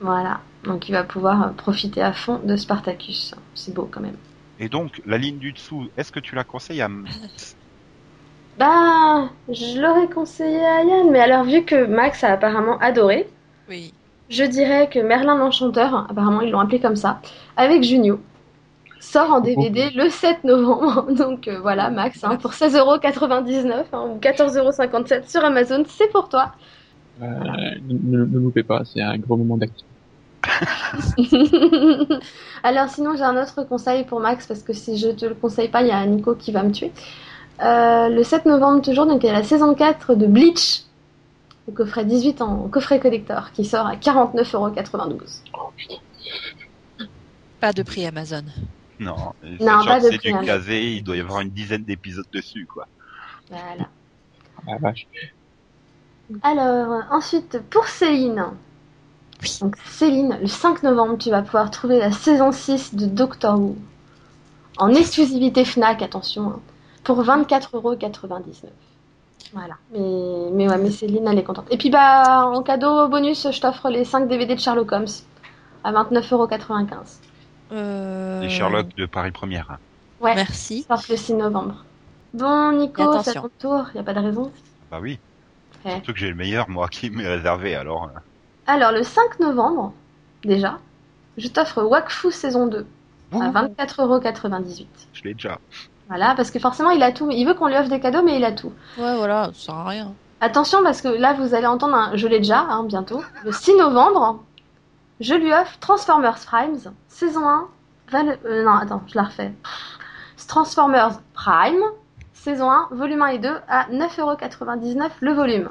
Voilà. 0.02 0.42
Donc 0.64 0.90
il 0.90 0.92
va 0.92 1.04
pouvoir 1.04 1.44
euh, 1.44 1.50
profiter 1.52 2.02
à 2.02 2.14
fond 2.14 2.40
de 2.44 2.56
Spartacus. 2.56 3.36
C'est 3.54 3.74
beau 3.74 3.88
quand 3.90 4.02
même. 4.02 4.18
Et 4.60 4.70
donc, 4.70 5.02
la 5.06 5.18
ligne 5.18 5.38
du 5.38 5.52
dessous, 5.52 5.88
est-ce 5.98 6.12
que 6.12 6.20
tu 6.20 6.36
la 6.36 6.44
conseilles 6.44 6.82
à... 6.82 6.90
Bah, 8.58 9.30
je 9.50 9.82
l'aurais 9.82 10.08
conseillé 10.08 10.66
à 10.66 10.84
Yann, 10.84 11.12
mais 11.12 11.20
alors 11.20 11.44
vu 11.44 11.66
que 11.66 11.86
Max 11.86 12.24
a 12.24 12.32
apparemment 12.32 12.78
adoré, 12.80 13.28
Oui. 13.68 13.94
Je 14.30 14.44
dirais 14.44 14.90
que 14.90 15.00
Merlin 15.00 15.38
l'Enchanteur, 15.38 16.08
apparemment 16.10 16.42
ils 16.42 16.52
l'ont 16.52 16.60
appelé 16.60 16.80
comme 16.80 16.96
ça, 16.96 17.20
avec 17.58 17.84
Junio, 17.84 18.20
sort 19.00 19.32
en 19.32 19.40
DVD 19.40 19.90
le 19.92 20.10
7 20.10 20.44
novembre. 20.44 21.08
Donc 21.18 21.48
euh, 21.48 21.60
voilà, 21.60 21.90
Max, 21.90 22.24
hein, 22.24 22.38
pour 22.38 22.52
16,99€ 22.52 23.84
hein, 23.94 24.10
ou 24.10 24.18
14,57€ 24.20 25.30
sur 25.30 25.44
Amazon, 25.44 25.84
c'est 25.88 26.12
pour 26.12 26.30
toi. 26.30 26.52
Euh, 27.22 27.26
ne, 27.88 28.26
ne, 28.26 28.40
loupez 28.40 28.64
pas, 28.64 28.84
c'est 28.84 29.02
un 29.02 29.18
gros 29.18 29.38
moment 29.38 29.58
d'actu. 29.58 29.84
Alors 32.64 32.90
sinon 32.90 33.16
j'ai 33.16 33.24
un 33.24 33.42
autre 33.42 33.64
conseil 33.64 34.04
pour 34.04 34.20
Max 34.20 34.46
parce 34.46 34.62
que 34.62 34.74
si 34.74 34.98
je 34.98 35.10
te 35.10 35.26
le 35.26 35.34
conseille 35.34 35.70
pas, 35.70 35.82
il 35.82 35.88
y 35.88 35.92
a 35.92 36.06
Nico 36.06 36.36
qui 36.36 36.52
va 36.52 36.62
me 36.62 36.72
tuer. 36.72 36.92
Euh, 37.64 38.10
le 38.10 38.24
7 38.24 38.46
novembre 38.46 38.82
toujours, 38.82 39.06
donc 39.06 39.24
il 39.24 39.28
y 39.28 39.30
a 39.30 39.34
la 39.34 39.44
saison 39.44 39.74
4 39.74 40.16
de 40.16 40.28
Bleach, 40.28 40.85
le 41.68 41.74
coffret 41.74 42.06
18 42.06 42.42
en 42.42 42.68
coffret 42.68 43.00
collector 43.00 43.52
qui 43.52 43.66
sort 43.66 43.88
à 43.88 43.96
49,92€. 43.96 45.42
Oh 45.54 45.72
putain. 45.76 45.96
Pas 47.60 47.74
de 47.74 47.84
prix 47.84 48.06
Amazon. 48.06 48.44
Non, 49.00 49.34
pas 49.86 50.00
de 50.00 50.10
c'est 50.10 50.18
prix, 50.18 50.32
du 50.32 50.38
hein. 50.38 50.46
casé, 50.46 50.94
il 50.94 51.04
doit 51.04 51.18
y 51.18 51.20
avoir 51.20 51.42
une 51.42 51.50
dizaine 51.50 51.84
d'épisodes 51.84 52.28
dessus, 52.32 52.66
quoi. 52.66 52.88
Voilà. 53.50 53.90
Ah, 54.68 54.72
la 54.72 54.78
vache. 54.78 55.08
Alors, 56.42 57.04
ensuite, 57.12 57.60
pour 57.70 57.88
Céline. 57.88 58.46
Oui. 59.42 59.58
Donc, 59.62 59.76
Céline, 59.86 60.38
le 60.40 60.48
5 60.48 60.84
novembre, 60.84 61.18
tu 61.18 61.30
vas 61.30 61.42
pouvoir 61.42 61.70
trouver 61.72 62.00
la 62.00 62.12
saison 62.12 62.52
6 62.52 62.96
de 62.96 63.06
Doctor 63.06 63.60
Who. 63.60 63.76
En 64.78 64.90
exclusivité 64.90 65.66
Fnac, 65.66 66.02
attention, 66.02 66.48
hein, 66.48 66.60
pour 67.04 67.22
24,99€. 67.24 68.70
Voilà. 69.54 69.76
Mais, 69.94 70.50
mais 70.52 70.68
ouais, 70.70 70.78
mais 70.78 70.92
Céline, 70.92 71.28
elle 71.28 71.40
est 71.40 71.44
contente. 71.44 71.68
Et 71.72 71.78
puis, 71.78 71.90
bah, 71.90 72.46
en 72.48 72.62
cadeau 72.64 73.08
bonus, 73.08 73.48
je 73.52 73.62
t'offre 73.62 73.90
les 73.90 74.04
5 74.06 74.28
DVD 74.28 74.56
de 74.56 74.60
Sherlock 74.60 74.92
Holmes 74.92 75.06
à 75.84 75.92
29,95€. 75.92 77.20
Euh, 77.72 78.42
Les 78.42 78.50
Sherlock 78.50 78.96
de 78.96 79.06
Paris 79.06 79.32
Première. 79.32 79.78
Ouais, 80.22 80.36
Merci. 80.36 80.84
sortent 80.84 81.08
le 81.10 81.16
6 81.18 81.34
novembre. 81.36 81.84
Bon, 82.34 82.72
Nico, 82.74 83.22
c'est 83.24 83.34
ton 83.36 83.50
tour, 83.60 83.86
y 83.96 84.00
a 84.00 84.04
pas 84.04 84.14
de 84.14 84.20
raison. 84.20 84.52
Bah 84.92 85.00
oui. 85.02 85.20
Ouais. 85.86 85.92
Surtout 85.94 86.14
que 86.14 86.20
j'ai 86.20 86.30
le 86.30 86.36
meilleur, 86.36 86.70
moi, 86.70 86.88
qui 86.90 87.10
m'est 87.10 87.28
réservé, 87.28 87.76
alors. 87.76 88.06
euh, 88.06 88.20
Alors, 88.68 88.92
le 88.92 89.04
5 89.04 89.40
novembre, 89.40 89.94
déjà, 90.44 90.80
je 91.38 91.48
t'offre 91.48 91.84
Wakfu 91.84 92.32
saison 92.32 92.68
2 92.68 92.86
à 93.34 93.52
24,98€. 93.52 94.86
Je 95.14 95.24
l'ai 95.24 95.34
déjà. 95.34 95.60
Voilà, 96.08 96.34
parce 96.36 96.52
que 96.52 96.60
forcément, 96.60 96.92
il 96.92 97.02
a 97.04 97.12
tout. 97.12 97.30
Il 97.32 97.46
veut 97.46 97.54
qu'on 97.56 97.68
lui 97.68 97.76
offre 97.78 97.90
des 97.90 98.00
cadeaux, 98.00 98.22
mais 98.24 98.38
il 98.38 98.46
a 98.46 98.52
tout. 98.52 98.72
Ouais, 98.98 99.16
voilà, 99.16 99.46
ça 99.54 99.66
sert 99.66 99.76
à 99.76 99.88
rien. 99.90 100.14
Attention, 100.42 100.84
parce 100.84 101.02
que 101.02 101.08
là, 101.08 101.34
vous 101.34 101.56
allez 101.56 101.66
entendre 101.68 101.96
un. 101.96 102.16
Je 102.16 102.28
l'ai 102.28 102.38
déjà, 102.40 102.60
hein, 102.60 102.84
bientôt. 102.84 103.24
Le 103.44 103.52
6 103.52 103.76
novembre, 103.76 104.44
je 105.20 105.34
lui 105.34 105.52
offre 105.54 105.80
Transformers 105.80 106.38
Primes, 106.46 106.78
saison 107.08 107.48
1. 107.48 107.68
val- 108.12 108.38
euh, 108.46 108.64
non, 108.64 108.74
attends, 108.74 109.02
je 109.08 109.16
la 109.16 109.24
refais. 109.24 109.52
Transformers 110.48 111.20
Prime, 111.34 111.82
saison 112.34 112.70
1, 112.70 112.90
volume 112.92 113.22
1 113.24 113.28
et 113.28 113.40
2 113.40 113.50
à 113.68 113.88
9,99€ 113.92 115.10
le 115.22 115.34
volume. 115.34 115.70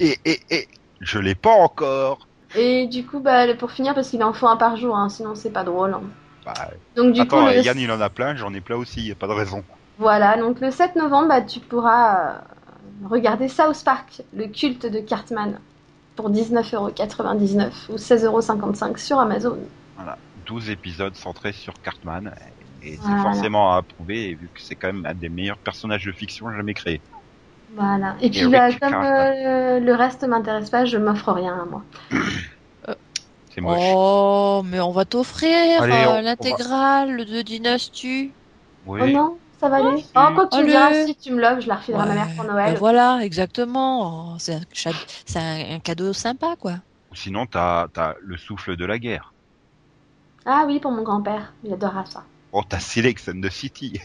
Et, 0.00 0.18
et, 0.24 0.40
et, 0.50 0.68
je 1.00 1.18
l'ai 1.18 1.34
pas 1.34 1.52
encore. 1.54 2.26
Et 2.56 2.86
du 2.86 3.06
coup, 3.06 3.20
bah, 3.20 3.54
pour 3.54 3.70
finir, 3.70 3.94
parce 3.94 4.10
qu'il 4.10 4.22
en 4.24 4.32
faut 4.32 4.48
un 4.48 4.56
par 4.56 4.76
jour, 4.76 4.96
hein, 4.96 5.08
sinon 5.08 5.34
c'est 5.34 5.50
pas 5.52 5.62
drôle. 5.64 5.94
hein. 5.94 6.02
Bah, 6.54 6.70
Donc 6.94 7.14
du 7.14 7.26
attends, 7.26 7.28
coup, 7.28 7.48
le- 7.48 7.62
Yann, 7.64 7.78
il 7.78 7.90
en 7.90 8.00
a 8.00 8.10
plein, 8.10 8.34
j'en 8.36 8.52
ai 8.54 8.60
plein 8.60 8.76
aussi, 8.76 9.02
y 9.06 9.10
a 9.12 9.16
pas 9.16 9.26
de 9.28 9.32
raison. 9.32 9.64
Voilà, 9.98 10.36
donc 10.36 10.60
le 10.60 10.70
7 10.72 10.96
novembre, 10.96 11.28
bah, 11.28 11.42
tu 11.42 11.60
pourras 11.60 12.38
euh, 12.38 13.06
regarder 13.06 13.48
South 13.48 13.84
Park, 13.84 14.22
le 14.32 14.46
culte 14.48 14.86
de 14.86 14.98
Cartman, 15.00 15.60
pour 16.16 16.30
19,99€ 16.30 17.88
ou 17.90 17.98
16,55€ 17.98 18.98
sur 18.98 19.18
Amazon. 19.20 19.68
12 20.34 20.70
épisodes 20.70 21.14
centrés 21.16 21.52
sur 21.52 21.74
Cartman. 21.80 22.34
Et 22.82 22.96
c'est 23.02 23.16
Voilà. 23.16 23.20
forcément 23.20 23.72
à 23.72 23.78
approuver, 23.78 24.34
vu 24.34 24.48
que 24.50 24.60
c'est 24.62 24.76
quand 24.76 24.92
même 24.92 25.06
un 25.06 25.14
des 25.14 25.28
meilleurs 25.28 25.58
personnages 25.60 26.04
de 26.04 26.12
fiction 26.12 26.50
jamais 26.52 26.74
créés. 26.74 27.02
Voilà. 27.68 28.16
Et 28.20 28.30
puis, 28.30 28.48
bah, 28.48 28.72
comme 28.72 29.02
euh, 29.02 29.80
le 29.80 29.94
reste 29.94 30.24
m'intéresse 30.24 30.70
pas, 30.70 30.84
je 30.84 30.98
m'offre 30.98 31.32
rien 31.32 31.56
à 31.58 31.64
moi. 31.64 31.84
C'est 33.54 33.60
moche. 33.60 33.78
Oh, 33.78 34.62
mais 34.64 34.80
on 34.80 34.92
va 34.92 35.04
t'offrir 35.04 35.82
euh, 35.82 35.86
va- 35.86 36.20
l'intégrale 36.22 37.24
de 37.24 37.42
Dynasty. 37.42 38.32
Oui. 38.86 39.00
Oh 39.02 39.06
non, 39.06 39.38
ça 39.58 39.68
va 39.68 39.76
aller. 39.78 40.02
si. 40.02 40.10
Oh, 40.16 40.28
quand 40.36 40.48
tu 40.48 40.62
me 40.62 40.68
diras 40.68 40.92
si 40.94 41.16
tu 41.16 41.32
me 41.32 41.40
l'offres, 41.40 41.60
je 41.60 41.68
la 41.68 41.76
refilerai 41.76 42.02
à 42.02 42.06
ma 42.06 42.14
Ouais, 42.14 42.14
mère 42.14 42.34
pour 42.36 42.44
ben 42.44 42.50
Noël. 42.52 42.78
voilà, 42.78 43.20
exactement. 43.22 44.34
Oh, 44.34 44.38
c'est 44.38 44.58
un, 45.36 45.80
cadeau 45.80 46.12
sympa, 46.12 46.56
quoi. 46.56 46.76
Sinon, 47.14 47.46
t'as 47.46 47.86
as 47.96 48.16
le 48.20 48.36
souffle 48.36 48.76
de 48.76 48.84
la 48.84 48.98
guerre. 48.98 49.32
Ah 50.44 50.64
oui, 50.66 50.80
pour 50.80 50.90
mon 50.90 51.02
grand-père, 51.02 51.54
il 51.62 51.72
adorera 51.72 52.04
ça. 52.04 52.26
Oh, 52.52 52.62
t'as 52.68 52.78
Select 52.78 53.28
and 53.28 53.40
the 53.42 53.50
City. 53.50 53.98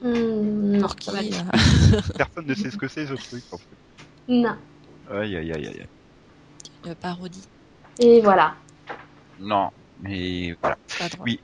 Hmm, 0.00 0.80
non, 0.80 0.88
Pour 0.88 0.96
qui 0.96 1.10
ça 1.10 1.12
va 1.12 1.18
aller. 1.18 1.30
euh, 1.32 2.00
Personne 2.16 2.46
ne 2.46 2.54
sait 2.54 2.70
ce 2.70 2.78
que 2.78 2.88
c'est, 2.88 3.06
ce 3.06 3.14
truc, 3.14 3.44
en 3.50 3.58
fait. 3.58 3.76
Non. 4.26 4.56
Aïe, 5.06 5.36
aïe, 5.36 5.52
aïe, 5.52 5.66
aïe. 5.68 5.86
Une 6.84 6.94
parodie. 6.94 7.48
Et 7.98 8.20
voilà. 8.20 8.54
Non, 9.40 9.70
mais 10.00 10.56
voilà. 10.60 10.76
Oui. 11.20 11.40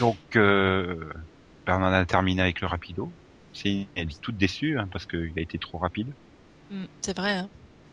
Donc, 0.00 0.16
euh, 0.36 1.12
ben, 1.66 1.78
on 1.78 1.84
en 1.84 1.92
a 1.92 2.04
terminé 2.04 2.42
avec 2.42 2.60
le 2.60 2.66
rapido. 2.66 3.10
C'est, 3.52 3.86
elle 3.94 4.10
est 4.10 4.20
toute 4.20 4.36
déçue, 4.36 4.78
hein, 4.78 4.88
parce 4.90 5.06
qu'il 5.06 5.32
a 5.36 5.40
été 5.40 5.58
trop 5.58 5.78
rapide. 5.78 6.08
Mm, 6.70 6.84
c'est 7.02 7.16
vrai, 7.16 7.32
hein. 7.32 7.48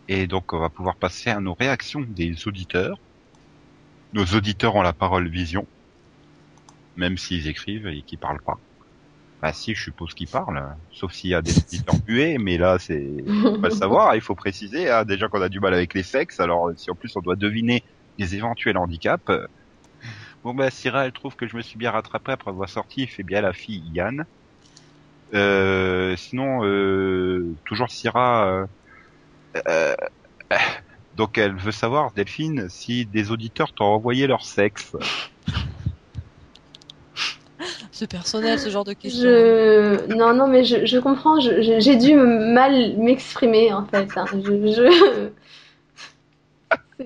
Et 0.08 0.26
donc, 0.26 0.54
on 0.54 0.60
va 0.60 0.70
pouvoir 0.70 0.96
passer 0.96 1.30
à 1.30 1.40
nos 1.40 1.54
réactions 1.54 2.02
des 2.02 2.48
auditeurs. 2.48 2.98
Nos 4.14 4.26
auditeurs 4.26 4.76
ont 4.76 4.82
la 4.82 4.94
parole 4.94 5.28
vision. 5.28 5.68
Même 6.98 7.18
s'ils 7.18 7.48
écrivent 7.48 7.88
et 7.88 8.02
qu'ils 8.02 8.18
parlent 8.18 8.42
pas. 8.42 8.60
Bah 9.42 9.54
si, 9.54 9.74
je 9.74 9.84
suppose 9.84 10.14
qu'ils 10.14 10.28
parlent. 10.28 10.76
Sauf 10.92 11.14
s'il 11.14 11.30
y 11.30 11.34
a 11.34 11.42
des 11.42 11.58
auditeurs 11.58 11.96
muets, 12.08 12.38
mais 12.38 12.58
là, 12.58 12.78
c'est, 12.78 13.16
pas 13.62 13.70
le 13.70 13.74
savoir, 13.74 14.16
il 14.16 14.22
faut 14.22 14.36
préciser, 14.36 14.90
hein, 14.90 15.06
déjà 15.06 15.30
qu'on 15.30 15.42
a 15.42 15.50
du 15.50 15.60
mal 15.62 15.74
avec 15.74 15.94
les 15.94 16.04
sexes, 16.04 16.40
alors 16.42 16.72
si 16.76 16.92
en 16.92 16.96
plus 16.96 17.16
on 17.16 17.22
doit 17.22 17.38
deviner 17.38 17.84
les 18.18 18.36
éventuels 18.36 18.78
handicaps. 18.78 19.30
euh, 19.30 19.48
Bon 20.44 20.54
bah 20.54 20.70
Syrah, 20.70 21.06
elle 21.06 21.12
trouve 21.12 21.36
que 21.36 21.48
je 21.48 21.56
me 21.56 21.62
suis 21.62 21.78
bien 21.78 21.92
rattrapé 21.92 22.32
après 22.32 22.52
avoir 22.52 22.70
sorti, 22.70 23.04
il 23.04 23.08
fait 23.08 23.24
bien 23.24 23.42
la 23.42 23.54
fille 23.54 23.84
Yann. 23.94 24.26
Euh, 25.34 26.16
sinon, 26.18 26.66
euh, 26.66 27.56
toujours 27.66 27.90
Syrah, 27.90 28.48
euh, 28.48 28.66
euh, 29.68 29.96
donc 31.16 31.38
elle 31.38 31.56
veut 31.56 31.72
savoir, 31.72 32.12
Delphine, 32.12 32.70
si 32.70 33.06
des 33.06 33.32
auditeurs 33.32 33.74
t'ont 33.74 33.86
envoyé 33.86 34.28
leur 34.28 34.44
sexe. 34.46 34.96
C'est 38.00 38.08
personnel, 38.08 38.60
ce 38.60 38.70
genre 38.70 38.86
de 38.86 38.94
questions. 38.94 39.24
Je... 39.30 40.14
Non, 40.16 40.34
non, 40.34 40.48
mais 40.48 40.64
je, 40.64 40.86
je 40.86 40.98
comprends, 41.00 41.40
j'ai 41.40 41.96
dû 41.98 42.16
mal 42.16 42.96
m'exprimer 42.98 43.74
en 43.74 43.86
fait. 43.86 44.08
hein. 44.18 44.26
Je. 44.34 45.30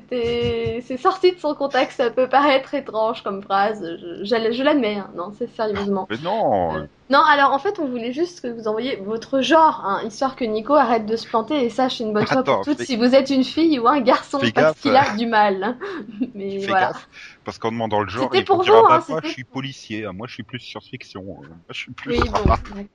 C'est 0.09 0.97
sorti 0.97 1.33
de 1.33 1.39
son 1.39 1.53
contexte, 1.53 1.97
ça 1.97 2.09
peut 2.09 2.27
paraître 2.27 2.73
étrange 2.73 3.21
comme 3.23 3.43
phrase, 3.43 3.79
je, 4.01 4.23
je, 4.25 4.51
je 4.51 4.63
l'admets, 4.63 4.95
hein. 4.95 5.11
non, 5.15 5.31
c'est 5.37 5.47
sérieusement. 5.55 6.07
Mais 6.09 6.17
non, 6.17 6.75
Euh, 6.77 6.85
Non, 7.11 7.19
alors 7.19 7.53
en 7.53 7.59
fait, 7.59 7.77
on 7.79 7.87
voulait 7.87 8.11
juste 8.11 8.41
que 8.41 8.47
vous 8.47 8.67
envoyiez 8.67 8.95
votre 8.97 9.41
genre, 9.41 9.83
hein, 9.85 10.01
histoire 10.05 10.35
que 10.35 10.45
Nico 10.45 10.73
arrête 10.73 11.05
de 11.05 11.15
se 11.15 11.27
planter 11.27 11.63
et 11.63 11.69
sache 11.69 11.99
une 11.99 12.11
bonne 12.11 12.25
fois 12.27 12.43
pour 12.43 12.61
toutes 12.61 12.79
fais- 12.79 12.85
si 12.85 12.95
vous 12.97 13.13
êtes 13.13 13.29
une 13.29 13.43
fille 13.43 13.77
ou 13.79 13.87
un 13.87 14.01
garçon, 14.01 14.39
Fais 14.39 14.51
parce 14.51 14.79
qu'il 14.79 14.95
a 14.95 15.15
du 15.15 15.27
mal. 15.27 15.63
hein. 15.63 15.77
Mais 16.33 16.59
fais 16.59 16.67
voilà. 16.67 16.87
gaffe, 16.87 17.07
parce 17.43 17.57
qu'en 17.59 17.71
demandant 17.71 18.01
le 18.01 18.09
genre, 18.09 18.29
vont 18.31 18.41
pour 18.43 18.63
dire, 18.63 18.73
vous, 18.73 18.79
ah 18.79 18.83
bah, 18.87 18.95
hein, 18.99 19.05
moi 19.09 19.21
je 19.23 19.29
suis 19.29 19.43
policier, 19.43 20.05
ah, 20.05 20.13
moi 20.13 20.27
je 20.27 20.33
suis 20.33 20.43
plus 20.43 20.59
science-fiction, 20.59 21.23
moi 21.23 21.45
je 21.69 21.77
suis 21.79 21.93
plus... 21.93 22.13
Oui, 22.13 22.29
bon. 22.29 22.87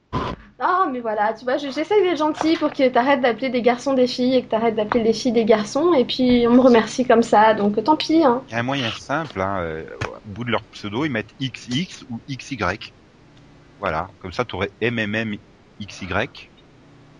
Non, 0.60 0.90
mais 0.90 1.00
voilà, 1.00 1.34
tu 1.34 1.44
vois, 1.44 1.56
je- 1.56 1.70
j'essaye 1.70 2.02
d'être 2.02 2.18
gentille 2.18 2.56
pour 2.56 2.72
que 2.72 2.88
t'arrêtes 2.88 3.20
d'appeler 3.20 3.48
des 3.48 3.62
garçons 3.62 3.94
des 3.94 4.08
filles 4.08 4.34
et 4.36 4.42
que 4.42 4.48
t'arrêtes 4.48 4.74
d'appeler 4.74 5.04
les 5.04 5.12
filles 5.12 5.32
des 5.32 5.44
garçons, 5.44 5.92
et 5.94 6.04
puis 6.04 6.46
on 6.48 6.54
me 6.54 6.60
remercie 6.60 7.06
comme 7.06 7.22
ça, 7.22 7.54
donc 7.54 7.82
tant 7.84 7.96
pis, 7.96 8.24
hein. 8.24 8.42
Il 8.48 8.52
y 8.52 8.54
a 8.54 8.58
un 8.58 8.62
moyen 8.62 8.90
simple, 8.90 9.40
hein, 9.40 9.60
euh, 9.62 9.86
au 10.24 10.28
bout 10.28 10.44
de 10.44 10.50
leur 10.50 10.64
pseudo, 10.66 11.04
ils 11.04 11.10
mettent 11.12 11.34
XX 11.38 12.04
ou 12.08 12.20
XY. 12.28 12.92
Voilà, 13.78 14.08
comme 14.20 14.32
ça 14.32 14.44
tu 14.44 14.56
aurais 14.56 14.72
MMM 14.80 15.36
XY, 15.80 16.50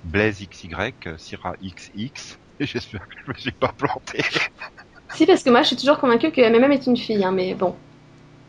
Blaze 0.05 0.43
XY, 0.43 1.17
Syrah 1.19 1.55
XX, 1.61 2.39
et 2.61 2.67
j'espère 2.67 3.07
que 3.09 3.15
je 3.27 3.31
me 3.33 3.37
suis 3.37 3.53
pas 3.53 3.73
planté. 3.73 4.19
Si, 5.15 5.27
parce 5.27 5.43
que 5.43 5.51
moi, 5.51 5.63
je 5.63 5.69
suis 5.69 5.77
toujours 5.77 5.99
convaincue 5.99 6.31
que 6.31 6.41
MMM 6.41 6.73
est 6.73 6.87
une 6.87 6.97
fille, 6.97 7.25
hein, 7.25 7.33
mais 7.33 7.55
bon. 7.55 7.75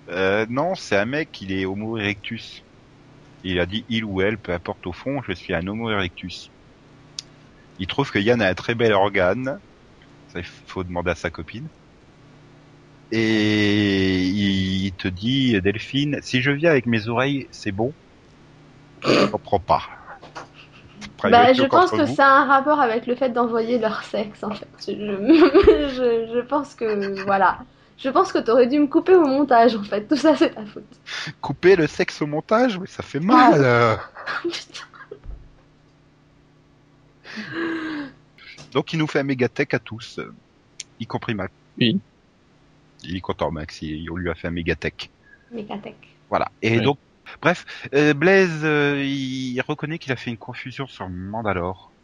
Euh, 0.10 0.46
non, 0.50 0.76
c'est 0.76 0.98
un 0.98 1.06
mec, 1.06 1.42
il 1.42 1.52
est 1.52 1.66
Homo 1.66 1.98
erectus. 1.98 2.64
Il 3.44 3.60
a 3.60 3.66
dit 3.66 3.86
il 3.90 4.04
ou 4.06 4.22
elle, 4.22 4.38
peu 4.38 4.52
importe 4.52 4.86
au 4.88 4.92
fond, 4.92 5.22
je 5.28 5.34
suis 5.34 5.54
un 5.54 5.66
Homo 5.68 5.90
erectus. 5.90 6.52
Il 7.80 7.88
trouve 7.88 8.12
que 8.12 8.20
Yann 8.20 8.42
a 8.42 8.48
un 8.50 8.54
très 8.54 8.76
bel 8.76 8.92
organe. 8.94 9.60
Ça, 10.28 10.40
il 10.40 10.46
faut 10.46 10.84
demander 10.84 11.12
à 11.12 11.16
sa 11.16 11.30
copine. 11.30 11.68
Et 13.12 14.26
il 14.26 14.92
te 14.94 15.08
dit, 15.08 15.60
Delphine, 15.62 16.20
si 16.22 16.42
je 16.42 16.52
viens 16.52 16.70
avec 16.72 16.86
mes 16.86 17.08
oreilles, 17.08 17.48
c'est 17.52 17.72
bon? 17.72 17.94
Je 19.04 19.26
comprends 19.28 19.60
pas. 19.60 19.99
Bah, 21.24 21.50
le 21.50 21.54
je 21.54 21.64
pense 21.64 21.92
que 21.92 22.04
vous. 22.06 22.16
ça 22.16 22.28
a 22.28 22.32
un 22.42 22.46
rapport 22.46 22.80
avec 22.80 23.06
le 23.08 23.16
fait 23.16 23.30
d'envoyer 23.30 23.78
leur 23.78 24.04
sexe, 24.04 24.44
en 24.44 24.52
fait. 24.52 24.68
Je, 24.88 24.92
je, 24.94 26.32
je 26.34 26.40
pense 26.42 26.76
que, 26.76 27.24
voilà. 27.26 27.60
Je 27.98 28.10
pense 28.10 28.32
que 28.32 28.38
t'aurais 28.40 28.68
dû 28.68 28.80
me 28.80 28.88
couper 28.88 29.16
au 29.16 29.26
montage, 29.26 29.76
en 29.76 29.84
fait. 29.84 30.08
Tout 30.08 30.16
ça, 30.16 30.36
c'est 30.36 30.52
ta 30.56 30.66
faute. 30.66 30.86
Couper 31.42 31.76
le 31.76 31.86
sexe 31.88 32.22
au 32.22 32.28
montage, 32.28 32.80
mais 32.80 32.88
ça 32.88 33.04
fait 33.04 33.20
mal. 33.20 33.54
euh. 33.64 33.96
Donc 38.72 38.94
il 38.94 39.00
nous 39.00 39.08
fait 39.08 39.20
un 39.20 39.24
mégatech 39.24 39.74
à 39.74 39.80
tous, 39.80 40.20
euh, 40.20 40.34
y 41.00 41.06
compris 41.08 41.34
Max. 41.34 41.52
Oui. 41.80 42.00
Il 43.04 43.16
est 43.16 43.22
content 43.22 43.52
Max, 43.52 43.82
il- 43.82 44.10
on 44.12 44.16
lui 44.16 44.30
a 44.30 44.36
fait 44.36 44.48
un 44.48 44.52
mégatech. 44.52 45.10
Mécatech. 45.52 45.96
Voilà. 46.30 46.50
Et 46.62 46.78
Oui. 46.78 46.84
donc, 46.84 46.98
bref, 47.42 47.66
euh, 47.94 48.14
Blaise, 48.14 48.64
euh, 48.64 49.04
il 49.04 49.60
reconnaît 49.62 50.00
qu'il 50.00 50.12
a 50.12 50.16
fait 50.16 50.30
une 50.32 50.38
confusion 50.38 50.88
sur 50.88 51.10
Mandalore. 51.10 51.96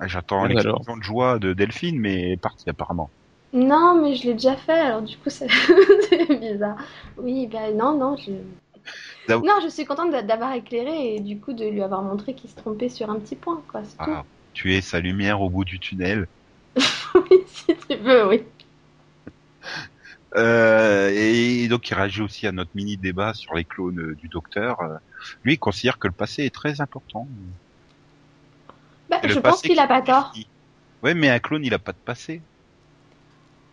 Ah, 0.00 0.08
J'attends 0.08 0.44
l'explosion 0.46 0.96
de 0.96 1.04
joie 1.04 1.38
de 1.38 1.52
Delphine, 1.52 2.00
mais 2.00 2.20
elle 2.20 2.32
est 2.32 2.36
partie 2.36 2.68
apparemment. 2.68 3.12
Non, 3.52 4.00
mais 4.02 4.14
je 4.14 4.24
l'ai 4.26 4.32
déjà 4.34 4.56
fait, 4.56 4.72
alors 4.72 5.02
du 5.02 5.16
coup, 5.18 5.28
c'est 5.30 5.48
bizarre. 6.40 6.78
Oui, 7.16 7.46
bah 7.46 7.70
non, 7.72 7.96
non, 7.98 8.16
je... 8.16 8.32
Non, 9.42 9.54
je 9.62 9.68
suis 9.68 9.84
contente 9.84 10.10
d'a- 10.12 10.22
d'avoir 10.22 10.52
éclairé 10.52 11.16
et 11.16 11.20
du 11.20 11.40
coup 11.40 11.52
de 11.52 11.64
lui 11.66 11.82
avoir 11.82 12.02
montré 12.02 12.34
qu'il 12.36 12.50
se 12.50 12.54
trompait 12.56 12.88
sur 12.88 13.10
un 13.10 13.18
petit 13.18 13.36
point, 13.36 13.64
quoi, 13.68 13.82
tout. 14.04 14.16
Ah, 14.16 14.24
tu 14.54 14.74
es 14.74 14.80
sa 14.80 14.98
lumière 14.98 15.40
au 15.40 15.50
bout 15.50 15.64
du 15.64 15.78
tunnel. 15.78 16.26
oui, 17.14 17.38
si 17.46 17.76
tu 17.88 17.96
veux, 17.96 18.26
oui. 18.28 18.42
Euh, 20.36 21.10
et 21.10 21.68
donc 21.68 21.88
il 21.88 21.94
réagit 21.94 22.20
aussi 22.20 22.46
à 22.46 22.52
notre 22.52 22.70
mini 22.74 22.96
débat 22.96 23.32
sur 23.32 23.54
les 23.54 23.64
clones 23.64 23.98
euh, 23.98 24.14
du 24.14 24.28
docteur. 24.28 24.80
Euh, 24.80 24.96
lui, 25.42 25.54
il 25.54 25.58
considère 25.58 25.98
que 25.98 26.06
le 26.06 26.12
passé 26.12 26.44
est 26.44 26.54
très 26.54 26.80
important. 26.80 27.26
Bah, 29.08 29.20
je 29.24 29.38
pense 29.38 29.62
qu'il 29.62 29.78
a 29.78 29.82
qui 29.82 29.88
pas 29.88 30.02
tort. 30.02 30.34
Ouais, 31.02 31.14
mais 31.14 31.30
un 31.30 31.38
clone, 31.38 31.64
il 31.64 31.72
a 31.72 31.78
pas 31.78 31.92
de 31.92 31.98
passé. 31.98 32.42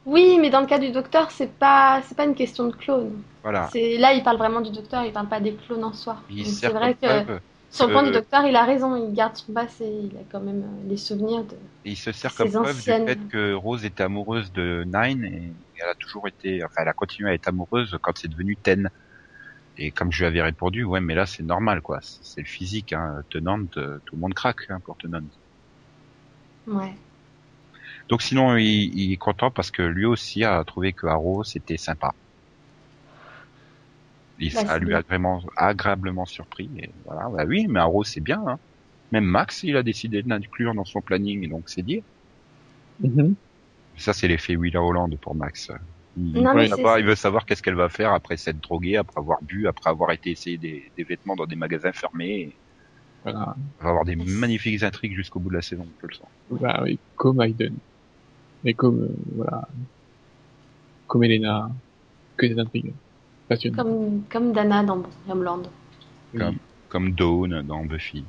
Oui, 0.06 0.38
mais 0.40 0.50
dans 0.50 0.62
le 0.62 0.68
cas 0.68 0.78
du 0.78 0.92
docteur, 0.92 1.32
c'est 1.32 1.52
pas, 1.52 2.02
c'est 2.08 2.16
pas 2.16 2.26
une 2.26 2.36
question 2.36 2.68
de 2.68 2.76
clone. 2.76 3.22
Voilà. 3.42 3.70
C'est 3.74 3.98
là, 3.98 4.14
il 4.14 4.24
parle 4.24 4.38
vraiment 4.38 4.62
du 4.62 4.72
docteur, 4.72 5.04
il 5.04 5.12
parle 5.12 5.28
pas 5.28 5.40
des 5.40 5.56
clones 5.56 5.84
en 5.84 5.94
soi. 5.94 6.18
C'est 6.46 6.70
vrai 6.70 6.94
que 6.94 7.24
preuve. 7.24 7.40
Sur 7.76 7.88
le 7.88 7.94
point 7.94 8.04
Euh, 8.04 8.08
du 8.08 8.12
docteur, 8.14 8.46
il 8.46 8.56
a 8.56 8.64
raison, 8.64 8.96
il 8.96 9.14
garde 9.14 9.36
son 9.36 9.54
passé, 9.54 9.86
il 9.86 10.18
a 10.18 10.22
quand 10.32 10.40
même 10.40 10.64
euh, 10.64 10.90
les 10.90 10.98
souvenirs 10.98 11.44
de. 11.44 11.56
Et 11.84 11.92
il 11.92 11.96
se 11.98 12.12
sert 12.12 12.34
comme 12.36 12.50
preuve 12.50 12.76
anciennes- 12.78 13.06
du 13.06 13.12
fait 13.12 13.28
que 13.30 13.54
Rose 13.54 13.86
était 13.86 14.04
amoureuse 14.04 14.52
de 14.52 14.84
Nine 14.86 15.26
et 15.26 15.52
elle 15.82 15.90
a 15.90 15.96
toujours 15.96 16.28
été, 16.28 16.64
enfin, 16.64 16.82
elle 16.82 16.88
a 16.88 16.94
continué 16.94 17.30
à 17.30 17.34
être 17.34 17.48
amoureuse 17.48 17.98
quand 18.02 18.18
c'est 18.18 18.28
devenu 18.30 18.56
Ten. 18.58 18.90
Et 19.78 19.92
comme 19.92 20.12
je 20.12 20.20
lui 20.20 20.26
avais 20.28 20.42
répondu, 20.42 20.86
ouais, 20.86 21.02
mais 21.02 21.16
là 21.16 21.26
c'est 21.26 21.44
normal, 21.44 21.82
quoi. 21.82 22.00
C'est 22.02 22.42
le 22.42 22.48
physique, 22.48 22.94
hein. 22.94 23.22
Tenant, 23.30 23.60
euh, 23.78 24.00
tout 24.06 24.16
le 24.16 24.22
monde 24.22 24.34
craque 24.34 24.66
hein, 24.70 24.80
pour 24.84 24.96
Tenant. 24.98 25.20
Ouais. 26.68 26.94
Donc 28.10 28.22
sinon, 28.22 28.56
il, 28.58 28.66
il 28.98 29.12
est 29.14 29.18
content 29.18 29.52
parce 29.52 29.72
que 29.72 29.82
lui 29.82 30.06
aussi 30.06 30.44
a 30.44 30.64
trouvé 30.64 30.94
que 30.94 31.08
Arrow 31.08 31.44
c'était 31.44 31.78
sympa. 31.78 32.14
Et 34.40 34.50
Bah, 34.50 34.66
ça 34.66 34.78
lui 34.78 34.94
a 34.94 35.02
vraiment 35.02 35.42
agréablement 35.56 36.26
surpris. 36.26 36.70
Et 36.78 36.90
voilà, 37.06 37.30
bah 37.30 37.46
oui, 37.48 37.68
mais 37.68 37.80
Arrow 37.80 38.04
c'est 38.04 38.22
bien. 38.22 38.44
Hein. 38.48 38.60
Même 39.12 39.24
Max, 39.26 39.64
il 39.64 39.78
a 39.78 39.84
décidé 39.84 40.24
de 40.24 40.30
l'inclure 40.30 40.74
dans 40.74 40.86
son 40.86 41.02
planning, 41.02 41.50
donc 41.50 41.64
c'est 41.68 41.84
dire. 41.84 42.04
Mhm. 43.02 43.36
Ça, 43.98 44.14
c'est 44.14 44.28
l'effet 44.28 44.56
Willa 44.56 44.82
Holland 44.82 45.16
pour 45.18 45.36
Max. 45.36 45.72
Il, 46.18 46.42
Non, 46.42 46.54
veut 46.54 46.68
savoir, 46.68 47.00
il 47.00 47.06
veut 47.06 47.16
savoir 47.16 47.46
qu'est-ce 47.46 47.62
qu'elle 47.62 47.76
va 47.76 47.90
faire 47.90 48.14
après 48.14 48.38
s'être 48.38 48.62
droguée, 48.62 48.98
après 48.98 49.20
avoir 49.20 49.42
bu, 49.42 49.68
après 49.68 49.90
avoir 49.90 50.12
été 50.12 50.32
essayer 50.32 50.58
des, 50.58 50.92
des 50.98 51.04
vêtements 51.04 51.36
dans 51.36 51.46
des 51.46 51.56
magasins 51.56 51.92
fermés. 51.92 52.54
Voilà. 53.24 53.56
Elle 53.80 53.84
va 53.84 53.90
avoir 53.90 54.06
des 54.06 54.16
magnifiques 54.16 54.84
intrigues 54.84 55.16
jusqu'au 55.16 55.40
bout 55.40 55.50
de 55.50 55.56
la 55.56 55.62
saison, 55.62 55.88
je 56.02 56.08
le 56.08 56.14
sens. 56.14 56.28
Bah 56.52 56.82
oui, 56.84 57.00
comme 57.16 57.42
Hayden. 57.42 57.76
Et 58.64 58.74
comme, 58.74 59.04
euh, 59.04 59.16
voilà. 59.36 59.68
Comme 61.08 61.24
Elena. 61.24 61.70
Que 62.38 62.46
des 62.46 62.60
intrigues. 62.60 62.94
Comme, 63.76 64.24
comme 64.30 64.54
Dana 64.54 64.84
dans 64.84 65.04
Homeland. 65.30 65.64
Oui. 66.34 66.40
Comme, 66.40 66.58
comme 66.90 67.12
Dawn 67.12 67.62
dans 67.62 67.86
Buffy. 67.86 68.24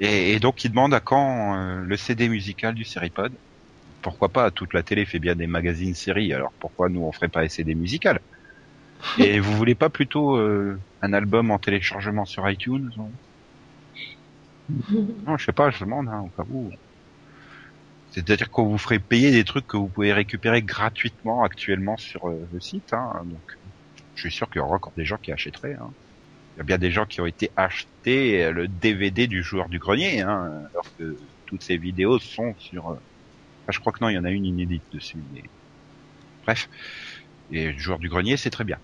Et, 0.00 0.32
et 0.32 0.40
donc, 0.40 0.64
il 0.64 0.70
demande 0.70 0.94
à 0.94 1.00
quand 1.00 1.56
euh, 1.56 1.82
le 1.84 1.96
CD 1.96 2.28
musical 2.28 2.74
du 2.74 2.84
Seripod. 2.84 3.32
Pourquoi 4.02 4.28
pas 4.28 4.50
Toute 4.50 4.74
la 4.74 4.82
télé 4.82 5.06
fait 5.06 5.18
bien 5.18 5.34
des 5.34 5.46
magazines 5.46 5.94
séries, 5.94 6.32
alors 6.32 6.52
pourquoi 6.60 6.88
nous 6.88 7.02
on 7.02 7.12
ferait 7.12 7.28
pas 7.28 7.40
un 7.40 7.48
CD 7.48 7.74
musical 7.74 8.20
Et 9.18 9.40
vous 9.40 9.56
voulez 9.56 9.74
pas 9.74 9.88
plutôt 9.88 10.36
euh, 10.36 10.78
un 11.02 11.12
album 11.12 11.50
en 11.50 11.58
téléchargement 11.58 12.24
sur 12.24 12.48
iTunes 12.48 12.90
Non, 12.98 13.10
je 15.38 15.44
sais 15.44 15.52
pas, 15.52 15.70
je 15.70 15.80
demande, 15.80 16.08
hein, 16.08 16.20
au 16.26 16.42
cas 16.42 16.46
où. 16.50 16.70
C'est-à-dire 18.10 18.50
qu'on 18.50 18.66
vous 18.66 18.78
ferait 18.78 19.00
payer 19.00 19.32
des 19.32 19.42
trucs 19.42 19.66
que 19.66 19.76
vous 19.76 19.88
pouvez 19.88 20.12
récupérer 20.12 20.62
gratuitement 20.62 21.42
actuellement 21.42 21.96
sur 21.96 22.28
euh, 22.28 22.46
le 22.52 22.60
site. 22.60 22.92
Hein, 22.92 23.22
donc, 23.24 23.58
je 24.14 24.20
suis 24.20 24.30
sûr 24.30 24.48
qu'il 24.48 24.56
y 24.56 24.60
aura 24.60 24.76
encore 24.76 24.92
des 24.96 25.04
gens 25.04 25.18
qui 25.18 25.32
achèteraient. 25.32 25.74
Hein. 25.74 25.90
Il 26.54 26.58
y 26.58 26.60
a 26.60 26.64
bien 26.64 26.78
des 26.78 26.90
gens 26.90 27.04
qui 27.04 27.20
ont 27.20 27.26
été 27.26 27.50
achetés 27.56 28.44
euh, 28.44 28.52
le 28.52 28.68
DVD 28.68 29.26
du 29.26 29.42
joueur 29.42 29.68
du 29.68 29.78
grenier, 29.78 30.20
hein, 30.20 30.62
alors 30.70 30.86
que 30.98 31.16
toutes 31.46 31.62
ces 31.62 31.76
vidéos 31.76 32.18
sont 32.18 32.54
sur. 32.58 32.90
euh, 32.90 32.94
enfin, 32.94 33.72
je 33.72 33.80
crois 33.80 33.92
que 33.92 33.98
non, 34.00 34.08
il 34.08 34.14
y 34.14 34.18
en 34.18 34.24
a 34.24 34.30
une 34.30 34.44
inédite 34.44 34.84
dessus. 34.92 35.18
Mais... 35.34 35.42
Bref, 36.44 36.68
et 37.50 37.72
le 37.72 37.78
joueur 37.78 37.98
du 37.98 38.08
grenier, 38.08 38.36
c'est 38.36 38.50
très 38.50 38.64
bien. 38.64 38.78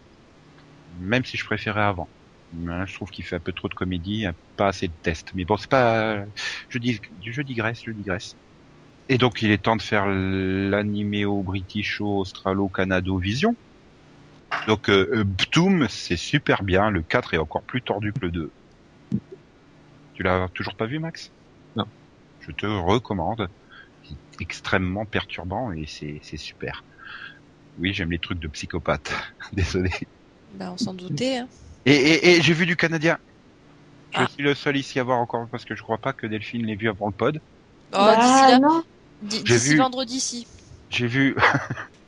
Même 1.00 1.24
si 1.24 1.36
je 1.36 1.44
préférais 1.44 1.82
avant. 1.82 2.08
Mais 2.52 2.86
je 2.86 2.94
trouve 2.94 3.10
qu'il 3.10 3.24
fait 3.24 3.36
un 3.36 3.40
peu 3.40 3.52
trop 3.52 3.68
de 3.68 3.74
comédie, 3.74 4.26
pas 4.56 4.68
assez 4.68 4.88
de 4.88 4.92
tests. 5.02 5.32
Mais 5.34 5.44
bon, 5.44 5.56
c'est 5.56 5.70
pas. 5.70 6.24
Je 6.68 6.78
dis, 6.78 7.00
je 7.22 7.42
digresse, 7.42 7.82
je 7.84 7.92
digresse. 7.92 8.36
Et 9.08 9.18
donc, 9.18 9.42
il 9.42 9.50
est 9.50 9.58
temps 9.62 9.76
de 9.76 9.82
faire 9.82 10.06
l'animéo 10.06 11.42
britisho 11.42 12.20
australo 12.20 12.68
canado 12.68 13.18
vision. 13.18 13.56
Donc, 14.66 14.88
euh, 14.90 15.08
euh, 15.14 15.24
Ptoum, 15.24 15.86
c'est 15.88 16.16
super 16.16 16.62
bien. 16.62 16.90
Le 16.90 17.02
4 17.02 17.34
est 17.34 17.38
encore 17.38 17.62
plus 17.62 17.82
tordu 17.82 18.12
que 18.12 18.20
le 18.20 18.30
2. 18.30 18.50
Tu 20.14 20.22
l'as 20.22 20.48
toujours 20.54 20.74
pas 20.74 20.86
vu, 20.86 20.98
Max? 20.98 21.30
Non. 21.76 21.86
Je 22.40 22.52
te 22.52 22.66
recommande. 22.66 23.48
C'est 24.02 24.16
extrêmement 24.40 25.04
perturbant 25.04 25.72
et 25.72 25.86
c'est 25.86 26.36
super. 26.36 26.84
Oui, 27.78 27.94
j'aime 27.94 28.10
les 28.10 28.18
trucs 28.18 28.40
de 28.40 28.48
psychopathe. 28.48 29.12
Désolé. 29.52 29.90
Bah, 30.54 30.72
on 30.72 30.76
s'en 30.78 30.94
doutait. 30.94 31.38
Hein. 31.38 31.48
Et, 31.86 31.94
et, 31.94 32.36
et 32.36 32.42
j'ai 32.42 32.52
vu 32.52 32.66
du 32.66 32.76
Canadien. 32.76 33.18
Je 34.12 34.18
Ah. 34.18 34.26
suis 34.26 34.42
le 34.42 34.54
seul 34.54 34.76
ici 34.76 34.98
à 34.98 35.04
voir 35.04 35.18
encore 35.18 35.46
parce 35.50 35.64
que 35.64 35.74
je 35.76 35.82
crois 35.82 35.98
pas 35.98 36.12
que 36.12 36.26
Delphine 36.26 36.66
l'ait 36.66 36.74
vu 36.74 36.88
avant 36.88 37.06
le 37.06 37.12
pod. 37.12 37.40
Oh, 37.92 37.96
Bah, 37.96 38.16
d'ici 39.22 39.70
vu- 39.70 39.76
vendredi, 39.78 40.18
si. 40.20 40.46
J'ai 40.90 41.06
vu, 41.06 41.36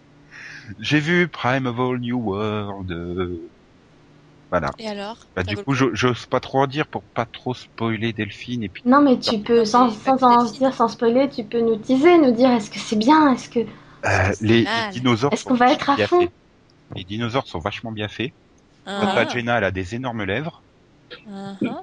j'ai 0.79 1.01
vu 1.01 1.29
Prime 1.29 1.67
of 1.67 1.79
All 1.79 1.99
New 1.99 2.19
World. 2.19 2.91
euh, 2.93 3.39
Voilà. 4.51 4.71
Et 4.79 4.87
alors? 4.89 5.17
Bah, 5.35 5.43
du 5.43 5.57
coup, 5.57 5.73
j'ose 5.73 6.27
pas 6.27 6.41
trop 6.41 6.61
en 6.61 6.67
dire 6.67 6.87
pour 6.89 7.03
pas 7.15 7.25
trop 7.25 7.55
spoiler 7.55 8.13
Delphine 8.13 8.63
et 8.65 8.69
puis. 8.69 8.83
Non, 8.85 9.01
mais 9.01 9.19
tu 9.19 9.39
peux, 9.39 9.65
sans, 9.65 9.91
sans 9.91 10.23
en 10.23 10.45
dire, 10.45 10.75
sans 10.75 10.89
spoiler, 10.89 11.29
tu 11.31 11.45
peux 11.45 11.61
nous 11.61 11.77
teaser, 11.77 12.19
nous 12.19 12.33
dire 12.33 12.51
est-ce 12.51 12.71
que 12.71 12.79
c'est 12.79 12.97
bien, 12.97 13.33
est-ce 13.33 13.49
que. 13.49 13.61
Euh, 13.61 14.33
les, 14.41 14.63
les 14.63 14.67
dinosaures 14.93 15.33
Est-ce 15.33 15.45
qu'on 15.45 15.55
va 15.55 15.73
être 15.73 15.89
à 15.89 15.97
fond? 15.97 16.21
Faits. 16.21 16.31
Les 16.95 17.05
dinosaures 17.05 17.47
sont 17.47 17.61
vachement 17.61 17.93
bien 17.93 18.09
faits. 18.09 18.33
Ah, 18.85 19.15
Tata 19.15 19.27
Jenna, 19.33 19.59
elle 19.59 19.65
a 19.65 19.71
des 19.71 19.95
énormes 19.95 20.25
lèvres. 20.25 20.63
ah, 21.29 21.57
ah. 21.65 21.83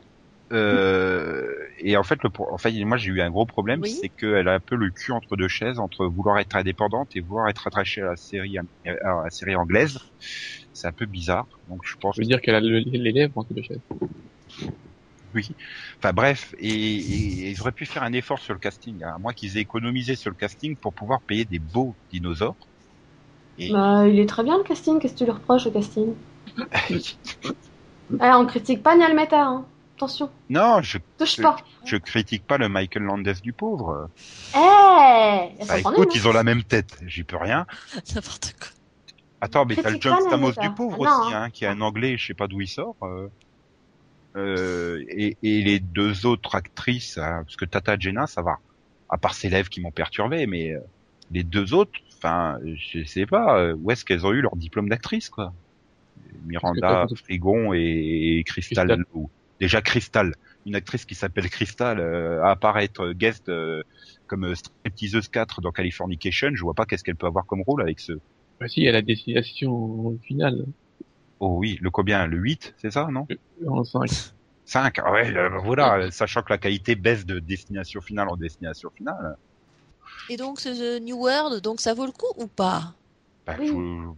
Euh, 0.52 1.54
et 1.80 1.96
en 1.98 2.04
fait, 2.04 2.22
le, 2.24 2.30
pro- 2.32 2.52
en 2.52 2.58
fait, 2.58 2.72
moi 2.84 2.98
j'ai 2.98 3.12
eu 3.12 3.22
un 3.22 3.30
gros 3.30 3.46
problème, 3.46 3.82
Oui. 3.82 3.86
c'est 3.86 4.10
qu'elle 4.10 4.48
a 4.48 4.56
un 4.56 4.60
peu 4.60 4.76
le 4.76 4.90
cul 4.92 5.12
entre 5.12 5.36
deux 5.38 5.48
chaises, 5.48 5.80
entre 5.80 6.08
vouloir 6.08 6.40
être 6.40 6.56
indépendante 6.56 7.10
et 7.16 7.22
vouloir 7.22 7.50
être 7.50 7.68
attachée 7.68 8.02
à 8.02 8.06
la 8.06 8.16
série, 8.16 8.58
à 8.58 8.64
la 9.24 9.30
série 9.30 9.56
anglaise. 9.56 10.00
C'est 10.74 10.88
un 10.88 10.94
peu 10.94 11.06
bizarre. 11.06 11.48
Donc 11.68 11.82
je 11.86 11.96
pense 12.02 12.16
Je 12.18 12.22
veux 12.22 12.28
dire 12.28 12.42
qu'elle 12.42 12.56
a 12.56 12.60
le- 12.62 12.80
les 12.80 13.12
lèvres 13.12 13.34
entre 13.38 13.54
deux 13.54 13.64
chaises? 13.64 13.82
Oui. 15.34 15.56
Enfin 16.02 16.14
bref, 16.14 16.56
et, 16.58 16.68
et- 16.70 17.46
et 17.48 17.50
ils 17.52 17.62
auraient 17.62 17.72
pu 17.72 17.86
faire 17.86 18.04
un 18.04 18.14
effort 18.14 18.40
sur 18.40 18.54
le 18.54 18.60
casting, 18.60 19.04
hein, 19.04 19.14
à 19.16 19.20
moins 19.20 19.34
qu'ils 19.34 19.58
aient 19.58 19.62
économisé 19.62 20.16
sur 20.16 20.30
le 20.32 20.36
casting 20.36 20.76
pour 20.78 20.94
pouvoir 20.94 21.22
payer 21.24 21.46
des 21.46 21.60
beaux 21.60 21.98
dinosaures. 22.12 22.58
Et 23.58 23.70
Bah, 23.72 24.06
il 24.06 24.20
est 24.20 24.26
très 24.26 24.44
bien 24.44 24.58
le 24.58 24.64
casting, 24.64 25.00
qu'est-ce 25.00 25.14
que 25.14 25.20
tu 25.20 25.24
lui 25.24 25.32
reproches 25.32 25.66
au 25.66 25.72
casting? 25.72 26.14
Eh, 28.22 28.32
on 28.34 28.46
critique 28.46 28.82
pas 28.84 28.96
Niall 28.96 29.14
Mehta, 29.16 29.42
hein. 29.44 29.66
Attention, 30.00 30.30
non, 30.50 30.82
je, 30.82 30.98
touche 31.18 31.36
je, 31.36 31.42
pas. 31.42 31.58
je 31.84 31.98
critique 31.98 32.48
pas 32.48 32.58
le 32.58 32.70
Michael 32.70 33.04
Landes 33.04 33.28
du 33.44 33.52
pauvre. 33.52 34.10
Eh 34.56 35.66
Bah 35.68 35.78
écoute, 35.80 36.16
ils 36.16 36.26
ont 36.26 36.32
la 36.32 36.44
même 36.44 36.64
tête, 36.64 36.98
j'y 37.06 37.24
peux 37.24 37.36
rien. 37.36 37.66
N'importe 38.16 38.56
quoi. 38.58 38.70
Attends, 39.42 39.66
mais 39.66 39.76
t'as 39.76 39.90
le 39.90 39.98
John 40.00 40.22
Stamos 40.22 40.54
du 40.54 40.70
pauvre 40.74 41.06
Ah 41.06 41.10
non, 41.10 41.26
aussi, 41.26 41.34
hein, 41.34 41.50
qui 41.50 41.66
est 41.66 41.68
un 41.68 41.82
anglais, 41.82 42.18
je 42.18 42.28
sais 42.28 42.34
pas 42.34 42.48
d'où 42.48 42.62
il 42.62 42.68
sort. 42.68 42.96
euh, 43.04 43.28
euh, 44.36 45.04
et, 45.10 45.38
et 45.44 45.62
les 45.64 45.80
deux 45.80 46.26
autres 46.26 46.56
actrices, 46.56 47.18
hein, 47.18 47.44
parce 47.44 47.56
que 47.58 47.66
Tata 47.66 47.98
Jenna, 48.00 48.26
ça 48.28 48.42
va. 48.42 48.58
À 49.10 49.18
part 49.18 49.34
ses 49.34 49.50
lèvres 49.50 49.70
qui 49.70 49.82
m'ont 49.82 49.92
perturbé, 49.92 50.46
mais 50.46 50.72
euh, 50.72 50.80
les 51.32 51.44
deux 51.44 51.74
autres, 51.74 52.00
enfin, 52.18 52.60
je 52.76 53.04
sais 53.04 53.26
pas, 53.26 53.58
euh, 53.60 53.76
où 53.82 53.92
est-ce 53.92 54.06
qu'elles 54.06 54.26
ont 54.26 54.32
eu 54.32 54.42
leur 54.42 54.56
diplôme 54.56 54.88
d'actrice, 54.88 55.30
quoi? 55.30 55.52
Miranda, 56.46 57.08
Frigon 57.16 57.74
et, 57.74 58.38
et 58.40 58.44
Crystal. 58.44 58.88
Crystal. 58.88 59.06
Déjà 59.60 59.82
Crystal, 59.82 60.34
une 60.66 60.76
actrice 60.76 61.06
qui 61.06 61.16
s'appelle 61.16 61.50
Crystal, 61.50 62.00
euh, 62.00 62.44
à 62.44 62.52
apparaître 62.52 63.12
guest 63.14 63.50
euh, 63.50 63.82
comme 64.28 64.54
stripteaseuse 64.56 65.28
4 65.30 65.62
dans 65.62 65.72
Californication, 65.72 66.50
je 66.56 66.62
vois 66.64 66.74
pas 66.76 66.86
qu'est-ce 66.86 67.04
qu'elle 67.04 67.16
peut 67.18 67.28
avoir 67.28 67.46
comme 67.46 67.62
rôle 67.64 67.82
avec 67.82 68.00
ce, 68.00 68.14
Bah 68.60 68.68
si, 68.70 68.86
elle 68.86 68.96
a 68.96 69.02
destination 69.02 70.18
finale. 70.24 70.66
Oh 71.42 71.58
oui, 71.58 71.78
le 71.82 71.90
combien? 71.92 72.28
Le 72.28 72.38
8, 72.38 72.74
c'est 72.78 72.92
ça, 72.92 73.08
non? 73.12 73.28
En 73.68 73.84
5. 73.84 74.10
5, 74.66 75.00
ah 75.00 75.12
ouais, 75.12 75.36
euh, 75.36 75.58
voilà, 75.64 76.10
sachant 76.12 76.42
que 76.44 76.54
la 76.54 76.58
qualité 76.58 76.96
baisse 76.96 77.26
de 77.26 77.40
destination 77.40 78.02
finale 78.02 78.30
en 78.30 78.38
destination 78.38 78.90
finale. 78.96 79.36
Et 80.30 80.38
donc, 80.38 80.62
ce 80.62 80.74
ce 80.76 81.00
New 81.00 81.18
World, 81.18 81.62
donc 81.62 81.82
ça 81.82 81.94
vaut 81.94 82.06
le 82.06 82.14
coup 82.14 82.32
ou 82.38 82.48
pas? 82.48 82.96
Bah, 83.46 83.58
Oui. 83.58 83.68
je- 83.68 84.14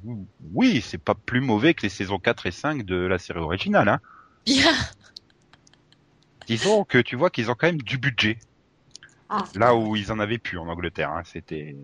oui, 0.53 0.81
c'est 0.81 0.97
pas 1.03 1.15
plus 1.15 1.41
mauvais 1.41 1.73
que 1.73 1.81
les 1.83 1.89
saisons 1.89 2.19
4 2.19 2.45
et 2.45 2.51
5 2.51 2.83
de 2.85 2.95
la 2.95 3.17
série 3.17 3.39
originale. 3.39 3.89
Hein. 3.89 3.99
Bien. 4.45 4.75
Disons 6.47 6.83
que 6.83 6.97
tu 6.97 7.15
vois 7.15 7.29
qu'ils 7.29 7.49
ont 7.51 7.55
quand 7.55 7.67
même 7.67 7.81
du 7.81 7.97
budget, 7.97 8.37
Ah, 9.29 9.43
là 9.55 9.75
où 9.75 9.95
ils 9.95 10.11
en 10.11 10.19
avaient 10.19 10.37
plus 10.37 10.57
en 10.57 10.67
Angleterre. 10.67 11.11
Hein, 11.11 11.21
C'était... 11.25 11.75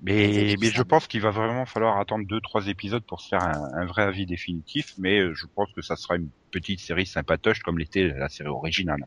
Mais, 0.00 0.54
mais 0.60 0.68
je 0.68 0.82
pense 0.82 1.08
qu'il 1.08 1.20
va 1.20 1.30
vraiment 1.30 1.66
falloir 1.66 1.98
attendre 1.98 2.24
deux 2.24 2.40
trois 2.40 2.68
épisodes 2.68 3.02
pour 3.02 3.20
se 3.20 3.30
faire 3.30 3.42
un, 3.42 3.72
un 3.74 3.84
vrai 3.84 4.02
avis 4.04 4.26
définitif, 4.26 4.94
mais 4.96 5.18
euh, 5.18 5.34
je 5.34 5.46
pense 5.52 5.72
que 5.72 5.82
ça 5.82 5.96
sera 5.96 6.14
une 6.14 6.28
petite 6.52 6.78
série 6.78 7.04
sympatoche 7.04 7.60
comme 7.64 7.80
l'était 7.80 8.06
la 8.06 8.28
série 8.28 8.48
originale. 8.48 9.04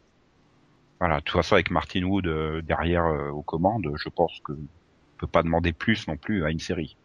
Voilà, 1.00 1.20
de 1.20 1.24
toute 1.24 1.34
façon 1.38 1.54
avec 1.56 1.72
Martin 1.72 2.04
Wood 2.04 2.28
euh, 2.28 2.62
derrière 2.62 3.06
euh, 3.06 3.30
aux 3.30 3.42
commandes, 3.42 3.90
je 3.96 4.10
pense 4.10 4.34
que 4.44 4.52
on 4.52 5.18
peut 5.18 5.28
pas 5.28 5.44
demander 5.44 5.72
plus 5.72 6.08
non 6.10 6.18
plus 6.18 6.44
à 6.44 6.52
une 6.52 6.60
série. 6.60 6.98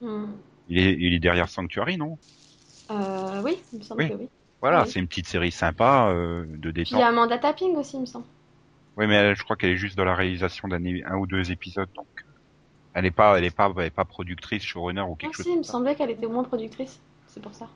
Hmm. 0.00 0.32
Il 0.70 0.78
est, 0.78 0.92
il 0.98 1.12
est 1.12 1.18
derrière 1.20 1.50
Sanctuary, 1.50 1.98
non? 1.98 2.16
Euh, 2.90 3.42
oui, 3.44 3.58
il 3.74 3.80
me 3.80 3.84
semble 3.84 4.02
Oui. 4.02 4.08
que 4.08 4.14
oui. 4.14 4.28
Voilà, 4.64 4.84
Oui. 4.84 4.90
c'est 4.90 4.98
une 4.98 5.08
petite 5.08 5.26
série 5.28 5.52
sympa 5.52 6.08
euh, 6.08 6.46
de 6.46 6.70
Puis 6.70 6.84
il 6.92 6.98
y 6.98 7.02
détente. 7.02 7.02
a 7.02 7.08
Amanda 7.08 7.36
Tapping 7.36 7.76
aussi, 7.76 7.98
il 7.98 8.00
me 8.00 8.06
semble. 8.06 8.24
Oui, 8.96 9.06
mais 9.06 9.16
elle, 9.16 9.36
je 9.36 9.42
crois 9.42 9.56
qu'elle 9.56 9.72
est 9.72 9.76
juste 9.76 9.94
dans 9.94 10.06
la 10.06 10.14
réalisation 10.14 10.68
d'un 10.68 10.82
un 11.04 11.16
ou 11.18 11.26
deux 11.26 11.50
épisodes, 11.50 11.90
donc 11.94 12.06
euh, 12.26 12.30
elle 12.94 13.04
est 13.04 13.10
pas, 13.10 13.36
elle 13.36 13.44
est 13.44 13.54
pas, 13.54 13.70
elle 13.76 13.84
est 13.84 13.90
pas 13.90 14.06
productrice, 14.06 14.62
showrunner 14.64 15.02
ou 15.02 15.16
Ah 15.16 15.18
quelque 15.18 15.36
chose. 15.36 15.44
si, 15.44 15.52
il 15.52 15.58
me 15.58 15.62
semblait 15.64 15.94
qu'elle 15.94 16.12
était 16.12 16.24
au 16.24 16.30
moins 16.30 16.44
productrice. 16.44 16.98
C'est 17.26 17.42
pour 17.42 17.52
ça. 17.52 17.68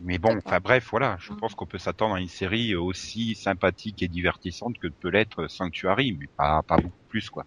Mais 0.00 0.18
bon, 0.18 0.36
enfin 0.44 0.58
bref, 0.58 0.88
voilà, 0.90 1.18
je 1.20 1.30
Mhm. 1.30 1.38
pense 1.38 1.54
qu'on 1.54 1.66
peut 1.66 1.78
s'attendre 1.78 2.16
à 2.16 2.20
une 2.20 2.26
série 2.26 2.74
aussi 2.74 3.36
sympathique 3.36 4.02
et 4.02 4.08
divertissante 4.08 4.74
que 4.82 4.88
peut 5.00 5.10
l'être 5.10 5.46
Sanctuary, 5.48 6.16
mais 6.18 6.26
pas, 6.36 6.64
pas 6.64 6.78
beaucoup 6.78 7.04
plus 7.08 7.30
quoi. 7.30 7.44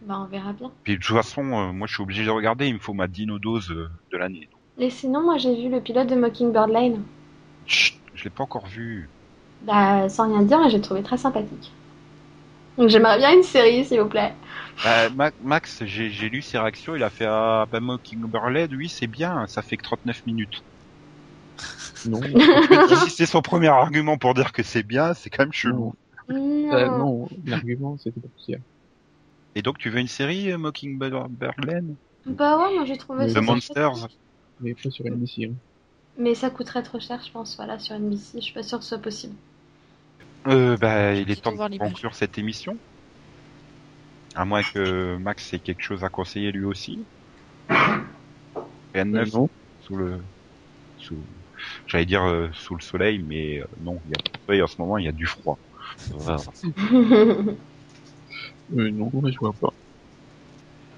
Bah, 0.00 0.18
on 0.18 0.26
verra 0.26 0.52
bien. 0.52 0.72
Puis 0.82 0.94
de 0.94 0.98
toute 1.00 1.16
façon, 1.16 1.42
euh, 1.42 1.72
moi 1.72 1.86
je 1.86 1.94
suis 1.94 2.02
obligé 2.02 2.24
de 2.24 2.30
regarder, 2.30 2.66
il 2.66 2.74
me 2.74 2.80
faut 2.80 2.94
ma 2.94 3.06
dino 3.06 3.38
dose 3.38 3.70
euh, 3.70 3.88
de 4.10 4.16
l'année. 4.18 4.48
Et 4.78 4.90
sinon, 4.90 5.22
moi, 5.22 5.38
j'ai 5.38 5.54
vu 5.54 5.68
le 5.70 5.80
pilote 5.80 6.08
de 6.08 6.14
Mockingbird 6.14 6.70
Lane. 6.70 7.02
Chut, 7.66 8.00
je 8.14 8.22
l'ai 8.22 8.30
pas 8.30 8.44
encore 8.44 8.66
vu. 8.68 9.10
Bah, 9.62 10.08
sans 10.10 10.28
rien 10.28 10.42
dire, 10.42 10.58
mais 10.60 10.70
j'ai 10.70 10.80
trouvé 10.80 11.02
très 11.02 11.16
sympathique. 11.16 11.72
Donc, 12.78 12.88
j'aimerais 12.88 13.18
bien 13.18 13.32
une 13.34 13.42
série, 13.42 13.84
s'il 13.84 14.00
vous 14.00 14.08
plaît. 14.08 14.34
Euh, 14.84 15.10
Ma- 15.10 15.32
Max, 15.40 15.84
j'ai 15.84 16.28
lu 16.28 16.40
ses 16.42 16.58
réactions, 16.58 16.94
il 16.96 17.02
a 17.02 17.10
fait 17.10 17.26
ah, 17.28 17.66
bah, 17.70 17.80
Mockingbird, 17.80 18.72
oui 18.72 18.88
c'est 18.88 19.06
bien, 19.06 19.46
ça 19.46 19.62
fait 19.62 19.76
que 19.76 19.82
39 19.82 20.24
minutes. 20.26 20.62
Non, 22.04 22.32
si 22.96 23.10
c'est 23.10 23.26
son 23.26 23.42
premier 23.42 23.68
argument 23.68 24.18
pour 24.18 24.34
dire 24.34 24.52
que 24.52 24.62
c'est 24.62 24.82
bien, 24.82 25.14
c'est 25.14 25.30
quand 25.30 25.44
même 25.44 25.52
chelou. 25.52 25.92
non, 26.28 26.38
Non. 26.68 26.78
euh, 26.78 26.88
non, 26.90 27.28
l'argument 27.46 27.98
c'était 27.98 28.20
pas 28.20 28.28
possible. 28.28 28.64
Et 29.54 29.62
donc 29.62 29.78
tu 29.78 29.88
veux 29.88 30.00
une 30.00 30.08
série 30.08 30.50
euh, 30.52 30.58
Mockingbird 30.58 31.32
Lane 31.64 31.96
Bah 32.26 32.58
ouais, 32.58 32.74
moi 32.74 32.84
j'ai 32.84 32.96
trouvé 32.98 33.28
The 33.32 33.36
ça 33.36 33.42
The. 33.42 33.48
Monsters 33.48 34.08
Mais 34.60 34.74
pas 34.74 34.90
sur 34.90 35.06
NBC. 35.06 35.44
Hein. 35.46 35.56
Mais 36.18 36.34
ça 36.34 36.50
coûterait 36.50 36.82
trop 36.82 37.00
cher, 37.00 37.20
je 37.24 37.30
pense, 37.30 37.56
voilà, 37.56 37.78
sur 37.78 37.98
NBC. 37.98 38.38
Je 38.38 38.40
suis 38.40 38.52
pas 38.52 38.62
sûre 38.62 38.78
que 38.78 38.84
ce 38.84 38.90
soit 38.90 38.98
possible. 38.98 39.34
Euh, 40.46 40.76
bah, 40.76 41.14
il 41.14 41.30
est 41.30 41.40
temps 41.40 41.52
de 41.52 41.78
conclure 41.78 42.14
cette 42.14 42.36
émission. 42.38 42.76
À 44.34 44.44
moins 44.44 44.62
que 44.62 45.16
Max 45.16 45.52
ait 45.52 45.58
quelque 45.58 45.82
chose 45.82 46.04
à 46.04 46.08
conseiller 46.08 46.52
lui 46.52 46.64
aussi. 46.64 47.00
Rien 47.68 49.06
de 49.06 49.10
neuf 49.10 49.30
sous 49.30 49.96
le, 49.96 50.20
sous, 50.98 51.16
j'allais 51.86 52.06
dire 52.06 52.24
euh, 52.24 52.48
sous 52.52 52.74
le 52.74 52.82
soleil, 52.82 53.24
mais 53.26 53.60
euh, 53.60 53.66
non, 53.82 54.00
il 54.06 54.10
y 54.10 54.14
a 54.14 54.22
pas 54.22 54.38
de 54.38 54.44
soleil 54.46 54.62
en 54.62 54.66
ce 54.66 54.76
moment, 54.78 54.98
il 54.98 55.04
y 55.04 55.08
a 55.08 55.12
du 55.12 55.26
froid. 55.26 55.58
Voilà. 56.10 56.42
non, 58.70 59.10
je 59.26 59.38
vois 59.38 59.52
pas. 59.52 59.72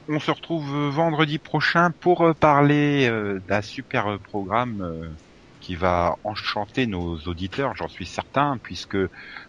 On 0.09 0.19
se 0.19 0.31
retrouve 0.31 0.75
euh, 0.75 0.89
vendredi 0.91 1.39
prochain 1.39 1.91
pour 2.01 2.23
euh, 2.23 2.33
parler 2.35 3.07
euh, 3.09 3.41
d'un 3.41 3.61
super 3.63 4.19
programme 4.23 5.17
qui 5.61 5.75
va 5.75 6.17
enchanter 6.25 6.87
nos 6.87 7.19
auditeurs, 7.27 7.75
j'en 7.77 7.89
suis 7.89 8.07
certain, 8.07 8.59
puisque 8.63 8.97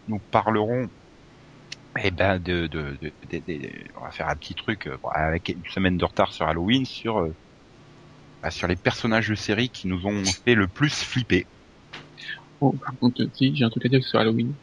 nous 0.07 0.19
parlerons 0.31 0.87
eh 2.03 2.11
ben 2.11 2.39
de, 2.39 2.67
de, 2.67 2.97
de- 3.01 3.13
on 3.95 4.01
va 4.03 4.11
faire 4.11 4.27
un 4.29 4.35
petit 4.35 4.55
truc 4.55 4.89
avec 5.13 5.49
une 5.49 5.63
semaine 5.73 5.97
de 5.97 6.05
retard 6.05 6.33
sur 6.33 6.47
Halloween 6.47 6.85
sur 6.85 7.25
bah, 8.41 8.49
sur 8.49 8.67
les 8.69 8.77
personnages 8.77 9.27
de 9.27 9.35
série 9.35 9.69
qui 9.69 9.87
nous 9.89 10.05
ont 10.05 10.23
fait 10.45 10.55
le 10.55 10.69
plus 10.69 11.03
flipper. 11.03 11.49
Oh, 12.59 12.77
par 12.85 12.97
contre, 12.99 13.23
si, 13.33 13.55
j'ai 13.55 13.63
un 13.63 13.69
truc 13.69 13.85
à 13.85 13.89
dire 13.89 14.03
sur 14.03 14.19
Halloween. 14.19 14.57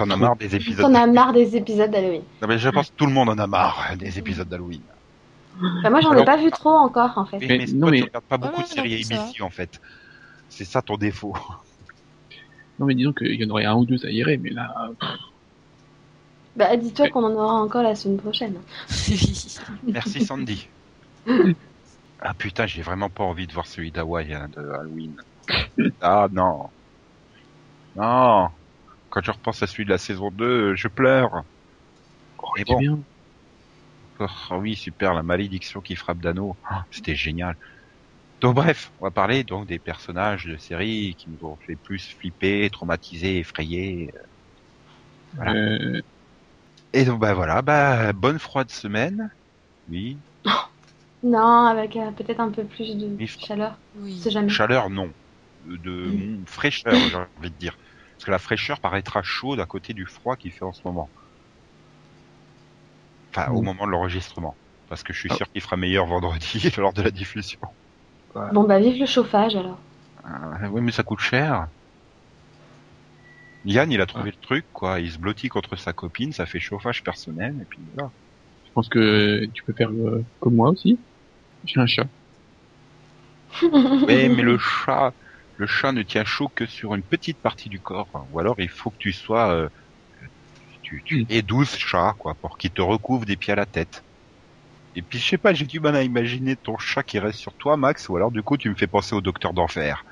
T'en 0.00 0.10
as 0.10 0.16
marre 0.16 0.36
des 0.36 0.56
épisodes 0.56 0.90
marre 1.12 1.32
des 1.32 1.56
épisodes 1.56 1.90
d'Halloween. 1.90 2.22
Non, 2.40 2.48
mais 2.48 2.58
je 2.58 2.68
pense 2.70 2.88
que 2.90 2.96
tout 2.96 3.04
le 3.06 3.12
monde 3.12 3.28
en 3.28 3.38
a 3.38 3.46
marre 3.46 3.92
des 3.98 4.18
épisodes 4.18 4.48
d'Halloween. 4.48 4.80
Bah, 5.82 5.90
moi 5.90 6.00
j'en 6.00 6.14
ai 6.14 6.24
pas 6.24 6.38
vu 6.38 6.50
trop 6.50 6.70
encore, 6.70 7.18
en 7.18 7.26
fait. 7.26 7.38
Mais, 7.38 7.46
Mais 7.48 7.58
mais 7.58 7.66
non, 7.74 7.80
toi, 7.80 7.90
mais- 7.90 7.98
tu 7.98 8.04
regardes 8.04 8.24
pas 8.24 8.38
beaucoup 8.38 8.56
Ouais, 8.56 8.62
de 8.62 8.68
séries. 8.68 8.94
ABC 9.10 9.42
en 9.42 9.50
fait. 9.50 9.78
C'est 10.48 10.64
ça 10.64 10.80
ton 10.82 10.96
défaut. 10.96 11.36
Non, 12.78 12.86
mais 12.86 12.94
disons 12.94 13.12
qu'il 13.12 13.34
y 13.34 13.44
en 13.44 13.50
aurait 13.50 13.66
un 13.66 13.74
ou 13.74 13.84
deux, 13.84 13.98
ça 13.98 14.08
irait, 14.10 14.38
mais 14.38 14.48
là, 14.48 14.74
Bah 16.56 16.74
dis-toi 16.78 17.10
qu'on 17.10 17.22
en 17.24 17.32
aura 17.34 17.52
encore 17.60 17.82
la 17.82 17.94
semaine 17.94 18.16
prochaine. 18.16 18.54
Merci 19.86 20.24
Sandy. 20.24 20.66
Ah 22.22 22.34
putain, 22.34 22.66
j'ai 22.66 22.80
vraiment 22.82 23.08
pas 23.08 23.24
envie 23.24 23.46
de 23.46 23.52
voir 23.52 23.66
celui 23.66 23.90
d'Hawaï 23.92 24.32
hein, 24.34 24.48
de 24.54 24.60
Halloween. 24.60 25.14
Ah 26.02 26.28
non. 26.32 26.68
Non. 27.96 28.48
Quand 29.10 29.22
je 29.22 29.30
repense 29.30 29.62
à 29.62 29.66
celui 29.66 29.84
de 29.84 29.90
la 29.90 29.98
saison 29.98 30.30
2, 30.30 30.74
je 30.76 30.88
pleure. 30.88 31.44
Mais 32.54 32.64
c'est 32.66 32.74
bon. 32.74 32.76
bien. 32.76 33.04
Oh, 34.18 34.26
oui, 34.60 34.76
super, 34.76 35.14
la 35.14 35.22
malédiction 35.22 35.80
qui 35.80 35.96
frappe 35.96 36.18
Dano. 36.20 36.58
Ah, 36.62 36.84
C'était 36.90 37.14
génial. 37.16 37.56
Donc 38.40 38.56
bref, 38.56 38.92
on 38.98 39.06
va 39.06 39.10
parler 39.12 39.44
donc 39.44 39.66
des 39.68 39.78
personnages 39.80 40.46
de 40.46 40.56
série 40.58 41.16
qui 41.16 41.30
nous 41.30 41.44
ont 41.46 41.56
fait 41.58 41.76
plus 41.76 42.14
flipper, 42.18 42.70
traumatiser, 42.70 43.38
effrayer. 43.38 44.12
Voilà. 45.32 45.54
Euh, 45.54 46.00
Et 46.92 47.04
donc 47.04 47.20
bah 47.20 47.34
voilà, 47.34 47.62
bah 47.62 48.12
bonne 48.12 48.38
froide 48.38 48.70
semaine. 48.70 49.30
Oui. 49.88 50.24
Non, 51.22 51.66
avec 51.66 51.96
euh, 51.96 52.12
peut-être 52.12 52.40
un 52.40 52.50
peu 52.50 52.66
plus 52.66 52.96
de 52.96 53.08
Mais 53.18 53.26
chaleur. 53.26 53.78
oui. 53.94 54.20
Jamais. 54.26 54.48
Chaleur, 54.48 54.90
non. 54.90 55.14
De, 55.64 56.42
fraîcheur, 56.46 57.08
j'ai 57.08 57.16
envie 57.16 57.50
de 57.50 57.56
dire. 57.56 57.76
Parce 58.20 58.26
que 58.26 58.30
la 58.32 58.38
fraîcheur 58.38 58.80
paraîtra 58.80 59.22
chaude 59.22 59.60
à 59.60 59.64
côté 59.66 59.94
du 59.94 60.04
froid 60.04 60.36
qu'il 60.36 60.52
fait 60.52 60.66
en 60.66 60.74
ce 60.74 60.82
moment. 60.84 61.10
Enfin, 63.34 63.50
au 63.50 63.62
Mm. 63.62 63.64
moment 63.64 63.86
de 63.86 63.92
l'enregistrement. 63.92 64.58
Parce 64.90 65.02
que 65.02 65.14
je 65.14 65.20
suis 65.20 65.30
Ah. 65.32 65.36
sûr 65.36 65.48
qu'il 65.50 65.62
fera 65.62 65.78
meilleur 65.78 66.04
vendredi 66.04 66.70
lors 66.78 66.92
de 66.92 67.00
la 67.00 67.10
diffusion. 67.10 67.58
Bon 68.52 68.64
bah 68.64 68.78
vive 68.78 69.00
le 69.00 69.06
chauffage 69.06 69.56
alors. 69.56 69.78
Ah, 70.22 70.68
oui, 70.70 70.82
mais 70.82 70.92
ça 70.92 71.02
coûte 71.02 71.20
cher. 71.20 71.68
Yann, 73.64 73.90
il 73.90 74.02
a 74.02 74.06
trouvé 74.06 74.32
le 74.32 74.36
truc, 74.36 74.66
quoi. 74.72 75.00
Il 75.00 75.10
se 75.10 75.18
blottit 75.18 75.48
contre 75.48 75.76
sa 75.76 75.94
copine, 75.94 76.32
ça 76.32 76.44
fait 76.44 76.60
chauffage 76.60 77.02
personnel, 77.02 77.56
et 77.62 77.64
puis 77.70 77.82
voilà. 77.94 78.10
je 78.66 78.70
pense 78.74 78.88
que 78.90 79.46
tu 79.54 79.64
peux 79.64 79.72
faire 79.74 79.90
euh, 79.90 80.24
comme 80.40 80.56
moi 80.56 80.70
aussi. 80.70 81.00
J'ai 81.64 81.80
un 81.80 81.86
chat. 81.86 82.06
Ouais, 83.62 84.28
mais 84.28 84.42
le 84.42 84.58
chat, 84.58 85.12
le 85.60 85.66
chat 85.66 85.92
ne 85.92 86.02
tient 86.02 86.24
chaud 86.24 86.48
que 86.48 86.64
sur 86.66 86.94
une 86.94 87.04
petite 87.04 87.38
partie 87.38 87.68
du 87.68 87.80
corps. 87.82 88.10
Ou 88.30 88.40
alors, 88.40 88.54
il 88.58 88.70
faut 88.70 88.90
que 88.90 88.96
tu 88.98 89.12
sois, 89.12 89.52
euh, 89.54 89.68
tu, 90.82 91.02
tu 91.04 91.16
Mm. 91.22 91.26
aies 91.28 91.42
12 91.42 91.74
chats, 91.76 92.14
quoi, 92.18 92.34
pour 92.34 92.58
qu'il 92.58 92.72
te 92.72 92.82
recouvre 92.82 93.24
des 93.24 93.36
pieds 93.36 93.52
à 93.52 93.56
la 93.56 93.66
tête. 93.66 94.04
Et 94.94 95.02
puis, 95.02 95.18
je 95.18 95.28
sais 95.28 95.38
pas, 95.38 95.54
j'ai 95.54 95.66
du 95.66 95.80
mal 95.80 95.96
à 95.96 96.02
imaginer 96.02 96.56
ton 96.56 96.78
chat 96.78 97.02
qui 97.04 97.18
reste 97.18 97.38
sur 97.40 97.54
toi, 97.56 97.76
Max, 97.76 98.08
ou 98.08 98.16
alors, 98.16 98.32
du 98.32 98.42
coup, 98.42 98.58
tu 98.58 98.70
me 98.70 98.76
fais 98.76 98.88
penser 98.88 99.14
au 99.16 99.20
docteur 99.22 99.54
d'enfer. 99.54 100.04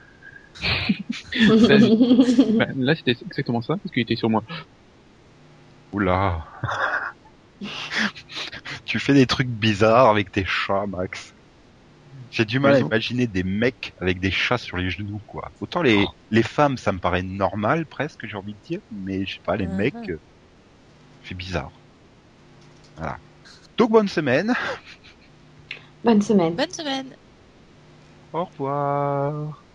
Bah, 2.56 2.66
là, 2.76 2.94
c'était 2.94 3.12
exactement 3.24 3.62
ça, 3.62 3.74
parce 3.76 3.92
qu'il 3.92 4.02
était 4.02 4.16
sur 4.16 4.30
moi. 4.30 4.44
Oula. 5.92 6.46
tu 8.84 8.98
fais 8.98 9.14
des 9.14 9.26
trucs 9.26 9.48
bizarres 9.48 10.08
avec 10.08 10.30
tes 10.32 10.44
chats, 10.44 10.86
Max. 10.88 11.34
J'ai 12.30 12.44
du 12.44 12.58
mal 12.60 12.74
à 12.74 12.80
imaginer 12.80 13.26
des 13.26 13.42
mecs 13.42 13.92
avec 13.98 14.20
des 14.20 14.30
chats 14.30 14.58
sur 14.58 14.76
les 14.78 14.90
genoux, 14.90 15.22
quoi. 15.26 15.52
Autant 15.60 15.82
les, 15.82 16.06
les 16.30 16.42
femmes, 16.42 16.76
ça 16.78 16.92
me 16.92 17.00
paraît 17.00 17.22
normal, 17.22 17.86
presque, 17.86 18.26
j'ai 18.26 18.36
envie 18.36 18.54
de 18.54 18.60
dire, 18.60 18.80
mais 18.90 19.26
je 19.26 19.34
sais 19.34 19.40
pas, 19.44 19.56
les 19.56 19.66
mecs, 19.68 20.10
euh, 20.10 20.18
c'est 21.20 21.34
bizarre. 21.36 21.84
Voilà. 22.96 23.18
Donc, 23.78 23.90
bonne 23.92 24.08
semaine. 24.08 24.54
Bonne 26.04 26.22
semaine. 26.22 26.56
Bonne 26.56 26.70
semaine. 26.72 27.16
Au 28.32 28.44
revoir. 28.46 29.66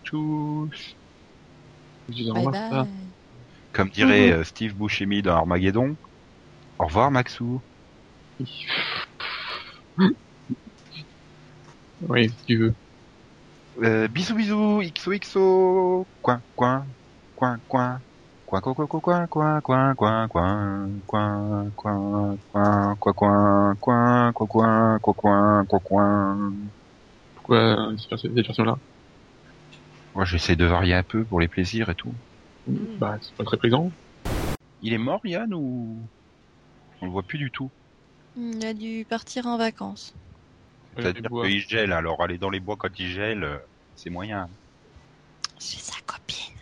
Dis, 2.08 2.30
Bye 2.32 2.46
bye. 2.48 3.14
Comme 3.72 3.90
dirait 3.90 4.30
Mhm. 4.30 4.40
euh, 4.40 4.44
Steve 4.44 4.74
Buscemi 4.74 5.20
dans 5.20 5.36
Armageddon. 5.36 5.98
Au 6.78 6.86
revoir, 6.86 7.10
Maxou. 7.10 7.62
Oui, 12.02 12.28
si 12.28 12.44
tu 12.46 12.56
veux. 12.56 12.74
Euh, 13.82 14.08
bisous 14.08 14.34
bisous, 14.36 14.82
XOXO, 14.82 16.06
coin 16.22 16.40
coin, 16.54 16.86
coin 17.36 17.58
coin, 17.68 18.00
coin 18.46 18.60
coin 18.60 18.86
coin 18.86 19.26
coin 19.26 19.60
coin 19.60 19.62
coin 19.62 19.94
coin 19.96 20.28
coin 20.28 20.28
coin 20.28 20.90
coin 21.06 21.66
coin 21.76 22.36
coin 22.50 22.94
coin 23.00 23.74
coin 23.80 24.32
coin 24.32 24.32
coin 24.32 24.98
coin 25.00 25.64
coin 25.64 25.78
coin. 25.80 26.52
Pourquoi 27.34 27.58
euh, 27.58 27.96
cette 27.98 28.10
version- 28.10 28.30
cette 28.34 28.46
version-là 28.46 28.78
Moi 30.14 30.24
j'essaie 30.24 30.56
de 30.56 30.64
varier 30.64 30.94
un 30.94 31.02
peu 31.02 31.24
pour 31.24 31.40
les 31.40 31.48
plaisirs 31.48 31.90
et 31.90 31.94
tout. 31.94 32.12
Bah, 32.98 33.18
c'est 33.20 33.34
pas 33.34 33.44
très 33.44 33.56
présent. 33.56 33.90
Il 34.82 34.92
est 34.92 34.98
mort 34.98 35.20
Yann 35.24 35.52
ou 35.52 35.96
on 37.02 37.06
le 37.06 37.10
voit 37.10 37.22
plus 37.22 37.38
du 37.38 37.50
tout. 37.50 37.70
Il 38.36 38.64
a 38.64 38.72
dû 38.72 39.04
partir 39.08 39.46
en 39.46 39.58
vacances. 39.58 40.12
C'est-à-dire 40.96 41.30
qu'il 41.30 41.60
gèle, 41.60 41.92
alors 41.92 42.22
aller 42.22 42.38
dans 42.38 42.50
les 42.50 42.60
bois 42.60 42.76
quand 42.76 42.98
il 42.98 43.08
gèle, 43.08 43.44
euh, 43.44 43.58
c'est 43.96 44.10
moyen. 44.10 44.48
C'est 45.58 45.80
sa 45.80 46.00
copine. 46.06 46.54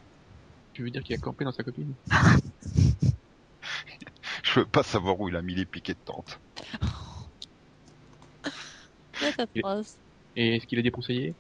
Tu 0.73 0.83
veux 0.83 0.91
dire 0.91 1.03
qu'il 1.03 1.15
a 1.15 1.19
campé 1.19 1.45
dans 1.45 1.53
sa 1.53 1.63
copine 1.63 1.93
Je 4.43 4.61
veux 4.61 4.67
pas 4.67 4.83
savoir 4.83 5.21
où 5.21 5.29
il 5.29 5.37
a 5.37 5.43
mis 5.43 5.55
les 5.55 5.65
piquets 5.65 5.95
de 5.95 5.99
tente. 6.05 6.39
Et 10.37 10.57
est-ce 10.57 10.67
qu'il 10.67 10.79
a 10.79 10.83
débroussaillé 10.83 11.35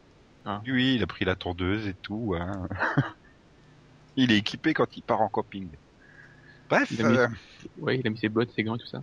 Oui, 0.66 0.94
il 0.96 1.02
a 1.02 1.06
pris 1.06 1.24
la 1.24 1.34
tondeuse 1.34 1.86
et 1.88 1.94
tout. 1.94 2.34
Hein. 2.38 2.68
il 4.16 4.32
est 4.32 4.38
équipé 4.38 4.74
quand 4.74 4.96
il 4.96 5.02
part 5.02 5.20
en 5.20 5.28
camping. 5.28 5.68
Bref, 6.68 6.90
Il 6.90 7.04
a 7.04 7.08
mis- 7.08 7.18
euh, 7.18 7.28
Ouais, 7.78 7.98
il 7.98 8.06
a 8.06 8.10
mis 8.10 8.18
ses 8.18 8.28
bottes, 8.28 8.52
ses 8.54 8.62
gants 8.62 8.76
et 8.76 8.78
tout 8.78 8.86
ça. 8.86 9.02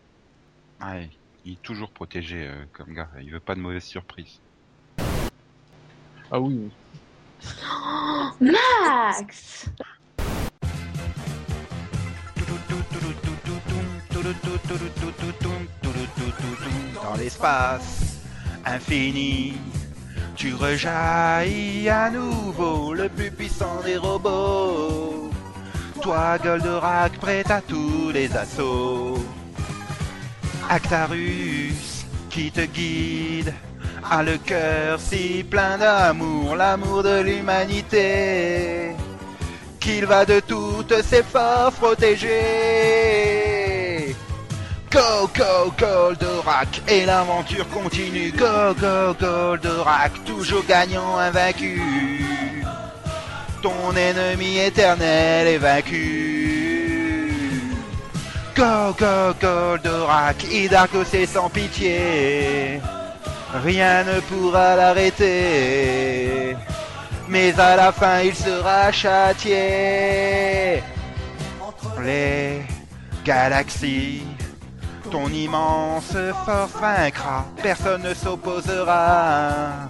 ouais, 0.81 1.09
il 1.45 1.53
est 1.53 1.61
toujours 1.61 1.89
protégé 1.89 2.47
euh, 2.47 2.65
comme 2.73 2.93
gars. 2.93 3.09
Il 3.21 3.31
veut 3.31 3.39
pas 3.39 3.55
de 3.55 3.59
mauvaises 3.59 3.83
surprises. 3.83 4.39
Ah 6.31 6.39
oui, 6.39 6.59
oui. 6.59 6.71
Oh, 7.71 8.31
Max 8.41 9.69
Dans 17.01 17.15
l'espace 17.15 18.19
infini, 18.65 19.53
tu 20.35 20.53
rejaillis 20.53 21.89
à 21.89 22.11
nouveau 22.11 22.93
le 22.93 23.09
plus 23.09 23.31
puissant 23.31 23.81
des 23.83 23.97
robots. 23.97 25.31
Toi, 26.01 26.37
Goldorak, 26.37 27.17
prêt 27.19 27.43
à 27.49 27.61
tous 27.61 28.11
les 28.11 28.35
assauts. 28.35 29.23
Actarus, 30.69 32.05
qui 32.29 32.51
te 32.51 32.61
guide, 32.61 33.51
a 34.09 34.21
le 34.21 34.37
cœur 34.37 34.99
si 34.99 35.43
plein 35.49 35.79
d'amour, 35.79 36.55
l'amour 36.55 37.01
de 37.01 37.21
l'humanité, 37.21 38.91
qu'il 39.79 40.05
va 40.05 40.25
de 40.25 40.39
toutes 40.39 41.01
ses 41.01 41.23
forces 41.23 41.75
protéger. 41.75 42.29
Go, 44.91 45.27
go, 45.35 45.73
Goldorak, 45.77 46.81
et 46.87 47.05
l'aventure 47.05 47.67
continue. 47.69 48.31
Go, 48.31 48.73
go, 48.79 49.15
Goldorak, 49.19 50.23
toujours 50.23 50.65
gagnant, 50.67 51.17
invaincu. 51.17 51.81
Ton 53.63 53.95
ennemi 53.95 54.59
éternel 54.59 55.47
est 55.47 55.57
vaincu. 55.57 56.38
Go, 58.59 58.93
go, 58.99 59.33
Goldorak, 59.39 60.43
Hidarko 60.43 61.05
c'est 61.05 61.25
sans 61.25 61.49
pitié. 61.49 62.81
Rien 63.63 64.03
ne 64.03 64.19
pourra 64.19 64.75
l'arrêter. 64.75 66.57
Mais 67.29 67.57
à 67.57 67.77
la 67.77 67.93
fin 67.93 68.19
il 68.19 68.35
sera 68.35 68.91
châtié. 68.91 70.83
Les 72.03 72.61
galaxies, 73.23 74.23
ton 75.09 75.29
immense 75.29 76.17
force 76.45 76.73
vaincra. 76.81 77.45
Personne 77.63 78.01
ne 78.01 78.13
s'opposera 78.13 79.87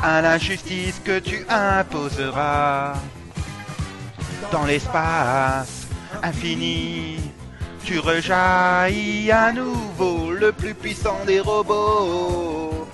à 0.00 0.22
l'injustice 0.22 1.00
que 1.04 1.18
tu 1.18 1.44
imposeras. 1.48 2.92
Dans 4.52 4.66
l'espace 4.66 5.88
infini, 6.22 7.31
tu 7.84 7.98
rejaillis 7.98 9.30
à 9.30 9.52
nouveau 9.52 10.30
le 10.30 10.52
plus 10.52 10.74
puissant 10.74 11.24
des 11.26 11.40
robots. 11.40 12.86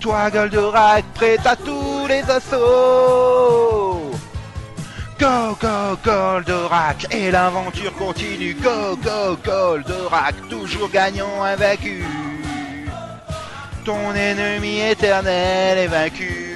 Toi, 0.00 0.30
Goldorak, 0.30 1.04
prêt 1.14 1.38
à 1.44 1.56
tous 1.56 2.06
les 2.08 2.22
assauts. 2.30 4.10
Go, 5.18 5.56
go, 5.60 5.96
Goldorak, 6.04 7.06
et 7.10 7.30
l'aventure 7.30 7.94
continue. 7.94 8.54
Go, 8.54 8.96
go, 9.02 9.36
Goldorak, 9.42 10.34
toujours 10.50 10.90
gagnant, 10.90 11.42
invaincu. 11.42 12.04
Ton 13.84 14.14
ennemi 14.14 14.80
éternel 14.80 15.78
est 15.78 15.86
vaincu. 15.86 16.46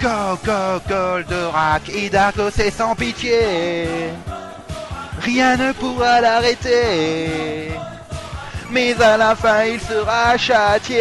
Go, 0.00 0.38
go, 0.44 0.80
Goldorak, 0.88 1.88
Hidarko 1.88 2.50
c'est 2.50 2.70
sans 2.70 2.94
pitié. 2.94 4.10
Rien 5.24 5.56
ne 5.56 5.72
pourra 5.72 6.20
l'arrêter. 6.20 7.72
Mais 8.70 9.00
à 9.00 9.16
la 9.16 9.36
fin 9.36 9.64
il 9.64 9.80
sera 9.80 10.36
châtié. 10.36 10.98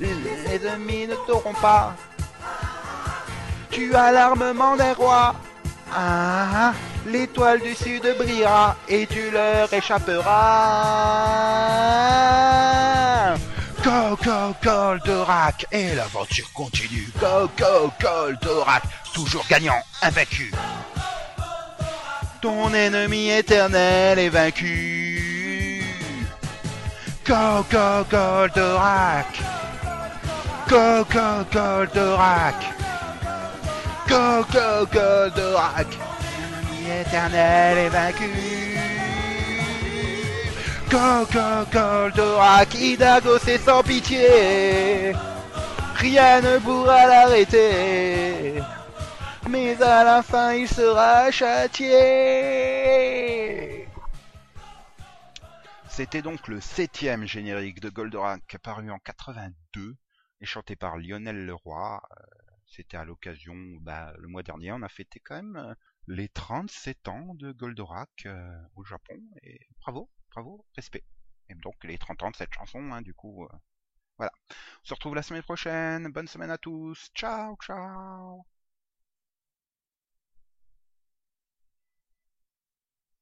Les 0.00 0.66
ennemis 0.66 1.06
ne 1.06 1.14
t'auront 1.26 1.54
pas. 1.54 1.94
Tu 3.70 3.94
as 3.94 4.12
l'armement 4.12 4.76
des 4.76 4.92
rois. 4.92 5.34
Ah, 5.94 6.72
l'étoile 7.06 7.60
du 7.60 7.74
sud 7.74 8.02
brillera 8.18 8.76
et 8.88 9.06
tu 9.06 9.30
leur 9.30 9.72
échapperas. 9.72 10.22
Go, 13.84 14.16
go, 14.24 14.54
Goldorak 14.62 15.66
et 15.72 15.94
l'aventure 15.94 16.50
continue. 16.52 17.10
Go, 17.20 17.48
go, 17.58 17.92
Goldorak, 18.00 18.82
toujours 19.12 19.44
gagnant, 19.48 19.82
invaincu. 20.02 20.52
Ton 22.42 22.74
ennemi 22.74 23.30
éternel 23.30 24.18
est 24.18 24.28
vaincu. 24.28 25.84
Go, 27.24 27.64
go, 27.70 28.04
Goldorak. 28.10 29.40
Go, 30.68 31.04
go, 31.04 31.44
Goldorak. 31.52 32.56
Go, 34.08 34.44
go, 34.52 34.86
Goldorak. 34.92 35.86
L'ennemi 36.34 37.00
éternel 37.00 37.78
est 37.78 37.88
vaincu. 37.90 38.30
Go, 40.90 41.24
go, 41.32 41.64
Goldorak. 41.72 42.74
Hidago, 42.74 43.38
c'est 43.38 43.58
sans 43.58 43.84
pitié. 43.84 45.12
Rien 45.94 46.40
ne 46.40 46.58
pourra 46.58 47.06
l'arrêter. 47.06 48.60
Mais 49.52 49.82
à 49.82 50.02
la 50.02 50.22
fin, 50.22 50.54
il 50.54 50.66
sera 50.66 51.30
châtié. 51.30 51.86
C'était 55.90 56.22
donc 56.22 56.48
le 56.48 56.60
septième 56.60 57.26
générique 57.26 57.80
de 57.80 57.90
Goldorak 57.90 58.56
paru 58.62 58.90
en 58.90 58.98
82 58.98 59.96
et 60.40 60.46
chanté 60.46 60.74
par 60.74 60.96
Lionel 60.96 61.44
Leroy. 61.44 62.00
Euh, 62.02 62.24
C'était 62.66 62.96
à 62.96 63.04
l'occasion, 63.04 63.54
bah, 63.82 64.14
le 64.18 64.26
mois 64.28 64.42
dernier, 64.42 64.72
on 64.72 64.80
a 64.82 64.88
fêté 64.88 65.20
quand 65.20 65.34
même 65.36 65.56
euh, 65.56 65.74
les 66.06 66.28
37 66.30 67.08
ans 67.08 67.34
de 67.34 67.52
Goldorak 67.52 68.24
euh, 68.26 68.58
au 68.76 68.84
Japon. 68.84 69.20
Et 69.42 69.60
bravo, 69.82 70.08
bravo, 70.30 70.64
respect. 70.76 71.04
Et 71.50 71.54
donc 71.56 71.76
les 71.84 71.98
30 71.98 72.22
ans 72.22 72.30
de 72.30 72.36
cette 72.36 72.54
chanson, 72.54 72.90
hein, 72.92 73.02
du 73.02 73.12
coup. 73.12 73.46
voilà. 74.16 74.32
On 74.50 74.88
se 74.88 74.94
retrouve 74.94 75.14
la 75.14 75.22
semaine 75.22 75.42
prochaine. 75.42 76.08
Bonne 76.10 76.28
semaine 76.28 76.50
à 76.50 76.58
tous. 76.58 77.10
Ciao, 77.14 77.56
ciao. 77.62 78.46